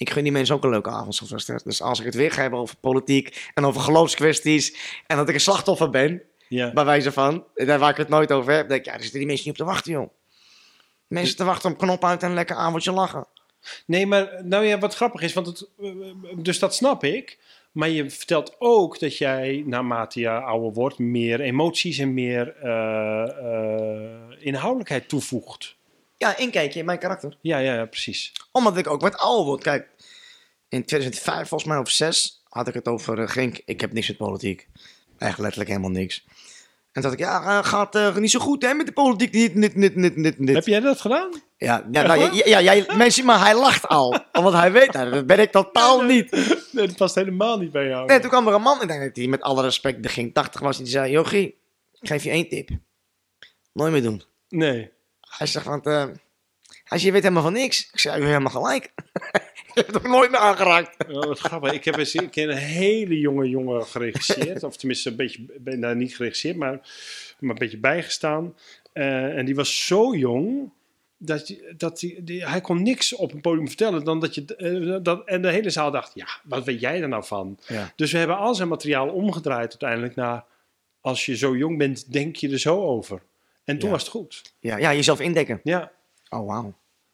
Ik 0.03 0.11
gun 0.11 0.23
die 0.23 0.33
mensen 0.33 0.55
ook 0.55 0.65
een 0.65 0.71
leuke 0.71 0.91
avond. 0.91 1.47
Dus 1.65 1.83
als 1.83 1.99
ik 1.99 2.05
het 2.05 2.15
weer 2.15 2.33
ga 2.33 2.41
hebben 2.41 2.61
over 2.61 2.77
politiek 2.77 3.51
en 3.55 3.65
over 3.65 3.81
geloofskwesties... 3.81 4.77
en 5.07 5.17
dat 5.17 5.29
ik 5.29 5.35
een 5.35 5.41
slachtoffer 5.41 5.91
ben, 5.91 6.23
ja. 6.49 6.73
bij 6.73 6.85
wijze 6.85 7.13
van, 7.13 7.45
daar 7.55 7.79
waar 7.79 7.91
ik 7.91 7.97
het 7.97 8.09
nooit 8.09 8.33
over 8.33 8.53
heb, 8.53 8.69
denk 8.69 8.81
ik, 8.81 8.87
ja, 8.87 8.93
daar 8.93 9.01
zitten 9.01 9.19
die 9.19 9.29
mensen 9.29 9.49
niet 9.49 9.61
op 9.61 9.67
te 9.67 9.73
wachten, 9.73 9.93
joh. 9.93 10.11
Mensen 11.07 11.37
te 11.37 11.45
wachten 11.45 11.71
op 11.71 11.79
knop 11.79 12.05
uit 12.05 12.23
en 12.23 12.29
een 12.29 12.35
lekker 12.35 12.57
avondje 12.57 12.93
lachen. 12.93 13.27
Nee, 13.87 14.07
maar 14.07 14.41
nou 14.45 14.65
ja, 14.65 14.79
wat 14.79 14.95
grappig 14.95 15.21
is, 15.21 15.33
want 15.33 15.47
het, 15.47 15.69
dus 16.37 16.59
dat 16.59 16.75
snap 16.75 17.05
ik. 17.05 17.39
Maar 17.73 17.89
je 17.89 18.11
vertelt 18.11 18.57
ook 18.59 18.99
dat 18.99 19.19
jij 19.19 19.63
naarmate 19.67 20.21
je 20.21 20.31
ouder 20.31 20.73
wordt 20.73 20.99
meer 20.99 21.41
emoties 21.41 21.99
en 21.99 22.15
meer 22.15 22.57
eh, 22.57 23.23
eh, 23.23 24.11
inhoudelijkheid 24.39 25.09
toevoegt. 25.09 25.77
Ja, 26.23 26.37
inkijkje 26.37 26.79
in 26.79 26.85
mijn 26.85 26.99
karakter. 26.99 27.37
Ja, 27.41 27.59
ja, 27.59 27.75
ja, 27.75 27.85
precies. 27.85 28.33
Omdat 28.53 28.77
ik 28.77 28.87
ook 28.87 29.01
wat 29.01 29.17
ouder 29.19 29.45
word. 29.45 29.63
Kijk, 29.63 29.89
in 30.69 30.85
2005 30.85 31.49
volgens 31.49 31.71
mij 31.71 31.79
of 31.79 31.91
6 31.91 32.43
had 32.49 32.69
ik 32.69 32.75
het 32.75 32.89
over 32.89 33.19
uh, 33.19 33.29
Gink. 33.29 33.61
Ik 33.65 33.81
heb 33.81 33.93
niks 33.93 34.09
met 34.09 34.17
politiek. 34.17 34.69
Echt 35.19 35.39
letterlijk 35.39 35.71
helemaal 35.71 35.91
niks. 35.91 36.25
En 36.93 37.03
dat 37.03 37.13
ik, 37.13 37.19
ja, 37.19 37.59
eh, 37.59 37.65
gaat 37.65 37.95
eh, 37.95 38.17
niet 38.17 38.31
zo 38.31 38.41
goed 38.41 38.63
hè 38.63 38.75
met 38.75 38.87
de 38.87 38.93
politiek. 38.93 39.33
Dit, 39.33 39.55
dit, 39.55 39.75
dit, 39.75 39.95
dit, 39.95 40.15
dit, 40.23 40.37
dit. 40.39 40.55
Heb 40.55 40.67
jij 40.67 40.81
dat 40.81 41.01
gedaan? 41.01 41.31
Ja, 41.57 41.87
ja, 41.91 42.03
nou, 42.03 42.35
ja, 42.35 42.43
ja, 42.45 42.61
jij, 42.61 42.87
mensen, 42.97 43.25
maar 43.25 43.41
hij 43.41 43.55
lacht 43.55 43.89
al. 43.89 44.19
Want 44.33 44.55
hij 44.55 44.73
weet, 44.73 44.93
nou, 44.93 45.11
dat 45.11 45.27
ben 45.27 45.39
ik 45.39 45.51
totaal 45.51 46.01
niet. 46.01 46.31
Nee, 46.73 46.87
dat 46.87 46.97
past 46.97 47.15
helemaal 47.15 47.59
niet 47.59 47.73
bij 47.73 47.87
jou. 47.87 48.07
Nee, 48.07 48.21
toen 48.21 48.31
kwam 48.31 48.49
er 48.49 48.55
een 48.55 48.63
man, 48.63 48.83
ik 48.83 48.89
denk 48.89 49.03
dat 49.03 49.17
hij 49.17 49.27
met 49.27 49.41
alle 49.41 49.63
respect 49.63 50.01
begin 50.01 50.33
80 50.33 50.61
was. 50.61 50.77
Die 50.77 50.87
zei, 50.87 51.11
Jochie, 51.11 51.59
ik 52.01 52.09
geef 52.09 52.25
je 52.25 52.31
één 52.31 52.49
tip. 52.49 52.71
Nooit 53.73 53.93
meer 53.93 54.03
doen. 54.03 54.23
Nee. 54.49 54.91
Hij 55.39 55.47
zegt, 55.47 55.67
want, 55.67 55.87
eh, 55.87 55.93
hij 56.03 56.19
zegt, 56.85 57.03
je 57.03 57.13
weet 57.13 57.23
helemaal 57.23 57.43
van 57.43 57.53
niks. 57.53 57.91
Ik 57.93 57.99
zei, 57.99 58.15
u 58.15 58.19
hebt 58.25 58.33
helemaal 58.33 58.63
gelijk. 58.63 58.93
heb 59.75 59.87
het 59.87 59.97
ook 59.97 60.09
nooit 60.09 60.31
meer 60.31 60.41
aangeraakt. 60.41 61.09
Oh, 61.09 61.25
wat 61.25 61.39
grappig. 61.39 61.73
Ik 61.73 61.85
heb 61.85 61.97
eens 61.97 62.15
een 62.15 62.31
keer 62.31 62.51
een 62.51 62.57
hele 62.57 63.19
jonge 63.19 63.49
jongen 63.49 63.87
geregisseerd. 63.87 64.63
of 64.69 64.77
tenminste 64.77 65.11
een 65.11 65.17
beetje, 65.17 65.47
ben- 65.59 65.79
nou, 65.79 65.95
niet 65.95 66.17
geregisseerd, 66.17 66.57
maar, 66.57 66.71
maar 67.39 67.51
een 67.51 67.59
beetje 67.59 67.79
bijgestaan. 67.79 68.55
Eh, 68.93 69.39
en 69.39 69.45
die 69.45 69.55
was 69.55 69.87
zo 69.87 70.15
jong. 70.15 70.73
Dat, 71.17 71.55
dat 71.77 71.99
die, 71.99 72.25
die- 72.25 72.47
hij 72.49 72.61
kon 72.61 72.83
niks 72.83 73.15
op 73.15 73.33
een 73.33 73.41
podium 73.41 73.69
vertellen 73.69 74.05
dan 74.05 74.21
dat 74.21 74.35
je. 74.35 74.45
eh, 74.57 74.97
dat, 75.03 75.27
en 75.29 75.43
de 75.43 75.51
hele 75.51 75.71
zaal 75.71 75.91
dacht: 75.91 76.11
ja, 76.15 76.27
wat 76.45 76.65
weet 76.65 76.81
jij 76.81 77.03
er 77.03 77.09
nou 77.09 77.25
van? 77.25 77.59
Ja. 77.67 77.93
Dus 77.97 78.13
we 78.13 78.19
hebben 78.19 78.37
al 78.37 78.55
zijn 78.55 78.69
materiaal 78.69 79.09
omgedraaid 79.09 79.71
uiteindelijk 79.71 80.15
naar. 80.15 80.45
Als 81.01 81.27
je 81.27 81.37
zo 81.37 81.57
jong 81.57 81.79
bent, 81.79 82.13
denk 82.13 82.37
je 82.37 82.51
er 82.51 82.59
zo 82.59 82.83
over. 82.83 83.23
En 83.65 83.79
toen 83.79 83.89
Ja. 83.89 83.95
was 83.95 84.03
het 84.03 84.11
goed. 84.11 84.43
Ja, 84.59 84.77
ja, 84.77 84.95
jezelf 84.95 85.21
indekken. 85.21 85.61
Ja, 85.65 85.93
Oh, 86.29 86.47
wauw. 86.47 86.73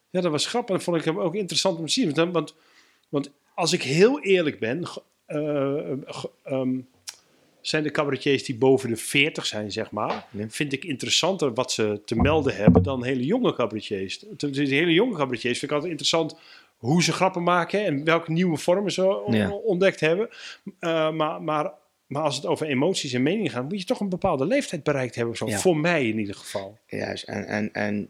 ja, 0.09 0.21
dat 0.21 0.31
was 0.31 0.45
grappig. 0.45 0.75
En 0.75 0.81
vond 0.81 0.97
ik 0.97 1.03
hem 1.03 1.19
ook 1.19 1.35
interessant 1.35 1.77
om 1.79 1.85
te 1.85 1.91
zien. 1.91 2.13
Want, 2.13 2.31
want, 2.33 2.53
want 3.09 3.29
als 3.55 3.73
ik 3.73 3.83
heel 3.83 4.21
eerlijk 4.21 4.59
ben, 4.59 4.83
eh, 5.25 5.91
ehm, 6.43 6.79
zijn 7.61 7.83
de 7.83 7.91
cabaretiers 7.91 8.43
die 8.43 8.55
boven 8.55 8.89
de 8.89 8.95
40 8.95 9.45
zijn, 9.45 9.71
zeg 9.71 9.91
maar, 9.91 10.27
vind 10.47 10.73
ik 10.73 10.83
interessanter 10.83 11.53
wat 11.53 11.71
ze 11.71 12.01
te 12.05 12.15
melden 12.15 12.55
hebben 12.55 12.83
dan 12.83 13.03
hele 13.03 13.25
jonge 13.25 13.53
cabaretiers. 13.53 14.19
De, 14.37 14.49
hele 14.67 14.93
jonge 14.93 15.17
cabaretiers 15.17 15.59
vind 15.59 15.71
ik 15.71 15.71
altijd 15.71 15.89
interessant 15.91 16.35
hoe 16.77 17.03
ze 17.03 17.11
grappen 17.13 17.43
maken 17.43 17.85
en 17.85 18.03
welke 18.03 18.31
nieuwe 18.31 18.57
vormen 18.57 18.91
ze 18.91 19.23
Ja. 19.27 19.49
ontdekt 19.51 19.99
hebben. 19.99 20.29
Eh, 20.79 21.11
maar, 21.11 21.41
maar, 21.41 21.71
maar 22.09 22.21
als 22.23 22.35
het 22.35 22.45
over 22.45 22.67
emoties 22.67 23.13
en 23.13 23.23
meningen 23.23 23.51
gaat, 23.51 23.69
moet 23.69 23.79
je 23.79 23.85
toch 23.85 23.99
een 23.99 24.09
bepaalde 24.09 24.45
leeftijd 24.45 24.83
bereikt 24.83 25.15
hebben. 25.15 25.37
Zo. 25.37 25.47
Ja. 25.47 25.57
Voor 25.59 25.77
mij 25.77 26.07
in 26.07 26.19
ieder 26.19 26.35
geval. 26.35 26.77
Juist. 26.87 27.23
En, 27.23 27.47
en, 27.47 27.73
en 27.73 28.09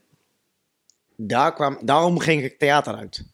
daar 1.16 1.54
kwam, 1.54 1.78
daarom 1.82 2.20
ging 2.20 2.44
ik 2.44 2.60
theater 2.60 2.96
uit. 2.96 3.26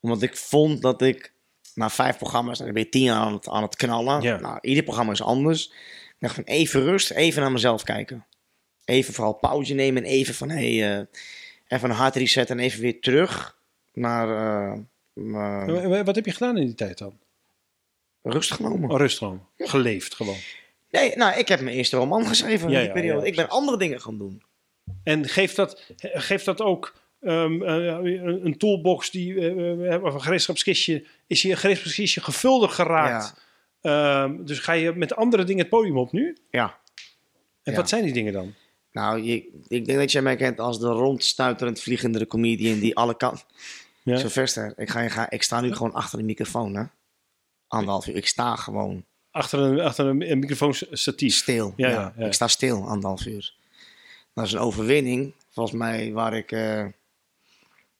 Omdat 0.00 0.22
ik 0.22 0.36
vond 0.36 0.82
dat 0.82 1.02
ik 1.02 1.32
na 1.74 1.90
vijf 1.90 2.16
programma's, 2.16 2.58
dan 2.58 2.72
ben 2.72 2.82
je 2.82 2.88
tien 2.88 3.02
jaar 3.02 3.16
aan 3.16 3.32
het, 3.32 3.48
aan 3.48 3.62
het 3.62 3.76
knallen. 3.76 4.22
Ja. 4.22 4.40
Nou, 4.40 4.58
ieder 4.60 4.84
programma 4.84 5.12
is 5.12 5.22
anders. 5.22 5.66
Ik 5.66 6.16
dacht 6.18 6.34
van 6.34 6.44
even 6.44 6.82
rust, 6.82 7.10
even 7.10 7.42
naar 7.42 7.52
mezelf 7.52 7.82
kijken. 7.82 8.26
Even 8.84 9.14
vooral 9.14 9.34
pauze 9.34 9.74
nemen 9.74 10.04
en 10.04 10.10
even 10.10 10.34
van 10.34 10.48
hey, 10.48 10.98
eh, 10.98 11.04
even 11.66 11.90
een 11.90 11.96
hard 11.96 12.14
reset 12.14 12.50
en 12.50 12.58
even 12.58 12.80
weer 12.80 13.00
terug 13.00 13.58
naar 13.92 14.28
Eh, 15.14 16.04
Wat 16.04 16.14
heb 16.14 16.24
je 16.24 16.32
gedaan 16.32 16.56
in 16.56 16.66
die 16.66 16.74
tijd 16.74 16.98
dan? 16.98 17.18
Rust 18.32 18.52
genomen. 18.52 18.90
Oh, 18.90 18.98
rust 18.98 19.18
gewoon. 19.18 19.46
Geleefd 19.56 20.14
gewoon. 20.14 20.36
Nee, 20.90 21.16
nou, 21.16 21.38
ik 21.38 21.48
heb 21.48 21.60
mijn 21.60 21.76
eerste 21.76 21.96
roman 21.96 22.26
geschreven 22.26 22.70
Ja, 22.70 22.78
in 22.78 22.84
die 22.84 22.92
periode. 22.92 23.26
ik 23.26 23.36
ben 23.36 23.48
andere 23.48 23.78
dingen 23.78 24.00
gaan 24.00 24.18
doen. 24.18 24.42
En 25.02 25.28
geeft 25.28 25.56
dat, 25.56 25.82
geeft 25.96 26.44
dat 26.44 26.60
ook 26.60 26.94
ehm, 27.20 27.62
eh, 27.62 27.74
een 27.74 28.46
een 28.46 28.58
toolbox 28.58 29.10
die, 29.10 29.50
eh, 29.50 30.02
of 30.02 30.14
een 30.14 30.22
gereedschapskistje, 30.22 31.04
is 31.26 31.42
je 31.42 31.56
gereedschapskistje 31.56 32.20
gevuldig 32.20 32.74
geraakt? 32.74 33.34
Ehm, 33.80 34.44
dus 34.44 34.58
ga 34.58 34.72
je 34.72 34.92
met 34.92 35.16
andere 35.16 35.44
dingen 35.44 35.60
het 35.60 35.70
podium 35.70 35.98
op 35.98 36.12
nu? 36.12 36.36
Ja. 36.50 36.78
En 37.62 37.74
wat 37.74 37.88
zijn 37.88 38.04
die 38.04 38.12
dingen 38.12 38.32
dan? 38.32 38.54
Nou, 38.92 39.22
je, 39.22 39.62
ik 39.68 39.84
denk 39.84 39.98
dat 39.98 40.12
jij 40.12 40.22
mij 40.22 40.36
kent 40.36 40.60
als 40.60 40.80
de 40.80 40.88
rondstuiterend 40.88 41.80
vliegende 41.80 42.26
comedian 42.26 42.78
die 42.78 42.96
alle 42.96 43.16
kanten... 43.16 43.46
Ja. 44.02 44.16
Sylvester, 44.18 44.72
ik, 44.76 44.88
ga, 44.88 45.00
je 45.00 45.10
ga, 45.10 45.30
ik 45.30 45.42
sta 45.42 45.60
nu 45.60 45.72
gewoon 45.72 45.92
achter 45.92 46.18
de 46.18 46.24
microfoon, 46.24 46.74
hè. 46.74 46.82
Anderhalf 47.68 48.06
uur. 48.06 48.16
Ik 48.16 48.26
sta 48.26 48.56
gewoon 48.56 49.04
Achter 49.30 49.58
een, 49.58 49.80
achter 49.80 50.06
een, 50.06 50.38
microfoon 50.38 50.74
statief. 50.90 51.34
stil. 51.34 51.72
Ja, 51.76 51.88
Ja, 51.88 51.94
ja, 51.94 52.12
ja. 52.16 52.26
Ik 52.26 52.32
sta 52.32 52.48
stil 52.48 52.88
anderhalf 52.88 53.26
uur. 53.26 53.54
Dat 54.34 54.44
is 54.46 54.52
een 54.52 54.58
overwinning, 54.58 55.34
volgens 55.50 55.76
mij, 55.76 56.12
waar 56.12 56.34
ik... 56.34 56.52
eh, 56.52 56.84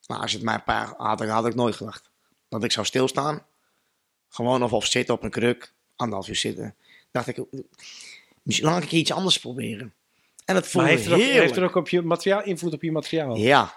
nou, 0.06 0.22
als 0.22 0.32
het 0.32 0.42
mij 0.42 0.54
een 0.54 0.64
paar 0.64 0.94
had, 0.96 1.20
had 1.20 1.46
ik 1.46 1.54
nooit 1.54 1.74
gedacht. 1.76 2.10
Dat 2.48 2.64
ik 2.64 2.72
zou 2.72 2.86
stilstaan. 2.86 3.46
Gewoon 4.28 4.62
of, 4.62 4.72
of 4.72 4.86
zitten 4.86 5.14
op 5.14 5.22
een 5.22 5.30
kruk. 5.30 5.72
Anderhalf 5.96 6.28
uur 6.28 6.36
zitten. 6.36 6.74
Dacht 7.10 7.26
ik, 7.26 7.38
misschien 8.42 8.68
laat 8.68 8.82
ik 8.82 8.92
iets 8.92 9.12
anders 9.12 9.38
proberen. 9.38 9.94
En 10.44 10.54
dat 10.54 10.62
Maar 10.62 10.70
voelde 10.72 10.88
heeft 10.88 11.04
het, 11.04 11.14
ook, 11.14 11.20
heeft 11.20 11.54
het 11.54 11.64
ook 11.64 11.74
op 11.74 11.88
je 11.88 12.02
materiaal 12.02 12.42
invloed 12.42 12.72
op 12.72 12.82
je 12.82 12.92
materiaal? 12.92 13.36
Ja. 13.36 13.74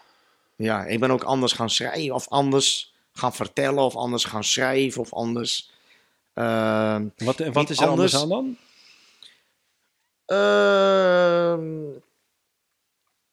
ja, 0.56 0.86
ik 0.86 1.00
ben 1.00 1.12
ook 1.12 1.24
anders 1.24 1.54
gaan 1.54 1.70
schrijven 1.70 2.14
of 2.16 2.28
anders 2.28 2.94
gaan 3.14 3.34
vertellen 3.34 3.84
of 3.84 3.96
anders 3.96 4.26
gaan 4.26 4.44
schrijven 4.44 5.02
of 5.02 5.14
anders. 5.14 5.72
Ehm, 6.40 7.08
Wat, 7.18 7.38
wat 7.54 7.70
is 7.70 7.80
er 7.80 7.88
anders 7.88 8.16
aan 8.16 8.30
dan? 8.30 8.58
ehm, 10.26 11.98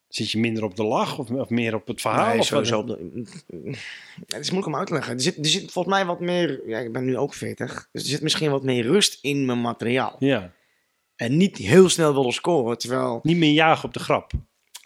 Zit 0.08 0.30
je 0.30 0.38
minder 0.38 0.64
op 0.64 0.76
de 0.76 0.84
lach 0.84 1.18
of, 1.18 1.30
of 1.30 1.48
meer 1.48 1.74
op 1.74 1.86
het 1.86 2.00
verhaal? 2.00 2.28
nee, 2.28 2.38
of 2.38 2.46
sowieso. 2.46 2.78
op 2.78 2.86
de- 2.86 3.36
Het 4.26 4.40
is 4.40 4.50
moeilijk 4.50 4.66
om 4.66 4.76
uit 4.76 4.86
te 4.86 4.92
leggen. 4.92 5.14
Er 5.14 5.20
zit, 5.20 5.36
er 5.38 5.46
zit 5.46 5.72
volgens 5.72 5.94
mij 5.94 6.06
wat 6.06 6.20
meer. 6.20 6.68
Ja, 6.68 6.78
ik 6.78 6.92
ben 6.92 7.04
nu 7.04 7.16
ook 7.16 7.34
40. 7.34 7.88
Dus 7.92 8.02
er 8.02 8.08
zit 8.08 8.20
misschien 8.22 8.50
wat 8.50 8.62
meer 8.62 8.82
rust 8.82 9.18
in 9.24 9.44
mijn 9.44 9.60
materiaal. 9.60 10.16
Ja, 10.18 10.52
En 11.16 11.36
niet 11.36 11.56
heel 11.56 11.88
snel 11.88 12.14
willen 12.14 12.32
scoren. 12.32 12.78
Terwijl, 12.78 13.20
niet 13.22 13.36
meer 13.36 13.52
jagen 13.52 13.84
op 13.84 13.92
de 13.94 14.00
grap. 14.00 14.30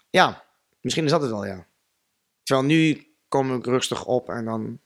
ja, 0.09 0.43
misschien 0.81 1.05
is 1.05 1.11
dat 1.11 1.21
het 1.21 1.29
wel, 1.31 1.45
ja. 1.45 1.67
Terwijl 2.43 2.67
nu 2.67 3.07
kom 3.27 3.55
ik 3.55 3.65
rustig 3.65 4.05
op 4.05 4.29
en 4.29 4.45
dan 4.45 4.79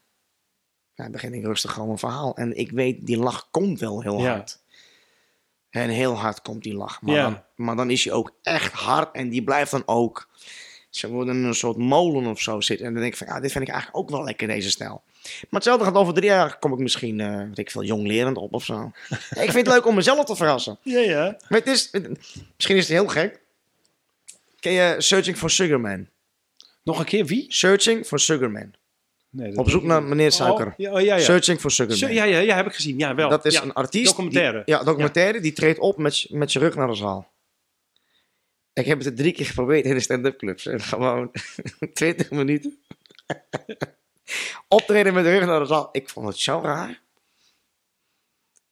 ja, 0.96 1.10
begin 1.10 1.34
ik 1.34 1.44
rustig 1.44 1.72
gewoon 1.72 1.90
een 1.90 1.98
verhaal. 1.98 2.36
En 2.36 2.56
ik 2.58 2.70
weet, 2.70 3.06
die 3.06 3.16
lach 3.18 3.48
komt 3.50 3.80
wel 3.80 4.02
heel 4.02 4.20
Ja. 4.20 4.30
hard. 4.30 4.58
En 5.70 5.88
heel 5.88 6.14
hard 6.14 6.42
komt 6.42 6.62
die 6.62 6.74
lach. 6.74 7.02
Maar, 7.02 7.14
Ja. 7.14 7.22
dan, 7.22 7.42
maar 7.54 7.76
dan 7.76 7.90
is 7.90 8.04
hij 8.04 8.12
ook 8.12 8.32
echt 8.42 8.72
hard 8.72 9.14
en 9.14 9.28
die 9.28 9.42
blijft 9.44 9.70
dan 9.70 9.82
ook. 9.86 10.28
Ze 10.90 11.08
worden 11.08 11.36
in 11.36 11.44
een 11.44 11.54
soort 11.54 11.76
molen 11.76 12.26
of 12.26 12.40
zo 12.40 12.60
zitten. 12.60 12.86
En 12.86 12.92
dan 12.92 13.00
denk 13.02 13.12
ik 13.12 13.18
van, 13.18 13.26
ja, 13.26 13.40
dit 13.40 13.52
vind 13.52 13.64
ik 13.64 13.70
eigenlijk 13.70 14.02
ook 14.02 14.10
wel 14.10 14.24
lekker, 14.24 14.46
deze 14.48 14.70
stijl. 14.70 15.02
Maar 15.22 15.46
hetzelfde 15.50 15.84
gaat 15.84 15.94
over 15.94 16.14
drie 16.14 16.26
jaar, 16.28 16.58
kom 16.58 16.72
ik 16.72 16.78
misschien, 16.78 17.20
eh 17.20 17.36
weet 17.42 17.58
ik 17.58 17.70
veel, 17.70 17.82
jonglerend 17.84 18.36
op 18.36 18.54
of 18.54 18.64
zo. 18.64 18.92
Ja, 19.08 19.40
ik 19.46 19.50
vind 19.50 19.66
het 19.66 19.66
leuk 19.66 19.86
om 19.86 19.94
mezelf 19.94 20.24
te 20.24 20.36
verrassen. 20.36 20.78
Ja, 20.82 20.98
ja. 20.98 21.36
Maar 21.48 21.58
het 21.58 21.68
is, 21.68 21.90
misschien 22.56 22.76
is 22.76 22.88
het 22.88 22.98
heel 22.98 23.06
gek. 23.08 23.40
Ken 24.60 24.72
je 24.72 24.94
Searching 24.98 25.36
for 25.36 25.50
Sugar 25.50 25.80
Man? 25.80 26.08
Nog 26.82 26.98
een 26.98 27.04
keer 27.04 27.24
wie? 27.26 27.44
Searching 27.48 28.06
for 28.06 28.20
Sugar 28.20 28.50
Man. 28.50 28.74
Nee, 29.36 29.48
dat- 29.48 29.58
Op 29.58 29.70
zoek 29.70 29.82
naar 29.82 30.02
meneer 30.02 30.32
Suiker. 30.32 30.66
Oh, 30.66 30.72
ja, 30.76 30.92
oh, 30.92 31.00
ja, 31.00 31.16
ja. 31.16 31.22
Searching 31.22 31.60
for 31.60 31.70
Sugar 31.70 32.12
ja, 32.12 32.24
ja, 32.24 32.38
ja, 32.38 32.56
heb 32.56 32.66
ik 32.66 32.74
gezien. 32.74 32.98
Ja, 32.98 33.14
wel. 33.14 33.28
Dat 33.28 33.44
is 33.44 33.60
een 33.60 33.72
artiest. 33.72 34.10
documentaire. 34.10 34.62
Die, 34.64 34.74
ja, 34.74 34.82
documentaire. 34.84 35.40
Die 35.40 35.52
treedt 35.52 35.78
op 35.78 35.98
met, 35.98 36.26
met 36.30 36.50
zijn 36.50 36.64
rug 36.64 36.74
naar 36.74 36.86
de 36.86 36.94
zaal. 36.94 37.30
Ik 38.72 38.86
heb 38.86 39.04
het 39.04 39.16
drie 39.16 39.32
keer 39.32 39.46
geprobeerd 39.46 39.84
in 39.84 39.94
de 39.94 40.00
stand-up 40.00 40.38
clubs. 40.38 40.66
En 40.66 40.80
gewoon 40.92 41.30
20 41.92 42.30
minuten. 42.30 42.78
Optreden 44.68 45.14
met 45.14 45.24
de 45.24 45.30
rug 45.38 45.46
naar 45.46 45.60
de 45.60 45.66
zaal. 45.66 45.88
Ik 45.92 46.08
vond 46.08 46.26
het 46.28 46.38
zo 46.38 46.60
raar. 46.62 47.00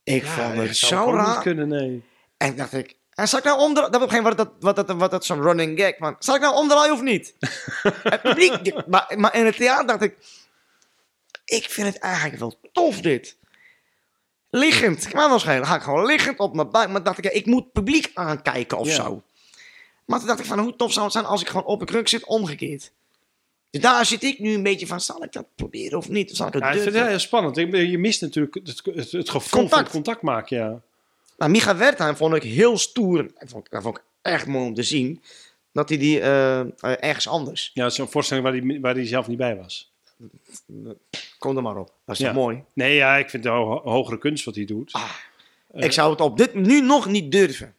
Ik 0.03 0.25
vond 0.25 0.57
het 0.57 0.77
zo 0.77 1.11
raar. 1.13 1.43
kunnen, 1.43 1.69
nee. 1.69 2.03
En 2.37 2.57
dacht 2.57 2.73
ik, 2.73 2.97
en 3.11 3.29
zal 3.29 3.39
ik 3.39 3.45
nou 3.45 3.61
omdraaien? 3.61 3.93
Dat 3.93 4.03
op 4.03 4.09
een 4.11 4.15
gegeven 4.15 4.37
moment 4.37 4.63
wat 4.63 4.77
dat, 4.77 4.97
wat 4.97 5.11
dat, 5.11 5.25
zo'n 5.25 5.43
running 5.43 5.81
gag, 5.81 5.99
man. 5.99 6.17
Zal 6.19 6.35
ik 6.35 6.41
nou 6.41 6.55
omdraaien 6.55 6.93
of 6.93 7.03
niet? 7.03 7.35
het 8.03 8.23
publiek, 8.23 8.87
maar, 8.87 9.15
maar 9.17 9.35
in 9.35 9.45
het 9.47 9.57
theater 9.57 9.87
dacht 9.87 10.03
ik, 10.03 10.17
ik 11.45 11.65
vind 11.71 11.87
het 11.87 11.99
eigenlijk 11.99 12.39
wel 12.39 12.55
tof 12.73 13.01
dit. 13.01 13.37
Liggend, 14.51 15.13
maar 15.13 15.29
dan 15.29 15.41
schelen, 15.41 15.67
ga 15.67 15.75
ik 15.77 15.83
gewoon 15.83 16.07
liggend 16.07 16.39
op 16.39 16.55
mijn 16.55 16.71
buik. 16.71 16.89
Maar 16.91 17.03
dacht 17.03 17.19
ik, 17.19 17.25
ja, 17.25 17.31
ik 17.31 17.47
moet 17.47 17.73
publiek 17.73 18.11
aankijken 18.15 18.79
of 18.79 18.87
Ja. 18.89 18.95
zo. 18.95 19.23
Maar 20.05 20.19
toen 20.19 20.29
dacht 20.29 20.41
ik 20.41 20.45
van, 20.47 20.59
hoe 20.59 20.77
tof 20.77 20.93
zou 20.93 21.05
het 21.05 21.13
zijn 21.15 21.25
als 21.25 21.41
ik 21.41 21.49
gewoon 21.49 21.65
op 21.65 21.81
een 21.81 21.87
kruk 21.87 22.09
zit, 22.09 22.25
omgekeerd. 22.25 22.93
Dus 23.71 23.83
daar 23.83 24.07
zit 24.07 24.23
ik 24.23 24.39
nu 24.39 24.53
een 24.55 24.63
beetje 24.63 24.87
van, 24.87 25.01
zal 25.01 25.25
ik 25.25 25.33
dat 25.33 25.47
proberen 25.55 25.99
of 25.99 26.09
niet? 26.09 26.31
Of 26.31 26.37
zal 26.37 26.47
ik 26.47 26.53
het 26.53 26.63
Ja, 26.63 26.69
ik 26.71 26.75
durven? 26.83 27.01
het 27.01 27.09
heel 27.09 27.19
spannend. 27.19 27.57
Ik 27.57 27.75
Je 27.75 27.99
mist 27.99 28.21
natuurlijk 28.21 28.55
het, 28.55 28.81
het, 28.85 29.13
het 29.13 29.31
gevoel 29.31 29.61
Contact. 29.61 29.83
van 29.83 29.91
contact 29.91 30.23
maken, 30.23 30.57
ja. 30.57 30.81
Maar 31.37 31.51
Micha 31.51 31.77
Wertheim 31.77 32.17
vond 32.17 32.35
ik 32.35 32.43
heel 32.43 32.79
stoer. 32.79 33.23
Dat 33.39 33.51
vond 33.51 33.65
ik, 33.67 33.71
dat 33.73 33.83
vond 33.83 33.97
ik 33.97 34.03
echt 34.23 34.47
mooi 34.47 34.67
om 34.67 34.75
te 34.75 34.83
zien. 34.83 35.23
Dat 35.73 35.89
hij 35.89 35.99
die 35.99 36.21
eh, 36.21 36.61
eh, 36.61 36.67
ergens 36.81 37.29
anders. 37.29 37.71
Ja, 37.75 37.91
zo'n 37.91 38.09
voorstelling 38.09 38.45
waar 38.47 38.55
hij 38.55 38.81
waar 38.81 38.95
die 38.95 39.07
zelf 39.07 39.27
niet 39.27 39.39
bij 39.39 39.57
was. 39.57 39.93
Kom 41.39 41.57
er 41.57 41.63
maar 41.63 41.77
op. 41.77 41.93
Dat 42.07 42.15
is 42.15 42.21
Ja. 42.21 42.27
toch 42.33 42.43
mooi? 42.43 42.65
Nee, 42.75 42.95
ja, 42.95 43.17
ik 43.17 43.31
vind 43.31 43.43
de 43.43 43.49
ho- 43.49 43.81
hogere 43.83 44.19
kunst 44.19 44.45
wat 44.45 44.55
hij 44.55 44.65
doet. 44.65 44.93
Ah, 44.93 45.11
ik 45.73 45.93
zou 45.93 46.11
het 46.11 46.21
op 46.21 46.37
dit 46.37 46.55
nu 46.55 46.81
nog 46.81 47.07
niet 47.07 47.33
durven. 47.33 47.75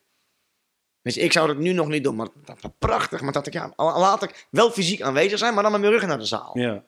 Dus 1.02 1.18
ik 1.18 1.32
zou 1.32 1.50
het 1.50 1.58
nu 1.58 1.72
nog 1.72 1.88
niet 1.88 2.04
doen. 2.04 2.16
Maar 2.16 2.28
dat 2.46 2.62
was 2.62 2.72
prachtig. 2.80 3.22
Maar 3.22 3.32
dat 3.32 3.48
ik, 3.48 3.54
ja, 3.54 3.74
laat 3.76 4.24
ik 4.24 4.48
wel 4.50 4.72
fysiek 4.72 5.02
aanwezig 5.02 5.38
zijn, 5.40 5.54
maar 5.54 5.64
dan 5.64 5.72
met 5.72 5.82
mijn 5.82 5.94
rug 5.94 6.06
naar 6.06 6.20
de 6.20 6.26
zaal. 6.26 6.52
Ja. 6.60 6.84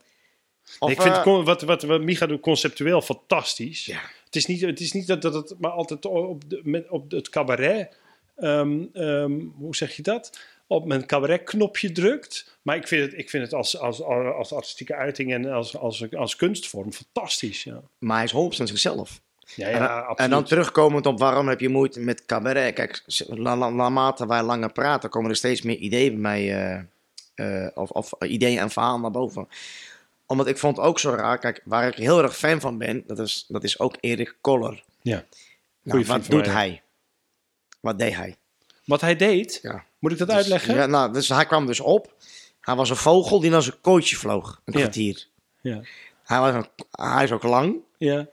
Of, 0.80 0.92
ik 0.92 1.02
vind 1.02 1.16
eh, 1.16 1.46
wat, 1.46 1.62
wat, 1.62 1.82
wat 1.84 2.02
Micha 2.02 2.26
doet 2.26 2.42
conceptueel 2.42 3.02
fantastisch. 3.02 3.86
Ja. 3.86 4.00
Het 4.26 4.36
is 4.36 4.46
niet, 4.46 4.62
het 4.62 4.80
is 4.80 4.92
niet 4.92 5.08
dat, 5.08 5.22
dat 5.22 5.34
het 5.34 5.56
maar 5.60 5.72
altijd 5.72 6.06
op, 6.06 6.50
de, 6.50 6.62
met, 6.64 6.90
op 6.90 7.12
het 7.12 7.30
cabaret, 7.30 7.98
ehm, 8.36 8.86
ehm, 8.94 9.40
hoe 9.56 9.76
zeg 9.76 9.96
je 9.96 10.02
dat? 10.02 10.40
Op 10.68 10.86
mijn 10.86 11.06
cabaret 11.06 11.44
knopje 11.44 11.92
drukt. 11.92 12.58
Maar 12.62 12.76
ik 12.76 12.88
vind 12.88 13.12
het, 13.12 13.20
ik 13.20 13.30
vind 13.30 13.44
het 13.44 13.54
als, 13.54 13.78
als, 13.80 14.02
als 14.02 14.54
artistieke 14.54 14.96
uiting 14.96 15.34
en 15.34 15.46
als, 15.46 15.78
als, 15.78 16.14
als 16.16 16.36
kunstvorm 16.36 16.94
fantastisch. 16.94 17.64
Ja, 17.64 17.82
maar 17.98 18.16
hij 18.16 18.26
is 18.26 18.60
100% 18.60 18.64
zichzelf. 18.64 19.22
ja, 19.56 19.68
en, 19.68 19.78
ja 19.82 20.08
en 20.16 20.30
dan 20.30 20.44
terugkomend 20.44 21.06
op 21.06 21.20
waarom 21.20 21.48
heb 21.48 21.60
je 21.60 21.70
moeite 21.70 22.00
met 22.00 22.26
cabaret. 22.26 22.74
Kijk, 22.74 23.04
naarmate 23.36 24.28
wij 24.28 24.44
langer 24.44 24.72
praten, 24.72 25.10
komen 25.10 25.30
er 25.30 25.36
steeds 25.36 25.62
meer 25.62 25.78
ideeën 25.78 26.12
bij 26.12 26.20
mij. 26.22 26.56
eh, 26.56 26.84
eh, 27.66 27.72
of, 27.74 27.90
of 27.90 28.12
ideeën 28.20 28.60
en 28.60 28.70
verhalen 28.70 29.02
naar 29.02 29.12
boven. 29.12 29.48
Omdat 30.26 30.48
ik 30.48 30.58
vond 30.58 30.80
ook 30.80 31.00
zo 31.00 31.10
raar. 31.10 31.40
Kijk, 31.40 31.62
waar 31.66 31.88
ik 31.88 31.96
heel 31.96 32.24
erg 32.24 32.38
fan 32.38 32.60
van 32.60 32.78
ben, 32.78 33.04
dat 33.08 33.20
is, 33.20 33.46
dat 33.48 33.64
is 33.64 33.80
ook 33.80 33.98
Erik 34.00 34.36
Koller. 34.42 34.84
Ja. 35.02 35.26
Nou, 35.82 36.06
wat 36.06 36.26
doet 36.26 36.46
mij. 36.46 36.54
hij? 36.54 36.82
Wat 37.80 38.00
deed 38.00 38.16
hij? 38.16 38.36
Wat 38.86 39.02
hij 39.02 39.16
deed, 39.16 39.60
Ja. 39.62 39.86
Moet 40.00 40.12
ik 40.12 40.18
dat 40.18 40.28
Dus- 40.28 40.36
uitleggen? 40.38 40.76
Ja, 40.76 40.86
nou, 40.86 41.14
dus 41.14 41.30
hij 41.30 41.46
kwam 41.46 41.66
dus 41.66 41.80
op. 41.80 42.14
Hij 42.62 42.76
was 42.76 42.90
een 42.90 42.96
vogel 42.96 43.40
die 43.40 43.50
naar 43.50 43.62
zijn 43.62 43.82
kooitje 43.82 44.16
vloog. 44.16 44.62
Een 44.66 44.74
kwartier. 44.74 45.28
Ja. 45.62 45.82
Hij, 46.24 46.40
was 46.40 46.54
een, 46.54 46.68
hij 46.92 47.24
is 47.24 47.32
ook 47.32 47.44
lang. 47.44 47.76
Ja. 47.98 48.28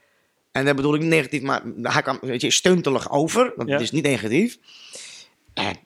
En 0.53 0.65
dat 0.65 0.77
bedoel 0.77 0.95
ik 0.95 1.01
negatief, 1.03 1.43
maar 1.43 1.62
hij 1.83 2.03
kwam 2.03 2.19
weet 2.21 2.41
je, 2.41 2.51
stuntelig 2.51 3.11
over. 3.11 3.53
Dat 3.57 3.69
Ja. 3.69 3.79
is 3.79 3.91
niet 3.91 4.05
negatief. 4.05 4.59
En 5.55 5.77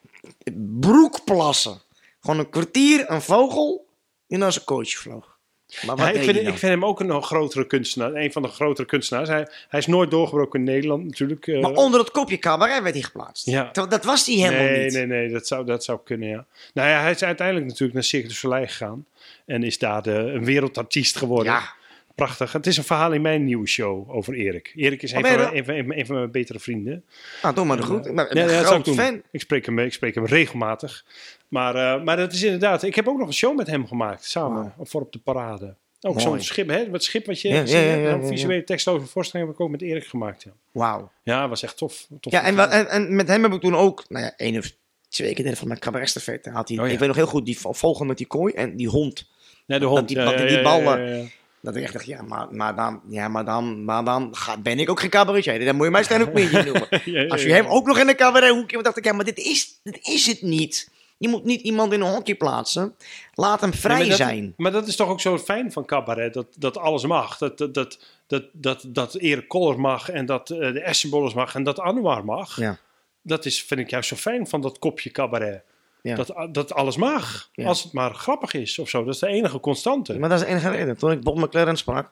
broekplassen. 0.79 1.81
Gewoon 2.19 2.39
een 2.39 2.49
kwartier, 2.49 3.11
een 3.11 3.21
vogel 3.21 3.85
die 4.27 4.37
naar 4.37 4.51
zijn 4.51 4.65
kooitje 4.65 4.97
vloog. 4.97 5.37
Maar 5.85 5.95
wat 5.95 6.05
Ja, 6.07 6.11
ik, 6.11 6.23
vind, 6.23 6.37
ik 6.37 6.43
vind 6.43 6.61
hem 6.61 6.85
ook 6.85 6.99
een 6.99 7.23
grotere 7.23 7.65
kunstenaar. 7.65 8.13
Een 8.13 8.31
van 8.31 8.41
de 8.41 8.47
grotere 8.47 8.87
kunstenaars. 8.87 9.29
Hij, 9.29 9.47
hij 9.69 9.79
is 9.79 9.87
nooit 9.87 10.11
doorgebroken 10.11 10.59
in 10.59 10.65
Nederland 10.65 11.03
natuurlijk. 11.05 11.47
eh. 11.47 11.61
Maar 11.61 11.71
onder 11.71 11.99
het 11.99 12.11
kopje 12.11 12.37
cabaret 12.37 12.81
werd 12.81 12.93
hij 12.93 13.03
geplaatst. 13.03 13.45
Ja. 13.45 13.69
Dat 13.71 14.03
was 14.03 14.25
hij 14.25 14.35
helemaal 14.35 14.63
nee, 14.63 14.83
niet. 14.83 14.93
nee, 14.93 15.05
nee, 15.05 15.29
dat 15.29 15.47
zou, 15.47 15.65
dat 15.65 15.83
zou 15.83 15.99
kunnen, 16.03 16.29
ja. 16.29 16.45
Nou 16.73 16.89
ja, 16.89 17.01
hij 17.01 17.11
is 17.11 17.23
uiteindelijk 17.23 17.67
natuurlijk 17.67 17.93
naar 17.93 18.03
Circus 18.03 18.29
du 18.29 18.35
Soleil 18.35 18.67
gegaan. 18.67 19.05
En 19.45 19.63
is 19.63 19.77
daar 19.77 20.01
de, 20.01 20.11
een 20.11 20.45
wereldartiest 20.45 21.15
geworden. 21.17 21.53
Ja. 21.53 21.77
Prachtig. 22.15 22.51
Het 22.51 22.67
is 22.67 22.77
een 22.77 22.83
verhaal 22.83 23.11
in 23.11 23.21
mijn 23.21 23.45
nieuwe 23.45 23.67
show 23.67 24.09
over 24.15 24.33
Erik. 24.33 24.71
Erik 24.75 25.01
is 25.01 25.11
een, 25.11 25.25
Oh, 25.25 25.31
van, 25.31 25.39
een, 25.55 25.65
van, 25.65 25.75
een 25.75 25.85
van- 25.85 25.97
een 25.97 26.05
van 26.05 26.15
mijn 26.15 26.31
betere 26.31 26.59
vrienden. 26.59 27.03
Nou, 27.41 27.55
doe 27.55 27.65
maar 27.65 27.77
de 27.77 27.99
ben 28.03 28.15
Ja, 28.15 28.51
ja, 28.51 28.59
een 28.59 28.65
groot 28.65 28.89
fan. 28.89 29.21
Ik 29.31 29.41
spreek, 29.41 29.65
hem, 29.65 29.79
ik 29.79 29.93
spreek 29.93 30.15
hem 30.15 30.25
regelmatig. 30.25 31.05
Maar, 31.49 31.75
eh, 31.75 32.03
maar 32.03 32.17
dat 32.17 32.33
is 32.33 32.43
inderdaad... 32.43 32.83
Ik 32.83 32.95
heb 32.95 33.07
ook 33.07 33.17
nog 33.17 33.27
een 33.27 33.33
show 33.33 33.57
met 33.57 33.67
hem 33.67 33.87
gemaakt, 33.87 34.25
samen. 34.25 34.73
Voor 34.81 35.01
op 35.01 35.11
de 35.11 35.19
parade. 35.19 35.75
Ook 36.01 36.21
zo'n 36.21 36.41
schip, 36.41 36.67
hè? 36.67 36.89
Wat 36.89 37.03
schip 37.03 37.25
wat 37.25 37.41
je 37.41 37.47
Ja, 37.49 37.65
Een 38.13 38.27
visuele 38.27 38.63
tekstloze 38.63 39.05
voorstelling 39.05 39.47
heb 39.47 39.55
ik 39.57 39.61
ook 39.63 39.69
met 39.71 39.81
Erik 39.81 40.05
gemaakt, 40.05 40.43
ja. 40.43 40.51
Wauw. 40.71 41.11
Ja, 41.23 41.47
was 41.49 41.63
echt 41.63 41.77
tof. 41.77 42.07
tof 42.19 42.31
Ja, 42.33 42.43
en, 42.43 42.59
en, 42.71 42.87
en 42.89 43.15
met 43.15 43.27
hem 43.27 43.43
heb 43.43 43.53
ik 43.53 43.61
toen 43.61 43.75
ook, 43.75 44.05
nou 44.09 44.25
ja, 44.25 44.33
één 44.37 44.57
of 44.57 44.71
twee 45.09 45.33
keer 45.33 45.55
van 45.55 45.67
mijn 45.67 45.79
cabaretstafette 45.79 46.49
had 46.49 46.69
hij. 46.69 46.77
Oh. 46.79 46.87
Ik 46.87 46.99
weet 46.99 47.07
nog 47.07 47.17
heel 47.17 47.25
goed, 47.27 47.45
die 47.45 47.59
vo- 47.59 47.73
vogel 47.73 48.05
met 48.05 48.17
die 48.17 48.27
kooi 48.27 48.53
en 48.53 48.75
die 48.77 48.87
hond. 48.87 49.29
Nee, 49.65 49.79
de 49.79 49.85
hond. 49.85 49.97
dat 49.97 50.37
die- 50.37 50.47
die 50.47 50.61
ballen-. 50.61 51.31
Dat 51.61 51.75
ik 51.75 51.83
echt 51.83 51.93
dacht, 51.93 52.05
ja, 52.05 52.21
maar, 52.21 52.47
maar 52.51 52.75
dan, 52.75 53.01
ja, 53.09 53.27
maar 53.27 53.45
dan, 53.45 53.85
maar 53.85 54.03
dan 54.03 54.35
ben 54.63 54.79
ik 54.79 54.89
ook 54.89 54.99
geen 54.99 55.09
cabaretier. 55.09 55.65
Dan 55.65 55.75
moet 55.75 55.85
je 55.85 55.91
mij 55.91 56.03
staan 56.03 56.21
ook 56.21 56.33
meer 56.33 56.51
noemen. 56.65 57.29
Als 57.29 57.43
je 57.43 57.51
hem 57.51 57.65
ook 57.65 57.85
nog 57.85 57.99
in 57.99 58.07
een 58.09 58.15
cabarethoekje... 58.15 58.75
Dan 58.75 58.83
dacht 58.83 58.97
ik, 58.97 59.05
ja, 59.05 59.13
maar 59.13 59.25
dit 59.25 59.37
is, 59.37 59.79
dit 59.83 59.99
is 60.07 60.25
het 60.25 60.41
niet. 60.41 60.89
Je 61.19 61.27
moet 61.27 61.43
niet 61.43 61.61
iemand 61.61 61.93
in 61.93 62.01
een 62.01 62.13
hokje 62.13 62.35
plaatsen. 62.35 62.95
Laat 63.33 63.61
hem 63.61 63.73
vrij 63.73 63.97
Nee, 63.97 64.07
maar 64.07 64.17
dat- 64.17 64.27
zijn. 64.27 64.53
Maar 64.57 64.71
dat 64.71 64.87
is 64.87 64.95
toch 64.95 65.07
ook 65.09 65.21
zo 65.21 65.37
fijn 65.37 65.71
van 65.71 65.85
cabaret, 65.85 66.33
dat, 66.33 66.47
dat 66.57 66.77
alles 66.77 67.05
mag. 67.05 67.37
Dat, 67.37 67.57
dat, 67.57 67.73
dat, 67.73 67.99
dat, 68.27 68.43
dat, 68.53 68.83
dat 68.87 69.15
Erik 69.15 69.47
Koller 69.47 69.79
mag 69.79 70.09
en 70.09 70.25
dat 70.25 70.49
eh, 70.49 70.57
de 70.59 70.81
Essenbollers 70.81 71.33
mag 71.33 71.55
en 71.55 71.63
dat 71.63 71.79
Anouar 71.79 72.25
mag. 72.25 72.55
Ja. 72.59 72.77
Dat 73.21 73.45
is, 73.45 73.63
vind 73.63 73.79
ik 73.79 73.89
juist 73.89 74.09
zo 74.09 74.15
fijn 74.15 74.47
van 74.47 74.61
dat 74.61 74.79
kopje 74.79 75.09
cabaret. 75.11 75.63
Ja. 76.01 76.15
Dat, 76.15 76.33
dat 76.51 76.73
alles 76.73 76.95
mag, 76.97 77.49
Ja. 77.53 77.67
als 77.67 77.83
het 77.83 77.93
maar 77.93 78.13
grappig 78.13 78.53
is 78.53 78.79
of 78.79 78.89
zo. 78.89 79.03
Dat 79.03 79.13
is 79.13 79.19
de 79.19 79.27
enige 79.27 79.59
constante. 79.59 80.19
Maar 80.19 80.29
dat 80.29 80.39
is 80.39 80.45
de 80.45 80.51
enige 80.51 80.69
reden. 80.69 80.97
Toen 80.97 81.11
ik 81.11 81.21
Bob 81.21 81.37
McLaren 81.37 81.77
sprak... 81.77 82.11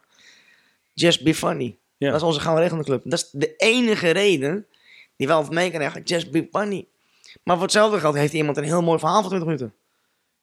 Just 0.94 1.24
be 1.24 1.34
funny. 1.36 1.78
Ja. 1.98 2.08
Dat 2.12 2.16
is 2.22 2.28
onze 2.28 2.40
Gouden 2.40 2.64
Regende 2.64 2.84
Club. 2.84 3.02
Dat 3.04 3.14
is 3.20 3.30
de 3.32 3.56
enige 3.56 4.10
reden 4.10 4.66
die 5.16 5.28
wel 5.28 5.46
mee 5.50 5.72
kan 5.72 5.80
eigenlijk. 5.80 6.10
Just 6.10 6.32
be 6.32 6.48
funny. 6.52 6.86
Maar 7.44 7.56
voor 7.56 7.64
hetzelfde 7.64 8.00
geld 8.00 8.16
heeft 8.16 8.34
iemand 8.34 8.58
een 8.58 8.64
heel 8.64 8.82
mooi 8.82 9.00
verhaal 9.00 9.22
van 9.22 9.30
20 9.30 9.48
minuten. 9.48 9.76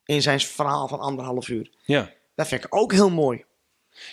In 0.05 0.21
zijn 0.21 0.39
verhaal 0.39 0.87
van 0.87 0.99
anderhalf 0.99 1.47
uur. 1.47 1.69
Ja. 1.85 2.09
Dat 2.35 2.47
vind 2.47 2.63
ik 2.63 2.75
ook 2.75 2.91
heel 2.91 3.09
mooi. 3.09 3.43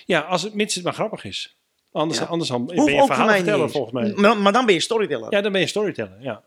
ja, 0.05 0.21
als 0.21 0.43
het, 0.43 0.55
mits 0.55 0.75
het 0.75 0.85
maar 0.85 0.93
grappig 0.93 1.25
is. 1.25 1.57
Anders, 1.93 2.19
Ja. 2.21 2.25
anders 2.25 2.51
dan 2.51 2.67
ben 2.67 2.85
je 2.85 3.01
ook 3.01 3.07
verhaalverteller 3.07 3.63
eens. 3.63 3.73
volgens 3.73 3.93
mij. 3.93 4.13
Maar, 4.15 4.37
maar 4.37 4.53
dan 4.53 4.67
ben 4.67 4.75
je 4.75 4.81
storyteller. 4.81 5.31
Ja. 5.31 5.37
Ja, 5.37 5.43
dan 5.43 5.53
ben 5.53 5.61
je 5.61 5.67
storyteller, 5.67 6.17
ja. 6.21 6.43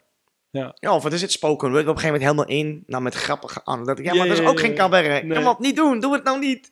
of 0.81 1.03
het 1.03 1.13
is 1.13 1.21
het 1.21 1.31
spoken 1.31 1.69
word. 1.71 1.81
Op 1.81 1.87
een 1.87 1.99
gegeven 1.99 2.19
moment 2.21 2.45
helemaal 2.45 2.65
in. 2.65 2.83
Nou, 2.87 3.03
met 3.03 3.13
grappige 3.13 3.61
aan. 3.65 3.85
Dat 3.85 3.97
ja, 3.97 4.03
Ja, 4.03 4.13
maar 4.13 4.27
dat 4.27 4.37
is 4.37 4.43
ja, 4.43 4.49
ook 4.49 4.55
ja, 4.55 4.61
geen 4.61 4.71
ja. 4.71 4.77
cabaret. 4.77 5.23
Nee. 5.23 5.37
Kom 5.37 5.47
op, 5.47 5.59
niet 5.59 5.75
doen. 5.75 5.99
Doe 5.99 6.13
het 6.13 6.23
nou 6.23 6.39
niet. 6.39 6.71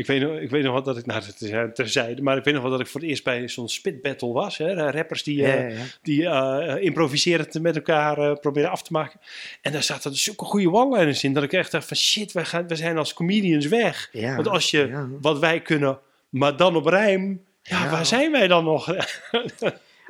Ik 0.00 0.06
weet, 0.06 0.20
nog, 0.22 0.38
ik 0.38 0.50
weet 0.50 0.62
nog 0.62 0.72
wat 0.72 0.84
dat 0.84 0.96
ik, 0.96 1.06
nou 1.06 1.20
dat 1.20 1.40
is 1.40 1.74
terzijde, 1.74 2.22
maar 2.22 2.36
ik 2.36 2.44
weet 2.44 2.54
nog 2.54 2.62
wel 2.62 2.72
dat 2.72 2.80
ik 2.80 2.86
voor 2.86 3.00
het 3.00 3.08
eerst 3.08 3.24
bij 3.24 3.48
zo'n 3.48 3.68
spit 3.68 4.02
battle 4.02 4.32
was. 4.32 4.58
Hè, 4.58 4.90
rappers 4.90 5.22
die, 5.22 5.44
eh, 5.44 5.54
Ja, 5.54 5.68
ja, 5.68 5.76
ja. 5.76 5.84
die 6.02 6.26
eh, 6.26 6.84
improviserend 6.84 7.60
met 7.60 7.76
elkaar 7.76 8.18
eh, 8.18 8.32
proberen 8.34 8.70
af 8.70 8.82
te 8.82 8.92
maken. 8.92 9.20
En 9.62 9.72
daar 9.72 9.82
zaten 9.82 10.14
zulke 10.14 10.44
goede 10.44 10.72
one-liners 10.72 11.24
in 11.24 11.32
dat 11.32 11.42
ik 11.42 11.52
echt 11.52 11.70
dacht 11.70 11.86
van 11.86 11.96
shit, 11.96 12.32
we, 12.32 12.44
gaan, 12.44 12.66
we 12.68 12.76
zijn 12.76 12.98
als 12.98 13.14
comedians 13.14 13.66
weg. 13.66 14.08
Ja, 14.12 14.34
Want 14.34 14.48
als 14.48 14.70
je 14.70 15.08
wat 15.20 15.38
wij 15.38 15.60
kunnen, 15.60 15.98
maar 16.28 16.56
dan 16.56 16.76
op 16.76 16.86
rijm, 16.86 17.44
ja, 17.62 17.90
waar 17.90 18.06
zijn 18.06 18.32
wij 18.32 18.48
dan 18.48 18.64
nog? 18.64 18.88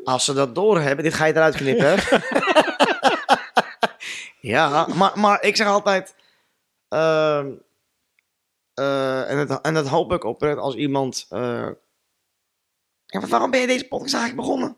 Als 0.05 0.25
ze 0.25 0.33
dat 0.33 0.55
doorhebben, 0.55 1.05
dit 1.05 1.15
ga 1.15 1.25
je 1.25 1.33
eruit 1.33 1.57
knippen. 1.57 1.97
ja, 4.55 4.87
maar, 4.95 5.13
maar 5.15 5.43
ik 5.43 5.57
zeg 5.57 5.67
altijd. 5.67 6.15
ehm, 6.89 7.47
eh, 8.81 9.31
en, 9.31 9.47
dat, 9.47 9.61
en 9.61 9.75
dat 9.75 9.87
hoop 9.89 10.13
ik 10.13 10.25
oprecht 10.25 10.59
als 10.59 10.75
iemand. 10.75 11.27
eh, 11.29 11.69
waarom 13.29 13.51
ben 13.51 13.61
je 13.61 13.67
deze 13.67 13.89
podcast 13.89 14.15
eigenlijk 14.15 14.47
begonnen? 14.47 14.77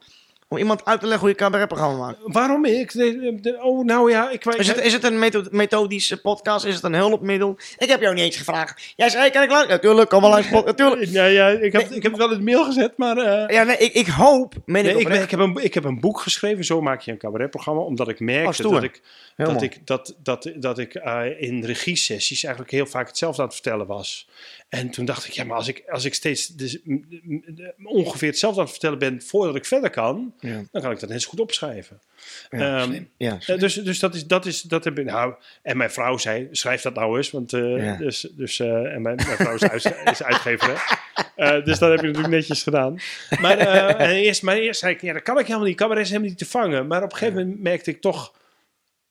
Om 0.53 0.59
iemand 0.59 0.85
uit 0.85 1.01
te 1.01 1.07
leggen 1.07 1.21
hoe 1.21 1.29
je 1.31 1.35
cabaretprogramma 1.43 1.99
maakt. 2.07 2.19
Waarom 2.23 2.65
ik? 2.65 2.93
De- 2.93 3.39
de- 3.41 3.59
oh, 3.63 3.85
nou 3.85 4.11
ja, 4.11 4.31
ik 4.31 4.45
weet 4.45 4.55
Is 4.59 4.69
het, 4.69 4.81
is 4.81 4.93
het 4.93 5.05
een 5.05 5.19
metho- 5.19 5.45
methodische 5.51 6.21
podcast? 6.21 6.65
Is 6.65 6.75
het 6.75 6.83
een 6.85 6.95
hulpmiddel? 6.95 7.59
Ik 7.79 7.89
heb 7.89 8.01
jou 8.01 8.15
niet 8.15 8.25
eens 8.25 8.37
gevraagd. 8.37 8.93
Jij 8.97 9.09
zei, 9.09 9.31
kan 9.31 9.43
ik 9.43 9.49
luisteren? 9.49 9.77
Natuurlijk, 9.77 10.09
kom 10.11 10.21
maar 10.21 10.31
luisteren. 10.31 10.65
Natuurlijk. 10.65 11.11
Ja, 11.11 11.25
ja, 11.25 11.49
ik 11.49 11.73
heb, 11.73 11.91
ik 11.91 12.03
heb 12.03 12.13
het 12.13 12.21
wel 12.21 12.31
in 12.33 12.39
de 12.39 12.45
mail 12.45 12.65
gezet, 12.65 12.97
maar... 12.97 13.17
eh, 13.17 13.55
Ja, 13.57 13.63
nee, 13.63 13.77
ik, 13.77 13.93
ik 13.93 14.07
hoop, 14.07 14.55
Nee, 14.67 14.83
ik 14.83 14.89
ik, 14.89 14.95
ben- 14.95 15.03
oprecht. 15.05 15.23
ik, 15.25 15.31
heb 15.31 15.41
een, 15.41 15.57
ik 15.65 15.75
heb 15.75 15.85
een 15.85 16.01
boek 16.01 16.21
geschreven, 16.21 16.65
zo 16.65 16.81
maak 16.81 17.01
je 17.01 17.11
een 17.11 17.19
cabaretprogramma, 17.19 17.81
omdat 17.83 18.09
ik 18.09 18.15
Oh, 18.21 18.27
merkte 18.27 18.53
stoer. 18.53 18.73
dat 18.73 18.83
ik, 18.83 19.01
dat 19.37 19.63
ik, 19.63 19.87
dat, 19.87 20.15
dat, 20.23 20.51
dat 20.57 20.79
ik 20.79 20.95
eh, 20.95 21.23
in 21.39 21.65
regiesessies 21.65 22.45
eigenlijk 22.45 22.75
heel 22.75 22.87
vaak 22.87 23.07
hetzelfde 23.07 23.41
aan 23.43 23.47
het 23.49 23.57
vertellen 23.57 23.87
was. 23.87 24.29
En 24.69 24.91
toen 24.91 25.05
dacht 25.05 25.27
ik, 25.27 25.33
ja, 25.33 25.45
maar 25.45 25.57
als 25.57 25.69
ik, 25.69 25.83
als 25.89 26.05
ik 26.05 26.15
steeds 26.15 26.47
dus, 26.47 26.79
ongeveer 27.85 28.29
hetzelfde 28.29 28.59
aan 28.59 28.65
het 28.67 28.73
vertellen 28.75 28.99
ben 28.99 29.23
voordat 29.23 29.55
ik 29.57 29.65
verder 29.65 29.91
kan, 29.91 30.35
Ja, 30.43 30.63
dan 30.73 30.83
kan 30.83 30.91
ik 30.91 31.01
dat 31.01 31.09
net 31.09 31.23
zo 31.23 31.29
goed 31.29 31.41
opschrijven. 31.41 32.01
ja, 32.51 32.79
Ehm, 32.83 33.03
ja, 33.17 33.39
Eh, 33.47 33.59
dus 33.59 33.75
dus 33.75 33.99
dat, 33.99 34.15
is, 34.15 34.27
dat, 34.27 34.47
is, 34.47 34.63
dat 34.63 34.85
heb 34.85 34.99
ik. 34.99 35.05
Nou, 35.05 35.35
en 35.63 35.77
mijn 35.77 35.91
vrouw 35.91 36.17
zei: 36.19 36.49
schrijf 36.51 36.83
dat 36.83 36.95
nou 36.95 37.17
eens. 37.17 37.31
Want, 37.31 37.53
eh, 37.53 37.85
Ja. 37.85 37.97
dus, 37.97 38.29
dus, 38.37 38.61
eh, 38.61 38.95
en 38.95 39.03
mijn, 39.03 39.17
mijn 39.17 39.37
vrouw 39.37 39.55
is, 39.55 39.63
uit, 39.63 39.95
is 40.11 40.23
uitgever. 40.23 40.69
Hè? 40.69 40.97
Eh, 41.37 41.65
dus 41.65 41.79
dat 41.79 41.91
heb 41.91 41.99
ik 41.99 42.05
natuurlijk 42.07 42.35
netjes 42.35 42.63
gedaan. 42.63 42.99
Maar, 43.41 43.59
en 43.59 44.11
eerst, 44.27 44.43
maar 44.43 44.57
eerst 44.57 44.81
zei 44.81 44.95
ik: 44.95 45.01
ja, 45.01 45.13
dat 45.13 45.23
kan 45.23 45.39
ik 45.39 45.47
helemaal 45.47 45.67
niet. 45.67 45.77
Cabaret 45.77 46.03
is 46.03 46.09
helemaal 46.09 46.29
niet 46.31 46.39
te 46.39 46.47
vangen. 46.47 46.87
Maar 46.87 47.03
op 47.03 47.13
een 47.13 47.19
gegeven 47.19 47.41
moment 47.41 47.63
merkte 47.63 47.91
ik 47.91 48.01
toch. 48.01 48.33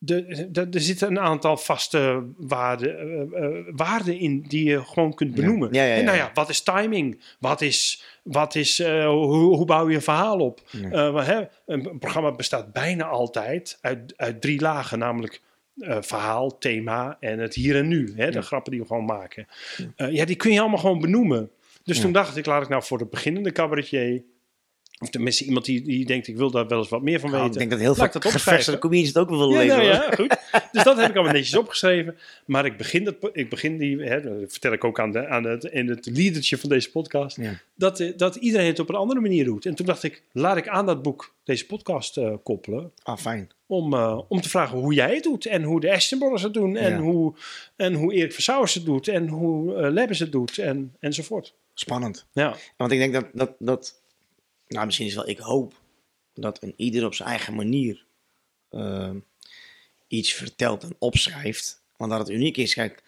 De, 0.04 0.47
de, 0.52 0.68
er 0.72 0.82
zitten 0.82 1.08
een 1.08 1.20
aantal 1.20 1.58
vaste 1.58 2.24
waarden, 2.38 2.99
eh, 2.99 3.43
eh, 3.43 3.66
waarden 3.76 4.20
in 4.20 4.41
die 4.41 4.70
je 4.70 4.86
gewoon 4.86 5.14
kunt 5.14 5.36
benoemen. 5.36 5.70
Ja, 5.72 5.84
ja, 5.84 5.89
ja, 5.89 5.95
en 5.95 6.06
nou 6.06 6.18
ja. 6.18 6.32
wat 6.34 6.49
is 6.49 6.62
timing? 6.62 7.22
Wat 7.39 7.62
is, 7.62 8.04
wat 8.24 8.56
is, 8.56 8.80
eh, 8.80 9.08
hoe, 9.08 9.56
hoe 9.56 9.66
bouw 9.66 9.89
je 9.89 9.95
een 9.95 10.02
verhaal 10.02 10.39
op? 10.39 10.62
Eh, 10.91 11.26
hè, 11.26 11.43
een, 11.66 11.99
programma 11.99 12.32
bestaat 12.32 12.74
bijna 12.74 13.06
altijd 13.06 13.78
uit, 13.82 14.14
uit 14.16 14.41
drie 14.41 14.62
lagen, 14.62 14.99
namelijk 14.99 15.41
eh, 15.82 15.97
verhaal, 16.02 16.58
thema 16.58 17.18
en 17.20 17.39
het 17.39 17.54
hier 17.54 17.76
en 17.76 17.88
nu. 17.88 18.14
Hè, 18.16 18.32
de 18.32 18.41
grappen 18.41 18.72
die 18.72 18.82
we 18.82 18.88
gewoon 18.88 19.06
maken. 19.06 19.47
Eh, 19.95 20.12
ja, 20.12 20.26
die 20.26 20.36
kun 20.36 20.52
je 20.52 20.60
allemaal 20.60 20.80
gewoon 20.80 20.99
benoemen. 20.99 21.52
Dus 21.84 21.99
toen 21.99 22.12
dacht 22.12 22.38
ik, 22.38 22.45
laat 22.45 22.62
ik 22.62 22.70
nou 22.70 22.84
voor 22.84 22.97
de 22.97 23.06
beginnende 23.06 23.52
cabaretier, 23.52 24.24
of 25.02 25.10
tenminste 25.10 25.45
iemand 25.45 25.66
die, 25.66 25.82
die 25.82 26.06
denkt, 26.06 26.28
ik 26.28 26.38
wil 26.38 26.52
daar 26.52 26.68
wel 26.68 26.78
eens 26.80 26.89
wat 26.89 27.02
meer 27.02 27.20
van 27.20 27.30
Nou, 27.30 27.41
weten. 27.43 27.62
ik 27.62 27.70
denk 27.70 27.82
dat 27.82 27.95
heel 27.95 28.04
Laat 28.06 28.22
veel 28.22 28.32
gevestigde 28.32 28.80
comedians 28.80 29.08
het 29.08 29.18
ook 29.18 29.30
wel 29.30 29.38
willen 29.39 29.66
Ja, 29.66 29.78
lezen. 29.78 29.91
nou 29.91 30.04
ja, 30.10 30.16
goed. 30.16 30.38
Dus 30.72 30.84
dat 30.84 30.97
heb 30.97 31.10
ik 31.10 31.16
allemaal 31.16 31.34
netjes 31.34 31.58
opgeschreven. 31.58 32.18
Maar 32.45 32.66
ik 32.66 32.78
begin, 32.78 33.04
dat, 33.04 33.16
ik 33.34 33.49
begin 33.49 33.78
die, 33.78 33.97
hè, 34.04 34.22
dat 34.22 34.34
vertel 34.52 34.72
ik 34.72 34.84
ook 34.84 34.99
aan, 34.99 35.12
de, 35.12 35.28
aan 35.28 35.43
het, 35.43 35.64
in 35.64 35.88
het 35.89 36.06
liedertje 36.06 36.58
van 36.58 36.70
deze 36.70 36.91
podcast, 36.91 37.38
Ja. 37.38 37.60
dat, 37.76 37.99
eh, 37.99 38.18
dat 38.18 38.36
iedereen 38.36 38.68
het 38.68 38.80
op 38.80 38.89
een 38.89 38.95
andere 38.95 39.20
manier 39.20 39.45
doet. 39.45 39.66
En 39.66 39.76
toen 39.76 39.86
dacht 39.86 40.04
ik, 40.04 40.24
laat 40.32 40.58
ik 40.58 40.68
aan 40.68 40.86
dat 40.86 41.02
boek 41.02 41.34
deze 41.43 41.66
podcast 41.66 42.18
eh, 42.18 42.34
koppelen. 42.43 42.91
Ah, 43.04 43.18
fijn. 43.18 43.49
Om, 43.66 43.93
eh, 43.93 44.20
om 44.28 44.41
te 44.41 44.49
vragen 44.49 44.78
hoe 44.78 44.93
jij 44.93 45.14
het 45.14 45.24
doet. 45.24 45.45
En 45.45 45.64
hoe 45.64 45.80
de 45.80 45.91
Ashtonbrothers 45.91 46.43
het 46.43 46.54
doen. 46.54 46.76
En, 46.76 46.91
Ja. 46.91 46.99
hoe, 46.99 47.34
en 47.76 47.93
hoe 47.93 48.14
Erik 48.14 48.34
Versauwers 48.34 48.74
het 48.74 48.86
doet. 48.86 49.08
En 49.08 49.28
hoe 49.28 49.76
eh 49.76 49.91
Lebbes 49.91 50.20
het 50.20 50.32
doet. 50.32 50.58
En, 50.58 50.95
enzovoort. 50.99 51.54
Spannend. 51.74 52.26
Ja. 52.32 52.56
Want 52.78 52.91
ik 52.91 52.99
denk 52.99 53.14
dat, 53.14 53.26
dat, 53.34 53.52
dat 53.60 54.01
nou 54.72 54.86
misschien 54.86 55.07
is 55.07 55.15
wel, 55.15 55.30
ik 55.30 55.38
hoop 55.38 55.74
dat 56.34 56.63
een 56.63 56.74
ieder 56.78 57.05
op 57.05 57.13
zijn 57.13 57.30
eigen 57.30 57.55
manier 57.55 58.05
ehm, 58.69 59.17
iets 60.07 60.34
vertelt 60.34 60.84
en 60.84 60.95
opschrijft. 60.99 61.82
Want 61.97 62.11
dat 62.11 62.19
het 62.19 62.30
uniek 62.30 62.57
is. 62.57 62.74
Kijk, 62.74 63.03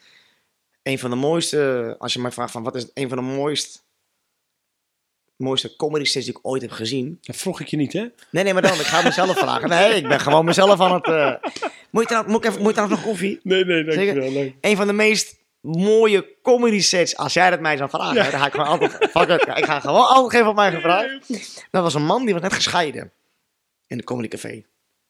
een 0.84 1.00
van 1.00 1.10
de 1.10 1.16
mooiste, 1.16 1.96
als 2.00 2.14
je 2.14 2.20
mij 2.20 2.32
vraagt 2.32 2.52
van 2.52 2.64
wat 2.64 2.76
is 2.76 2.88
een 2.94 3.10
van 3.10 3.18
de 3.18 3.24
mooiste, 3.24 3.80
mooiste 5.36 5.76
comedy 5.76 6.04
sets 6.06 6.26
die 6.26 6.34
ik 6.38 6.48
ooit 6.48 6.62
heb 6.62 6.72
gezien. 6.72 7.18
Dat 7.22 7.36
vroeg 7.36 7.60
ik 7.62 7.68
je 7.68 7.78
niet, 7.78 7.94
hè? 7.94 8.06
Nee, 8.30 8.44
nee, 8.44 8.54
maar 8.54 8.62
dan, 8.62 8.74
ik 8.74 8.86
ga 8.86 9.02
mezelf 9.02 9.38
vragen. 9.46 9.70
Nee, 9.70 9.94
ik 9.96 10.08
ben 10.08 10.20
gewoon 10.20 10.46
mezelf 10.46 10.80
aan 10.80 10.94
het... 10.94 11.06
eh, 11.06 11.52
Moet 11.92 12.02
je 12.02 12.08
trouwens, 12.08 12.34
moet 12.34 12.44
ik 12.44 12.50
even, 12.50 12.62
moet 12.62 12.70
je 12.70 12.76
trouwens 12.76 13.00
nog 13.00 13.10
koffie? 13.10 13.40
Nee, 13.44 13.66
nee, 13.66 13.84
dankjewel, 13.84 14.52
Een 14.62 14.76
van 14.76 14.88
de 14.88 14.94
meest 14.94 15.43
mooie 15.64 16.36
comedy 16.42 16.82
sets. 16.82 17.18
Als 17.18 17.34
jij 17.34 17.50
dat 17.50 17.60
mij 17.60 17.78
zou 17.78 17.90
vragen, 17.90 18.16
dan 18.16 18.26
ga 18.26 18.46
ik 18.46 18.52
gewoon 18.52 18.68
altijd... 18.68 18.92
Fuck 19.12 19.30
it, 19.30 19.58
ik 19.58 19.66
ga 19.66 19.80
gewoon 19.80 20.08
antwoord 20.08 20.34
geven 20.34 20.48
op 20.48 20.56
mijn 20.56 20.82
vraag. 20.82 21.12
Dat 21.72 21.84
was 21.84 21.94
een 21.94 22.06
man 22.06 22.26
die 22.26 22.34
was 22.34 22.44
net 22.44 22.54
gescheiden. 22.54 23.12
In 23.88 23.98
de 23.98 24.04
Comedy 24.04 24.28
Café. 24.28 24.64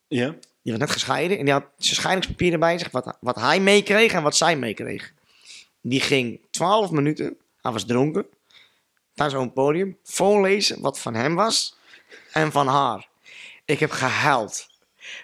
Ja. 0.07 0.35
Die 0.61 0.71
was 0.71 0.81
net 0.81 0.91
gescheiden 0.91 1.37
en 1.37 1.45
die 1.45 1.53
had 1.53 1.65
zijn 1.77 1.95
scheidingspapieren 1.95 2.59
bij 2.59 2.77
zich. 2.77 2.91
Wat, 2.91 3.17
wat 3.19 3.35
hij 3.35 3.59
meekreeg 3.59 4.13
en 4.13 4.23
wat 4.23 4.35
zij 4.35 4.55
meekreeg. 4.57 5.13
Die 5.81 6.01
ging 6.01 6.39
12 6.49 6.91
minuten, 6.91 7.37
hij 7.61 7.71
was 7.71 7.85
dronken, 7.85 8.25
naar 9.15 9.29
zo'n 9.29 9.53
podium, 9.53 9.97
voorlezen 10.03 10.81
wat 10.81 10.99
van 10.99 11.13
hem 11.13 11.35
was 11.35 11.75
en 12.31 12.51
van 12.51 12.67
haar. 12.67 13.07
Ik 13.65 13.79
heb 13.79 13.91
gehuild. 13.91 14.67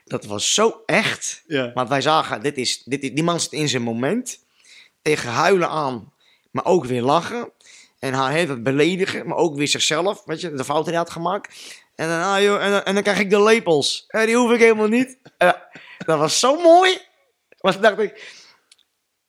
Dat 0.06 0.26
was 0.26 0.54
zo 0.54 0.84
echt. 0.86 1.44
Ja. 1.48 1.72
Want 1.74 1.90
wij 1.90 2.02
zagen, 2.02 2.42
dit 2.42 2.58
is, 2.58 2.84
dit 2.84 3.04
is, 3.04 3.12
die 3.12 3.24
man 3.24 3.40
zit 3.40 3.52
in 3.52 3.70
zijn 3.70 3.82
moment. 3.82 4.40
Tegen 5.02 5.30
huilen 5.30 5.70
aan, 5.70 6.14
maar 6.52 6.66
ook 6.66 6.86
weer 6.86 7.02
lachen. 7.02 7.52
En 8.00 8.14
haar 8.14 8.32
heeft 8.32 8.50
het 8.50 8.64
beledigen, 8.64 9.28
maar 9.28 9.38
ook 9.38 9.56
weer 9.56 9.68
zichzelf. 9.68 10.22
Weet 10.26 10.42
je, 10.42 10.54
de 10.54 10.64
fout 10.64 10.84
die 10.84 10.94
hij 10.94 11.02
had 11.04 11.10
gemaakt. 11.12 11.56
En 11.96 12.08
dan, 12.08 12.22
ah, 12.22 12.42
joh, 12.42 12.64
en, 12.64 12.72
dan, 12.72 12.84
en 12.84 12.94
dan 12.94 13.04
krijg 13.04 13.20
ik 13.20 13.30
de 13.30 13.44
lepels. 13.44 14.04
En 14.08 14.26
die 14.26 14.36
hoef 14.36 14.52
ik 14.52 14.60
helemaal 14.60 14.88
niet. 14.88 15.18
Eh, 15.38 15.52
dat 16.06 16.20
was 16.20 16.40
zo 16.40 16.62
mooi. 16.62 16.98
Maar 17.60 17.74
toen 17.74 17.82
dacht 17.82 18.00
ik, 18.00 18.38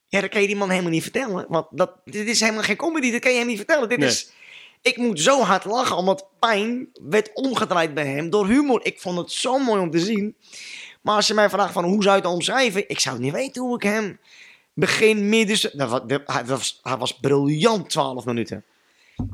ja, 0.07 0.21
dat 0.21 0.29
kan 0.29 0.41
je 0.41 0.47
die 0.47 0.55
man 0.55 0.69
helemaal 0.69 0.91
niet 0.91 1.01
vertellen. 1.03 1.45
Want 1.49 1.67
dat, 1.71 1.91
dit 2.05 2.27
is 2.27 2.39
helemaal 2.39 2.63
geen 2.63 2.75
comedy, 2.75 3.11
dat 3.11 3.21
kan 3.21 3.31
je 3.31 3.37
hem 3.37 3.47
niet 3.47 3.57
vertellen. 3.57 3.89
Dit 3.89 3.97
Nee. 3.97 4.07
is, 4.07 4.31
ik 4.81 4.97
moet 4.97 5.19
zo 5.19 5.41
hard 5.41 5.65
lachen, 5.65 5.95
omdat 5.95 6.27
pijn 6.39 6.89
werd 7.01 7.29
omgedraaid 7.33 7.93
bij 7.93 8.07
hem 8.07 8.29
door 8.29 8.47
humor. 8.47 8.85
Ik 8.85 8.99
vond 8.99 9.17
het 9.17 9.31
zo 9.31 9.57
mooi 9.59 9.81
om 9.81 9.91
te 9.91 9.99
zien. 9.99 10.35
Maar 11.01 11.15
als 11.15 11.27
je 11.27 11.33
mij 11.33 11.49
vraagt 11.49 11.73
van 11.73 11.83
hoe 11.83 12.03
zou 12.03 12.15
je 12.15 12.21
het 12.21 12.31
omschrijven, 12.31 12.89
ik 12.89 12.99
zou 12.99 13.19
niet 13.19 13.33
weten 13.33 13.61
hoe 13.61 13.75
ik 13.75 13.83
hem 13.83 14.19
begin, 14.73 15.29
midden... 15.29 15.77
Dat 15.77 15.89
was, 15.89 16.01
dat- 16.07 16.21
hij, 16.25 16.45
was, 16.45 16.79
hij 16.81 16.97
was 16.97 17.19
briljant 17.19 17.89
12 17.89 18.25
minuten. 18.25 18.65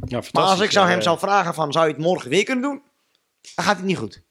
Ja, 0.05 0.21
Maar 0.31 0.43
als 0.43 0.59
ik 0.59 0.71
zou 0.71 0.87
hem 0.87 0.97
ja. 0.97 1.03
zou 1.03 1.19
vragen 1.19 1.53
van 1.53 1.71
zou 1.71 1.87
je 1.87 1.93
het 1.93 2.01
morgen 2.01 2.29
weer 2.29 2.43
kunnen 2.43 2.63
doen, 2.63 2.81
dan 3.55 3.65
gaat 3.65 3.77
het 3.77 3.85
niet 3.85 3.97
goed. 3.97 4.23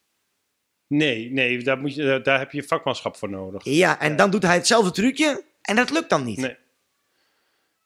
Nee, 0.86 1.32
nee 1.32 1.62
daar, 1.62 1.78
moet 1.78 1.94
je, 1.94 2.20
daar 2.22 2.38
heb 2.38 2.52
je 2.52 2.62
vakmanschap 2.62 3.16
voor 3.16 3.30
nodig. 3.30 3.64
Ja, 3.64 4.00
en 4.00 4.16
dan 4.16 4.30
doet 4.30 4.42
hij 4.42 4.54
hetzelfde 4.54 4.90
trucje 4.90 5.44
en 5.62 5.76
dat 5.76 5.90
lukt 5.90 6.10
dan 6.10 6.24
niet. 6.24 6.38
Nee. 6.38 6.56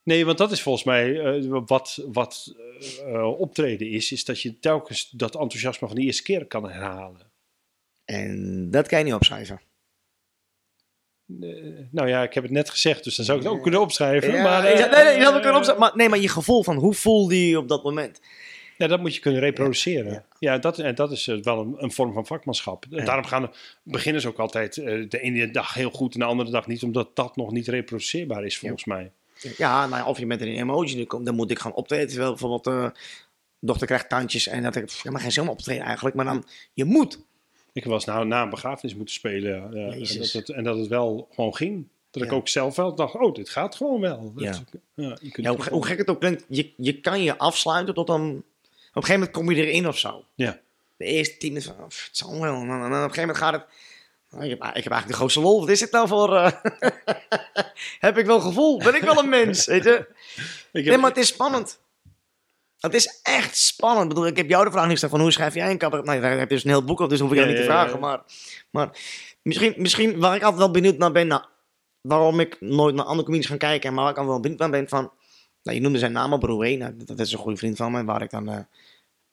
Nee, 0.03 0.25
want 0.27 0.39
dat 0.39 0.53
is 0.53 0.62
volgens 0.62 0.85
mij 0.85 1.21
eh, 1.21 1.61
wat, 1.66 2.03
wat 2.12 2.55
eh, 2.57 3.14
eh, 3.14 3.41
optreden 3.41 3.91
is, 3.91 4.12
is 4.12 4.25
dat 4.25 4.41
je 4.41 4.59
telkens 4.59 5.11
dat 5.11 5.35
enthousiasme 5.37 5.87
van 5.87 5.97
de 5.97 6.03
eerste 6.03 6.23
keer 6.23 6.47
kan 6.47 6.71
herhalen. 6.71 7.31
En 8.05 8.66
dat 8.71 8.89
kan 8.89 8.99
je 8.99 9.05
niet 9.05 9.14
opschrijven. 9.14 9.61
Nou 11.91 12.09
ja, 12.09 12.22
ik 12.22 12.35
heb 12.35 12.43
het 12.43 12.53
net 12.53 12.70
gezegd, 12.70 13.05
dus 13.05 13.16
dan 13.16 13.24
zou 13.24 13.39
ik 13.39 13.45
het 13.45 13.53
ook 13.53 13.62
kunnen 13.62 13.81
opschrijven. 13.81 14.33
Ja, 14.33 14.43
maar, 14.43 14.64
eh, 14.64 14.78
nee, 14.78 15.05
nee, 15.05 15.18
je 15.18 15.24
het 15.24 15.33
kunnen 15.33 15.57
opschrijven. 15.57 15.78
Maar, 15.78 15.93
nee, 15.95 16.09
maar 16.09 16.18
je 16.18 16.28
gevoel 16.28 16.62
van 16.62 16.76
hoe 16.76 16.95
voelde 16.95 17.49
je 17.49 17.59
op 17.59 17.68
dat 17.68 17.85
moment? 17.85 18.20
Ja, 18.76 18.87
dat 18.87 19.01
moet 19.01 19.14
je 19.14 19.20
kunnen 19.20 19.41
reproduceren. 19.41 20.12
Ja. 20.12 20.24
Ja, 20.39 20.59
dat, 20.59 20.78
en 20.78 20.95
dat 20.95 21.12
is 21.12 21.28
eh, 21.28 21.43
wel 21.43 21.61
een, 21.61 21.74
een 21.78 21.93
vorm 21.93 22.12
van 22.12 22.26
vakmanschap. 22.26 22.85
Daarom 22.89 23.24
gaan 23.24 23.51
beginners 23.83 24.26
ook 24.26 24.39
altijd 24.39 24.76
eh, 24.76 25.09
de 25.09 25.20
ene 25.20 25.51
dag 25.51 25.74
heel 25.74 25.91
goed 25.91 26.14
en 26.14 26.20
de 26.20 26.26
andere 26.26 26.51
dag 26.51 26.66
niet, 26.66 26.83
omdat 26.83 27.16
dat 27.16 27.37
nog 27.37 27.53
niet 27.53 27.68
reproduceerbaar 27.68 28.45
is 28.45 28.59
volgens 28.59 28.85
mij. 28.85 29.12
Ja, 29.57 29.87
nou 29.87 30.03
ja, 30.03 30.09
of 30.09 30.18
je 30.18 30.26
met 30.26 30.41
een 30.41 30.57
emoji 30.57 30.97
dan 30.97 31.07
komt, 31.07 31.26
dan 31.26 31.35
moet 31.35 31.51
ik 31.51 31.59
gaan 31.59 31.74
optreden. 31.74 32.09
Terwijl 32.09 32.31
bijvoorbeeld, 32.31 32.66
eh 32.66 32.91
dochter 33.61 33.87
krijgt 33.87 34.09
tandjes 34.09 34.47
en 34.47 34.62
dat 34.62 34.76
ik, 34.76 34.91
ja, 34.91 35.11
maar 35.11 35.20
geen 35.20 35.33
zin 35.33 35.43
om 35.43 35.49
op 35.49 35.59
te 35.59 35.64
treden 35.64 35.85
eigenlijk. 35.85 36.16
Maar 36.16 36.24
dan, 36.24 36.45
je 36.72 36.85
moet. 36.85 37.28
Ik 37.73 37.85
was 37.85 38.05
nou 38.05 38.27
na 38.27 38.43
een 38.43 38.51
begrafenis 38.51 38.95
moeten 38.95 39.14
spelen 39.14 39.75
eh, 39.75 39.85
en, 39.93 40.18
dat 40.18 40.33
het, 40.33 40.49
en 40.49 40.64
dat 40.64 40.79
het 40.79 40.89
wel 40.89 41.29
gewoon 41.35 41.55
ging. 41.57 41.87
Dat 42.11 42.23
ik 42.23 42.33
ook 42.33 42.49
zelf 42.49 42.77
wel 42.77 42.95
dacht, 42.95 43.14
oh, 43.14 43.35
dit 43.35 43.49
gaat 43.49 43.75
gewoon 43.77 44.01
wel. 44.01 44.33
Dat- 44.37 44.62
Ja. 44.95 45.16
je 45.21 45.31
kunt 45.31 45.47
hoe, 45.47 45.68
hoe 45.71 45.87
gek 45.87 45.99
het 45.99 46.09
ook 46.11 46.21
klinkt, 46.21 46.45
je, 46.49 46.73
je 46.77 47.01
kan 47.01 47.23
je 47.23 47.39
afsluiten 47.39 47.95
tot 47.95 48.09
een... 48.09 48.14
Op 48.16 48.97
een 48.97 49.03
gegeven 49.03 49.12
moment 49.14 49.31
kom 49.31 49.51
je 49.51 49.66
erin 49.66 49.89
of 49.89 49.99
zo. 49.99 50.25
Ja. 50.35 50.61
De 50.97 51.05
eerste 51.05 51.37
tien 51.37 51.53
minuten 51.53 51.75
van, 51.77 51.87
pff, 51.89 52.07
het 52.07 52.16
zal 52.16 52.41
wel. 52.41 52.55
En 52.61 52.66
dan, 52.68 52.81
dan 52.81 52.85
op 52.87 52.93
een 52.93 52.99
gegeven 53.14 53.21
moment 53.21 53.39
gaat 53.39 53.53
het... 53.53 53.62
ik, 54.43 54.51
heb, 54.51 54.59
ik 54.59 54.59
heb 54.59 54.93
eigenlijk 54.93 55.07
de 55.07 55.12
grootste 55.12 55.41
lol. 55.41 55.61
Wat 55.61 55.68
is 55.68 55.79
dit 55.79 55.91
nou 55.91 56.09
voor... 56.09 56.37
eh, 56.37 56.53
heb 58.07 58.18
ik 58.18 58.27
wel 58.27 58.41
gevoel? 58.41 58.79
Ben 58.79 58.95
ik 58.95 59.03
wel 59.03 59.18
een 59.18 59.29
mens? 59.29 59.66
Weet 59.66 59.85
je? 59.85 60.07
Ik 60.73 60.85
heb, 60.85 60.85
Nee, 60.85 60.99
maar 60.99 61.11
het 61.11 61.18
is 61.18 61.27
spannend. 61.29 61.81
Het 62.81 62.95
is 62.95 63.20
echt 63.22 63.57
spannend. 63.57 64.03
Ik 64.03 64.09
bedoel, 64.09 64.26
ik 64.26 64.37
heb 64.37 64.49
jou 64.49 64.64
de 64.64 64.70
vraag 64.70 64.83
niet 64.83 64.91
gesteld 64.93 65.12
van 65.12 65.20
hoe 65.20 65.31
schrijf 65.33 65.55
jij 65.55 65.70
een 65.70 65.78
cabaret? 65.78 66.05
Nee, 66.05 66.20
daar 66.20 66.39
heb 66.39 66.49
je 66.49 66.55
dus 66.55 66.64
een 66.64 66.70
heel 66.70 66.85
boek 66.85 67.01
op, 67.01 67.09
dus 67.09 67.20
hoef 67.20 67.31
ik 67.31 67.37
Ja, 67.37 67.43
jou 67.43 67.55
niet 67.55 67.64
te 67.64 67.68
ja, 67.72 67.78
vragen. 67.78 67.95
ja. 67.95 68.07
Maar, 68.07 68.22
maar 68.70 68.99
misschien, 69.43 69.74
misschien 69.76 70.18
waar 70.18 70.37
ik 70.37 70.43
altijd 70.43 70.61
wel 70.61 70.70
benieuwd 70.70 70.99
naar 70.99 71.12
ben, 71.12 71.26
nou, 71.26 71.43
waarom 72.01 72.41
ik 72.41 72.61
nooit 72.61 72.95
naar 72.95 73.05
andere 73.05 73.24
comedies 73.24 73.47
ga 73.47 73.57
kijken, 73.57 73.91
en 73.91 73.95
waar 73.95 74.11
ik 74.11 74.16
altijd 74.16 74.28
wel 74.28 74.41
benieuwd 74.41 74.59
naar 74.59 74.70
ben 74.70 74.89
van, 74.89 75.12
nou, 75.62 75.76
je 75.76 75.83
noemde 75.83 75.99
zijn 75.99 76.12
naam 76.12 76.33
al, 76.33 76.39
Broé, 76.39 76.68
nou, 76.76 76.97
dat, 76.97 77.07
dat 77.07 77.26
is 77.26 77.33
een 77.33 77.39
goede 77.39 77.57
vriend 77.57 77.76
van 77.76 77.93
mij, 77.93 78.05
waar 78.05 78.22
ik 78.22 78.31
dan, 78.31 78.49
eh 78.49 78.59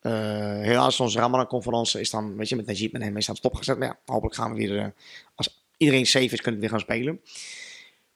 eh, 0.08 0.14
helaas 0.62 1.00
onze 1.00 1.20
Ramadan-conferentie 1.20 2.00
is 2.00 2.10
dan, 2.10 2.38
weet 2.38 2.50
je, 2.50 2.56
met 2.56 2.66
Najib 2.66 2.93
en 2.93 3.02
hem 3.02 3.18
is 3.18 3.26
dan 3.26 3.36
stopgezet. 3.36 3.78
Maar 3.78 3.88
ja, 3.88 4.00
hopelijk 4.06 4.36
gaan 4.36 4.52
we 4.54 4.58
weer, 4.58 4.78
eh, 4.78 4.88
als 5.36 5.66
iedereen 5.78 6.06
safe 6.06 6.26
is, 6.26 6.41
kunnen 6.41 6.54
we 6.54 6.60
weer 6.60 6.70
gaan 6.70 6.80
spelen. 6.80 7.22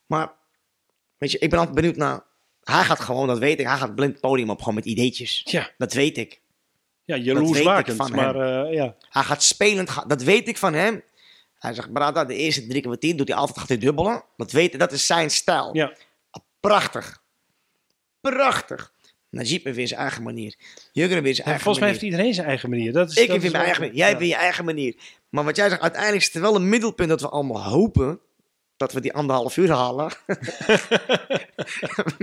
Maar, 0.05 0.33
weet 1.17 1.31
je, 1.31 1.39
ik 1.39 1.49
ben 1.49 1.59
altijd 1.59 1.75
benieuwd 1.75 1.95
naar, 1.95 2.23
hij 2.63 2.83
gaat 2.83 2.99
gewoon, 2.99 3.27
dat 3.27 3.39
weet 3.39 3.59
ik, 3.59 3.65
hij 3.67 3.77
gaat 3.77 3.95
blind 3.95 4.19
podium 4.19 4.49
op, 4.49 4.59
gewoon 4.59 4.75
met 4.75 4.85
ideetjes. 4.85 5.41
ja, 5.45 5.69
Dat 5.77 5.93
weet 5.93 6.17
ik. 6.17 6.41
ja, 7.05 7.15
ik 7.15 7.23
jaloersmakend. 7.25 7.97
van 7.97 8.11
Maar 8.15 8.65
eh, 8.65 8.73
ja, 8.73 8.95
Hij 9.09 9.23
gaat 9.23 9.43
spelend 9.43 9.89
gaan. 9.89 10.07
Dat 10.07 10.23
weet 10.23 10.47
ik 10.47 10.57
van 10.57 10.73
hem. 10.73 11.03
Hij 11.59 11.73
zegt, 11.73 11.93
Brada, 11.93 12.25
de 12.25 12.35
eerste 12.35 12.67
drie 12.67 12.81
kwartier 12.81 13.17
doet 13.17 13.27
hij 13.27 13.37
altijd 13.37 13.59
gaat 13.59 13.67
hij 13.67 13.77
dubbelen. 13.77 14.23
Dat 14.37 14.51
weet 14.51 14.79
dat 14.79 14.91
is 14.91 15.05
zijn 15.05 15.29
stijl. 15.31 15.75
ja, 15.75 15.95
Prachtig. 16.59 17.21
Prachtig. 18.21 18.91
Najib 19.29 19.63
heeft 19.63 19.75
weer 19.75 19.87
zijn 19.87 19.99
eigen 19.99 20.23
manier. 20.23 20.55
Jurgen 20.91 21.23
weer 21.23 21.35
zijn 21.35 21.47
Ja, 21.47 21.53
eigen 21.53 21.63
volgens 21.63 21.79
mij 21.83 21.87
manier. 21.87 22.01
heeft 22.01 22.01
iedereen 22.03 22.33
zijn 22.33 22.47
eigen 22.47 22.69
manier. 22.69 22.93
Dat 22.93 23.09
is, 23.09 23.15
ik 23.15 23.21
dat 23.21 23.31
heb 23.31 23.41
weer 23.41 23.51
mijn 23.51 23.63
eigen 23.63 23.81
manier. 23.81 23.97
Jij 23.97 24.07
hebt 24.07 24.19
weer 24.19 24.27
je 24.29 24.35
eigen 24.35 24.65
manier. 24.65 24.95
Maar 25.29 25.43
wat 25.43 25.55
jij 25.55 25.69
zegt, 25.69 25.81
uiteindelijk 25.81 26.21
is 26.23 26.33
het 26.33 26.41
wel 26.41 26.55
een 26.55 26.69
middelpunt 26.69 27.09
dat 27.09 27.21
we 27.21 27.29
allemaal 27.29 27.63
hopen 27.63 28.19
dat 28.81 28.93
we 28.93 29.01
die 29.01 29.13
anderhalf 29.13 29.57
uur 29.57 29.69
halen. 29.71 30.11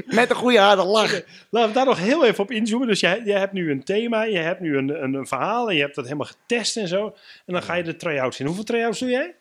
Met 0.07 0.31
een 0.31 0.37
goede 0.37 0.59
harde 0.59 0.85
lach. 0.85 1.21
Laten 1.51 1.69
we 1.69 1.75
daar 1.75 1.85
nog 1.87 1.99
heel 1.99 2.25
even 2.25 2.45
op 2.45 2.51
inzoomen. 2.51 2.89
Dus 2.89 3.01
jij, 3.01 3.23
jij 3.25 3.39
hebt 3.39 3.53
nu 3.53 3.71
een 3.71 3.85
thema, 3.85 4.23
je 4.23 4.39
hebt 4.39 4.61
nu 4.61 4.77
een, 4.77 5.03
een, 5.03 5.15
een 5.15 5.27
verhaal 5.27 5.69
en 5.69 5.75
je 5.77 5.81
hebt 5.83 5.95
dat 5.95 6.05
helemaal 6.05 6.27
getest 6.27 6.77
en 6.77 6.89
zo. 6.89 7.07
En 7.47 7.53
dan 7.53 7.63
ga 7.63 7.75
je 7.75 7.83
de 7.83 7.97
try-outs 7.97 8.41
in. 8.41 8.47
Hoeveel 8.47 8.65
try-outs 8.65 8.99
doe 8.99 9.09
jij? 9.11 9.35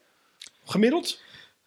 Gemiddeld? 0.65 1.21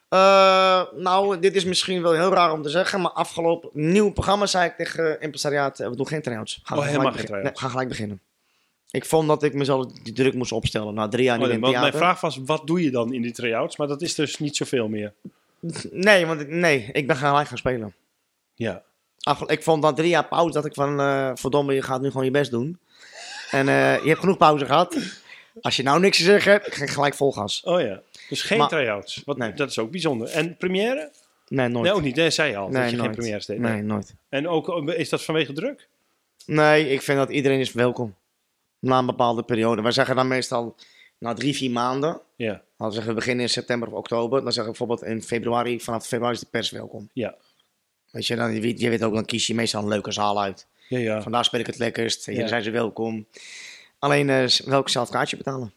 Eh, 0.09 0.82
nou, 0.96 1.38
dit 1.38 1.55
is 1.57 1.64
misschien 1.64 2.03
wel 2.03 2.12
heel 2.12 2.32
raar 2.32 2.53
om 2.53 2.62
te 2.62 2.68
zeggen, 2.68 3.01
maar 3.01 3.11
afgelopen 3.11 3.70
nieuw 3.72 4.11
programma 4.12 4.46
zei 4.46 4.68
ik 4.68 4.76
tegen 4.76 5.05
uh, 5.07 5.14
Impresariaat, 5.18 5.80
eh, 5.80 5.88
we 5.88 5.96
doen 5.96 6.07
geen 6.09 6.22
try-outs. 6.22 6.61
Gaan 6.62 6.78
Oh, 6.78 6.84
helemaal 6.84 7.11
gelijk 7.12 7.28
geen 7.28 7.36
beginnen. 7.36 7.42
try-outs. 7.42 7.44
Nee, 7.44 7.53
we 7.53 7.61
gaan 7.61 7.70
gelijk 7.70 7.88
beginnen. 7.88 8.20
Ik 8.90 9.05
vond 9.05 9.28
dat 9.28 9.42
ik 9.42 9.55
mezelf 9.55 9.86
die 9.86 10.12
druk 10.12 10.34
moest 10.34 10.53
opstellen. 10.53 10.94
Na 10.94 11.09
drie 11.09 11.24
jaar 11.24 11.38
Oh, 11.38 11.44
nee, 11.44 11.53
in 11.55 11.61
theater. 11.61 11.80
mijn 11.80 11.92
vraag 11.92 12.20
was, 12.20 12.38
wat 12.44 12.66
doe 12.66 12.82
je 12.82 12.90
dan 12.90 13.12
in 13.12 13.22
die 13.22 13.32
try-outs? 13.32 13.76
Maar 13.76 13.86
dat 13.86 14.03
is 14.03 14.14
dus 14.14 14.38
niet 14.38 14.57
zoveel 14.57 14.88
meer. 14.88 15.12
Nee, 15.90 16.26
want 16.26 16.40
ik- 16.40 16.48
nee, 16.48 16.88
ik 16.92 17.06
ben 17.06 17.16
gelijk 17.16 17.48
gaan 17.48 17.58
spelen. 17.58 17.94
Ja. 18.54 18.82
Afge- 19.20 19.46
ik 19.46 19.62
vond 19.62 19.82
na 19.82 19.92
drie 19.92 20.08
jaar 20.08 20.28
pauze 20.28 20.52
dat 20.52 20.64
ik 20.64 20.74
van, 20.74 21.00
eh 21.00 21.30
verdomme, 21.34 21.74
je 21.74 21.82
gaat 21.82 22.00
nu 22.00 22.11
gewoon 22.11 22.24
je 22.24 22.30
best 22.30 22.50
doen. 22.50 22.78
En 23.50 23.68
eh, 23.68 24.02
je 24.02 24.08
hebt 24.08 24.20
genoeg 24.20 24.36
pauze 24.36 24.66
gehad. 24.66 24.96
Als 25.61 25.76
je 25.76 25.82
nou 25.82 26.00
niks 26.00 26.16
te 26.16 26.22
zeggen 26.22 26.52
hebt, 26.52 26.66
ik 26.66 26.74
ga 26.74 26.86
gelijk 26.86 27.14
vol 27.14 27.32
gas. 27.32 27.62
Oh 27.64 27.80
ja. 27.80 28.00
Dus 28.28 28.42
geen 28.42 28.58
Maar- 28.58 28.68
try-outs. 28.68 29.22
Wat, 29.24 29.36
Nee. 29.36 29.52
Dat 29.52 29.70
is 29.70 29.78
ook 29.78 29.90
bijzonder. 29.90 30.28
En 30.28 30.56
première? 30.56 31.11
Nee, 31.48 31.68
nooit. 31.68 31.84
Nee, 31.84 31.94
ook 31.94 32.02
niet. 32.02 32.16
Nee, 32.16 32.30
zei 32.30 32.50
je 32.50 32.56
al. 32.56 32.64
dat 32.70 32.72
Nee, 32.80 32.90
je 32.90 32.98
geen 32.98 33.11
première 33.11 33.42
deed. 33.46 33.58
Nee, 33.58 33.82
nooit. 33.82 34.14
En 34.28 34.48
ook, 34.48 34.88
eh, 34.88 34.98
is 34.98 35.08
dat 35.08 35.22
vanwege 35.24 35.52
druk? 35.52 35.88
Nee, 36.46 36.88
ik 36.88 37.02
vind 37.02 37.18
dat 37.18 37.30
iedereen 37.30 37.58
is 37.61 37.72
welkom. 37.72 38.14
Na 38.78 38.98
een 38.98 39.06
bepaalde 39.06 39.42
periode. 39.42 39.82
Wij 39.82 39.92
zeggen 39.92 40.16
dan 40.16 40.28
meestal 40.28 40.76
na 41.18 41.34
drie, 41.34 41.54
vier 41.56 41.70
maanden. 41.70 42.20
Ja. 42.36 42.62
We 42.89 42.95
zeggen, 42.95 43.12
we 43.12 43.18
beginnen 43.18 43.45
in 43.45 43.51
september 43.51 43.89
of 43.89 43.95
oktober. 43.95 44.43
Dan 44.43 44.53
zeggen 44.53 44.72
we 44.72 44.78
bijvoorbeeld 44.78 45.11
in 45.11 45.22
februari, 45.22 45.81
vanaf 45.81 46.07
februari 46.07 46.35
is 46.35 46.41
de 46.41 46.47
pers 46.51 46.70
welkom. 46.70 47.11
Ja. 47.12 47.35
Weet 48.11 48.26
je, 48.26 48.37
dan, 48.37 48.55
je, 48.55 48.61
weet, 48.61 48.81
je 48.81 48.89
weet 48.91 49.03
ook, 49.03 49.14
dan 49.14 49.24
kies 49.24 49.47
je 49.47 49.55
meestal 49.55 49.83
een 49.83 49.89
leuke 49.89 50.12
zaal 50.12 50.43
uit. 50.43 50.66
Ja, 50.89 50.99
ja. 50.99 51.22
Vandaar 51.22 51.45
speel 51.45 51.61
ik 51.61 51.66
het 51.66 51.78
lekkerst. 51.78 52.26
Hier 52.26 52.39
Ja. 52.39 52.47
zijn 52.47 52.62
ze 52.62 52.70
welkom. 52.70 53.26
Alleen, 53.99 54.31
eh 54.31 54.47
welk 54.64 54.89
zelf 54.89 55.11
kaartje 55.11 55.37
betalen? 55.37 55.72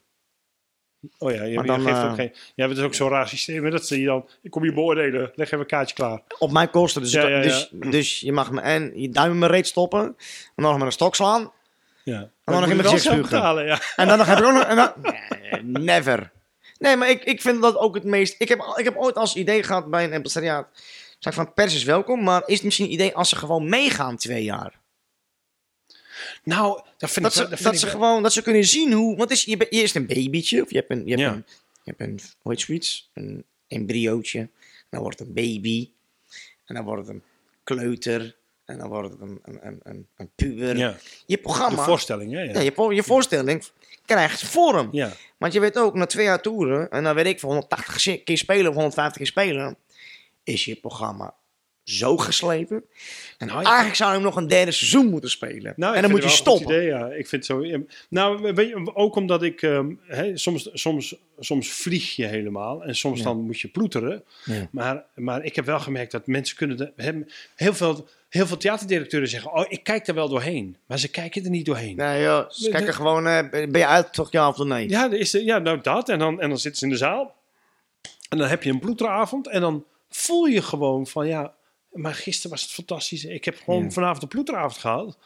Oh 1.17 1.31
ja, 1.31 1.43
je, 1.43 1.55
Maar 1.55 1.65
je 1.65 1.71
dan, 1.71 1.81
geeft 1.81 1.97
ook 1.97 2.03
eh, 2.09 2.13
geen... 2.13 2.33
Ja, 2.55 2.67
het 2.67 2.77
is 2.77 2.83
ook 2.83 2.93
zo'n 2.93 3.09
raar 3.09 3.27
systeem. 3.27 3.63
hè, 3.63 3.69
Dat 3.69 3.87
zie 3.87 3.99
je 3.99 4.05
dan... 4.05 4.29
Ik 4.41 4.51
kom 4.51 4.63
je 4.63 4.73
beoordelen. 4.73 5.31
Leg 5.35 5.47
even 5.47 5.59
een 5.59 5.65
kaartje 5.65 5.95
klaar. 5.95 6.21
Op 6.39 6.51
mijn 6.51 6.69
kosten. 6.69 7.01
Dus, 7.01 7.11
Ja, 7.11 7.27
ja, 7.27 7.35
ja. 7.37 7.41
Dus, 7.41 7.69
dus 7.97 8.19
je 8.19 8.31
mag 8.31 8.51
me 8.51 8.61
en 8.61 8.91
je 9.01 9.09
duim 9.09 9.31
in 9.31 9.37
mijn 9.39 9.51
reet 9.51 9.67
stoppen. 9.67 9.99
En 10.01 10.15
dan 10.55 10.65
nog 10.65 10.77
met 10.77 10.85
een 10.85 10.91
stok 10.91 11.15
slaan. 11.15 11.51
Ja. 12.03 12.19
dan 12.19 12.29
Maar 12.43 12.59
nog 12.59 12.69
in 12.69 12.75
mijn 12.75 12.87
gezicht 12.89 13.03
spugen. 13.03 13.21
betalen, 13.21 13.65
ja. 13.65 13.79
En 13.95 14.07
dan 14.07 14.17
nog 14.17 14.27
heb 14.27 14.37
ik 14.37 14.43
ook 14.45 14.53
nog... 14.53 14.63
En 14.63 14.75
dan, 14.75 14.93
never. 15.85 16.31
Nee, 16.83 16.95
maar 16.95 17.09
ik, 17.09 17.23
ik 17.23 17.41
vind 17.41 17.61
dat 17.61 17.75
ook 17.77 17.95
het 17.95 18.03
meest... 18.03 18.35
Ik 18.37 18.47
heb, 18.47 18.73
ik 18.77 18.83
heb 18.83 18.97
ooit 18.97 19.15
als 19.15 19.35
idee 19.35 19.63
gehad 19.63 19.89
bij 19.89 20.03
een 20.03 20.11
empresariaat... 20.13 20.67
Zeg 21.19 21.33
van, 21.33 21.53
pers 21.53 21.75
is 21.75 21.83
welkom, 21.83 22.23
maar 22.23 22.43
is 22.45 22.53
het 22.55 22.63
misschien 22.63 22.85
een 22.85 22.91
idee 22.91 23.15
als 23.15 23.29
ze 23.29 23.35
gewoon 23.35 23.69
meegaan 23.69 24.17
twee 24.17 24.43
jaar? 24.43 24.79
Nou, 26.43 26.81
dat 26.97 27.11
vind 27.11 27.25
Dat 27.25 27.35
ik... 27.35 27.41
ze, 27.57 27.63
dat 27.63 27.73
ik 27.73 27.79
ze 27.79 27.85
wel- 27.85 27.95
gewoon, 27.95 28.23
dat 28.23 28.33
ze 28.33 28.41
kunnen 28.41 28.65
zien 28.65 28.91
hoe... 28.93 29.17
Want 29.17 29.31
is, 29.31 29.43
je, 29.43 29.67
je 29.69 29.81
is 29.81 29.93
een 29.95 30.07
babytje, 30.07 30.61
of 30.63 30.69
je 30.69 30.75
hebt 30.77 30.89
een, 30.89 31.03
je 31.05 31.09
hebt 31.09 31.21
Ja. 31.21 31.31
een, 31.31 31.45
je 31.83 31.93
hebt 31.95 32.01
een 32.01 32.19
hoe 32.41 32.51
heet 32.51 32.61
zoiets? 32.61 33.09
Een 33.13 33.43
embryootje. 33.67 34.49
Dan 34.89 35.01
wordt 35.01 35.19
het 35.19 35.27
een 35.27 35.33
baby. 35.33 35.89
En 36.65 36.75
dan 36.75 36.83
wordt 36.83 37.07
het 37.07 37.15
een 37.15 37.23
kleuter. 37.63 38.35
En 38.65 38.77
dan 38.77 38.89
wordt 38.89 39.11
het 39.11 39.21
een, 39.21 39.39
een, 39.43 39.79
een. 39.83 40.77
Ja, 40.77 40.95
Je 41.25 41.35
de 41.35 41.41
programma, 41.41 41.83
voorstelling, 41.83 42.31
hè? 42.31 42.41
ja, 42.41 42.51
Ja. 42.53 42.59
je, 42.87 42.95
je 42.95 43.03
voorstelling 43.03 43.63
krijgt 44.05 44.43
vorm. 44.43 44.89
ja. 44.91 45.11
Want 45.37 45.53
je 45.53 45.59
weet 45.59 45.77
ook, 45.77 45.93
na 45.95 46.05
twee 46.05 46.25
jaar 46.25 46.41
toeren, 46.41 46.89
en 46.91 47.03
dan 47.03 47.15
weet 47.15 47.25
ik 47.25 47.39
voor 47.39 47.49
180 47.49 47.99
zi- 47.99 48.23
keer 48.23 48.37
spelen 48.37 48.67
of 48.69 48.73
150 48.75 49.17
keer 49.17 49.25
spelen, 49.27 49.77
is 50.43 50.65
je 50.65 50.75
programma 50.75 51.33
zo 51.83 52.17
geslepen. 52.17 52.83
En 53.37 53.47
Nou, 53.47 53.59
je- 53.59 53.65
eigenlijk 53.65 53.95
zou 53.95 54.09
je 54.09 54.15
hem 54.15 54.25
nog 54.25 54.35
een 54.35 54.47
derde 54.47 54.71
seizoen 54.71 55.09
moeten 55.09 55.29
spelen. 55.29 55.73
Nou, 55.75 55.95
en 55.95 56.01
dan 56.01 56.11
moet 56.11 56.23
je 56.23 56.29
stoppen. 56.29 56.65
Idee, 56.65 56.85
ja. 56.85 57.05
Ik 57.07 57.27
vind 57.27 57.31
het 57.31 57.45
zo. 57.45 57.83
Nou, 58.09 58.53
weet 58.53 58.67
je, 58.69 58.95
ook 58.95 59.15
omdat 59.15 59.43
ik 59.43 59.61
ehm, 59.61 59.91
soms, 60.33 60.69
soms, 60.73 61.15
soms 61.39 61.69
vlieg 61.71 62.15
je 62.15 62.25
helemaal 62.25 62.83
en 62.83 62.95
soms 62.95 63.17
Ja. 63.17 63.23
dan 63.23 63.41
moet 63.41 63.59
je 63.59 63.67
ploeteren. 63.67 64.23
Ja. 64.45 64.67
Maar, 64.71 65.05
maar 65.15 65.43
ik 65.43 65.55
heb 65.55 65.65
wel 65.65 65.79
gemerkt 65.79 66.11
dat 66.11 66.27
mensen 66.27 66.57
kunnen. 66.57 66.77
De, 66.77 67.25
heel, 67.55 67.73
veel, 67.73 68.07
heel 68.33 68.47
veel 68.47 68.57
theaterdirecteuren 68.57 69.29
zeggen: 69.29 69.53
Oh, 69.53 69.65
ik 69.67 69.83
kijk 69.83 70.07
er 70.07 70.13
wel 70.13 70.29
doorheen. 70.29 70.77
Maar 70.85 70.99
ze 70.99 71.07
kijken 71.07 71.43
er 71.43 71.49
niet 71.49 71.65
doorheen. 71.65 71.95
Nee 71.95 72.23
joh, 72.23 72.49
ze 72.49 72.69
kijken 72.69 72.93
gewoon, 72.93 73.27
eh, 73.27 73.49
ben 73.49 73.77
je 73.77 73.87
uit 73.87 74.13
toch 74.13 74.31
ja 74.31 74.47
of 74.47 74.57
nee? 74.57 74.89
Ja, 74.89 75.11
is, 75.11 75.31
ja, 75.31 75.57
nou 75.59 75.81
dat. 75.81 76.09
En 76.09 76.19
dan, 76.19 76.41
en 76.41 76.49
dan 76.49 76.57
zitten 76.57 76.79
ze 76.79 76.85
in 76.85 76.91
de 76.91 76.97
zaal. 76.97 77.35
En 78.29 78.37
dan 78.37 78.47
heb 78.47 78.63
je 78.63 78.69
een 78.69 78.79
ploeteravond. 78.79 79.47
En 79.47 79.61
dan 79.61 79.85
voel 80.09 80.45
je 80.45 80.61
gewoon 80.61 81.07
van 81.07 81.27
ja. 81.27 81.53
Maar 81.91 82.13
gisteren 82.15 82.51
was 82.51 82.61
het 82.61 82.71
fantastisch. 82.71 83.23
Ik 83.25 83.45
heb 83.45 83.57
gewoon 83.63 83.83
Ja. 83.83 83.89
vanavond 83.91 84.21
een 84.21 84.27
ploeteravond 84.27 84.77
gehad. 84.77 85.17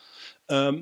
Ehm, 0.46 0.82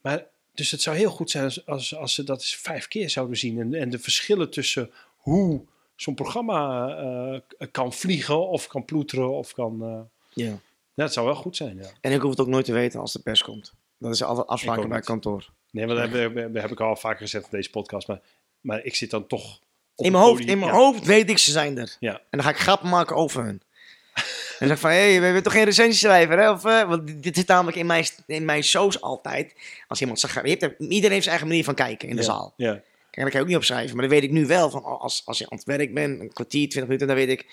maar, 0.00 0.24
dus 0.54 0.70
het 0.70 0.82
zou 0.82 0.96
heel 0.96 1.10
goed 1.10 1.30
zijn 1.30 1.44
als, 1.44 1.66
als, 1.66 1.96
als 1.96 2.14
ze 2.14 2.24
dat 2.24 2.36
eens 2.40 2.56
vijf 2.56 2.88
keer 2.88 3.10
zouden 3.10 3.36
zien. 3.36 3.60
En, 3.60 3.74
en 3.74 3.90
de 3.90 3.98
verschillen 3.98 4.50
tussen 4.50 4.90
hoe 5.16 5.60
zo'n 5.96 6.14
programma 6.14 6.88
eh, 7.58 7.68
kan 7.70 7.92
vliegen. 7.92 8.48
Of 8.48 8.66
kan 8.66 8.84
ploeteren. 8.84 9.30
Of 9.32 9.52
kan. 9.52 9.82
eh, 9.82 10.00
Ja. 10.44 10.58
Ja, 10.96 11.04
het 11.04 11.12
zou 11.12 11.26
wel 11.26 11.34
goed 11.34 11.56
zijn. 11.56 11.76
Ja. 11.76 11.88
En 12.00 12.12
ik 12.12 12.20
hoef 12.20 12.30
het 12.30 12.40
ook 12.40 12.46
nooit 12.46 12.64
te 12.64 12.72
weten 12.72 13.00
als 13.00 13.12
de 13.12 13.18
pers 13.22 13.42
komt. 13.42 13.72
Dat 13.98 14.12
is 14.14 14.22
altijd 14.22 14.46
afspraken 14.46 14.88
bij 14.88 15.00
kantoor. 15.00 15.48
Nee, 15.70 15.86
want 15.86 15.98
dat 15.98 16.10
heb, 16.10 16.34
heb, 16.34 16.54
heb 16.54 16.70
ik 16.70 16.80
al 16.80 16.96
vaker 16.96 17.18
gezegd 17.20 17.44
in 17.44 17.50
deze 17.50 17.70
podcast. 17.70 18.08
Maar, 18.08 18.20
maar 18.60 18.84
ik 18.84 18.94
zit 18.94 19.10
dan 19.10 19.26
toch. 19.26 19.60
In 19.96 20.12
mijn, 20.12 20.24
hoofd, 20.24 20.32
podium. 20.38 20.52
in 20.52 20.58
mijn 20.58 20.70
Ja. 20.72 20.76
hoofd 20.78 21.04
weet 21.04 21.30
ik, 21.30 21.38
ze 21.38 21.50
zijn 21.50 21.78
er. 21.78 21.96
Ja. 22.00 22.12
En 22.12 22.20
dan 22.30 22.42
ga 22.42 22.50
ik 22.50 22.56
grappen 22.58 22.88
maken 22.88 23.16
over 23.16 23.44
hun. 23.44 23.62
En 24.58 24.68
zeg 24.68 24.78
van, 24.78 24.90
hé, 24.90 24.96
hey, 25.10 25.18
we 25.18 25.24
hebben 25.24 25.42
toch 25.42 25.52
geen 25.52 25.64
recensieschrijver, 25.64 26.38
hè? 26.38 26.50
Of, 26.50 26.64
eh, 26.64 26.88
want 26.88 27.22
dit- 27.22 27.36
zit 27.36 27.46
namelijk 27.46 27.76
in 27.76 27.86
mijn, 27.86 28.06
in 28.26 28.44
mijn 28.44 28.62
shows 28.64 29.00
altijd. 29.00 29.54
Als 29.88 30.00
iemand 30.00 30.20
zegt, 30.20 30.34
je 30.34 30.48
hebt 30.48 30.62
er- 30.62 30.74
iedereen 30.78 31.10
heeft 31.10 31.22
zijn 31.24 31.28
eigen 31.28 31.46
manier 31.46 31.64
van 31.64 31.74
kijken 31.74 32.08
in 32.08 32.16
de 32.16 32.22
Ja. 32.22 32.28
zaal. 32.28 32.54
Ja. 32.56 32.72
Kijk, 32.72 32.82
daar 33.10 33.24
kan 33.24 33.32
je 33.34 33.40
ook 33.40 33.46
niet 33.46 33.56
op 33.56 33.64
schrijven. 33.64 33.92
Maar 33.96 34.04
dan 34.08 34.14
weet 34.14 34.22
ik 34.22 34.30
nu 34.30 34.46
wel 34.46 34.70
van, 34.70 34.82
als, 34.84 35.22
als 35.24 35.38
je 35.38 35.50
aan 35.50 35.56
het 35.58 35.66
werk 35.66 35.94
bent, 35.94 36.20
een 36.20 36.32
kwartier, 36.32 36.68
twintig 36.68 36.82
minuten, 36.82 37.06
dan 37.06 37.16
weet 37.16 37.28
ik, 37.28 37.46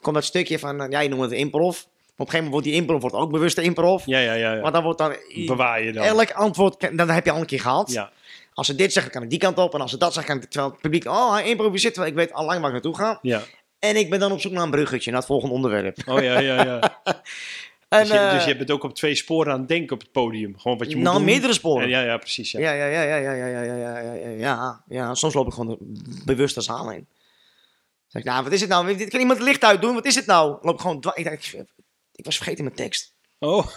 komt 0.00 0.14
dat 0.14 0.24
stukje 0.24 0.58
van, 0.58 0.80
eh, 0.82 0.90
ja, 0.90 1.00
je 1.00 1.08
noemt 1.08 1.22
het 1.22 1.32
improv. 1.32 1.82
Maar 2.16 2.26
op 2.26 2.32
een 2.32 2.38
gegeven 2.38 2.44
moment 2.44 2.52
wordt 2.52 2.66
die 2.66 2.76
improv 2.76 3.00
wordt 3.00 3.16
ook 3.16 3.32
bewuste 3.32 3.62
improv. 3.62 4.06
Ja, 4.06 4.18
ja, 4.18 4.32
ja. 4.32 4.54
ja. 4.54 4.60
Want 4.60 4.74
dan 4.74 4.82
wordt 4.82 4.98
dan, 4.98 5.16
Bewaar 5.46 5.82
je 5.82 5.92
dan. 5.92 6.04
elk 6.04 6.32
antwoord, 6.32 6.96
dan 6.96 7.10
heb 7.10 7.24
je 7.24 7.30
al 7.30 7.40
een 7.40 7.46
keer 7.46 7.60
gehad. 7.60 7.92
Ja, 7.92 8.12
Als 8.52 8.66
ze 8.66 8.74
dit 8.74 8.92
zeggen, 8.92 9.12
kan 9.12 9.22
ik 9.22 9.30
die 9.30 9.38
kant 9.38 9.58
op. 9.58 9.74
En 9.74 9.80
als 9.80 9.90
ze 9.90 9.98
dat 9.98 10.12
zeggen, 10.12 10.34
kan 10.34 10.42
ik, 10.42 10.50
terwijl 10.50 10.72
het 10.72 10.80
publiek, 10.80 11.06
oh, 11.06 11.32
hij 11.32 11.48
improviseert, 11.48 11.94
terwijl 11.94 12.14
ik 12.14 12.18
weet 12.18 12.32
al 12.32 12.44
lang 12.44 12.58
waar 12.58 12.66
ik 12.66 12.72
naartoe 12.72 12.96
ga. 12.96 13.18
ja. 13.22 13.42
En 13.78 13.96
ik 13.96 14.10
ben 14.10 14.18
dan 14.18 14.32
op 14.32 14.40
zoek 14.40 14.52
naar 14.52 14.62
een 14.62 14.70
bruggetje, 14.70 15.10
naar 15.10 15.18
het 15.18 15.28
volgende 15.28 15.54
onderwerp. 15.54 15.98
Oh 16.06 16.22
ja, 16.22 16.38
ja, 16.38 16.64
ja. 16.64 17.00
En, 17.88 18.00
dus, 18.00 18.08
je, 18.08 18.18
eh, 18.18 18.32
dus 18.32 18.44
je 18.44 18.56
bent 18.56 18.70
ook 18.70 18.82
op 18.82 18.94
twee 18.94 19.14
sporen 19.14 19.52
aan 19.52 19.58
het 19.58 19.68
denken 19.68 19.94
op 19.94 20.00
het 20.00 20.12
podium. 20.12 20.58
Gewoon 20.58 20.78
wat 20.78 20.88
je 20.88 20.94
moet 20.94 21.04
nou, 21.04 21.16
doen. 21.16 21.24
meerdere 21.26 21.52
sporen. 21.52 21.82
En 21.82 21.88
ja, 21.88 22.00
ja, 22.00 22.16
precies. 22.16 22.50
Ja. 22.50 22.60
Ja, 22.60 22.72
ja, 22.72 22.86
ja, 22.86 23.02
ja, 23.02 23.16
ja, 23.16 23.32
ja, 23.32 23.46
ja, 23.46 23.62
ja, 23.62 23.98
ja, 23.98 24.12
ja, 24.12 24.30
ja, 24.30 24.84
ja. 24.88 25.14
Soms 25.14 25.34
loop 25.34 25.46
ik 25.46 25.52
gewoon 25.52 25.78
bewust 26.24 26.54
de 26.54 26.60
zaal 26.60 26.90
in. 26.90 27.06
Zeg 28.06 28.22
ik, 28.22 28.28
nou, 28.28 28.44
wat 28.44 28.52
is 28.52 28.60
het 28.60 28.70
nou? 28.70 29.06
Kan 29.06 29.20
iemand 29.20 29.38
het 29.38 29.48
licht 29.48 29.64
uitdoen? 29.64 29.94
Wat 29.94 30.06
is 30.06 30.14
het 30.14 30.26
nou? 30.26 30.58
Loop 30.62 30.74
ik 30.74 30.80
gewoon 30.80 31.04
ik, 31.14 31.24
denk, 31.24 31.40
ik, 32.14 32.24
was 32.24 32.36
vergeten 32.36 32.64
mijn 32.64 32.76
tekst. 32.76 33.14
Oh, 33.38 33.66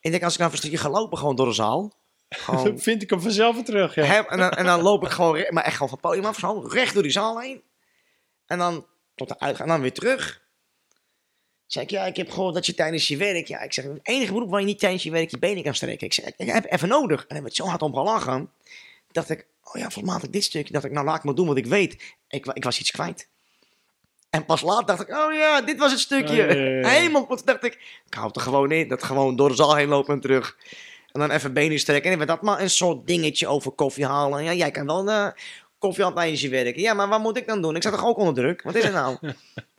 Ik 0.00 0.10
denk, 0.10 0.22
als 0.22 0.32
ik 0.32 0.38
nou 0.38 0.52
een 0.52 0.58
stukje 0.58 0.78
ga 0.78 0.90
lopen 0.90 1.18
gewoon 1.18 1.36
door 1.36 1.46
de 1.46 1.52
zaal. 1.52 1.92
Gewoon, 2.28 2.64
dan 2.64 2.78
vind 2.88 3.02
ik 3.02 3.10
hem 3.10 3.20
vanzelf 3.20 3.54
weer 3.54 3.64
terug. 3.64 3.94
Ja. 3.94 4.26
en, 4.26 4.38
dan, 4.38 4.50
en 4.50 4.64
dan 4.64 4.82
loop 4.82 5.04
ik 5.04 5.10
gewoon, 5.10 5.46
maar 5.50 5.64
echt 5.64 5.74
gewoon 5.74 5.88
van 5.88 6.00
podium 6.00 6.24
af, 6.24 6.38
zo, 6.38 6.60
recht 6.60 6.94
door 6.94 7.02
die 7.02 7.12
zaal 7.12 7.40
heen. 7.40 7.62
En 8.46 8.58
dan 8.58 8.86
tot 9.14 9.28
de 9.28 9.38
uitgang, 9.38 9.68
en 9.68 9.74
dan 9.74 9.82
weer 9.82 9.92
terug. 9.92 10.46
Zeg 11.66 11.82
ik, 11.82 11.90
ja, 11.90 12.06
ik 12.06 12.16
heb 12.16 12.30
gehoord 12.30 12.54
dat 12.54 12.66
je 12.66 12.74
tijdens 12.74 13.08
je 13.08 13.16
werk, 13.16 13.48
ja, 13.48 13.60
ik 13.60 13.72
zeg, 13.72 13.84
het 13.84 13.98
enige 14.02 14.32
beroep 14.32 14.50
waar 14.50 14.60
je 14.60 14.66
niet 14.66 14.78
tijdens 14.78 15.02
je 15.02 15.10
werk 15.10 15.30
je 15.30 15.38
benen 15.38 15.62
kan 15.62 15.74
strekken. 15.74 16.06
Ik 16.06 16.12
zeg, 16.12 16.24
ik 16.36 16.50
heb 16.50 16.72
even 16.72 16.88
nodig. 16.88 17.20
En 17.20 17.34
dan 17.34 17.42
werd 17.42 17.54
zo 17.54 17.66
hard 17.66 17.82
om 17.82 17.94
gelachen. 17.94 18.50
Dacht 19.12 19.30
ik, 19.30 19.46
oh 19.62 19.74
ja, 19.74 19.80
volgens 19.80 20.04
mij 20.04 20.14
had 20.14 20.22
ik 20.22 20.32
dit 20.32 20.44
stukje. 20.44 20.72
Dacht 20.72 20.84
ik, 20.84 20.92
nou 20.92 21.06
laat 21.06 21.16
ik 21.16 21.24
maar 21.24 21.34
doen 21.34 21.46
wat 21.46 21.56
ik 21.56 21.66
weet. 21.66 22.16
Ik, 22.28 22.46
ik 22.46 22.64
was 22.64 22.80
iets 22.80 22.90
kwijt. 22.90 23.28
En 24.30 24.44
pas 24.44 24.62
later 24.62 24.86
dacht 24.86 25.00
ik, 25.00 25.08
oh 25.08 25.32
ja, 25.34 25.60
dit 25.60 25.78
was 25.78 25.90
het 25.90 26.00
stukje. 26.00 26.42
Oh. 26.42 26.90
Helemaal, 26.92 27.26
dacht 27.44 27.64
ik, 27.64 27.72
ik 28.06 28.14
hou 28.14 28.26
het 28.26 28.36
er 28.36 28.42
gewoon 28.42 28.72
in. 28.72 28.88
Dat 28.88 29.02
gewoon 29.02 29.36
door 29.36 29.48
de 29.48 29.54
zaal 29.54 29.76
heen 29.76 29.88
lopen 29.88 30.14
en 30.14 30.20
terug. 30.20 30.56
En 31.12 31.20
dan 31.20 31.30
even 31.30 31.52
benen 31.52 31.78
strekken. 31.78 32.20
En 32.20 32.26
dat 32.26 32.42
maar 32.42 32.60
een 32.60 32.70
soort 32.70 33.06
dingetje 33.06 33.46
over 33.46 33.70
koffie 33.70 34.06
halen. 34.06 34.44
Ja, 34.44 34.52
jij 34.52 34.70
kan 34.70 34.86
wel 34.86 35.08
uh, 35.08 35.26
koffie 35.78 36.04
aan 36.04 36.14
tijdens 36.14 36.40
je 36.40 36.48
werken. 36.48 36.82
Ja, 36.82 36.94
maar 36.94 37.08
wat 37.08 37.20
moet 37.20 37.36
ik 37.36 37.46
dan 37.46 37.62
doen? 37.62 37.76
Ik 37.76 37.82
zat 37.82 37.92
toch 37.92 38.06
ook 38.06 38.16
onder 38.16 38.34
druk? 38.34 38.62
Wat 38.62 38.74
is 38.74 38.84
het 38.84 38.92
nou? 38.92 39.16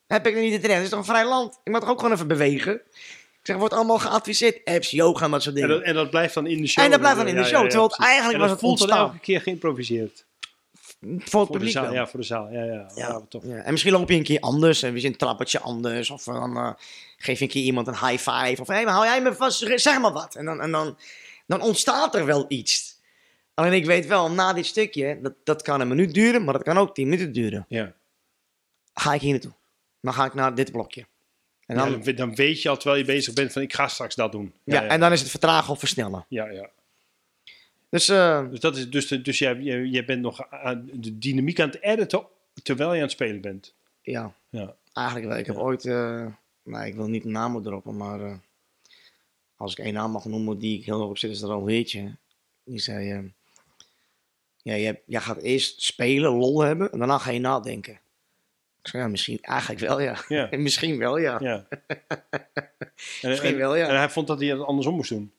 Heb 0.08 0.28
ik 0.28 0.36
er 0.36 0.42
niet 0.42 0.52
de 0.54 0.60
trend? 0.60 0.74
Het 0.74 0.84
is 0.84 0.90
toch 0.90 1.00
een 1.00 1.06
vrij 1.06 1.26
land? 1.26 1.60
Ik 1.64 1.72
moet 1.72 1.82
toch 1.82 1.90
ook 1.90 2.00
gewoon 2.00 2.14
even 2.14 2.28
bewegen? 2.28 2.74
Ik 2.74 3.46
zeg, 3.46 3.56
wordt 3.56 3.74
allemaal 3.74 4.00
geadviseerd. 4.00 4.62
Apps, 4.66 4.90
yoga 4.90 5.26
en 5.26 5.32
dat 5.32 5.44
soort 5.44 5.56
En, 5.56 5.62
dingen. 5.62 5.78
dat, 5.78 5.86
en 5.88 5.94
dat 5.94 6.10
blijft 6.10 6.34
dan 6.34 6.48
in 6.48 6.62
de 6.62 6.68
show. 6.68 6.84
En 6.84 6.92
dat 6.92 7.00
blijft 7.00 7.18
dan 7.18 7.28
in 7.28 7.36
de 7.36 7.44
show, 7.44 7.52
ja, 7.52 7.62
ja, 7.64 7.68
terwijl 7.68 7.90
het 7.90 8.00
eigenlijk 8.00 8.34
En 8.34 8.40
was 8.42 8.50
het 8.50 8.60
voelt 8.60 8.82
ontstaan. 8.82 9.06
elke 9.06 9.20
keer 9.20 9.42
geïmproviseerd. 9.42 10.26
Voor 11.02 11.12
het 11.20 11.30
Voor 11.30 11.50
publiek 11.50 11.72
zaal, 11.72 11.94
ja, 11.94 12.08
voor 12.08 12.20
de 12.20 12.26
zaal. 12.26 12.52
Ja, 12.52 12.64
ja. 12.64 12.74
Ja. 12.74 12.90
Ja, 12.96 13.22
toch. 13.30 13.44
Ja, 13.46 13.56
en 13.56 13.72
misschien 13.72 13.94
loop 13.94 14.10
je 14.10 14.16
een 14.16 14.24
keer 14.24 14.40
anders. 14.40 14.84
En 14.84 14.94
we 14.94 15.00
zien 15.00 15.12
een 15.12 15.18
trappetje 15.18 15.60
anders. 15.60 16.10
Of 16.10 16.24
dan 16.24 16.58
eh, 16.58 16.72
geef 17.18 17.38
je 17.38 17.46
een 17.46 17.52
keer 17.52 17.64
iemand 17.64 17.88
een 17.88 17.94
high 18.08 18.30
five. 18.30 18.62
Of 18.62 18.68
hé, 18.68 18.84
maar 18.84 18.94
hou 18.94 19.06
jij 19.06 19.22
me 19.22 19.34
vast, 19.34 19.58
zeg 19.76 20.00
maar 20.00 20.12
wat. 20.12 20.36
En 20.36 20.46
dan, 20.46 20.62
en 20.62 20.72
dan, 20.72 20.98
dan 21.48 21.62
ontstaat 21.62 22.16
er 22.16 22.26
wel 22.26 22.46
iets. 22.48 22.98
Alleen 23.54 23.74
ik 23.74 23.86
weet 23.86 24.08
wel, 24.08 24.32
na 24.32 24.54
dit 24.54 24.66
stukje, 24.66 25.20
dat, 25.22 25.34
dat 25.44 25.62
kan 25.62 25.82
een 25.82 25.88
minuut 25.88 26.14
duren, 26.14 26.44
maar 26.44 26.54
dat 26.54 26.64
kan 26.64 26.78
ook 26.78 26.96
tien 26.96 27.10
minuten 27.10 27.32
duren. 27.34 27.66
Ja. 27.68 27.94
Ga 28.94 29.14
ik 29.14 29.22
hier 29.22 29.32
naartoe. 29.32 29.54
Dan 30.02 30.14
ga 30.14 30.26
ik 30.26 30.34
naar 30.34 30.56
dit 30.56 30.72
blokje. 30.72 31.06
En 31.66 31.76
Ja, 31.76 31.90
dan, 31.90 32.02
dan, 32.04 32.16
dan 32.16 32.36
weet 32.36 32.62
je 32.62 32.70
al, 32.70 32.78
terwijl 32.78 33.00
je 33.00 33.06
bezig 33.06 33.34
bent, 33.34 33.52
van 33.52 33.62
ik 33.62 33.74
ga 33.74 33.88
straks 33.88 34.16
dat 34.16 34.32
doen. 34.32 34.54
ja, 34.64 34.84
en 34.84 35.00
dan 35.00 35.12
is 35.12 35.22
het 35.22 35.30
vertragen 35.30 35.74
of 35.74 35.80
versnellen. 35.80 36.26
ja, 36.30 36.50
ja. 36.50 36.70
Dus 37.90 38.10
eh, 38.10 38.50
Dus, 38.50 38.60
dat 38.60 38.78
is, 38.78 38.90
dus, 38.90 39.08
dus 39.08 39.40
jij, 39.40 39.56
jij, 39.56 39.86
jij 39.86 40.06
bent 40.06 40.22
nog 40.22 40.50
aan 40.52 40.90
de 40.94 41.18
dynamiek 41.18 41.60
aan 41.60 41.70
het 41.70 41.82
editen 41.82 42.24
terwijl 42.64 42.90
je 42.90 42.96
aan 42.96 43.02
het 43.02 43.12
spelen 43.12 43.42
bent. 43.42 43.74
ja, 44.02 44.34
Ja. 44.50 44.76
eigenlijk 44.94 45.28
wel. 45.28 45.38
Ik 45.38 45.46
heb 45.46 45.56
ooit, 45.58 45.86
eh, 45.86 46.26
nou 46.64 46.86
ik 46.86 46.96
wil 46.96 47.08
niet 47.08 47.26
een 47.26 47.32
naam 47.32 47.62
droppen, 47.64 47.98
maar 47.98 48.22
eh, 48.22 48.34
als 49.58 49.72
ik 49.72 49.78
één 49.86 49.94
naam 49.94 50.12
mag 50.12 50.26
noemen 50.26 50.60
die 50.60 50.78
ik 50.80 50.86
heel 50.86 51.00
hoog 51.00 51.10
op 51.10 51.18
zit, 51.18 51.32
is 51.32 51.40
dat 51.40 51.50
al 51.50 51.66
Heertje. 51.68 52.16
Die 52.64 52.80
zei, 52.80 53.32
ja, 54.64 54.74
hebt- 54.74 55.02
jij 55.06 55.22
gaat 55.22 55.38
eerst 55.42 55.82
spelen, 55.82 56.32
lol 56.32 56.62
hebben, 56.62 56.92
en 56.92 56.98
daarna 56.98 57.18
ga 57.18 57.32
je 57.32 57.40
nadenken. 57.40 57.94
Ik 58.82 58.88
zei, 58.88 59.04
ja, 59.04 59.10
misschien, 59.10 59.38
eigenlijk 59.42 59.80
wel, 59.82 60.00
ja. 60.02 60.24
Ja. 60.28 60.50
misschien 60.58 60.98
wel, 60.98 61.18
ja. 61.18 61.38
ja. 61.42 61.66
En, 63.22 63.30
Misschien 63.30 63.52
en- 63.52 63.58
wel, 63.58 63.76
ja. 63.76 63.88
En 63.88 63.98
hij 63.98 64.10
vond 64.10 64.28
dat 64.28 64.40
hij 64.40 64.48
het 64.50 64.62
andersom 64.62 64.96
moest 64.96 65.10
doen. 65.10 65.32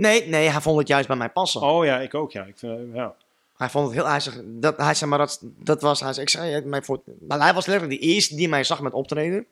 Nee, 0.00 0.26
nee, 0.26 0.48
hij 0.48 0.60
vond 0.60 0.78
het 0.78 0.88
juist 0.88 1.08
bij 1.08 1.16
mij 1.16 1.28
passen. 1.30 1.60
Oh 1.62 1.84
ja, 1.84 2.00
ik 2.00 2.14
ook, 2.14 2.32
ja. 2.32 2.44
Ik 2.44 2.58
vind, 2.58 2.78
ja. 2.94 3.14
Hij 3.56 3.68
vond 3.70 3.86
het 3.86 3.94
heel, 3.94 4.06
hij 4.08 4.20
zei, 4.20 4.36
dat, 4.46 4.76
hij 4.76 4.94
zei 4.94 5.10
maar 5.10 5.18
dat, 5.18 5.40
dat 5.42 5.82
was, 5.82 6.00
hij 6.00 6.12
zei, 6.12 6.24
ik 6.26 6.30
zei, 6.32 6.50
ja, 6.50 6.60
mij 6.64 6.82
voor, 6.82 7.00
maar 7.28 7.40
hij 7.40 7.54
was 7.54 7.66
letterlijk 7.66 8.00
de 8.00 8.06
eerste 8.06 8.34
die 8.34 8.48
mij 8.48 8.64
zag 8.64 8.80
met 8.80 8.92
optreden. 8.92 9.38
En 9.38 9.46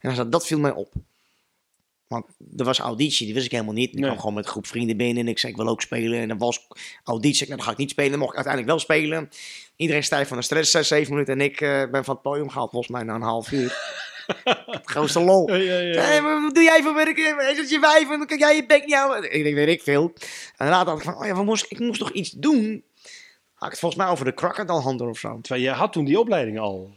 hij 0.00 0.14
zei, 0.14 0.28
dat 0.28 0.46
viel 0.46 0.58
mij 0.58 0.70
op. 0.72 0.92
Want 2.06 2.26
er 2.56 2.64
was 2.64 2.78
auditie, 2.78 3.24
die 3.24 3.34
wist 3.34 3.46
ik 3.46 3.52
helemaal 3.52 3.74
niet. 3.74 3.88
Ik 3.88 3.94
Nee. 3.94 4.04
kwam 4.04 4.18
gewoon 4.18 4.34
met 4.34 4.44
een 4.44 4.50
groep 4.50 4.66
vrienden 4.66 4.96
binnen 4.96 5.22
en 5.24 5.28
ik 5.28 5.38
zei, 5.38 5.52
ik 5.52 5.58
wil 5.58 5.68
ook 5.68 5.80
spelen. 5.82 6.20
En 6.20 6.28
dan 6.28 6.38
was 6.38 6.66
auditie, 7.04 7.42
ik 7.42 7.46
nou, 7.48 7.56
dan 7.56 7.66
ga 7.66 7.72
ik 7.72 7.78
niet 7.78 7.90
spelen. 7.90 8.10
Dan 8.10 8.18
mocht 8.20 8.30
ik 8.30 8.36
uiteindelijk 8.44 8.74
wel 8.74 8.82
spelen. 8.84 9.30
Iedereen 9.76 10.04
stijf 10.04 10.28
van 10.28 10.36
de 10.36 10.42
stress, 10.42 10.70
zes, 10.70 10.88
zeven 10.88 11.12
minuten. 11.12 11.34
En 11.34 11.40
ik 11.40 11.60
eh, 11.60 11.90
ben 11.90 12.04
van 12.04 12.14
het 12.14 12.22
podium 12.22 12.48
gehaald, 12.48 12.70
volgens 12.70 12.92
mij 12.92 13.02
na 13.02 13.14
een 13.14 13.22
half 13.22 13.50
uur. 13.52 13.72
Het 14.76 14.80
grootste 14.84 15.20
lol. 15.20 15.52
Ja, 15.54 15.78
ja, 15.78 15.78
ja. 15.78 16.42
Wat 16.42 16.54
doe 16.54 16.62
jij 16.62 16.82
voor 16.82 16.94
werk? 16.94 17.18
Is 17.58 17.70
je 17.70 17.80
wijf? 17.80 18.10
En 18.10 18.18
dan 18.18 18.26
kan 18.26 18.38
jij 18.38 18.56
je 18.56 18.66
bek 18.66 18.84
niet 18.84 18.94
houden. 18.94 19.34
Ik 19.34 19.42
denk, 19.42 19.54
weet 19.54 19.68
ik 19.68 19.82
veel. 19.82 20.12
En 20.56 20.66
daarna 20.66 20.84
dacht 20.84 20.98
ik 20.98 21.04
van, 21.04 21.16
oh 21.16 21.26
ja, 21.26 21.42
moest, 21.42 21.66
ik 21.68 21.78
moest 21.78 21.98
toch 21.98 22.10
iets 22.10 22.30
doen? 22.30 22.84
Had 23.54 23.64
ik 23.66 23.70
het 23.70 23.78
volgens 23.78 24.02
mij 24.02 24.10
over 24.10 24.24
de 24.24 24.34
crocodile 24.34 25.08
of 25.08 25.18
zo. 25.18 25.38
Terwijl 25.40 25.64
jij 25.64 25.74
had 25.74 25.92
toen 25.92 26.04
die 26.04 26.18
opleiding 26.18 26.58
al, 26.58 26.90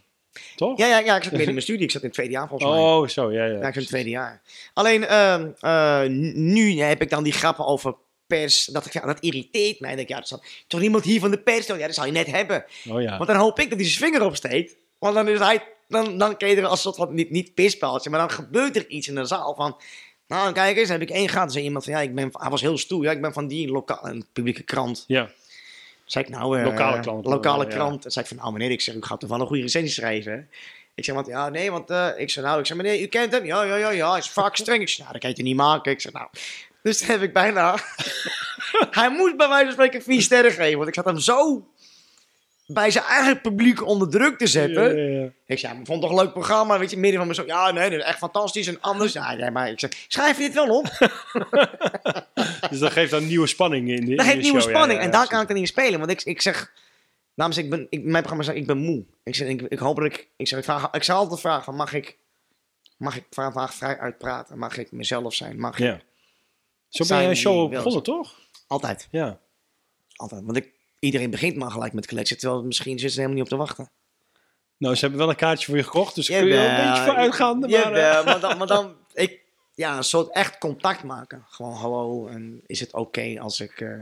toch? 0.56 0.78
Ja, 0.78 0.88
ja, 0.88 1.00
ja, 1.00 1.16
ik 1.16 1.24
zat 1.24 1.32
midden 1.32 1.48
in 1.48 1.54
mijn 1.54 1.62
studie. 1.70 1.84
Ik 1.84 1.92
zat 1.92 2.02
in 2.02 2.08
het 2.08 2.16
tweede 2.16 2.34
jaar 2.34 2.48
volgens 2.48 2.72
mij. 2.72 2.80
Oh, 2.80 3.08
zo, 3.08 3.32
ja, 3.32 3.46
ja. 3.46 3.52
Ja, 3.52 3.58
ik 3.58 3.64
zat 3.64 3.74
in 3.74 3.80
het 3.80 3.90
tweede 3.90 4.10
jaar. 4.10 4.42
Alleen, 4.74 5.06
ehm, 5.06 5.50
eh, 5.60 6.04
nu 6.34 6.80
heb 6.80 7.02
ik 7.02 7.10
dan 7.10 7.24
die 7.24 7.34
grappen 7.34 7.66
over 7.66 7.96
pers. 8.28 8.66
Dat, 8.66 8.86
ik, 8.86 8.94
ja, 8.94 9.06
dat 9.06 9.20
irriteert 9.20 9.80
mij. 9.80 9.92
Dat, 9.92 10.00
ik, 10.00 10.08
ja, 10.08 10.22
staat 10.22 10.44
toch 10.68 10.80
niemand 10.80 11.04
hier 11.04 11.20
van 11.20 11.32
de 11.32 11.40
pers? 11.40 11.68
Ja, 11.68 11.78
dat 11.78 11.94
zou 11.94 12.08
je 12.08 12.14
net 12.14 12.28
hebben. 12.28 12.66
Oh 12.90 13.02
ja. 13.02 13.18
Want 13.18 13.30
dan 13.30 13.40
hoop 13.40 13.60
ik 13.60 13.70
dat 13.70 13.80
hij 13.80 13.88
zijn 13.88 14.12
vinger 14.12 14.26
opsteekt. 14.26 14.76
Want 15.00 15.16
dan 15.16 15.28
is 15.28 15.40
hij, 15.40 15.64
dan, 15.88 16.18
dan 16.18 16.38
kun 16.38 16.48
je 16.48 16.56
er 16.56 16.66
als 16.66 16.82
soort 16.82 16.96
van, 16.96 17.14
niet, 17.14 17.30
niet 17.30 17.80
maar 18.10 18.20
dan 18.20 18.32
gebeurt 18.32 18.76
er 18.76 18.88
iets 18.88 19.08
in 19.08 19.16
de 19.16 19.26
zaal 19.26 19.56
van, 19.56 19.78
nou 20.28 20.54
kijk 20.54 20.78
eens, 20.78 20.90
heb 20.90 21.02
ik 21.02 21.10
één 21.10 21.30
gehad. 21.30 21.52
zei 21.52 21.64
iemand 21.64 21.84
van, 21.84 21.94
ja, 21.94 22.00
ik 22.00 22.16
ben, 22.16 22.30
hij 22.32 22.50
was 22.50 22.62
heel 22.62 22.78
stoer, 22.78 23.04
ja, 23.04 23.12
ik 23.12 23.22
ben 23.22 23.34
van 23.34 23.48
die 23.48 23.72
lokale, 23.72 24.10
een 24.10 24.26
publieke 24.34 24.64
krant. 24.64 25.04
Ja. 25.08 25.30
Zei 26.06 26.24
ik 26.26 26.30
nou, 26.30 26.60
eh, 26.60 26.66
Lokale 26.66 27.00
krant. 27.00 27.26
Lokale 27.26 27.64
Ja. 27.64 27.70
krant. 27.70 28.06
En 28.06 28.12
zei 28.12 28.26
ik 28.26 28.32
van, 28.32 28.40
nou 28.42 28.54
meneer, 28.54 28.72
ik 28.72 28.82
zeg, 28.82 28.96
u 28.96 29.02
gaat 29.02 29.20
toch 29.20 29.30
wel 29.30 29.40
een 29.42 29.48
goede 29.48 29.62
recensie 29.62 29.92
schrijven. 29.92 30.32
hè? 30.32 30.40
Ik 30.96 31.06
zeg, 31.06 31.16
want 31.16 31.28
ja, 31.28 31.50
nee, 31.50 31.72
want 31.72 31.90
eh, 31.90 32.08
ik 32.18 32.30
zeg, 32.30 32.44
nou, 32.44 32.60
ik 32.60 32.66
zeg, 32.66 32.78
meneer, 32.78 33.02
u 33.02 33.06
kent 33.06 33.32
hem? 33.32 33.46
Ja, 33.46 33.64
ja, 33.64 33.76
ja, 33.76 33.90
ja, 33.90 34.10
hij 34.10 34.20
is 34.20 34.30
vaak 34.30 34.56
streng. 34.56 34.82
Ik 34.82 34.90
zeg, 34.90 34.98
nou, 35.00 35.12
dat 35.12 35.22
kan 35.22 35.32
je 35.36 35.44
niet 35.44 35.56
maken? 35.56 35.92
Ik 35.92 36.02
zeg, 36.02 36.12
nou, 36.12 36.28
dus 36.82 37.00
dat 37.00 37.08
heb 37.08 37.22
ik 37.22 37.34
bijna... 37.34 37.76
hij 39.00 39.10
moest 39.10 39.38
bij 39.38 39.48
wijze 39.48 39.64
van 39.64 39.74
spreken 39.74 40.02
vier 40.02 40.22
sterren 40.22 40.52
geven, 40.52 40.78
want 40.78 40.88
ik 40.88 40.94
zat 40.94 41.06
hem 41.06 41.20
zo 41.20 41.68
bij 42.68 42.92
zijn 42.92 43.04
eigen 43.06 43.42
publiek 43.42 43.86
onder 43.86 44.10
druk 44.10 44.38
te 44.38 44.48
zetten. 44.48 44.98
Ja, 44.98 45.04
ja, 45.10 45.22
ja. 45.24 45.30
Ik 45.46 45.60
zei, 45.60 45.80
ik 45.80 45.86
vond 45.86 46.02
het 46.02 46.10
toch 46.10 46.20
een 46.20 46.26
leuk 46.26 46.34
programma, 46.34 46.80
weet 46.80 46.90
je, 46.92 46.98
midden 46.98 47.20
van 47.20 47.28
me 47.28 47.34
zo, 47.34 47.46
ja, 47.46 47.72
nee, 47.72 47.90
dat 47.90 48.00
is 48.00 48.06
echt 48.06 48.18
fantastisch 48.18 48.68
en 48.68 48.82
anders. 48.82 49.14
Ja, 49.14 49.34
nee, 49.34 49.52
maar 49.52 49.70
ik 49.70 49.80
zeg, 49.80 50.06
schrijf 50.08 50.38
je 50.38 50.44
dit 50.44 50.54
wel 50.54 50.78
op? 50.78 50.86
Dus 52.70 52.80
dat 52.80 52.92
geeft 52.92 53.12
dan 53.12 53.28
nieuwe 53.28 53.48
spanning 53.48 53.90
in 53.90 54.06
de, 54.06 54.16
Dat 54.16 54.26
de 54.26 54.34
nieuwe 54.34 54.62
spanning 54.62 55.00
en 55.00 55.12
daar 55.12 55.28
kan 55.28 55.42
ik 55.42 55.48
dan 55.48 55.56
niet 55.56 55.66
in 55.66 55.72
spelen, 55.72 56.00
want 56.00 56.12
ik, 56.12 56.24
ik 56.24 56.42
zeg, 56.42 56.74
namens 57.34 57.58
ik 57.58 57.70
ben, 57.70 57.88
ik, 57.90 58.04
mijn 58.04 58.14
programma 58.24 58.44
zegt, 58.44 58.58
ik 58.58 58.68
ben 58.68 58.78
moe. 58.78 59.06
Ik 59.24 59.36
zeg, 59.36 59.48
ik, 59.48 59.62
ik 59.62 59.80
hoop 59.80 59.96
dat 59.96 60.06
ik, 60.06 60.28
ik 60.36 60.48
zeg, 60.48 60.60
ik, 60.60 60.66
vraag, 60.66 60.92
ik 60.92 61.04
zou 61.04 61.20
altijd 61.20 61.40
vragen, 61.40 61.76
mag 61.76 61.94
ik, 61.94 62.18
mag 62.98 63.16
ik 63.16 63.24
vandaag 63.30 63.74
vrij 63.74 64.00
uitpraten? 64.00 64.58
Mag 64.58 64.78
ik 64.78 64.92
mezelf 64.92 65.34
zijn? 65.34 65.60
Mag 65.60 65.80
ik? 65.80 66.06
Zo 66.90 67.06
ben 67.08 67.22
je 67.22 67.28
een 67.30 67.36
show 67.36 67.70
begonnen, 67.70 68.04
toch? 68.04 68.40
Altijd, 68.68 69.08
Ja. 69.12 69.40
altijd. 70.16 70.44
Want 70.46 70.58
ik, 70.58 70.72
iedereen 71.00 71.30
begint 71.30 71.56
maar 71.56 71.72
gelijk 71.72 71.94
met 71.94 72.06
kletsen, 72.06 72.38
terwijl 72.38 72.64
misschien 72.64 72.92
zitten 73.00 73.10
ze 73.10 73.20
helemaal 73.20 73.44
niet 73.44 73.52
op 73.52 73.58
te 73.58 73.66
wachten. 73.66 73.92
Nou, 74.78 74.96
ze 74.96 75.02
hebben 75.02 75.20
wel 75.20 75.30
een 75.30 75.36
kaartje 75.36 75.66
voor 75.66 75.78
je 75.78 75.84
gekocht, 75.84 76.16
dus 76.16 76.28
kun 76.28 76.36
je 76.36 76.42
er 76.42 76.48
Jawel, 76.48 76.70
een 76.70 76.90
beetje 76.90 77.06
voor 77.06 77.16
uitgaan. 77.16 77.60
Maar, 77.60 77.70
eh, 77.70 77.76
jawel, 77.76 78.24
maar, 78.24 78.40
dan, 78.40 78.58
maar 78.58 78.68
dan, 78.68 78.96
ik, 79.14 79.42
ja, 79.74 79.98
een 79.98 80.04
soort 80.04 80.34
echt 80.34 80.58
contact 80.58 81.04
maken. 81.04 81.46
Gewoon 81.50 81.74
hallo 81.74 82.28
en 82.28 82.62
is 82.66 82.80
het 82.80 82.94
oké 82.94 83.40
als 83.40 83.60
ik... 83.60 83.82
eh, 83.82 84.02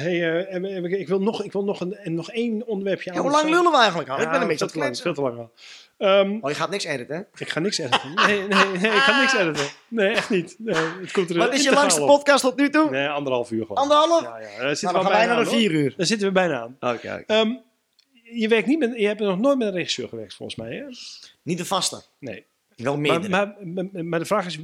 hey, 0.00 0.46
eh, 0.46 0.84
ik 1.00 1.08
wil 1.08 1.20
nog, 1.20 1.42
ik 1.44 1.52
wil 1.52 1.64
nog, 1.64 1.80
een, 1.80 1.94
en 1.96 2.14
nog 2.14 2.30
één 2.30 2.66
onderwerpje 2.66 3.12
Ja, 3.12 3.20
hoe 3.20 3.30
lang 3.30 3.50
lullen 3.50 3.70
we 3.72 3.78
eigenlijk 3.78 4.08
al? 4.10 4.16
Ja, 4.16 4.22
ik 4.24 4.30
ben 4.30 4.40
een 4.40 4.46
beetje 4.46 4.64
aan 4.64 4.70
het 4.70 4.78
te 4.78 4.84
lang, 4.84 4.98
veel 5.00 5.14
te 5.14 5.20
lang 5.20 5.38
al. 5.38 5.52
Ehm, 5.98 6.38
Oh, 6.40 6.50
je 6.50 6.56
gaat 6.56 6.70
niks 6.70 6.84
editen, 6.84 7.16
hè? 7.16 7.22
ik 7.42 7.48
ga 7.48 7.60
niks 7.60 7.78
editen. 7.78 8.12
Nee, 8.14 8.38
nee, 8.38 8.48
nee, 8.48 8.90
ik 8.92 9.00
ga 9.00 9.20
niks 9.20 9.34
editen. 9.36 9.66
Nee, 9.88 10.08
echt 10.08 10.30
niet. 10.30 10.54
Nee, 10.58 10.74
het 11.00 11.12
komt 11.12 11.30
er 11.30 11.36
Wat 11.38 11.54
is 11.54 11.62
je 11.64 11.72
langste 11.72 12.00
op. 12.00 12.06
podcast 12.06 12.42
tot 12.42 12.56
nu 12.56 12.70
toe? 12.70 12.90
Nee, 12.90 13.08
anderhalf 13.08 13.50
uur 13.50 13.60
gewoon. 13.66 13.76
Anderhalf? 13.82 14.22
Ja, 14.22 14.38
ja. 14.38 14.46
Daar 14.46 14.58
Nou, 14.58 14.68
zitten 14.76 14.92
dan 14.92 15.02
we 15.04 15.10
bijna 15.10 15.34
naar 15.34 15.44
aan, 15.44 15.50
vier 15.52 15.70
uur. 15.70 15.94
Daar 15.96 16.06
zitten 16.06 16.26
we 16.26 16.32
bijna 16.32 16.60
aan. 16.60 16.76
Oké. 16.94 17.22
Ehm, 17.26 17.52
je 18.22 18.48
werkt 18.48 18.66
niet 18.66 18.78
met, 18.78 18.92
je 18.96 19.06
hebt 19.06 19.20
nog 19.20 19.38
nooit 19.38 19.58
met 19.58 19.66
een 19.68 19.74
regisseur 19.74 20.08
gewerkt, 20.08 20.34
volgens 20.34 20.58
mij. 20.58 20.74
Hè? 20.76 20.84
Niet 21.42 21.58
de 21.58 21.64
vaste. 21.64 22.02
Nee. 22.18 22.44
Wel 22.76 22.92
Maar, 22.92 23.00
meerdere. 23.00 23.28
maar, 23.28 23.54
maar, 23.92 24.04
maar 24.04 24.18
de 24.18 24.24
vraag 24.24 24.46
is, 24.46 24.58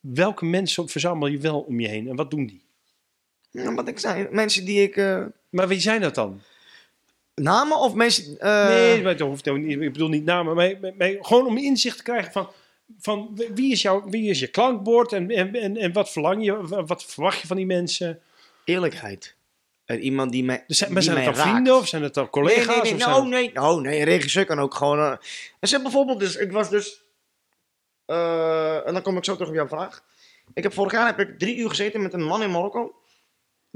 welke 0.00 0.44
mensen 0.44 0.88
verzamel 0.88 1.28
je 1.28 1.38
wel 1.38 1.60
om 1.60 1.80
je 1.80 1.88
heen 1.88 2.08
en 2.08 2.16
wat 2.16 2.30
doen 2.30 2.46
die? 2.46 2.64
Ja, 3.64 3.74
wat 3.74 3.88
ik 3.88 3.98
zei, 3.98 4.28
mensen 4.30 4.64
die 4.64 4.82
ik... 4.82 4.96
eh, 4.96 5.22
Maar 5.50 5.68
wie 5.68 5.80
zijn 5.80 6.00
dat 6.00 6.14
dan? 6.14 6.40
namen 7.34 7.78
of 7.78 7.94
mensen... 7.94 8.38
eh, 8.38 8.66
nee, 8.68 9.02
maar 9.02 9.16
dat 9.16 9.28
hoeft 9.28 9.44
niet, 9.52 9.80
ik 9.80 9.92
bedoel 9.92 10.08
niet 10.08 10.24
namen, 10.24 10.54
maar, 10.54 10.72
maar, 10.80 10.92
maar 10.98 11.14
gewoon 11.20 11.46
om 11.46 11.56
inzicht 11.56 11.96
te 11.96 12.02
krijgen 12.02 12.32
van, 12.32 12.48
van 13.00 13.40
wie, 13.54 13.72
is 13.72 13.82
jouw, 13.82 14.04
wie 14.08 14.30
is 14.30 14.40
je 14.40 14.46
klankbord 14.46 15.12
en, 15.12 15.30
en, 15.30 15.54
en, 15.54 15.76
en 15.76 15.92
wat 15.92 16.10
verlang 16.12 16.44
je, 16.44 16.84
wat 16.86 17.04
verwacht 17.04 17.40
je 17.40 17.46
van 17.46 17.56
die 17.56 17.66
mensen? 17.66 18.20
Eerlijkheid. 18.64 19.34
En 19.84 20.00
iemand 20.00 20.32
die 20.32 20.44
mij 20.44 20.64
Dus 20.66 20.78
zijn, 20.78 20.92
maar 20.92 21.02
die 21.02 21.10
zijn 21.10 21.24
het 21.24 21.26
mij 21.26 21.34
dan 21.34 21.44
raakt. 21.44 21.54
vrienden 21.56 21.76
of 21.80 21.88
zijn 21.88 22.02
het 22.02 22.14
dan 22.14 22.30
collega's? 22.30 22.66
Nee, 22.66 22.74
nee, 22.76 22.82
nee. 22.82 22.92
of 22.94 22.98
zijn 23.00 23.10
Nou, 23.10 23.20
het- 23.22 23.30
nee. 23.30 23.50
Nou, 23.52 23.80
nee. 23.80 23.98
Een 23.98 24.04
regisseur 24.04 24.44
kan 24.46 24.58
ook 24.60 24.74
gewoon... 24.74 25.18
en 25.60 25.68
zeg 25.68 25.82
bijvoorbeeld 25.82 26.18
dus... 26.20 26.36
Ik 26.36 26.52
was 26.52 26.70
dus... 26.70 27.00
eh, 28.06 28.86
en 28.86 28.92
dan 28.92 29.02
kom 29.02 29.16
ik 29.16 29.24
zo 29.24 29.32
terug 29.32 29.48
op 29.48 29.54
jouw 29.54 29.68
vraag. 29.68 30.02
Ik 30.54 30.62
heb 30.62 30.72
vorig 30.72 30.92
jaar 30.92 31.06
heb 31.06 31.20
ik 31.20 31.38
drie 31.38 31.56
uur 31.56 31.68
gezeten 31.68 32.02
met 32.02 32.12
een 32.12 32.24
man 32.24 32.42
in 32.42 32.50
Marokko. 32.50 32.94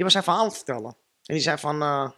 Die 0.00 0.08
was 0.08 0.18
zijn 0.18 0.28
verhaal 0.30 0.44
het 0.44 0.56
vertellen. 0.56 0.96
En 1.24 1.34
die 1.34 1.42
zei 1.42 1.58
van... 1.58 1.82
eh, 1.82 2.10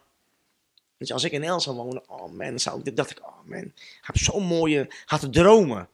als 1.11 1.25
ik 1.25 1.33
in 1.33 1.43
El 1.43 1.61
zou 1.61 1.77
wonen... 1.77 2.09
Oh 2.09 2.33
man, 2.33 2.59
zou 2.59 2.81
ik... 2.85 2.97
dacht 2.97 3.11
ik... 3.11 3.27
Oh 3.27 3.45
man. 3.45 3.73
Heeft 4.01 4.25
zo'n 4.25 4.45
mooie... 4.45 4.91
Had 5.05 5.21
te 5.21 5.31
dromen. 5.31 5.89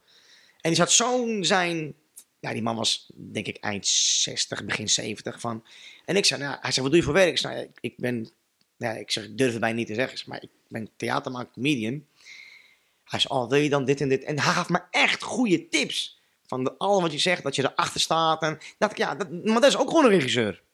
En 0.61 0.71
die 0.71 0.75
zat 0.75 0.93
zo'n 0.93 1.45
zijn... 1.45 1.95
Ja, 2.41 2.53
die 2.53 2.63
man 2.63 2.77
was 2.77 3.11
denk 3.15 3.47
ik 3.47 3.57
eind 3.57 3.87
60, 3.87 4.65
begin 4.65 4.89
70 4.89 5.41
van... 5.41 5.65
En 6.05 6.17
ik 6.17 6.25
zei, 6.25 6.43
nou, 6.43 6.57
hij 6.61 6.73
zei, 6.73 6.81
wat 6.81 6.91
doe 6.91 7.01
je 7.01 7.07
voor 7.07 7.15
werk? 7.15 7.29
Ik 7.29 7.39
zei, 7.39 7.55
nou, 7.55 7.67
ik, 7.67 7.79
ik 7.81 7.95
ben 7.97 8.31
ja, 8.77 8.93
ik 8.93 9.11
zeg, 9.11 9.29
durf 9.31 9.51
het 9.51 9.61
bijna 9.61 9.77
niet 9.77 9.87
te 9.87 9.95
zeggen, 9.95 10.19
maar 10.27 10.43
ik 10.43 10.51
ben 10.69 10.91
theatermaker, 10.97 11.53
comedian. 11.53 12.05
Hij 13.05 13.21
zei, 13.21 13.35
oh, 13.35 13.49
wil 13.49 13.61
je 13.61 13.69
dan 13.69 13.85
dit 13.85 14.01
en 14.01 14.09
dit? 14.09 14.25
En 14.25 14.41
hij 14.41 14.53
gaf 14.53 14.69
me 14.69 14.81
echt 14.91 15.23
goede 15.23 15.69
tips. 15.69 16.21
Van 16.47 16.65
de, 16.65 16.75
al 16.79 17.03
wat 17.03 17.13
je 17.13 17.19
zegt, 17.19 17.43
dat 17.43 17.57
je 17.57 17.63
erachter 17.63 18.01
staat. 18.01 18.43
En 18.43 18.59
dacht 18.79 18.93
ik, 18.93 18.99
ja, 18.99 19.15
maar 19.45 19.61
dat 19.61 19.65
is 19.65 19.77
ook 19.77 19.89
gewoon 19.89 20.05
een 20.05 20.11
regisseur. 20.11 20.67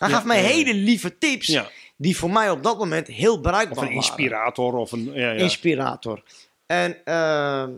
Hij 0.00 0.08
Ja, 0.08 0.14
gaf 0.14 0.24
mij 0.24 0.42
hele 0.42 0.74
lieve 0.74 1.18
tips, 1.18 1.46
Ja, 1.46 1.70
die 1.96 2.16
voor 2.16 2.30
mij 2.30 2.50
op 2.50 2.62
dat 2.62 2.78
moment 2.78 3.06
heel 3.06 3.34
of 3.34 3.40
bruikbaar 3.40 3.70
een 3.70 3.84
waren. 3.84 3.94
inspirator 3.94 4.74
of 4.74 4.92
een... 4.92 5.04
Ja, 5.04 5.30
ja. 5.30 5.32
Inspirator. 5.32 6.22
En 6.66 7.04
ehm, 7.04 7.72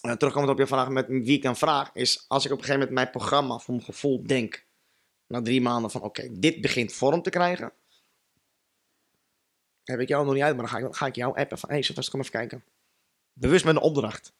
eh, 0.00 0.12
terugkomend 0.12 0.52
op 0.52 0.58
je 0.58 0.66
vraag 0.66 0.88
met 0.88 1.06
wie 1.08 1.36
ik 1.36 1.42
dan 1.42 1.56
vraag, 1.56 1.90
is 1.94 2.24
als 2.28 2.44
ik 2.44 2.52
op 2.52 2.58
een 2.58 2.64
gegeven 2.64 2.80
moment 2.80 3.00
mijn 3.00 3.10
programma 3.10 3.58
voor 3.58 3.74
mijn 3.74 3.86
gevoel 3.86 4.26
denk, 4.26 4.64
na 5.26 5.42
drie 5.42 5.60
maanden 5.60 5.90
van 5.90 6.02
oké, 6.02 6.28
dit 6.32 6.60
begint 6.60 6.92
vorm 6.92 7.22
te 7.22 7.30
krijgen. 7.30 7.72
Heb 9.84 10.00
ik 10.00 10.08
jou 10.08 10.24
nog 10.24 10.34
niet 10.34 10.42
uit, 10.42 10.56
maar 10.56 10.70
dan 10.70 10.80
ga 10.80 10.86
ik, 10.86 10.94
ga 10.94 11.06
ik 11.06 11.14
jou 11.14 11.38
appen 11.38 11.58
van 11.58 11.68
hé 11.68 11.74
hey, 11.74 11.84
Sylvester, 11.84 12.12
kom 12.12 12.20
even 12.20 12.38
kijken. 12.38 12.64
Bewust 13.32 13.64
met 13.64 13.74
een 13.76 13.82
opdracht. 13.82 14.32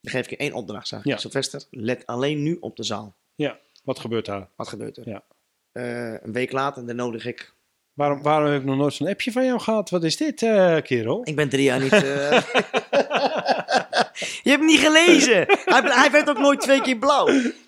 Dan 0.00 0.12
geef 0.12 0.24
ik 0.24 0.30
je 0.30 0.36
één 0.36 0.52
opdracht, 0.52 0.88
zeg 0.88 0.98
ik. 0.98 1.04
Ja. 1.04 1.16
Sylvester, 1.16 1.62
let 1.70 2.06
alleen 2.06 2.42
nu 2.42 2.56
op 2.60 2.76
de 2.76 2.82
zaal. 2.82 3.14
ja, 3.34 3.58
wat 3.84 3.98
gebeurt 3.98 4.24
daar? 4.26 4.48
Wat 4.56 4.68
gebeurt 4.68 4.96
er? 4.96 5.08
Ja. 5.08 5.22
Eh, 5.78 6.12
een 6.22 6.32
week 6.32 6.52
later, 6.52 6.86
dan 6.86 6.96
nodig 6.96 7.26
ik 7.26 7.56
Waarom, 7.94 8.22
waarom 8.22 8.50
heb 8.50 8.60
ik 8.60 8.66
nog 8.66 8.76
nooit 8.76 8.94
zo'n 8.94 9.08
appje 9.08 9.32
van 9.32 9.44
jou 9.44 9.60
gehad? 9.60 9.90
Wat 9.90 10.04
is 10.04 10.16
dit, 10.16 10.42
eh, 10.42 10.76
kerel? 10.82 11.20
Ik 11.24 11.36
ben 11.36 11.48
drie 11.48 11.62
jaar 11.62 11.80
niet. 11.80 11.92
eh, 11.92 12.02
Je 14.42 14.50
hebt 14.50 14.58
hem 14.58 14.64
niet 14.64 14.78
gelezen. 14.80 15.44
Hij, 15.64 15.80
hij 15.84 16.10
werd 16.10 16.28
ook 16.28 16.38
nooit 16.38 16.60
twee 16.60 16.80
keer 16.80 16.96
blauw. 16.96 17.26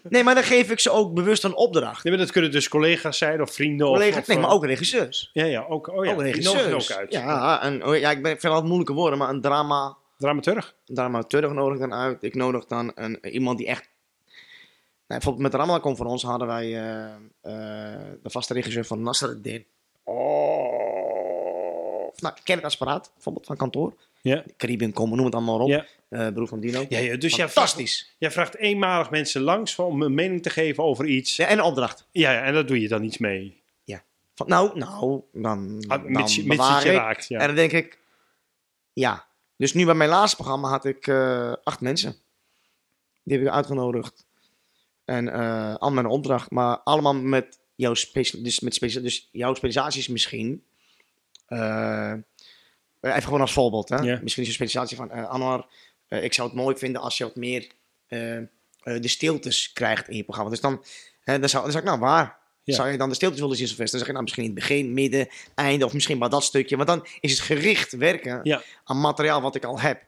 Nee, 0.09 0.25
maar 0.25 0.35
dan 0.35 0.45
geef 0.45 0.71
ik 0.71 0.81
ze 0.81 0.91
ook 0.91 1.15
bewust 1.15 1.45
een 1.45 1.55
opdracht. 1.55 2.05
Nee, 2.05 2.13
maar 2.13 2.23
dat 2.23 2.33
kunnen 2.33 2.51
dus 2.51 2.69
collega's 2.69 3.19
zijn 3.19 3.43
of 3.43 3.53
vrienden. 3.53 3.87
Collega's, 3.87 4.15
of, 4.15 4.21
of, 4.21 4.27
nee, 4.27 4.39
maar 4.39 4.51
ook 4.51 4.65
regisseurs. 4.65 5.31
Ja, 5.33 5.45
ja, 5.45 5.65
ook, 5.69 5.89
oh 5.89 6.05
ja, 6.05 6.13
ook 6.13 6.21
regisseurs. 6.23 6.91
ook 6.91 6.99
uit. 6.99 7.13
Ja, 7.13 7.63
en, 7.63 7.87
oh 7.87 7.99
ja, 7.99 8.11
ik 8.11 8.23
ben, 8.23 8.33
ik 8.33 8.41
vind 8.41 8.63
moeilijke 8.63 8.93
woorden, 8.93 9.19
maar 9.19 9.29
een 9.29 9.41
drama, 9.41 9.97
Dramaturg. 10.21 10.75
dramaturg 10.85 11.53
nodig 11.53 11.79
dan 11.79 11.95
uit. 11.95 12.23
Ik 12.23 12.35
nodig 12.35 12.65
dan 12.65 12.93
een, 12.95 13.27
iemand 13.27 13.59
die 13.59 13.67
echt... 13.67 13.90
Nou, 15.11 15.23
bijvoorbeeld 15.23 15.43
met 15.43 15.53
de 15.53 15.59
Ramadan-conferentie 15.59 16.29
hadden 16.29 16.47
wij 16.49 16.67
eh, 16.67 17.05
eh, 17.05 18.01
de 18.23 18.31
vaste 18.31 18.53
regisseur 18.55 18.85
van 18.85 19.03
Nasreddin. 19.03 19.67
Oh. 20.05 20.19
Nou, 22.17 22.35
apparaat, 22.63 23.11
bijvoorbeeld 23.15 23.47
van 23.47 23.57
kantoor. 23.57 23.95
Ja. 24.23 24.45
Caribbean 24.57 24.93
komen, 24.93 25.17
noem 25.17 25.25
het 25.27 25.35
allemaal 25.35 25.59
op. 25.61 25.69
Ja. 25.69 25.87
Eh, 26.09 26.29
broer 26.33 26.49
van 26.49 26.61
Dino. 26.61 26.85
Ja, 26.89 26.99
ja, 26.99 27.17
dus 27.17 27.37
jij 27.37 27.49
vraagt, 27.49 27.53
Fantastisch. 27.53 28.15
jij 28.19 28.31
vraagt 28.31 28.57
eenmalig 28.57 29.11
mensen 29.11 29.41
langs 29.43 29.79
om 29.79 30.03
een 30.03 30.15
mening 30.15 30.43
te 30.43 30.51
geven 30.51 30.85
over 30.85 31.05
iets. 31.07 31.37
Ja, 31.37 31.45
Ja, 31.45 31.51
en 31.51 31.59
een 31.59 31.65
opdracht. 31.65 32.07
ja, 32.11 32.43
en 32.43 32.55
daar 32.55 32.67
doe 32.67 32.81
je 32.81 32.89
dan 32.89 33.03
iets 33.03 33.19
mee. 33.19 33.59
Van, 34.35 34.49
nou, 34.49 34.79
nou, 34.79 35.21
dan, 35.33 35.85
Ah, 35.89 36.03
dan 36.03 36.13
mits 36.13 36.35
je- 36.35 36.45
mits 36.45 36.57
bewaar 36.57 36.75
het 36.75 36.83
je 36.85 36.91
ik. 36.91 36.97
raakt, 36.97 37.29
ja. 37.29 37.39
En 37.41 37.47
dan 37.47 37.57
denk 37.57 37.73
ik, 37.73 37.99
ja. 38.93 39.27
Dus 39.57 39.73
nu 39.73 39.85
bij 39.85 39.95
mijn 39.95 40.11
laatste 40.11 40.37
programma 40.37 40.69
had 40.69 40.85
ik 40.85 41.07
eh, 41.07 41.53
acht 41.65 41.81
mensen. 41.81 42.17
Die 43.23 43.37
heb 43.39 43.47
ik 43.47 43.53
uitgenodigd. 43.53 44.27
En 45.11 45.33
eh 45.33 45.75
allemaal 45.77 46.05
een 46.05 46.11
opdracht. 46.11 46.51
Maar 46.51 46.79
allemaal 46.79 47.15
met 47.15 47.59
jouw, 47.75 47.95
dus 48.39 48.61
met 48.61 48.81
dus 48.81 49.29
jouw 49.33 49.55
specialisaties 49.55 50.09
misschien. 50.09 50.65
Eh, 51.47 52.13
even 53.01 53.23
gewoon 53.23 53.41
als 53.41 53.53
voorbeeld. 53.53 53.89
Hè? 53.89 54.21
Misschien 54.23 54.43
is 54.43 54.49
je 54.49 54.55
specialisatie 54.55 54.97
van 54.97 55.11
eh 55.11 55.29
Anwar. 55.29 55.67
ik 56.09 56.35
zou 56.35 56.49
het 56.49 56.57
mooi 56.57 56.77
vinden 56.77 57.01
als 57.01 57.19
je 57.19 57.25
wat 57.25 57.37
meer 57.37 57.71
de 58.83 59.09
stiltes 59.09 59.73
krijgt 59.73 60.09
in 60.09 60.17
je 60.17 60.25
programma. 60.25 60.51
Dus 60.51 60.61
dan, 60.61 60.85
dan, 61.25 61.49
zou, 61.49 61.63
dan 61.63 61.73
zou 61.73 61.85
ik, 61.85 61.89
nou 61.89 61.99
waar? 61.99 62.39
Ja. 62.63 62.75
Zou 62.75 62.91
je 62.91 62.99
dan 62.99 63.09
de 63.09 63.15
stiltes 63.15 63.41
willen 63.41 63.57
zien? 63.57 63.77
Dan 63.77 63.89
zeg 63.89 64.01
ik, 64.01 64.07
nou 64.07 64.23
misschien 64.23 64.45
in 64.45 64.51
het 64.51 64.59
begin, 64.59 64.95
midden, 64.95 65.29
einde 65.55 65.85
of 65.85 65.93
misschien 65.93 66.19
maar 66.19 66.31
dat 66.31 66.45
stukje. 66.45 66.77
Want 66.77 66.89
dan 66.89 67.07
is 67.21 67.31
het 67.31 67.41
gericht 67.41 67.93
werken 67.93 68.41
Ja. 68.43 68.63
aan 68.85 69.01
materiaal 69.01 69.41
wat 69.41 69.55
ik 69.55 69.65
al 69.65 69.81
heb. 69.81 70.03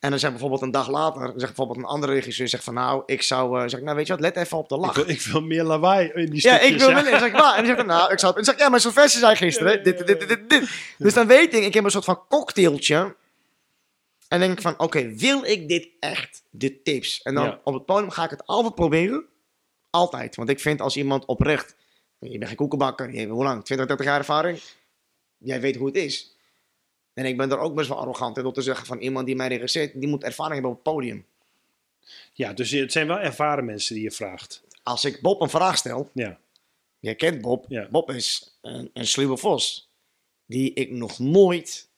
En 0.00 0.10
dan 0.10 0.18
zeg 0.18 0.30
bijvoorbeeld 0.30 0.62
een 0.62 0.70
dag 0.70 0.88
later, 0.88 1.22
zegt 1.26 1.38
bijvoorbeeld 1.38 1.78
een 1.78 1.84
andere 1.84 2.12
regisseur, 2.12 2.48
zegt 2.48 2.64
van 2.64 2.74
nou, 2.74 3.02
ik 3.06 3.22
zou, 3.22 3.56
eh, 3.62 3.68
zeg 3.68 3.78
ik, 3.78 3.84
nou 3.84 3.96
weet 3.96 4.06
je 4.06 4.12
wat, 4.12 4.22
let 4.22 4.36
even 4.36 4.58
op 4.58 4.68
de 4.68 4.74
Ik 4.74 4.80
lach. 4.80 4.94
wil, 4.94 5.08
ik 5.08 5.20
wil 5.22 5.40
meer 5.40 5.62
lawaai 5.64 6.08
in 6.14 6.30
die 6.30 6.42
Ja, 6.42 6.56
stukjes. 6.56 6.70
ik 6.70 6.78
wil 6.78 6.90
dan 6.90 7.04
zeg 7.04 7.22
ik? 7.26 7.32
En 7.34 7.40
dan 7.40 7.64
zegt 7.66 7.76
hij, 7.76 7.86
nou, 7.86 8.12
ik 8.12 8.18
zou, 8.18 8.30
en 8.30 8.36
dan 8.36 8.44
zeg 8.44 8.54
ik, 8.54 8.60
ja, 8.60 8.68
maar 8.68 8.80
Sylvester 8.80 9.20
zei 9.20 9.36
gisteren, 9.36 9.82
dit, 9.82 9.98
dit, 10.06 10.06
dit, 10.18 10.28
dit, 10.28 10.50
dit. 10.50 10.70
Dus 10.98 11.14
dan 11.14 11.26
weet 11.26 11.54
ik, 11.54 11.64
ik 11.64 11.74
heb 11.74 11.84
een 11.84 11.90
soort 11.90 12.04
van 12.04 12.20
cocktailtje. 12.28 13.16
En 14.28 14.40
denk 14.40 14.52
ik 14.52 14.60
van, 14.60 14.78
oké, 14.78 15.14
wil 15.14 15.44
ik 15.44 15.68
dit 15.68 15.88
echt? 16.00 16.42
De 16.50 16.82
tips. 16.82 17.22
En 17.22 17.34
dan 17.34 17.44
Ja. 17.44 17.60
op 17.64 17.74
het 17.74 17.84
podium 17.84 18.10
ga 18.10 18.24
ik 18.24 18.30
het 18.30 18.46
altijd 18.46 18.74
proberen. 18.74 19.24
Altijd. 19.90 20.36
Want 20.36 20.48
ik 20.48 20.60
vind 20.60 20.80
als 20.80 20.96
iemand 20.96 21.24
oprecht, 21.24 21.74
je 22.18 22.28
bent 22.38 22.46
geen 22.46 22.56
koekenbakker, 22.56 23.12
je 23.12 23.18
hebt 23.18 23.30
hoe 23.30 23.44
lang? 23.44 23.64
20, 23.64 23.86
30 23.86 24.06
jaar 24.06 24.18
ervaring. 24.18 24.60
Jij 25.38 25.60
weet 25.60 25.76
hoe 25.76 25.86
het 25.86 25.96
is. 25.96 26.36
En 27.14 27.24
ik 27.24 27.36
ben 27.36 27.50
er 27.50 27.58
ook 27.58 27.74
best 27.74 27.88
wel 27.88 27.98
arrogant 27.98 28.36
in 28.36 28.42
door 28.42 28.52
te 28.52 28.62
zeggen 28.62 28.86
van 28.86 28.98
iemand 28.98 29.26
die 29.26 29.36
mij 29.36 29.48
regisseert, 29.48 30.00
die 30.00 30.08
moet 30.08 30.24
ervaring 30.24 30.54
hebben 30.54 30.70
op 30.70 30.84
het 30.84 30.94
podium. 30.94 31.26
Ja, 32.32 32.52
dus 32.52 32.70
het 32.70 32.92
zijn 32.92 33.06
wel 33.06 33.18
ervaren 33.18 33.64
mensen 33.64 33.94
die 33.94 34.04
je 34.04 34.10
vraagt. 34.10 34.62
Als 34.82 35.04
ik 35.04 35.20
Bob 35.20 35.40
een 35.40 35.50
vraag 35.50 35.76
stel, 35.76 36.10
Ja, 36.12 36.38
Jij 37.00 37.14
kent 37.14 37.40
Bob. 37.40 37.64
Ja. 37.68 37.88
Bob 37.90 38.10
is 38.10 38.58
een, 38.60 38.90
een 38.92 39.06
sluwe 39.06 39.36
vos. 39.36 39.88
Die 40.46 40.72
ik 40.72 40.90
nog 40.90 41.18
nooit 41.18 41.88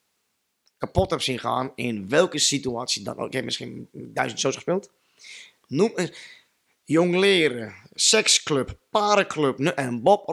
kapot 0.78 1.10
heb 1.10 1.20
zien 1.20 1.38
gaan. 1.38 1.72
In 1.74 2.08
welke 2.08 2.38
situatie 2.38 3.02
dan 3.02 3.18
ook. 3.18 3.26
Ik 3.26 3.32
heb 3.32 3.44
misschien 3.44 3.88
duizend 3.92 4.40
shows 4.40 4.54
gespeeld. 4.54 4.90
Noem 5.66 5.92
eens. 5.94 6.12
Jong 6.84 7.16
leren, 7.16 7.74
seksclub, 7.94 8.76
parenclub 8.90 9.58
en 9.58 10.02
Bob 10.02 10.26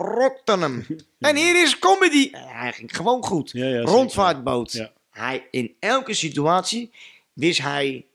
hem. 0.45 0.85
en 1.19 1.35
hier 1.35 1.61
is 1.63 1.79
comedy. 1.79 2.29
En 2.31 2.47
hij 2.47 2.71
ging 2.71 2.95
gewoon 2.95 3.23
goed. 3.23 3.51
Ja, 3.51 3.65
ja, 3.65 3.71
zeker. 3.71 3.89
Rondvaartboot. 3.89 4.71
Ja. 4.71 4.91
Hij, 5.09 5.47
in 5.51 5.75
elke 5.79 6.13
situatie 6.13 6.91
wist 7.33 7.61
hij... 7.61 8.05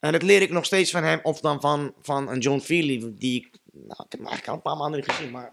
En 0.00 0.12
dat 0.12 0.22
leer 0.22 0.42
ik 0.42 0.50
nog 0.50 0.64
steeds 0.64 0.90
van 0.90 1.04
hem. 1.04 1.20
Of 1.22 1.40
dan 1.40 1.60
van, 1.60 1.94
van 2.02 2.30
een 2.30 2.38
John 2.38 2.58
Feely. 2.60 3.12
Die 3.18 3.36
ik... 3.40 3.48
Nou, 3.72 3.86
ik 3.90 3.96
heb 4.10 4.20
hem 4.20 4.26
eigenlijk 4.26 4.48
al 4.48 4.54
een 4.54 4.62
paar 4.62 4.76
maanden 4.76 5.00
niet 5.00 5.10
gezien. 5.10 5.30
Maar 5.30 5.52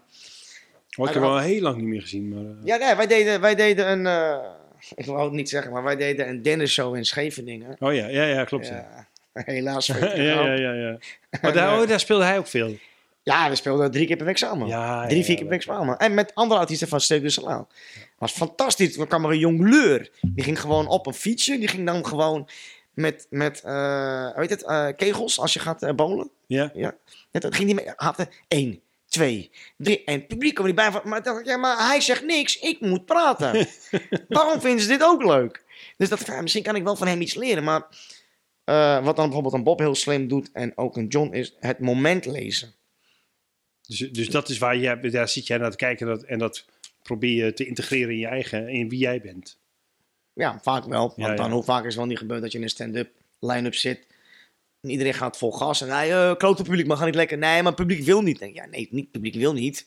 Oh, 0.96 1.08
ik 1.08 1.14
heb 1.14 1.22
hem 1.22 1.32
al 1.32 1.38
heel 1.38 1.60
lang 1.60 1.76
niet 1.76 1.86
meer 1.86 2.00
gezien. 2.00 2.28
Maar, 2.28 2.44
eh, 2.44 2.64
ja, 2.64 2.76
nee, 2.76 2.94
wij 2.94 3.06
deden, 3.06 3.40
wij 3.40 3.54
deden 3.54 3.90
een. 3.90 4.06
eh, 4.06 4.50
ik 4.94 5.06
wou 5.06 5.24
het 5.24 5.32
niet 5.32 5.48
zeggen, 5.48 5.72
maar 5.72 5.82
wij 5.82 5.96
deden 5.96 6.28
een 6.28 6.42
Dennis 6.42 6.72
show 6.72 6.96
in 6.96 7.04
Scheveningen. 7.04 7.76
Oh 7.78 7.94
ja, 7.94 8.06
ja, 8.06 8.24
ja 8.24 8.44
klopt. 8.44 8.66
Ja, 8.66 9.08
Ja, 9.34 9.42
helaas. 9.52 9.86
ja, 9.86 10.14
ja, 10.14 10.52
ja. 10.54 10.72
ja, 10.72 10.98
Maar 11.42 11.52
daar, 11.52 11.80
oh, 11.80 11.88
daar 11.88 12.00
speelde 12.00 12.24
hij 12.24 12.38
ook 12.38 12.46
veel. 12.46 12.76
Ja, 13.24 13.48
we 13.48 13.54
speelden 13.54 13.90
drie 13.90 14.06
keer 14.06 14.16
per 14.16 14.26
week 14.26 14.38
samen. 14.38 14.66
Ja, 14.66 15.06
drie, 15.06 15.18
ja, 15.18 15.24
vier 15.24 15.34
keer 15.34 15.44
per 15.44 15.54
week 15.54 15.62
samen. 15.62 15.98
En 15.98 16.14
met 16.14 16.34
andere 16.34 16.60
artiesten 16.60 16.88
van 16.88 17.00
Steek 17.00 17.22
de 17.22 17.30
Salaal. 17.30 17.68
was 18.18 18.32
fantastisch. 18.32 18.96
Er 18.96 19.06
kwam 19.06 19.24
er 19.24 19.30
een 19.30 19.38
jongleur. 19.38 20.10
Die 20.20 20.44
ging 20.44 20.60
gewoon 20.60 20.86
op 20.86 21.06
een 21.06 21.14
fietsje. 21.14 21.58
Die 21.58 21.68
ging 21.68 21.86
dan 21.86 22.06
gewoon 22.06 22.48
met, 22.94 23.26
met 23.30 23.60
eh, 23.60 24.36
weet 24.36 24.50
het, 24.50 24.62
eh, 24.62 24.88
kegels 24.96 25.40
als 25.40 25.52
je 25.52 25.58
gaat 25.58 25.96
bowlen. 25.96 26.30
Ja. 26.46 26.70
Ja. 26.74 26.94
Dat 27.30 27.54
ging 27.54 27.66
die 27.66 27.74
mee. 27.74 27.92
Had 27.96 28.28
één, 28.48 28.80
twee, 29.08 29.50
drie. 29.76 30.04
En 30.04 30.14
het 30.14 30.26
publiek 30.26 30.54
kwam 30.54 30.66
niet 30.66 30.74
bij. 30.74 30.90
Maar 31.04 31.22
dacht, 31.22 31.46
ja, 31.46 31.56
maar 31.56 31.88
hij 31.88 32.00
zegt 32.00 32.24
niks. 32.24 32.58
Ik 32.58 32.80
moet 32.80 33.04
praten. 33.04 33.66
Waarom 34.28 34.60
vinden 34.60 34.80
ze 34.80 34.88
dit 34.88 35.02
ook 35.02 35.24
leuk? 35.24 35.64
Dus 35.96 36.08
dat, 36.08 36.26
ja, 36.26 36.40
misschien 36.40 36.62
kan 36.62 36.76
ik 36.76 36.84
wel 36.84 36.96
van 36.96 37.06
hem 37.06 37.20
iets 37.20 37.34
leren. 37.34 37.64
Maar 37.64 37.86
wat 39.02 39.16
dan 39.16 39.24
bijvoorbeeld 39.24 39.54
een 39.54 39.62
Bob 39.62 39.78
heel 39.78 39.94
slim 39.94 40.28
doet 40.28 40.50
en 40.52 40.72
ook 40.76 40.96
een 40.96 41.06
John 41.06 41.32
is 41.32 41.54
het 41.60 41.78
moment 41.78 42.24
lezen. 42.24 42.74
Dus, 43.86 43.98
dus 43.98 44.28
dat 44.28 44.48
is 44.48 44.58
waar 44.58 44.76
jij, 44.76 45.10
daar 45.10 45.28
zit 45.28 45.46
jij 45.46 45.58
naar 45.58 45.70
te 45.70 45.76
kijken 45.76 46.06
en 46.08 46.14
dat, 46.14 46.22
en 46.24 46.38
dat 46.38 46.64
probeer 47.02 47.44
je 47.44 47.52
te 47.52 47.66
integreren 47.66 48.12
in 48.12 48.18
je 48.18 48.26
eigen, 48.26 48.68
in 48.68 48.88
wie 48.88 48.98
jij 48.98 49.20
bent. 49.20 49.58
Ja, 50.32 50.58
vaak 50.62 50.84
wel. 50.84 51.00
Want 51.00 51.16
Ja, 51.16 51.28
ja. 51.28 51.34
dan 51.34 51.50
hoe 51.50 51.62
vaak 51.62 51.80
is 51.80 51.86
het 51.86 51.96
wel 51.96 52.06
niet 52.06 52.18
gebeurd 52.18 52.42
dat 52.42 52.52
je 52.52 52.58
in 52.58 52.64
een 52.64 52.70
stand-up 52.70 53.10
line-up 53.38 53.74
zit. 53.74 54.06
En 54.80 54.90
iedereen 54.90 55.14
gaat 55.14 55.36
vol 55.36 55.52
gas. 55.52 55.80
En 55.80 55.88
hij, 55.88 56.10
uh, 56.10 56.36
klote 56.36 56.62
publiek, 56.62 56.86
maar 56.86 56.96
gaat 56.96 57.06
niet 57.06 57.14
lekker. 57.14 57.38
Nee, 57.38 57.56
maar 57.56 57.72
het 57.72 57.80
publiek 57.80 58.04
wil 58.04 58.22
niet. 58.22 58.38
Denk, 58.38 58.54
ja, 58.54 58.66
nee, 58.66 58.88
niet, 58.90 59.02
het 59.02 59.10
publiek 59.10 59.34
wil 59.34 59.52
niet. 59.52 59.86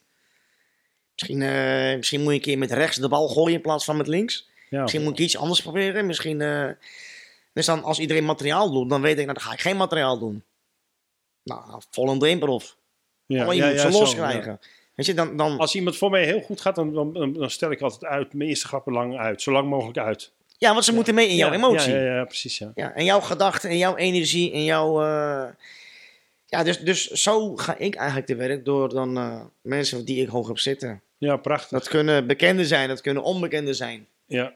Misschien, 1.13 1.41
eh, 1.41 1.95
misschien 1.95 2.21
moet 2.21 2.29
je 2.29 2.35
een 2.35 2.43
keer 2.43 2.57
met 2.57 2.71
rechts 2.71 2.97
de 2.97 3.07
bal 3.07 3.27
gooien 3.27 3.55
in 3.55 3.61
plaats 3.61 3.85
van 3.85 3.97
met 3.97 4.07
links. 4.07 4.49
Ja, 4.69 4.81
Misschien 4.81 5.03
moet 5.03 5.11
ik 5.11 5.25
iets 5.25 5.37
anders 5.37 5.61
proberen. 5.61 6.05
Misschien, 6.05 6.41
eh, 6.41 6.69
dus 7.53 7.65
dan 7.65 7.83
als 7.83 7.99
iedereen 7.99 8.25
materiaal 8.25 8.71
doet, 8.71 8.89
dan 8.89 9.01
weet 9.01 9.17
ik, 9.17 9.25
nou, 9.25 9.33
dan 9.33 9.41
ga 9.41 9.53
ik 9.53 9.61
geen 9.61 9.77
materiaal 9.77 10.19
doen. 10.19 10.43
Nou, 11.43 11.81
vol 11.89 12.09
een 12.09 12.29
improv. 12.29 12.73
Ja, 13.27 13.43
Alleen 13.43 13.55
je 13.57 13.61
ja, 13.63 13.67
moet 13.69 13.77
ja, 13.79 13.85
ze 13.85 13.91
zo, 13.91 13.99
loskrijgen. 13.99 14.59
Weet 14.95 15.05
je, 15.05 15.13
dan, 15.13 15.37
dan. 15.37 15.57
Als 15.57 15.75
iemand 15.75 15.97
voor 15.97 16.09
mij 16.09 16.25
heel 16.25 16.41
goed 16.41 16.61
gaat, 16.61 16.75
dan, 16.75 16.93
dan, 16.93 17.33
dan, 17.33 17.49
stel 17.51 17.71
ik 17.71 17.81
altijd 17.81 18.11
uit, 18.11 18.33
mijn 18.33 18.49
eerste 18.49 18.67
grappen 18.67 18.93
lang 18.93 19.17
uit, 19.17 19.41
zo 19.41 19.51
lang 19.51 19.69
mogelijk 19.69 19.97
uit. 19.97 20.31
ja, 20.57 20.73
want 20.73 20.85
ze 20.85 20.93
moeten 20.93 21.15
mee 21.15 21.27
in 21.27 21.35
jouw 21.35 21.49
Ja, 21.51 21.55
emotie. 21.55 21.93
Ja, 21.93 21.99
ja, 22.01 22.15
ja, 22.15 22.23
precies, 22.25 22.57
ja. 22.57 22.71
Ja, 22.75 22.93
en 22.93 23.05
jouw 23.05 23.19
gedachten 23.19 23.69
en 23.69 23.77
jouw 23.77 23.95
energie 23.95 24.51
en 24.51 24.63
jouw... 24.63 25.01
eh, 25.03 25.47
Ja, 26.45 26.63
dus, 26.63 26.79
dus 26.79 27.07
zo 27.07 27.55
ga 27.55 27.77
ik 27.77 27.95
eigenlijk 27.95 28.27
te 28.27 28.35
werk 28.35 28.65
door 28.65 28.89
dan 28.89 29.17
eh, 29.17 29.41
mensen 29.61 30.05
die 30.05 30.21
ik 30.21 30.27
hoog 30.27 30.47
heb 30.47 30.59
zitten. 30.59 31.01
Ja, 31.17 31.37
prachtig. 31.37 31.69
Dat 31.69 31.87
kunnen 31.87 32.27
bekenden 32.27 32.65
zijn, 32.65 32.87
dat 32.87 33.01
kunnen 33.01 33.23
onbekenden 33.23 33.75
zijn. 33.75 34.07
Ja. 34.25 34.53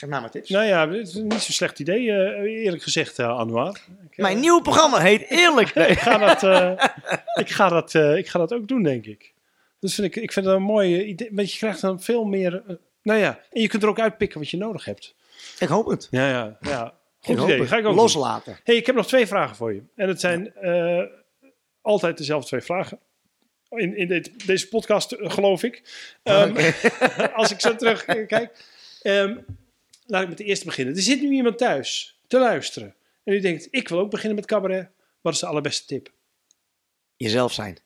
Geef 0.00 0.08
mij 0.08 0.20
maar 0.20 0.30
tips. 0.30 0.48
Nou 0.50 0.64
ja, 0.66 0.88
het 0.88 1.08
is 1.08 1.14
niet 1.14 1.32
zo'n 1.32 1.40
slecht 1.54 1.78
idee, 1.78 2.10
eh, 2.12 2.64
eerlijk 2.64 2.82
gezegd, 2.82 3.18
uh, 3.18 3.38
Anouar. 3.38 3.68
Ik, 4.04 4.16
eh, 4.16 4.18
Mijn 4.18 4.40
nieuwe 4.40 4.62
programma 4.62 4.98
heet 4.98 5.30
Eerlijk. 5.30 5.68
ik, 5.94 5.98
ga 5.98 6.18
dat, 6.18 6.42
eh, 6.42 6.88
ik, 7.34 7.50
ga 7.50 7.68
dat, 7.68 7.94
eh, 7.94 8.16
ik 8.16 8.28
ga 8.28 8.38
dat 8.38 8.52
ook 8.52 8.68
doen, 8.68 8.82
denk 8.82 9.06
ik. 9.06 9.32
Dus 9.78 9.94
vind 9.94 10.16
ik, 10.16 10.22
ik 10.22 10.32
vind 10.32 10.46
het 10.46 10.54
een 10.54 10.62
mooi 10.62 11.02
idee. 11.02 11.28
Want 11.32 11.52
je 11.52 11.58
krijgt 11.58 11.80
dan 11.80 12.00
veel 12.02 12.24
meer... 12.24 12.62
eh, 12.66 12.74
nou 13.02 13.18
ja, 13.18 13.40
en 13.50 13.60
je 13.60 13.68
kunt 13.68 13.82
er 13.82 13.88
ook 13.88 14.00
uitpikken 14.00 14.38
wat 14.40 14.50
je 14.50 14.56
nodig 14.56 14.84
hebt. 14.84 15.14
ik 15.58 15.68
hoop 15.68 15.86
het. 15.86 16.08
Ja, 16.10 16.28
ja, 16.28 16.58
ja. 16.60 16.86
Ik 16.86 17.26
Goed 17.26 17.36
hoop 17.36 17.48
idee, 17.48 17.66
ga 17.66 17.76
ik 17.76 17.84
ook 17.84 17.92
doen. 17.92 18.02
Loslaten. 18.02 18.58
hey, 18.64 18.76
ik 18.76 18.86
heb 18.86 18.94
nog 18.94 19.06
twee 19.06 19.26
vragen 19.26 19.56
voor 19.56 19.74
je. 19.74 19.82
En 19.96 20.08
het 20.08 20.20
zijn 20.20 20.54
eh, 20.54 21.02
altijd 21.80 22.18
dezelfde 22.18 22.46
twee 22.46 22.60
vragen. 22.60 22.98
In, 23.68 23.96
in 23.96 24.08
dit, 24.08 24.46
deze 24.46 24.68
podcast, 24.68 25.12
eh, 25.12 25.30
geloof 25.30 25.62
ik. 25.62 25.82
Ehm, 26.22 26.72
als 27.34 27.50
ik 27.50 27.60
zo 27.60 27.76
terug 27.76 28.04
eh, 28.04 28.26
kijk. 28.26 28.64
Ehm, 29.02 29.36
laat 30.10 30.22
ik 30.22 30.28
met 30.28 30.38
de 30.38 30.44
eerste 30.44 30.64
beginnen. 30.64 30.94
Er 30.96 31.02
zit 31.02 31.20
nu 31.20 31.30
iemand 31.30 31.58
thuis 31.58 32.20
te 32.26 32.38
luisteren. 32.38 32.94
En 33.24 33.34
u 33.34 33.40
denkt, 33.40 33.68
ik 33.70 33.88
wil 33.88 33.98
ook 33.98 34.10
beginnen 34.10 34.36
met 34.36 34.46
cabaret. 34.46 34.90
Wat 35.20 35.32
is 35.34 35.40
de 35.40 35.46
allerbeste 35.46 35.84
tip? 35.86 36.12
Jezelf 37.16 37.52
zijn. 37.52 37.78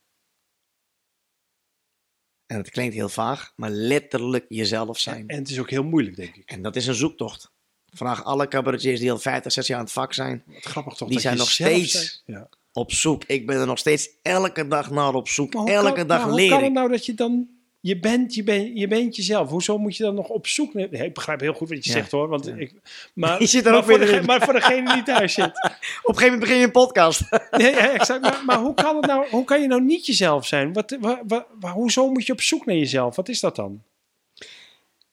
En 2.46 2.56
dat 2.56 2.70
klinkt 2.70 2.94
heel 2.94 3.08
vaag, 3.08 3.52
maar 3.56 3.70
letterlijk 3.70 4.44
jezelf 4.48 4.98
zijn. 4.98 5.28
En 5.28 5.38
het 5.38 5.50
is 5.50 5.58
ook 5.60 5.70
heel 5.70 5.84
moeilijk, 5.84 6.16
denk 6.16 6.36
ik. 6.36 6.50
En 6.50 6.62
dat 6.62 6.76
is 6.76 6.86
een 6.86 6.94
zoektocht. 6.94 7.52
Vraag 7.92 8.24
alle 8.24 8.48
cabaretiers 8.48 9.00
die 9.00 9.10
al 9.10 9.18
50, 9.18 9.52
60 9.52 9.66
jaar 9.66 9.78
aan 9.78 9.84
het 9.84 9.94
vak 9.94 10.12
zijn. 10.12 10.42
Wat 10.46 10.62
grappig 10.62 10.94
toch? 10.94 11.08
Die 11.08 11.20
zijn 11.20 11.36
nog 11.36 11.50
steeds. 11.50 12.22
Ja. 12.26 12.48
op 12.72 12.92
zoek. 12.92 13.24
Ik 13.24 13.46
ben 13.46 13.60
er 13.60 13.66
nog 13.66 13.78
steeds 13.78 14.08
elke 14.22 14.68
dag 14.68 14.90
naar 14.90 15.14
op 15.14 15.28
zoek. 15.28 15.54
Elke 15.54 15.92
kan- 15.92 16.06
dag 16.06 16.20
maar 16.20 16.30
hoe 16.30 16.48
kan 16.48 16.62
het 16.62 16.72
nou 16.72 16.90
dat 16.90 17.06
je 17.06 17.14
dan... 17.14 17.48
Je 17.84 17.98
bent, 17.98 18.34
je, 18.34 18.42
bent, 18.42 18.70
je 18.78 18.88
bent 18.88 19.16
jezelf. 19.16 19.48
Hoezo 19.50 19.78
moet 19.78 19.96
je 19.96 20.02
dan 20.02 20.14
nog 20.14 20.28
op 20.28 20.46
zoek... 20.46 20.74
Nee, 20.74 20.88
ik 20.88 21.14
begrijp 21.14 21.40
heel 21.40 21.52
goed 21.52 21.68
wat 21.68 21.84
je 21.84 21.90
Ja. 21.90 21.96
zegt 21.96 22.10
hoor. 22.10 22.28
Want 22.28 22.46
Ja. 22.46 22.54
ik, 22.56 22.72
maar, 23.14 23.40
Je 23.42 23.46
zit 23.46 23.64
er 23.64 23.70
maar, 23.70 23.80
ook 23.80 23.86
voor 23.86 23.98
weer 23.98 24.06
degene, 24.06 24.26
maar 24.26 24.40
voor 24.42 24.52
degene 24.52 24.92
die 24.92 25.02
thuis 25.02 25.34
zit. 25.34 25.44
Op 25.54 25.54
een 25.62 26.14
gegeven 26.14 26.22
moment 26.22 26.40
begin 26.40 26.56
je 26.56 26.64
een 26.64 26.70
podcast. 26.70 27.20
Ja, 27.50 27.66
ja, 27.68 27.92
exact. 27.92 28.20
Maar, 28.22 28.42
maar 28.44 28.58
hoe, 28.58 28.74
kan 28.74 28.96
het 28.96 29.06
nou, 29.06 29.28
hoe 29.30 29.44
kan 29.44 29.60
je 29.60 29.66
nou 29.66 29.82
niet 29.82 30.06
jezelf 30.06 30.46
zijn? 30.46 30.72
Wat, 30.72 30.96
wa, 31.00 31.22
wa- 31.26 31.46
wa- 31.60 31.72
hoezo 31.72 32.10
moet 32.10 32.26
je 32.26 32.32
op 32.32 32.40
zoek 32.40 32.66
naar 32.66 32.76
jezelf? 32.76 33.16
Wat 33.16 33.28
is 33.28 33.40
dat 33.40 33.56
dan? 33.56 33.82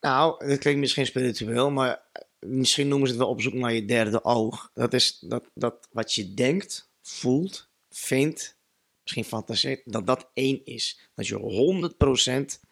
nou, 0.01 0.47
dat 0.47 0.57
klinkt 0.59 0.79
misschien 0.79 1.05
spiritueel, 1.05 1.71
maar 1.71 2.01
misschien 2.39 2.87
noemen 2.87 3.07
ze 3.07 3.13
het 3.13 3.21
wel 3.23 3.31
op 3.31 3.41
zoek 3.41 3.53
naar 3.53 3.73
je 3.73 3.85
derde 3.85 4.23
oog. 4.23 4.71
Dat 4.73 4.93
is 4.93 5.17
dat, 5.21 5.43
dat 5.53 5.87
wat 5.91 6.13
je 6.13 6.33
denkt, 6.33 6.89
voelt, 7.01 7.67
vindt, 7.89 8.55
misschien 9.01 9.23
fantaseert, 9.23 9.81
dat 9.85 10.07
dat 10.07 10.29
één 10.33 10.65
is. 10.65 10.99
Dat 11.15 11.27
je 11.27 11.37
100% 12.57 12.69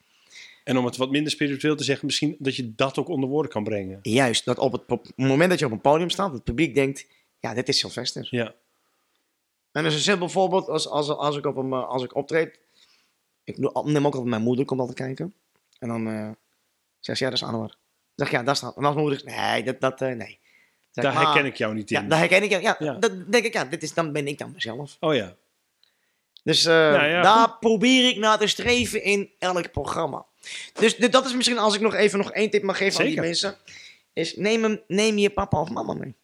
En 0.64 0.78
om 0.78 0.86
het 0.86 0.98
wat 0.98 1.12
minder 1.12 1.32
spiritueel 1.32 1.76
te 1.76 1.84
zeggen, 1.84 2.06
misschien 2.06 2.36
dat 2.40 2.56
je 2.56 2.76
dat 2.76 2.98
ook 2.98 3.08
onder 3.08 3.30
woorden 3.30 3.52
kan 3.52 3.64
brengen. 3.64 4.00
juist, 4.02 4.46
dat 4.46 4.58
op 4.58 4.72
het 4.72 5.18
moment 5.18 5.50
dat 5.50 5.60
je 5.60 5.66
op 5.66 5.72
een 5.72 5.82
podium 5.82 6.10
staat, 6.10 6.34
het 6.34 6.44
publiek 6.44 6.76
denkt, 6.76 7.06
ja, 7.40 7.54
dit 7.54 7.68
is 7.68 7.80
Sylvester. 7.80 8.28
Ja. 8.32 8.46
En 9.72 9.84
dat 9.84 9.92
is 9.92 9.94
een 9.94 10.04
simpel 10.04 10.30
voorbeeld 10.30 10.68
als, 10.68 10.88
als, 10.88 11.10
als, 11.10 11.38
ik, 11.38 11.46
op 11.46 11.56
een, 11.56 11.72
eh, 11.72 11.88
als 11.88 12.04
ik 12.04 12.16
optreed. 12.16 12.60
Ik 13.44 13.58
neem 13.58 14.06
ook 14.06 14.14
altijd 14.14 14.24
mijn 14.24 14.42
moeder, 14.42 14.66
komt 14.66 14.80
altijd 14.80 14.98
kijken. 14.98 15.34
En 15.80 15.88
dan 15.88 16.08
eh 16.08 16.30
zegt 17.00 17.18
ze, 17.18 17.24
ja, 17.24 17.30
dat 17.30 17.40
is 17.40 17.46
Anwar. 17.46 17.68
Dan 17.68 17.78
zeg 18.16 18.28
ik, 18.28 18.34
ja, 18.34 18.44
dat 18.44 18.60
dan. 18.60 18.70
En 18.76 18.84
als 18.86 18.94
mijn 18.96 19.06
moeder 19.08 19.20
zegt, 19.20 19.38
nee, 19.38 19.64
dat, 19.64 19.82
dat 19.82 20.02
eh, 20.02 20.16
nee. 20.16 20.40
Zeg 20.92 21.04
Daar 21.04 21.14
herken 21.14 21.42
"Ah." 21.42 21.48
ik 21.48 21.56
jou 21.56 21.74
niet 21.74 21.92
in. 21.92 22.02
Ja, 22.02 22.08
daar 22.08 22.20
herken 22.20 22.44
ik. 22.44 22.50
Ja, 22.50 22.60
ja, 22.60 22.76
Ja. 22.80 22.94
dan 22.94 23.26
denk 23.28 23.46
ik, 23.46 23.54
ja, 23.54 23.66
dit 23.66 23.84
is, 23.84 23.94
dan 23.94 24.12
ben 24.12 24.28
ik 24.28 24.38
dan 24.38 24.52
mezelf. 24.52 24.98
Oh 25.00 25.16
ja. 25.16 25.36
Dus 26.50 26.66
eh, 26.66 26.74
Nou 26.74 27.08
ja, 27.08 27.22
daar 27.22 27.58
probeer 27.60 28.10
ik 28.10 28.18
naar 28.18 28.38
te 28.38 28.48
streven 28.48 29.04
in 29.04 29.30
elk 29.40 29.72
programma. 29.72 30.26
Dus 30.74 30.98
dat 30.98 31.26
is 31.26 31.34
misschien, 31.34 31.58
als 31.58 31.76
ik 31.76 31.82
nog 31.82 31.94
even 31.94 32.18
nog 32.18 32.32
één 32.32 32.50
tip 32.50 32.64
mag 32.64 32.78
geven 32.78 33.00
aan 33.00 33.06
die 33.06 33.20
mensen. 33.20 33.58
Is 34.14 34.36
neem, 34.36 34.64
hem, 34.64 34.82
neem 34.88 35.18
je 35.18 35.30
papa 35.30 35.62
of 35.62 35.70
mama 35.70 35.94
mee. 35.94 36.16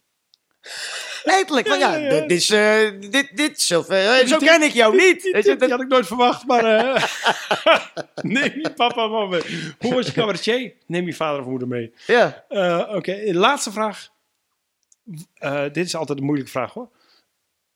Letterlijk, 1.23 1.68
van 1.68 1.80
ja, 1.80 1.95
Ja, 1.95 1.97
ja, 1.97 2.14
ja. 2.14 2.19
dit 2.19 2.31
is, 2.31 2.49
eh, 2.49 2.91
dit, 2.99 3.30
dit, 3.38 3.72
eh, 3.72 4.26
zo 4.26 4.38
ken 4.38 4.61
ik 4.61 4.72
jou 4.72 4.95
niet. 4.95 5.22
Die, 5.22 5.69
had 5.69 5.81
ik 5.81 5.88
nooit 5.88 6.07
verwacht, 6.07 6.45
maar... 6.45 6.64
eh 6.64 7.03
neem 8.22 8.60
je 8.61 8.73
papa 8.76 9.03
en 9.03 9.10
mama 9.10 9.26
mee. 9.26 9.73
Hoe 9.80 9.93
was 9.93 10.06
je 10.06 10.11
cabaretier? 10.11 10.73
Neem 10.85 11.06
je 11.06 11.14
vader 11.14 11.41
of 11.41 11.47
moeder 11.47 11.68
mee. 11.68 11.93
ja. 12.07 12.45
Oké, 12.89 13.19
laatste 13.31 13.72
vraag. 13.72 14.10
Dit 15.72 15.85
is 15.85 15.95
altijd 15.95 16.19
een 16.19 16.26
moeilijke 16.26 16.52
vraag 16.52 16.73
hoor. 16.73 16.89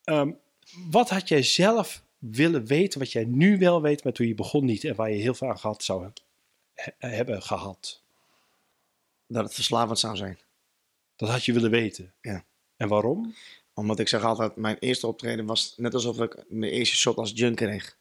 Ehm, 0.03 0.31
wat 0.89 1.09
had 1.09 1.27
jij 1.27 1.43
zelf 1.43 2.01
willen 2.19 2.65
weten, 2.65 2.99
wat 2.99 3.11
jij 3.11 3.23
nu 3.23 3.57
wel 3.57 3.81
weet, 3.81 4.03
maar 4.03 4.13
toen 4.13 4.27
je 4.27 4.35
begon 4.35 4.65
niet 4.65 4.83
en 4.83 4.95
waar 4.95 5.11
je 5.11 5.21
heel 5.21 5.33
veel 5.33 5.49
aan 5.49 5.59
gehad 5.59 5.83
zou 5.83 6.03
he- 6.73 6.91
he- 6.97 7.07
hebben 7.15 7.41
gehad? 7.41 8.01
Dat 9.27 9.43
het 9.43 9.53
verslavend 9.53 9.99
zou 9.99 10.15
zijn. 10.15 10.39
Dat 11.15 11.29
had 11.29 11.45
je 11.45 11.53
willen 11.53 11.71
weten. 11.71 12.13
Ja. 12.21 12.43
En 12.77 12.87
waarom? 12.87 13.35
Omdat 13.73 13.99
ik 13.99 14.07
zeg 14.07 14.23
altijd, 14.23 14.55
mijn 14.55 14.77
eerste 14.79 15.07
optreden 15.07 15.45
was 15.45 15.73
net 15.77 15.93
alsof 15.93 16.19
ik 16.19 16.43
mijn 16.47 16.71
eerste 16.71 16.95
shot 16.95 17.17
als 17.17 17.31
junk 17.35 17.55
kreeg. 17.55 17.97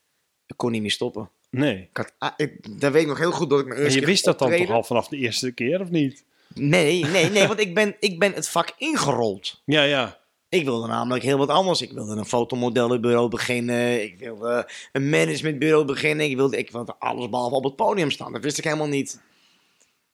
Ik 0.46 0.56
kon 0.56 0.70
niet 0.70 0.82
meer 0.82 0.90
stoppen. 0.90 1.30
Nee. 1.50 1.76
Ik 1.90 1.96
had, 1.96 2.12
ah, 2.18 2.32
ik, 2.36 2.80
dat 2.80 2.92
weet 2.92 3.02
ik 3.02 3.08
nog 3.08 3.18
heel 3.18 3.32
goed 3.32 3.50
dat 3.50 3.58
ik 3.60 3.66
mijn 3.66 3.78
En 3.78 3.84
eerste 3.84 4.00
je 4.00 4.06
wist 4.06 4.24
dat 4.24 4.38
dan 4.38 4.56
toch 4.56 4.70
al 4.70 4.84
vanaf 4.84 5.08
de 5.08 5.16
eerste 5.16 5.52
keer, 5.52 5.80
of 5.80 5.90
niet? 5.90 6.24
Nee, 6.54 7.04
nee, 7.04 7.30
nee, 7.30 7.46
want 7.46 7.60
ik 7.60 7.74
ben, 7.74 7.96
ik 8.00 8.18
ben 8.18 8.32
het 8.32 8.48
vak 8.48 8.74
ingerold. 8.78 9.62
Ja, 9.64 9.82
ja. 9.82 10.18
Ik 10.48 10.64
wilde 10.64 10.86
namelijk 10.86 11.24
heel 11.24 11.38
wat 11.38 11.48
anders. 11.48 11.82
Ik 11.82 11.92
wilde 11.92 12.16
een 12.16 12.24
fotomodellenbureau 12.26 13.28
beginnen. 13.28 14.02
Ik 14.02 14.18
wilde 14.18 14.68
een 14.92 15.08
managementbureau 15.08 15.84
beginnen. 15.84 16.30
Ik 16.30 16.36
wilde, 16.36 16.56
ik 16.58 16.70
wilde 16.70 16.94
alles 16.98 17.28
behalve 17.28 17.54
op 17.54 17.64
het 17.64 17.76
podium 17.76 18.10
staan. 18.10 18.32
Dat 18.32 18.42
wist 18.42 18.58
ik 18.58 18.64
helemaal 18.64 18.86
niet. 18.88 19.20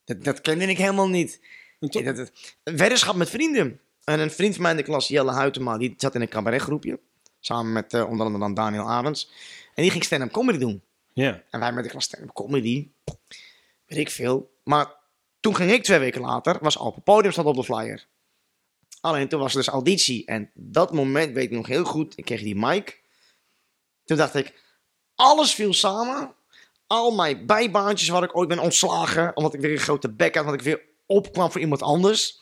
Dat, 0.05 0.25
dat 0.25 0.41
kende 0.41 0.65
ik 0.67 0.79
helemaal 0.79 1.09
niet. 1.09 1.41
Dat, 1.81 1.93
dat- 2.17 2.31
een 2.63 2.77
weddenschap 2.77 3.15
met 3.15 3.31
vrienden. 3.31 3.81
En 4.05 4.21
een 4.21 4.31
vriend 4.31 4.53
van 4.55 4.63
mij 4.63 4.71
in 4.71 4.77
de 4.77 4.83
klas, 4.83 5.09
Jelle 5.09 5.33
Huytema, 5.33 5.79
die 5.79 5.95
zat 5.97 6.15
in 6.15 6.21
een 6.21 6.29
cabaretgroepje. 6.29 6.99
Samen 7.41 7.73
met 7.73 7.95
eh, 7.95 8.09
onder 8.11 8.27
andere 8.27 8.45
dan 8.45 8.55
Daniel 8.55 8.91
Arends. 8.91 9.31
En 9.75 9.83
die 9.83 9.91
ging 9.91 10.05
stand-up 10.05 10.31
comedy 10.33 10.59
doen. 10.59 10.83
Ja. 11.13 11.43
En 11.51 11.61
wij 11.61 11.73
met 11.73 11.85
de 11.85 11.91
klas 11.91 12.05
stand-up 12.05 12.33
comedy. 12.33 12.89
Weet 13.87 13.99
ik 13.99 14.11
veel. 14.11 14.51
Maar 14.65 14.95
toen 15.41 15.57
ging 15.57 15.71
ik 15.73 15.83
twee 15.83 15.99
weken 15.99 16.21
later, 16.21 16.59
was 16.61 16.79
Alpen 16.79 17.03
Podium 17.03 17.33
stond 17.33 17.47
op 17.47 17.57
de 17.57 17.65
flyer. 17.65 18.07
Alleen 19.05 19.29
toen 19.29 19.41
was 19.41 19.51
er 19.53 19.59
dus 19.59 19.69
auditie. 19.69 20.27
En 20.27 20.51
dat 20.55 20.93
moment 20.93 21.35
weet 21.35 21.45
ik 21.45 21.51
nog 21.51 21.67
heel 21.67 21.85
goed. 21.85 22.13
Ik 22.17 22.25
kreeg 22.25 22.43
die 22.43 22.57
mic. 22.57 23.01
Toen 24.05 24.17
dacht 24.17 24.35
ik, 24.35 24.55
alles 25.15 25.55
viel 25.55 25.73
samen. 25.73 26.35
Al 26.87 27.11
mijn 27.11 27.47
bijbaantjes 27.47 28.09
waar 28.09 28.23
ik 28.23 28.37
ooit 28.37 28.49
ben 28.49 28.59
ontslagen. 28.59 29.37
Omdat 29.37 29.55
ik 29.55 29.61
weer 29.61 29.73
een 29.73 29.79
grote 29.79 30.13
bek 30.13 30.35
had. 30.35 30.45
Omdat 30.45 30.61
ik 30.61 30.67
weer 30.67 30.83
opkwam 31.07 31.51
voor 31.51 31.61
iemand 31.61 31.83
anders. 31.83 32.41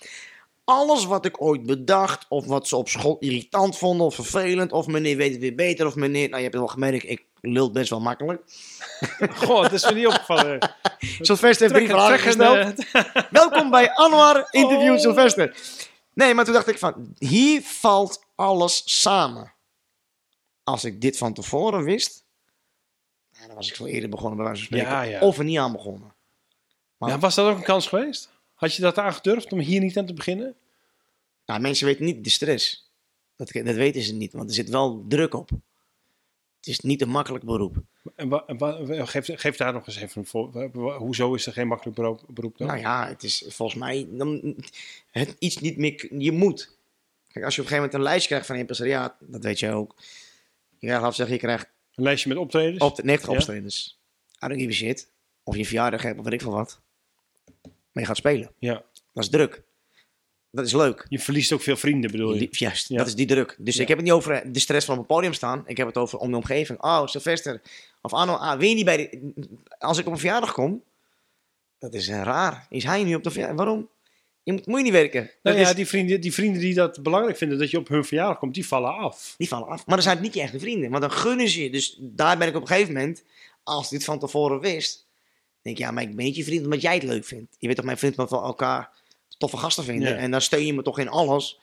Alles 0.65 1.05
wat 1.05 1.25
ik 1.25 1.43
ooit 1.43 1.63
bedacht. 1.63 2.27
Of 2.29 2.47
wat 2.47 2.69
ze 2.69 2.77
op 2.77 2.89
school 2.89 3.17
irritant 3.19 3.79
vonden. 3.79 4.07
Of 4.07 4.15
vervelend. 4.15 4.73
Of 4.73 4.87
meneer 4.87 5.17
weet 5.17 5.33
het 5.33 5.41
weer 5.41 5.55
beter. 5.55 5.87
Of 5.87 5.95
meneer, 5.95 6.29
nou 6.29 6.37
je 6.37 6.43
hebt 6.43 6.55
het 6.55 6.63
wel 6.63 6.73
gemerkt. 6.73 7.09
Ik 7.09 7.25
lul 7.41 7.71
best 7.73 7.91
wel 7.91 8.01
makkelijk. 8.01 8.43
Goh, 9.41 9.63
dat 9.63 9.73
is 9.73 9.85
me 9.85 9.93
niet 9.95 10.07
opgevallen. 10.07 10.75
Sylvester 11.21 11.61
heeft 11.71 11.75
drie 11.75 11.89
vragen 11.89 12.19
gesteld. 12.19 12.85
Welkom 13.31 13.71
bij 13.71 13.93
Anwar 13.93 14.47
Interview 14.51 14.93
Oh. 14.93 14.99
Sylvester. 14.99 15.57
Nee, 16.15 16.35
maar 16.35 16.45
toen 16.45 16.55
dacht 16.55 16.69
ik 16.69 16.79
van, 16.79 17.15
hier 17.19 17.63
valt 17.63 18.25
alles 18.35 19.01
samen. 19.01 19.53
Als 20.65 20.85
ik 20.85 21.01
dit 21.01 21.19
van 21.19 21.35
tevoren 21.35 21.85
wist, 21.85 22.25
nou, 23.33 23.47
dan 23.47 23.57
was 23.57 23.69
ik 23.69 23.77
veel 23.77 23.87
eerder 23.87 24.11
begonnen 24.11 24.37
bij 24.37 24.45
wijze 24.47 24.61
van 24.61 24.69
spreken. 24.79 24.91
Ja, 24.97 25.03
ja. 25.03 25.21
Of 25.21 25.39
er 25.39 25.45
niet 25.45 25.59
aan 25.59 25.73
begonnen. 25.73 26.15
Maar- 26.97 27.09
Ja, 27.11 27.19
was 27.19 27.35
dat 27.35 27.47
ook 27.51 27.57
een 27.57 27.63
kans 27.63 27.87
geweest? 27.87 28.31
Had 28.55 28.75
je 28.75 28.83
dat 28.83 28.99
aangedurfd 28.99 29.53
om 29.53 29.59
hier 29.59 29.81
niet 29.81 29.99
aan 29.99 30.07
te 30.07 30.15
beginnen? 30.15 30.57
Nou, 31.47 31.61
mensen 31.61 31.87
weten 31.87 32.05
niet 32.05 32.25
de 32.25 32.31
stress. 32.31 32.91
Dat, 33.37 33.53
dat 33.53 33.75
weten 33.75 34.03
ze 34.03 34.15
niet, 34.15 34.33
want 34.33 34.49
er 34.49 34.55
zit 34.55 34.69
wel 34.69 35.05
druk 35.09 35.35
op. 35.35 35.51
Het 36.63 36.71
is 36.71 36.81
niet 36.81 37.01
een 37.03 37.09
makkelijk 37.09 37.45
beroep. 37.45 37.77
En 38.17 38.29
wa- 38.29 38.45
wa- 38.59 39.05
geef, 39.07 39.29
geef 39.35 39.57
daar 39.57 39.73
nog 39.73 39.87
eens 39.87 39.97
even 39.97 40.21
een 40.21 40.27
voor. 40.27 40.93
Hoezo 40.95 41.35
is 41.35 41.47
er 41.47 41.53
geen 41.53 41.67
makkelijk 41.67 41.97
beroep, 41.97 42.23
beroep 42.29 42.59
dan? 42.59 42.67
Nou 42.67 42.79
ja, 42.81 43.07
het 43.09 43.23
is 43.23 43.45
volgens 43.49 43.79
mij 43.79 44.07
dan, 44.11 44.57
het 45.11 45.37
iets 45.39 45.59
niet 45.59 45.77
meer. 45.77 46.15
Je 46.19 46.33
moet. 46.33 46.77
Kijk, 47.33 47.45
als 47.45 47.55
je 47.55 47.61
op 47.61 47.67
een 47.67 47.73
gegeven 47.73 47.77
moment 47.77 47.95
een 47.95 48.03
lijst 48.03 48.27
krijgt 48.27 48.47
van 48.47 48.57
impresariaat, 48.57 49.15
dat 49.21 49.43
weet 49.43 49.59
je 49.59 49.71
ook. 49.71 49.95
Je 50.79 50.87
krijgt, 50.87 51.05
we 51.07 51.13
zeggen, 51.13 51.35
je 51.35 51.41
krijgt 51.41 51.69
Een 51.95 52.03
lijstje 52.05 52.29
met 52.29 52.39
optredens? 52.39 52.83
op 52.83 52.97
de 52.97 53.05
90 53.05 53.31
Ja. 53.33 53.37
optredens. 53.39 53.99
I 54.45 54.49
don't 54.49 54.61
give 54.61 54.73
a 54.73 54.75
shit. 54.75 55.09
Of 55.45 55.57
je 55.57 55.65
verjaardag 55.67 56.03
hebt 56.03 56.19
of 56.19 56.25
weet 56.25 56.33
ik 56.33 56.41
veel 56.41 56.53
wat. 56.53 56.81
Maar 57.63 58.03
je 58.03 58.05
gaat 58.07 58.17
spelen. 58.17 58.51
Ja. 58.59 58.83
Dat 59.13 59.25
is 59.25 59.31
druk. 59.31 59.63
Dat 60.55 60.67
is 60.67 60.73
leuk. 60.73 61.07
Je 61.09 61.19
verliest 61.19 61.53
ook 61.53 61.63
veel 61.63 61.77
vrienden, 61.77 62.11
bedoel 62.11 62.33
je? 62.33 62.39
Die- 62.39 62.49
Juist, 62.51 62.89
Ja. 62.89 62.97
dat 62.97 63.07
is 63.07 63.15
die 63.15 63.27
druk. 63.27 63.57
Dus 63.59 63.75
Ja. 63.77 63.83
ik 63.83 63.89
heb 63.89 63.97
het 63.97 64.07
niet 64.07 64.15
over 64.17 64.53
de 64.53 64.59
stress 64.59 64.87
van 64.87 64.95
op 64.95 65.01
het 65.01 65.11
podium 65.17 65.33
staan. 65.33 65.63
Ik 65.67 65.77
heb 65.77 65.87
het 65.87 65.97
over 65.97 66.19
om 66.19 66.31
de 66.31 66.37
omgeving. 66.37 66.83
Oh, 66.83 67.07
Sylvester. 67.07 67.63
Of 68.03 68.13
Arno, 68.13 68.33
ah, 68.35 68.59
weet 68.59 68.69
je 68.69 68.75
niet 68.75 68.85
bij 68.85 68.97
de... 68.97 69.33
Als 69.79 69.99
ik 69.99 70.07
op 70.07 70.13
een 70.13 70.19
verjaardag 70.19 70.53
kom, 70.53 70.83
dat 71.79 71.95
is 71.95 72.09
eh, 72.09 72.23
raar. 72.23 72.67
Is 72.71 72.85
hij 72.85 73.05
nu 73.05 73.15
op 73.15 73.23
de 73.23 73.31
verjaardag? 73.31 73.57
Waarom? 73.59 73.89
Je 74.43 74.53
moet, 74.53 74.67
moet 74.67 74.77
je 74.79 74.83
niet 74.85 74.93
werken. 74.93 75.31
Nou 75.43 75.59
ja, 75.59 75.69
is- 75.69 75.75
die, 75.75 75.87
vrienden, 75.87 76.21
die 76.21 76.33
vrienden 76.33 76.61
die 76.61 76.75
dat 76.75 77.03
belangrijk 77.03 77.37
vinden 77.37 77.59
dat 77.59 77.71
je 77.71 77.79
op 77.79 77.89
hun 77.89 78.05
verjaardag 78.05 78.39
komt, 78.39 78.55
die 78.55 78.67
vallen 78.67 78.95
af. 78.95 79.35
Die 79.39 79.49
vallen 79.49 79.69
af. 79.69 79.87
Maar 79.87 79.95
dan 79.95 80.03
zijn 80.05 80.17
het 80.17 80.25
niet 80.25 80.35
je 80.35 80.41
echte 80.41 80.59
vrienden. 80.61 80.91
Want 80.91 81.03
dan 81.03 81.13
gunnen 81.13 81.49
ze 81.49 81.63
je. 81.63 81.71
Dus 81.71 81.97
daar 82.01 82.39
ben 82.39 82.49
ik 82.49 82.55
op 82.55 82.61
een 82.61 82.67
gegeven 82.67 82.93
moment, 82.95 83.23
als 83.63 83.85
ik 83.85 83.91
dit 83.91 84.05
van 84.05 84.19
tevoren 84.19 84.61
wist, 84.61 85.07
denk 85.63 85.77
ik, 85.77 85.83
ja, 85.83 85.91
maar 85.91 86.03
ik 86.03 86.17
ben 86.17 86.25
niet 86.25 86.37
je 86.37 86.45
vriend 86.45 86.65
omdat 86.65 86.83
jij 86.83 86.95
het 86.95 87.03
leuk 87.03 87.25
vindt. 87.25 87.57
Je 87.59 87.67
weet 87.67 87.77
toch, 87.77 87.85
mijn 87.85 87.99
vriend 87.99 88.17
wel 88.17 88.29
elkaar 88.29 88.91
toffe 89.39 89.57
gasten 89.57 89.85
vinden. 89.85 90.09
Ja. 90.09 90.17
En 90.17 90.31
dan 90.31 90.41
steun 90.41 90.67
je 90.67 90.75
me 90.75 90.83
toch 90.83 90.99
in 90.99 91.09
alles. 91.09 91.61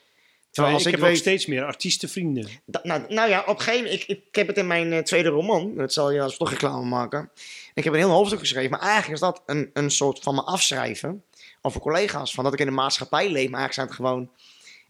Terwijl 0.52 0.76
ik, 0.76 0.80
als 0.80 0.94
ik, 0.94 1.00
heb 1.00 1.10
ook 1.10 1.16
steeds 1.16 1.46
meer 1.46 1.64
artiestenvrienden. 1.64 2.48
Nou, 2.84 3.04
nou 3.08 3.30
ja, 3.30 3.40
op 3.40 3.58
een 3.58 3.62
gegeven 3.62 3.84
moment, 3.84 4.02
ik, 4.02 4.08
ik, 4.08 4.36
heb 4.36 4.48
het 4.48 4.58
in 4.58 4.68
mijn 4.68 4.94
eh, 4.94 5.00
tweede 5.00 5.30
roman, 5.30 5.76
dat 5.76 5.94
zal 5.94 6.12
je 6.12 6.22
als 6.22 6.38
toch 6.38 6.50
reclame 6.50 6.86
maken. 6.86 7.32
Ik 7.74 7.84
heb 7.84 7.94
een 7.94 8.00
heel 8.00 8.10
hoofdstuk 8.10 8.40
geschreven, 8.40 8.72
maar 8.72 8.80
eigenlijk 8.80 9.14
is 9.14 9.20
dat 9.20 9.44
een, 9.46 9.70
een 9.74 9.92
soort 9.92 10.20
van 10.20 10.36
me 10.36 10.42
afschrijven 10.42 11.24
over 11.62 11.82
collega's. 11.82 12.34
Van 12.34 12.44
dat 12.44 12.54
ik 12.54 12.60
in 12.60 12.66
de 12.66 12.72
maatschappij 12.72 13.32
leef, 13.32 13.50
maar 13.50 13.60
eigenlijk 13.60 13.74
zijn 13.74 13.88
het 13.88 13.96
gewoon 13.96 14.32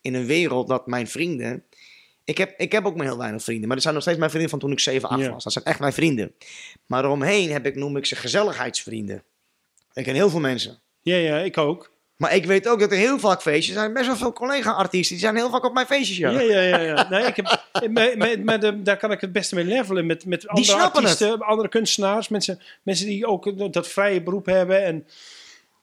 in 0.01 0.13
een 0.13 0.25
wereld 0.25 0.67
dat 0.67 0.87
mijn 0.87 1.07
vrienden. 1.07 1.63
Ik 2.23 2.37
heb, 2.37 2.53
ik 2.57 2.71
heb 2.71 2.85
ook 2.85 2.95
maar 2.95 3.05
heel 3.05 3.17
weinig 3.17 3.43
vrienden, 3.43 3.65
maar 3.65 3.75
dat 3.75 3.81
zijn 3.83 3.93
nog 3.93 4.03
steeds 4.03 4.19
mijn 4.19 4.29
vrienden 4.29 4.49
van 4.49 4.59
toen 4.59 4.71
ik 4.71 4.79
7, 4.79 5.09
8 5.09 5.21
Ja. 5.21 5.29
was. 5.31 5.43
Dat 5.43 5.53
zijn 5.53 5.65
echt 5.65 5.79
mijn 5.79 5.93
vrienden. 5.93 6.33
Maar 6.85 7.03
eromheen 7.03 7.51
heb 7.51 7.65
ik, 7.65 7.75
noem 7.75 7.97
ik 7.97 8.05
ze 8.05 8.15
gezelligheidsvrienden. 8.15 9.23
Ik 9.93 10.03
ken 10.03 10.15
heel 10.15 10.29
veel 10.29 10.39
mensen. 10.39 10.79
Ja, 11.01 11.15
ja, 11.15 11.39
ik 11.39 11.57
ook. 11.57 11.91
Maar 12.19 12.35
ik 12.35 12.45
weet 12.45 12.67
ook 12.67 12.79
dat 12.79 12.91
er 12.91 12.97
heel 12.97 13.19
vaak 13.19 13.41
feestjes 13.41 13.75
zijn. 13.75 13.93
Best 13.93 14.05
wel 14.05 14.15
veel 14.15 14.33
collega-artiesten. 14.33 15.15
Die 15.15 15.25
zijn 15.25 15.35
heel 15.35 15.49
vaak 15.49 15.65
op 15.65 15.73
mijn 15.73 15.85
feestjes. 15.85 16.17
Ja. 16.17 16.29
Ja, 16.29 16.41
ja, 16.41 16.61
ja. 16.61 16.79
ja. 16.79 17.09
Nee, 17.09 17.25
ik 17.25 17.35
heb, 17.35 18.85
daar 18.85 18.97
kan 18.97 19.11
ik 19.11 19.21
het 19.21 19.31
beste 19.31 19.55
mee 19.55 19.63
levelen. 19.63 20.05
Met, 20.05 20.25
met 20.25 20.47
andere 20.47 20.67
snappen 20.67 21.01
artiesten, 21.01 21.39
andere 21.39 21.69
kunstenaars. 21.69 22.27
Mensen, 22.27 22.59
mensen 22.83 23.05
die 23.05 23.25
ook 23.25 23.73
dat 23.73 23.87
vrije 23.87 24.23
beroep 24.23 24.45
hebben. 24.45 24.83
En 24.83 25.07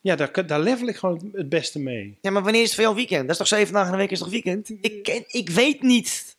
ja, 0.00 0.16
daar, 0.16 0.46
daar 0.46 0.60
level 0.60 0.88
ik 0.88 0.96
gewoon 0.96 1.30
het 1.32 1.48
beste 1.48 1.78
mee. 1.78 2.18
Ja, 2.20 2.30
maar 2.30 2.42
wanneer 2.42 2.60
is 2.60 2.66
het 2.66 2.74
voor 2.74 2.84
jou 2.84 2.96
weekend? 2.96 3.22
Dat 3.22 3.30
is 3.30 3.36
toch 3.36 3.46
zeven 3.46 3.72
dagen 3.72 3.86
in 3.86 3.92
de 3.92 3.98
week 3.98 4.10
is 4.10 4.18
toch 4.18 4.28
weekend? 4.28 4.70
Ik, 4.80 5.02
ken, 5.02 5.24
ik 5.26 5.50
weet 5.50 5.82
niet. 5.82 6.35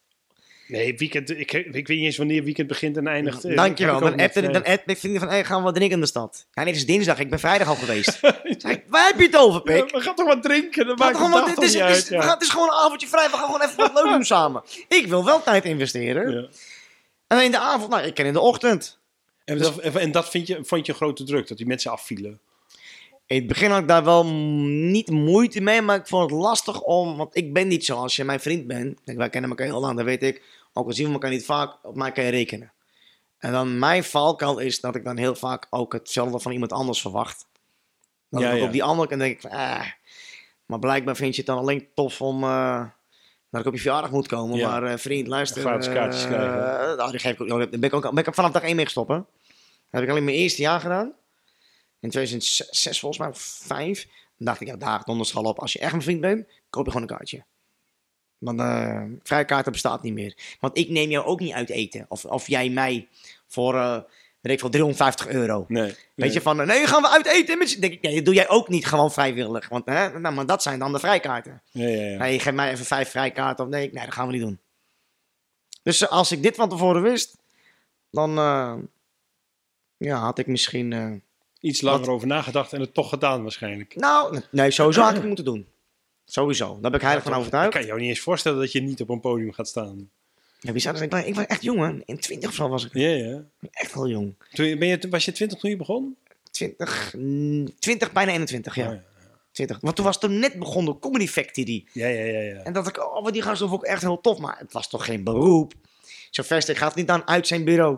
Nee, 0.68 0.98
weekend, 0.98 1.30
ik, 1.30 1.52
ik 1.53 1.72
weet 1.73 1.88
niet 1.88 2.06
eens 2.06 2.18
wanneer 2.18 2.44
weekend 2.44 2.68
begint 2.68 2.98
en 2.98 3.07
eindigt. 3.07 3.44
Eh, 3.45 3.56
Dankjewel. 3.56 3.94
heb 3.94 4.03
Dan 4.03 4.19
appte 4.19 4.41
niet, 4.41 4.53
dan 4.53 4.64
app 4.64 4.89
ik 4.89 4.98
vrienden 4.98 5.22
van, 5.22 5.30
hey, 5.30 5.45
gaan 5.45 5.57
we 5.57 5.64
wat 5.64 5.76
drinken 5.76 5.95
in 5.95 6.02
de 6.02 6.07
stad? 6.10 6.45
Ja, 6.53 6.61
nee, 6.64 6.72
het 6.73 6.81
is 6.81 6.88
dinsdag. 6.88 7.19
Ik 7.19 7.30
ben 7.30 7.39
vrijdag 7.39 7.68
al 7.68 7.76
geweest. 7.76 8.19
Zeg 8.57 8.77
Waar 8.88 9.07
heb 9.07 9.19
je 9.19 9.26
het 9.26 9.35
over, 9.38 9.61
Ja, 9.73 9.81
Pik? 9.81 9.91
we 9.91 10.02
gaan 10.02 10.15
toch 10.15 10.27
wat 10.27 10.44
drinken? 10.44 10.88
Dan 10.88 10.95
maakt 10.98 11.15
gewoon 11.15 11.31
wat- 11.31 11.49
het, 11.49 11.61
is, 11.61 11.73
het, 11.73 11.73
is, 11.73 11.95
uit, 11.95 12.07
we 12.10 12.22
gaan- 12.22 12.34
het 12.34 12.41
is 12.41 12.49
gewoon 12.49 12.68
een 12.68 12.76
avondje 12.85 13.07
vrij. 13.07 13.30
We 13.30 13.35
gaan 13.38 13.45
gewoon 13.45 13.61
even 13.61 13.77
wat 13.77 13.94
leuk 13.94 14.11
doen 14.11 14.23
samen. 14.26 14.64
Ik 14.88 15.07
wil 15.07 15.26
wel 15.26 15.44
tijd 15.44 15.65
investeren. 15.65 16.31
ja. 16.31 16.48
En 17.27 17.44
in 17.44 17.52
de 17.52 17.60
avond, 17.60 17.89
nou, 17.89 18.03
ik 18.03 18.14
ken 18.14 18.26
in 18.26 18.34
de 18.34 18.39
ochtend. 18.39 18.99
En, 19.45 19.57
dat, 19.57 19.77
en 19.80 20.11
dat 20.11 20.30
vind 20.30 20.48
je, 20.48 20.60
vond 20.64 20.85
je 20.85 20.91
een 20.91 20.98
grote 20.98 21.23
druk, 21.23 21.48
dat 21.48 21.57
die 21.57 21.68
mensen 21.68 21.91
afvielen? 21.91 22.39
In 23.26 23.38
het 23.38 23.48
begin 23.48 23.72
had 23.72 23.81
ik 23.81 23.88
daar 23.88 24.03
wel 24.03 24.26
niet 24.26 25.10
moeite 25.10 25.61
mee, 25.61 25.81
maar 25.81 25.95
ik 25.98 26.07
vond 26.07 26.31
het 26.31 26.39
lastig 26.39 26.81
om, 26.81 27.18
want 27.18 27.35
ik 27.35 27.53
ben 27.53 27.68
niet 27.68 27.85
zo 27.85 27.95
als 27.95 28.15
je 28.15 28.23
mijn 28.23 28.39
vriend 28.39 28.68
bent. 28.68 28.99
Wij 29.06 29.30
kennen 29.30 29.49
elkaar 29.49 29.65
heel 29.65 29.80
lang, 29.80 29.95
dat 29.98 30.06
weet 30.06 30.23
ik. 30.23 30.41
Ook 30.73 30.88
al 30.88 30.94
zien 30.94 31.07
we 31.07 31.14
elkaar 31.14 31.30
niet 31.30 31.45
vaak, 31.45 31.85
op 31.85 31.95
mij 31.95 32.11
kan 32.11 32.23
je 32.23 32.30
rekenen. 32.30 32.72
En 33.38 33.52
dan 33.52 33.80
mijn 33.80 34.03
valkuil 34.03 34.60
is 34.60 34.80
dat 34.80 34.95
ik 34.95 35.03
dan 35.03 35.18
heel 35.18 35.35
vaak 35.35 35.68
ook 35.69 35.94
hetzelfde 35.94 36.39
van 36.39 36.52
iemand 36.52 36.72
anders 36.72 37.02
verwacht. 37.02 37.48
Dan 38.30 38.41
Ja, 38.41 38.52
ik 38.52 38.60
ja. 38.60 38.65
op 38.65 38.72
die 38.72 38.84
andere 38.84 39.07
kant 39.07 39.22
denk 39.22 39.35
ik 39.35 39.41
van, 39.41 39.52
ah. 39.52 39.85
Maar 40.65 40.80
blijkbaar 40.80 41.15
vind 41.15 41.35
je 41.35 41.41
het 41.41 41.49
dan 41.49 41.57
alleen 41.57 41.88
tof 41.94 42.22
om, 42.22 42.44
eh, 42.44 42.85
dat 43.49 43.61
ik 43.61 43.68
op 43.68 43.73
je 43.73 43.80
verjaardag 43.80 44.11
moet 44.11 44.27
komen. 44.27 44.57
Ja. 44.57 44.69
Maar 44.69 44.84
eh, 44.84 44.98
vriend, 44.98 45.27
luister. 45.27 45.61
Gratis 45.61 45.88
kaartjes 45.88 46.23
eh, 46.23 46.30
krijgen. 46.30 46.98
nou, 46.98 47.11
die 47.11 47.19
geef 47.19 47.34
ik 47.34 47.41
ook, 47.41 47.48
daar 47.48 47.69
ben 47.69 47.84
ik 47.84 47.94
ook 47.94 48.14
ben 48.14 48.26
ik 48.26 48.34
vanaf 48.34 48.52
dag 48.52 48.64
één 48.64 48.76
mee 48.76 48.85
gestopt. 48.85 49.10
Hè. 49.10 49.15
Dat 49.15 49.26
heb 49.89 50.03
ik 50.03 50.10
alleen 50.10 50.23
mijn 50.23 50.38
eerste 50.38 50.61
jaar 50.61 50.80
gedaan. 50.80 51.14
In 51.99 52.10
2006 52.10 52.99
volgens 52.99 53.22
mij, 53.22 53.30
of 53.30 53.39
5. 53.39 54.03
Dan 54.38 54.45
dacht 54.48 54.61
ik, 54.61 54.68
ja, 54.68 54.76
daar 54.76 55.03
donderschal 55.03 55.44
op. 55.44 55.60
Als 55.60 55.73
je 55.73 55.80
echt 55.80 55.91
mijn 55.91 56.03
vriend 56.03 56.22
bent, 56.22 56.48
koop 56.69 56.85
je 56.85 56.91
gewoon 56.91 57.07
een 57.07 57.15
kaartje. 57.15 57.44
Want 58.38 58.59
eh 58.59 59.03
vrije 59.23 59.45
kaarten 59.45 59.72
bestaat 59.72 60.03
niet 60.03 60.14
meer. 60.14 60.38
Want 60.59 60.77
ik 60.77 60.89
neem 60.89 61.09
jou 61.09 61.26
ook 61.26 61.39
niet 61.39 61.53
uit 61.53 61.69
eten. 61.69 62.05
Of, 62.09 62.26
of 62.26 62.47
jij 62.47 62.69
mij 62.69 63.07
voor, 63.47 63.76
eh 63.76 63.99
weet 64.41 64.53
ik 64.53 64.59
veel, 64.59 64.69
350 64.69 65.27
euro. 65.27 65.65
Nee. 65.68 65.95
Weet 66.15 66.34
je, 66.34 66.41
van, 66.41 66.61
eh, 66.61 66.68
nee, 66.68 66.88
gaan 66.88 67.01
we 67.01 67.09
uit 67.09 67.26
eten? 67.26 67.57
met 67.57 67.77
denk 67.81 67.93
ik, 67.93 68.01
nee, 68.01 68.15
dat 68.15 68.26
doe 68.26 68.34
jij 68.34 68.49
ook 68.49 68.68
niet 68.69 68.85
gewoon 68.85 69.11
vrijwillig. 69.11 69.69
Want, 69.69 69.85
hè, 69.85 70.19
nou, 70.19 70.35
maar 70.35 70.45
dat 70.45 70.61
zijn 70.61 70.80
dan 70.80 70.91
de 70.91 70.99
vrijkaarten. 70.99 71.61
Ja, 71.72 71.88
ja, 71.88 72.03
ja. 72.09 72.18
Nee, 72.18 72.34
je 72.34 72.39
geeft 72.39 72.55
mij 72.55 72.72
even 72.72 72.85
vijf 72.85 73.09
vrijkaarten. 73.09 73.65
Of 73.65 73.72
nee, 73.72 73.91
nee, 73.93 74.05
dat 74.05 74.14
gaan 74.14 74.27
we 74.27 74.34
niet 74.34 74.41
doen. 74.41 74.59
Dus 75.84 76.01
eh, 76.01 76.09
als 76.09 76.31
ik 76.31 76.43
dit 76.43 76.55
van 76.55 76.69
tevoren 76.69 77.01
wist, 77.01 77.38
dan 78.11 78.38
eh, 78.38 78.73
ja, 79.97 80.18
had 80.18 80.38
ik 80.39 80.47
misschien... 80.47 80.93
eh, 80.93 81.11
Iets 81.59 81.81
langer 81.81 81.99
Wat? 81.99 82.09
over 82.09 82.27
nagedacht 82.27 82.73
en 82.73 82.81
het 82.81 82.93
toch 82.93 83.09
gedaan 83.09 83.41
waarschijnlijk. 83.41 83.95
nou, 83.95 84.41
nee, 84.51 84.72
sowieso 84.72 85.01
had 85.01 85.09
ik 85.09 85.15
het 85.18 85.26
moeten 85.26 85.45
doen. 85.45 85.68
Sowieso, 86.29 86.67
daar 86.81 86.91
ben 86.91 86.99
ik 86.99 87.01
heilig 87.05 87.23
van 87.23 87.31
Ik 87.31 87.37
overtuigd. 87.37 87.71
kan 87.73 87.85
jou 87.85 87.99
niet 87.99 88.09
eens 88.09 88.19
voorstellen 88.19 88.59
dat 88.59 88.71
je 88.71 88.81
niet 88.81 89.01
op 89.01 89.09
een 89.09 89.19
podium 89.19 89.53
gaat 89.53 89.67
staan. 89.67 90.09
Ja, 90.59 90.71
wie 90.71 90.81
zou 90.81 90.97
dat 90.99 91.09
zijn? 91.11 91.25
Ik, 91.27 91.35
was- 91.35 91.43
ik 91.43 91.49
echt 91.49 91.63
jong, 91.63 91.79
hè. 91.79 92.01
In 92.05 92.19
20 92.19 92.49
of 92.49 92.55
zo 92.55 92.67
was 92.69 92.85
ik. 92.85 92.93
Ja, 92.93 93.09
ja. 93.09 93.43
Echt 93.71 93.93
heel 93.93 94.07
jong. 94.07 94.35
Toen, 94.51 94.65
je- 94.65 94.77
ben 94.77 94.87
je, 94.87 94.99
was 95.09 95.25
je 95.25 95.31
20 95.31 95.59
toen 95.59 95.69
je 95.69 95.75
begon? 95.77 96.15
20, 96.51 97.13
mm, 97.17 97.79
20 97.79 98.11
bijna 98.11 98.31
21, 98.31 98.75
ja. 98.75 98.87
Oh, 98.87 98.93
ja. 98.93 99.03
20. 99.51 99.77
Want 99.81 99.95
toen 99.95 100.05
was 100.05 100.19
toen 100.19 100.39
net 100.39 100.59
begonnen 100.59 100.99
Comedy 100.99 101.27
Factory. 101.27 101.85
Ja, 101.93 102.07
ja, 102.07 102.23
ja. 102.23 102.39
ja. 102.39 102.55
En 102.63 102.73
dat 102.73 102.87
ik, 102.87 102.97
oh, 103.03 103.25
die 103.31 103.41
gasten 103.41 103.69
vond 103.69 103.83
ik 103.83 103.89
echt 103.89 104.01
heel 104.01 104.21
tof. 104.21 104.37
Maar 104.39 104.57
het 104.59 104.73
was 104.73 104.89
toch 104.89 105.05
geen 105.05 105.23
beroep? 105.23 105.73
Zo 106.29 106.43
vast, 106.43 106.69
ik 106.69 106.77
ga 106.77 106.87
het 106.87 106.95
niet 106.95 107.09
aan 107.09 107.27
uit 107.27 107.47
zijn 107.47 107.63
bureau. 107.63 107.97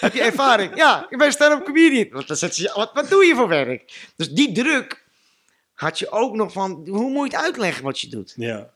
Heb 0.00 0.14
je 0.14 0.22
ervaring? 0.22 0.76
Ja, 0.84 1.06
ik 1.10 1.18
ben 1.18 1.32
stand-up 1.32 1.64
comedian. 1.64 2.22
Dan 2.26 2.36
zet 2.36 2.54
ze- 2.54 2.72
wat, 2.74 2.90
wat 2.94 3.08
doe 3.08 3.24
je 3.24 3.34
voor 3.34 3.48
werk? 3.48 4.10
Dus 4.16 4.28
die 4.30 4.52
druk 4.52 5.04
had 5.82 5.98
je 5.98 6.10
ook 6.10 6.34
nog 6.34 6.52
van, 6.52 6.86
hoe 6.88 7.10
moet 7.10 7.30
je 7.30 7.36
het 7.36 7.46
uitleggen 7.46 7.84
wat 7.84 8.00
je 8.00 8.08
doet? 8.08 8.34
ja. 8.36 8.70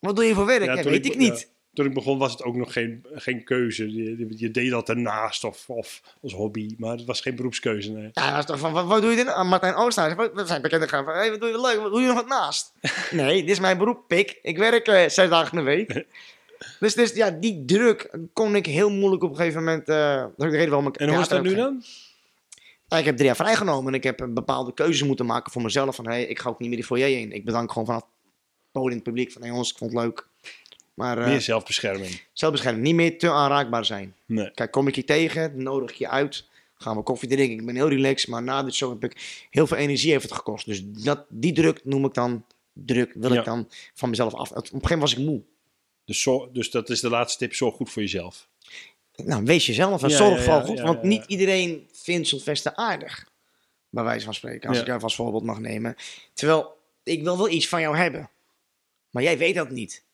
Wat 0.00 0.16
doe 0.16 0.24
je 0.24 0.34
voor 0.34 0.46
werk? 0.46 0.64
Ja, 0.64 0.82
weet 0.82 1.06
ik- 1.06 1.12
ik 1.12 1.18
niet. 1.18 1.50
toen 1.74 1.86
ik 1.86 1.94
begon 1.94 2.18
was 2.18 2.32
het 2.32 2.42
ook 2.42 2.56
nog 2.56 2.72
geen, 2.72 3.06
geen 3.12 3.44
keuze. 3.44 3.92
Je, 3.94 4.26
je 4.28 4.50
deed 4.50 4.70
dat 4.70 4.88
ernaast 4.88 5.44
of, 5.44 5.64
of 5.68 6.02
als 6.22 6.32
hobby, 6.32 6.74
maar 6.78 6.96
het 6.96 7.04
was 7.04 7.20
geen 7.20 7.36
beroepskeuze. 7.36 7.90
Nee. 7.90 8.10
Ja, 8.12 8.38
is 8.38 8.44
toch 8.44 8.58
van, 8.58 8.72
wat, 8.72 8.86
wat 8.86 9.00
doe 9.00 9.10
je 9.10 9.16
dit? 9.16 9.26
Ah, 9.26 9.48
Martijn 9.48 9.74
Oosthuis, 9.74 10.14
wat, 10.14 10.32
we 10.34 10.46
zijn 10.46 10.62
bekend 10.62 10.88
gaan 10.88 11.04
van, 11.04 11.14
hey, 11.14 11.30
wat 11.30 11.40
doe 11.40 11.48
je 11.48 11.60
leuk, 11.60 11.80
wat 11.80 11.92
doe 11.92 12.00
je 12.00 12.06
nog 12.06 12.16
wat 12.16 12.26
naast? 12.28 12.72
nee, 13.10 13.40
dit 13.40 13.50
is 13.50 13.60
mijn 13.60 13.78
beroep, 13.78 14.04
pik. 14.06 14.38
Ik 14.42 14.58
werk 14.58 14.86
eh, 14.86 15.08
zes 15.08 15.28
dagen 15.28 15.58
in 15.58 15.64
de 15.64 15.70
week. 15.70 16.04
dus, 16.80 16.94
dus 16.94 17.12
ja, 17.12 17.30
die 17.30 17.64
druk 17.64 18.18
kon 18.32 18.56
ik 18.56 18.66
heel 18.66 18.90
moeilijk 18.90 19.22
op 19.22 19.30
een 19.30 19.36
gegeven 19.36 19.64
moment... 19.64 19.88
eh 19.88 20.16
dat 20.16 20.32
is 20.36 20.44
ook 20.44 20.50
de 20.50 20.56
reden 20.56 20.70
waarom 20.70 20.88
ik 20.88 20.96
En 20.96 21.08
hoe 21.08 21.20
is 21.20 21.28
dat 21.28 21.42
nu 21.42 21.54
dan? 21.54 21.82
Ja, 22.88 22.98
ik 22.98 23.04
heb 23.04 23.14
drie 23.14 23.26
jaar 23.26 23.36
vrijgenomen 23.36 23.88
en 23.92 23.94
ik 23.98 24.02
heb 24.04 24.20
een 24.20 24.34
bepaalde 24.34 24.74
keuzes 24.74 25.02
moeten 25.06 25.26
maken 25.26 25.52
voor 25.52 25.62
mezelf. 25.62 25.94
Van, 25.96 26.06
hey, 26.06 26.24
ik 26.24 26.38
ga 26.38 26.48
ook 26.48 26.58
niet 26.58 26.68
meer 26.68 26.78
die 26.78 26.86
foyer 26.86 27.18
in. 27.18 27.32
Ik 27.32 27.44
bedank 27.44 27.72
gewoon 27.72 27.86
van 27.86 27.94
het 27.94 28.04
podium, 28.72 28.94
het 28.94 29.02
publiek, 29.02 29.32
van, 29.32 29.40
hey 29.42 29.50
jongens, 29.50 29.70
ik 29.70 29.76
vond 29.78 29.92
het 29.92 30.00
leuk. 30.02 30.26
Maar 30.94 31.18
eh 31.18 31.26
Meer 31.26 31.40
zelfbescherming. 31.40 32.20
zelfbescherming, 32.32 32.84
niet 32.84 32.94
meer 32.94 33.18
te 33.18 33.30
aanraakbaar 33.30 33.84
zijn. 33.84 34.14
Nee. 34.26 34.50
Kijk, 34.50 34.70
kom 34.70 34.88
ik 34.88 34.94
je 34.96 35.04
tegen, 35.04 35.62
nodig 35.62 35.90
ik 35.90 35.96
je 35.96 36.08
uit, 36.08 36.48
gaan 36.78 36.96
we 36.96 37.02
koffie 37.02 37.28
drinken. 37.28 37.58
Ik 37.58 37.66
ben 37.66 37.74
heel 37.74 37.88
relaxed, 37.88 38.28
maar 38.28 38.42
na 38.42 38.62
dit 38.62 38.74
show 38.74 38.90
heb 39.00 39.04
ik 39.10 39.46
heel 39.50 39.66
veel 39.66 39.76
energie 39.76 40.10
heeft 40.10 40.22
het 40.24 40.32
gekost. 40.32 40.66
Dus 40.66 40.82
dat, 40.84 41.24
die 41.28 41.52
druk 41.52 41.80
noem 41.84 42.04
ik 42.04 42.14
dan 42.14 42.44
druk, 42.72 43.12
wil 43.14 43.32
Ja. 43.32 43.38
ik 43.38 43.44
dan 43.44 43.68
van 43.94 44.10
mezelf 44.10 44.34
af. 44.34 44.50
Op 44.50 44.56
een 44.56 44.62
gegeven 44.62 44.80
moment 44.82 45.00
was 45.00 45.12
ik 45.12 45.18
moe. 45.18 45.42
Dus, 46.04 46.20
zo, 46.20 46.48
dus 46.52 46.70
dat 46.70 46.90
is 46.90 47.00
de 47.00 47.10
laatste 47.10 47.38
tip. 47.38 47.54
Zorg 47.54 47.74
goed 47.74 47.90
voor 47.90 48.02
jezelf. 48.02 48.48
Nou, 49.24 49.44
wees 49.44 49.66
jezelf 49.66 50.02
en 50.02 50.08
Ja, 50.08 50.16
zorg 50.16 50.42
vooral 50.42 50.64
goed, 50.64 50.80
want 50.80 51.02
niet 51.02 51.24
iedereen 51.26 51.88
vindt 51.92 52.28
Sylvester 52.28 52.74
aardig. 52.74 53.28
Bij 53.90 54.04
wijze 54.04 54.24
van 54.24 54.34
spreken, 54.34 54.68
als 54.68 54.78
ik 54.78 54.86
jou 54.86 55.02
als 55.02 55.14
voorbeeld 55.14 55.44
mag 55.44 55.58
nemen. 55.58 55.96
Terwijl, 56.32 56.78
ik 57.02 57.22
wil 57.22 57.36
wel 57.36 57.48
iets 57.48 57.68
van 57.68 57.80
jou 57.80 57.96
hebben. 57.96 58.30
Maar 59.10 59.22
jij 59.22 59.38
weet 59.38 59.54
dat 59.54 59.70
niet. 59.70 60.04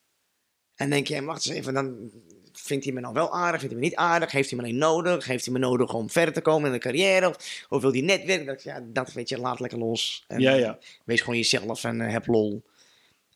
En 0.74 0.91
denk 0.91 1.07
je, 1.07 1.24
wacht 1.24 1.47
eens 1.47 1.57
even, 1.57 1.74
dan 1.74 2.11
vindt 2.53 2.85
hij 2.85 2.95
me 2.95 3.01
nou 3.01 3.15
wel 3.15 3.33
aardig, 3.33 3.61
vindt 3.61 3.74
hij 3.74 3.85
me 3.85 3.89
niet 3.89 3.99
aardig, 3.99 4.33
heeft 4.33 4.51
hij 4.51 4.59
me 4.59 4.65
alleen 4.65 4.79
nodig, 4.79 5.24
heeft 5.24 5.45
hij 5.45 5.55
me 5.55 5.61
nodig 5.61 5.95
om 5.95 6.11
verder 6.11 6.35
te 6.35 6.41
komen 6.41 6.66
in 6.66 6.73
de 6.73 6.79
carrière, 6.79 7.29
of, 7.29 7.66
of 7.69 7.81
wil 7.83 7.93
hij 7.93 8.01
netwerken? 8.01 8.47
Dat, 8.47 8.62
ja, 8.62 8.81
dat 8.85 9.12
weet 9.12 9.29
je, 9.29 9.39
laat 9.39 9.61
lekker 9.61 9.79
los. 9.79 10.24
En, 10.29 10.41
Ja, 10.41 10.53
ja. 10.53 10.79
Wees 11.05 11.20
gewoon 11.20 11.37
jezelf 11.37 11.85
en 11.85 12.01
eh, 12.01 12.12
heb 12.12 12.27
lol. 12.27 12.62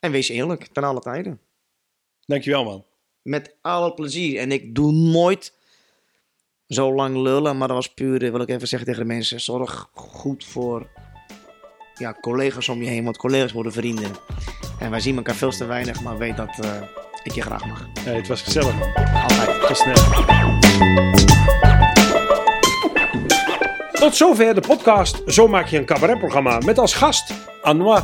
En 0.01 0.11
wees 0.11 0.29
eerlijk, 0.29 0.67
ten 0.67 0.85
alle 0.85 1.01
tijden. 1.01 1.41
Dankjewel 2.27 2.65
man. 2.65 2.85
Met 3.27 3.57
alle 3.63 3.95
plezier. 3.95 4.41
En 4.41 4.53
ik 4.53 4.75
doe 4.75 4.93
nooit 4.93 5.53
zo 6.69 6.95
lang 6.95 7.17
lullen, 7.17 7.57
maar 7.59 7.69
dat 7.69 7.77
was 7.77 7.95
puur, 7.95 8.25
eh, 8.25 8.31
wil 8.31 8.41
ik 8.41 8.49
even 8.49 8.69
zeggen 8.69 8.89
tegen 8.89 9.07
de 9.07 9.15
mensen, 9.15 9.41
zorg 9.41 9.89
goed 9.93 10.45
voor 10.45 10.89
ja, 11.95 12.17
collega's 12.21 12.69
om 12.69 12.83
je 12.83 12.89
heen, 12.89 13.05
want 13.05 13.17
collega's 13.17 13.53
worden 13.53 13.73
vrienden. 13.73 14.11
En 14.79 14.91
wij 14.91 15.01
zien 15.01 15.17
elkaar 15.17 15.35
veel 15.35 15.51
te 15.51 15.65
weinig, 15.65 16.03
maar 16.03 16.19
weet 16.19 16.37
dat 16.37 16.59
eh, 16.61 16.83
ik 17.23 17.33
je 17.33 17.43
graag 17.43 17.67
mag. 17.67 17.87
Hey, 18.01 18.17
het 18.17 18.29
was 18.29 18.43
gezellig. 18.43 18.75
Altijd. 19.23 19.67
Tot 19.67 19.77
snel. 19.77 19.95
Tot 23.93 24.17
zover 24.17 24.55
de 24.55 24.61
podcast 24.67 25.23
Zo 25.27 25.49
maak 25.49 25.67
je 25.67 25.79
een 25.79 25.85
cabaretprogramma 25.85 26.59
met 26.59 26.79
als 26.79 26.95
gast 26.95 27.33
Anois. 27.63 28.03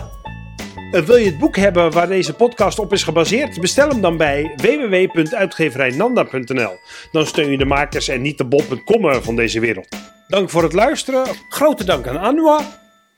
Eh, 0.92 1.02
Wil 1.02 1.16
je 1.16 1.26
het 1.26 1.38
boek 1.38 1.56
hebben 1.56 1.92
waar 1.92 2.08
deze 2.08 2.34
podcast 2.34 2.78
op 2.78 2.92
is 2.92 3.02
gebaseerd? 3.02 3.60
Bestel 3.60 3.88
hem 3.88 4.00
dan 4.00 4.16
bij 4.16 4.52
www.uitgeverijnanda.nl. 4.56 6.78
Dan 7.12 7.26
steun 7.26 7.50
je 7.50 7.58
de 7.58 7.64
makers 7.64 8.08
en 8.08 8.22
niet 8.22 8.38
de 8.38 8.44
bob.com 8.44 9.22
van 9.22 9.36
deze 9.36 9.60
wereld. 9.60 9.88
Dank 10.28 10.50
voor 10.50 10.62
het 10.62 10.72
luisteren. 10.72 11.24
Grote 11.48 11.84
dank 11.84 12.06
aan 12.06 12.18
Anois. 12.18 12.62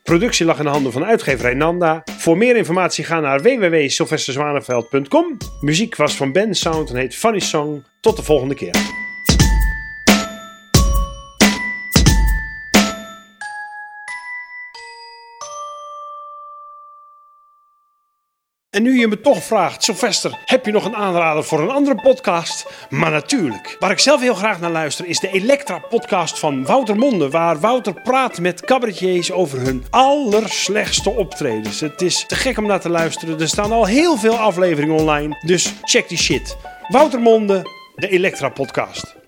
Productie 0.02 0.46
lag 0.46 0.58
in 0.58 0.64
de 0.64 0.70
handen 0.70 0.92
van 0.92 1.04
uitgeverij 1.04 1.54
Nanda. 1.54 2.02
Voor 2.18 2.36
meer 2.36 2.56
informatie 2.56 3.04
ga 3.04 3.20
naar 3.20 3.42
www.sylvesterzwaneveld.com. 3.42 5.36
Muziek 5.60 5.96
was 5.96 6.16
van 6.16 6.32
Ben 6.32 6.54
Sound 6.54 6.90
en 6.90 6.96
heet 6.96 7.14
Funny 7.14 7.40
Song. 7.40 7.84
Tot 8.00 8.16
de 8.16 8.22
volgende 8.22 8.54
keer. 8.54 9.03
En 18.74 18.82
nu 18.82 18.98
je 18.98 19.08
me 19.08 19.20
toch 19.20 19.42
vraagt, 19.42 19.84
Sylvester, 19.84 20.38
heb 20.44 20.66
je 20.66 20.72
nog 20.72 20.84
een 20.84 20.96
aanrader 20.96 21.44
voor 21.44 21.60
een 21.60 21.70
andere 21.70 22.00
podcast? 22.02 22.66
Maar 22.90 23.10
natuurlijk. 23.10 23.76
Waar 23.78 23.90
ik 23.90 23.98
zelf 23.98 24.20
heel 24.20 24.34
graag 24.34 24.60
naar 24.60 24.70
luister 24.70 25.06
is 25.06 25.20
de 25.20 25.30
Elektra-podcast 25.30 26.38
van 26.38 26.64
Wouter 26.64 26.96
Monde. 26.96 27.30
Waar 27.30 27.60
Wouter 27.60 28.02
praat 28.02 28.40
met 28.40 28.60
cabaretiers 28.60 29.32
over 29.32 29.60
hun 29.60 29.84
allerslechtste 29.90 31.10
optredens. 31.10 31.80
Het 31.80 32.02
is 32.02 32.24
te 32.26 32.34
gek 32.34 32.58
om 32.58 32.66
naar 32.66 32.80
te 32.80 32.88
luisteren. 32.88 33.40
Er 33.40 33.48
staan 33.48 33.72
al 33.72 33.86
heel 33.86 34.16
veel 34.16 34.36
afleveringen 34.36 34.96
online. 34.96 35.38
Dus 35.46 35.72
check 35.82 36.08
die 36.08 36.18
shit. 36.18 36.56
Wouter 36.88 37.20
Monde, 37.20 37.62
de 37.94 38.08
Elektra-podcast. 38.08 39.23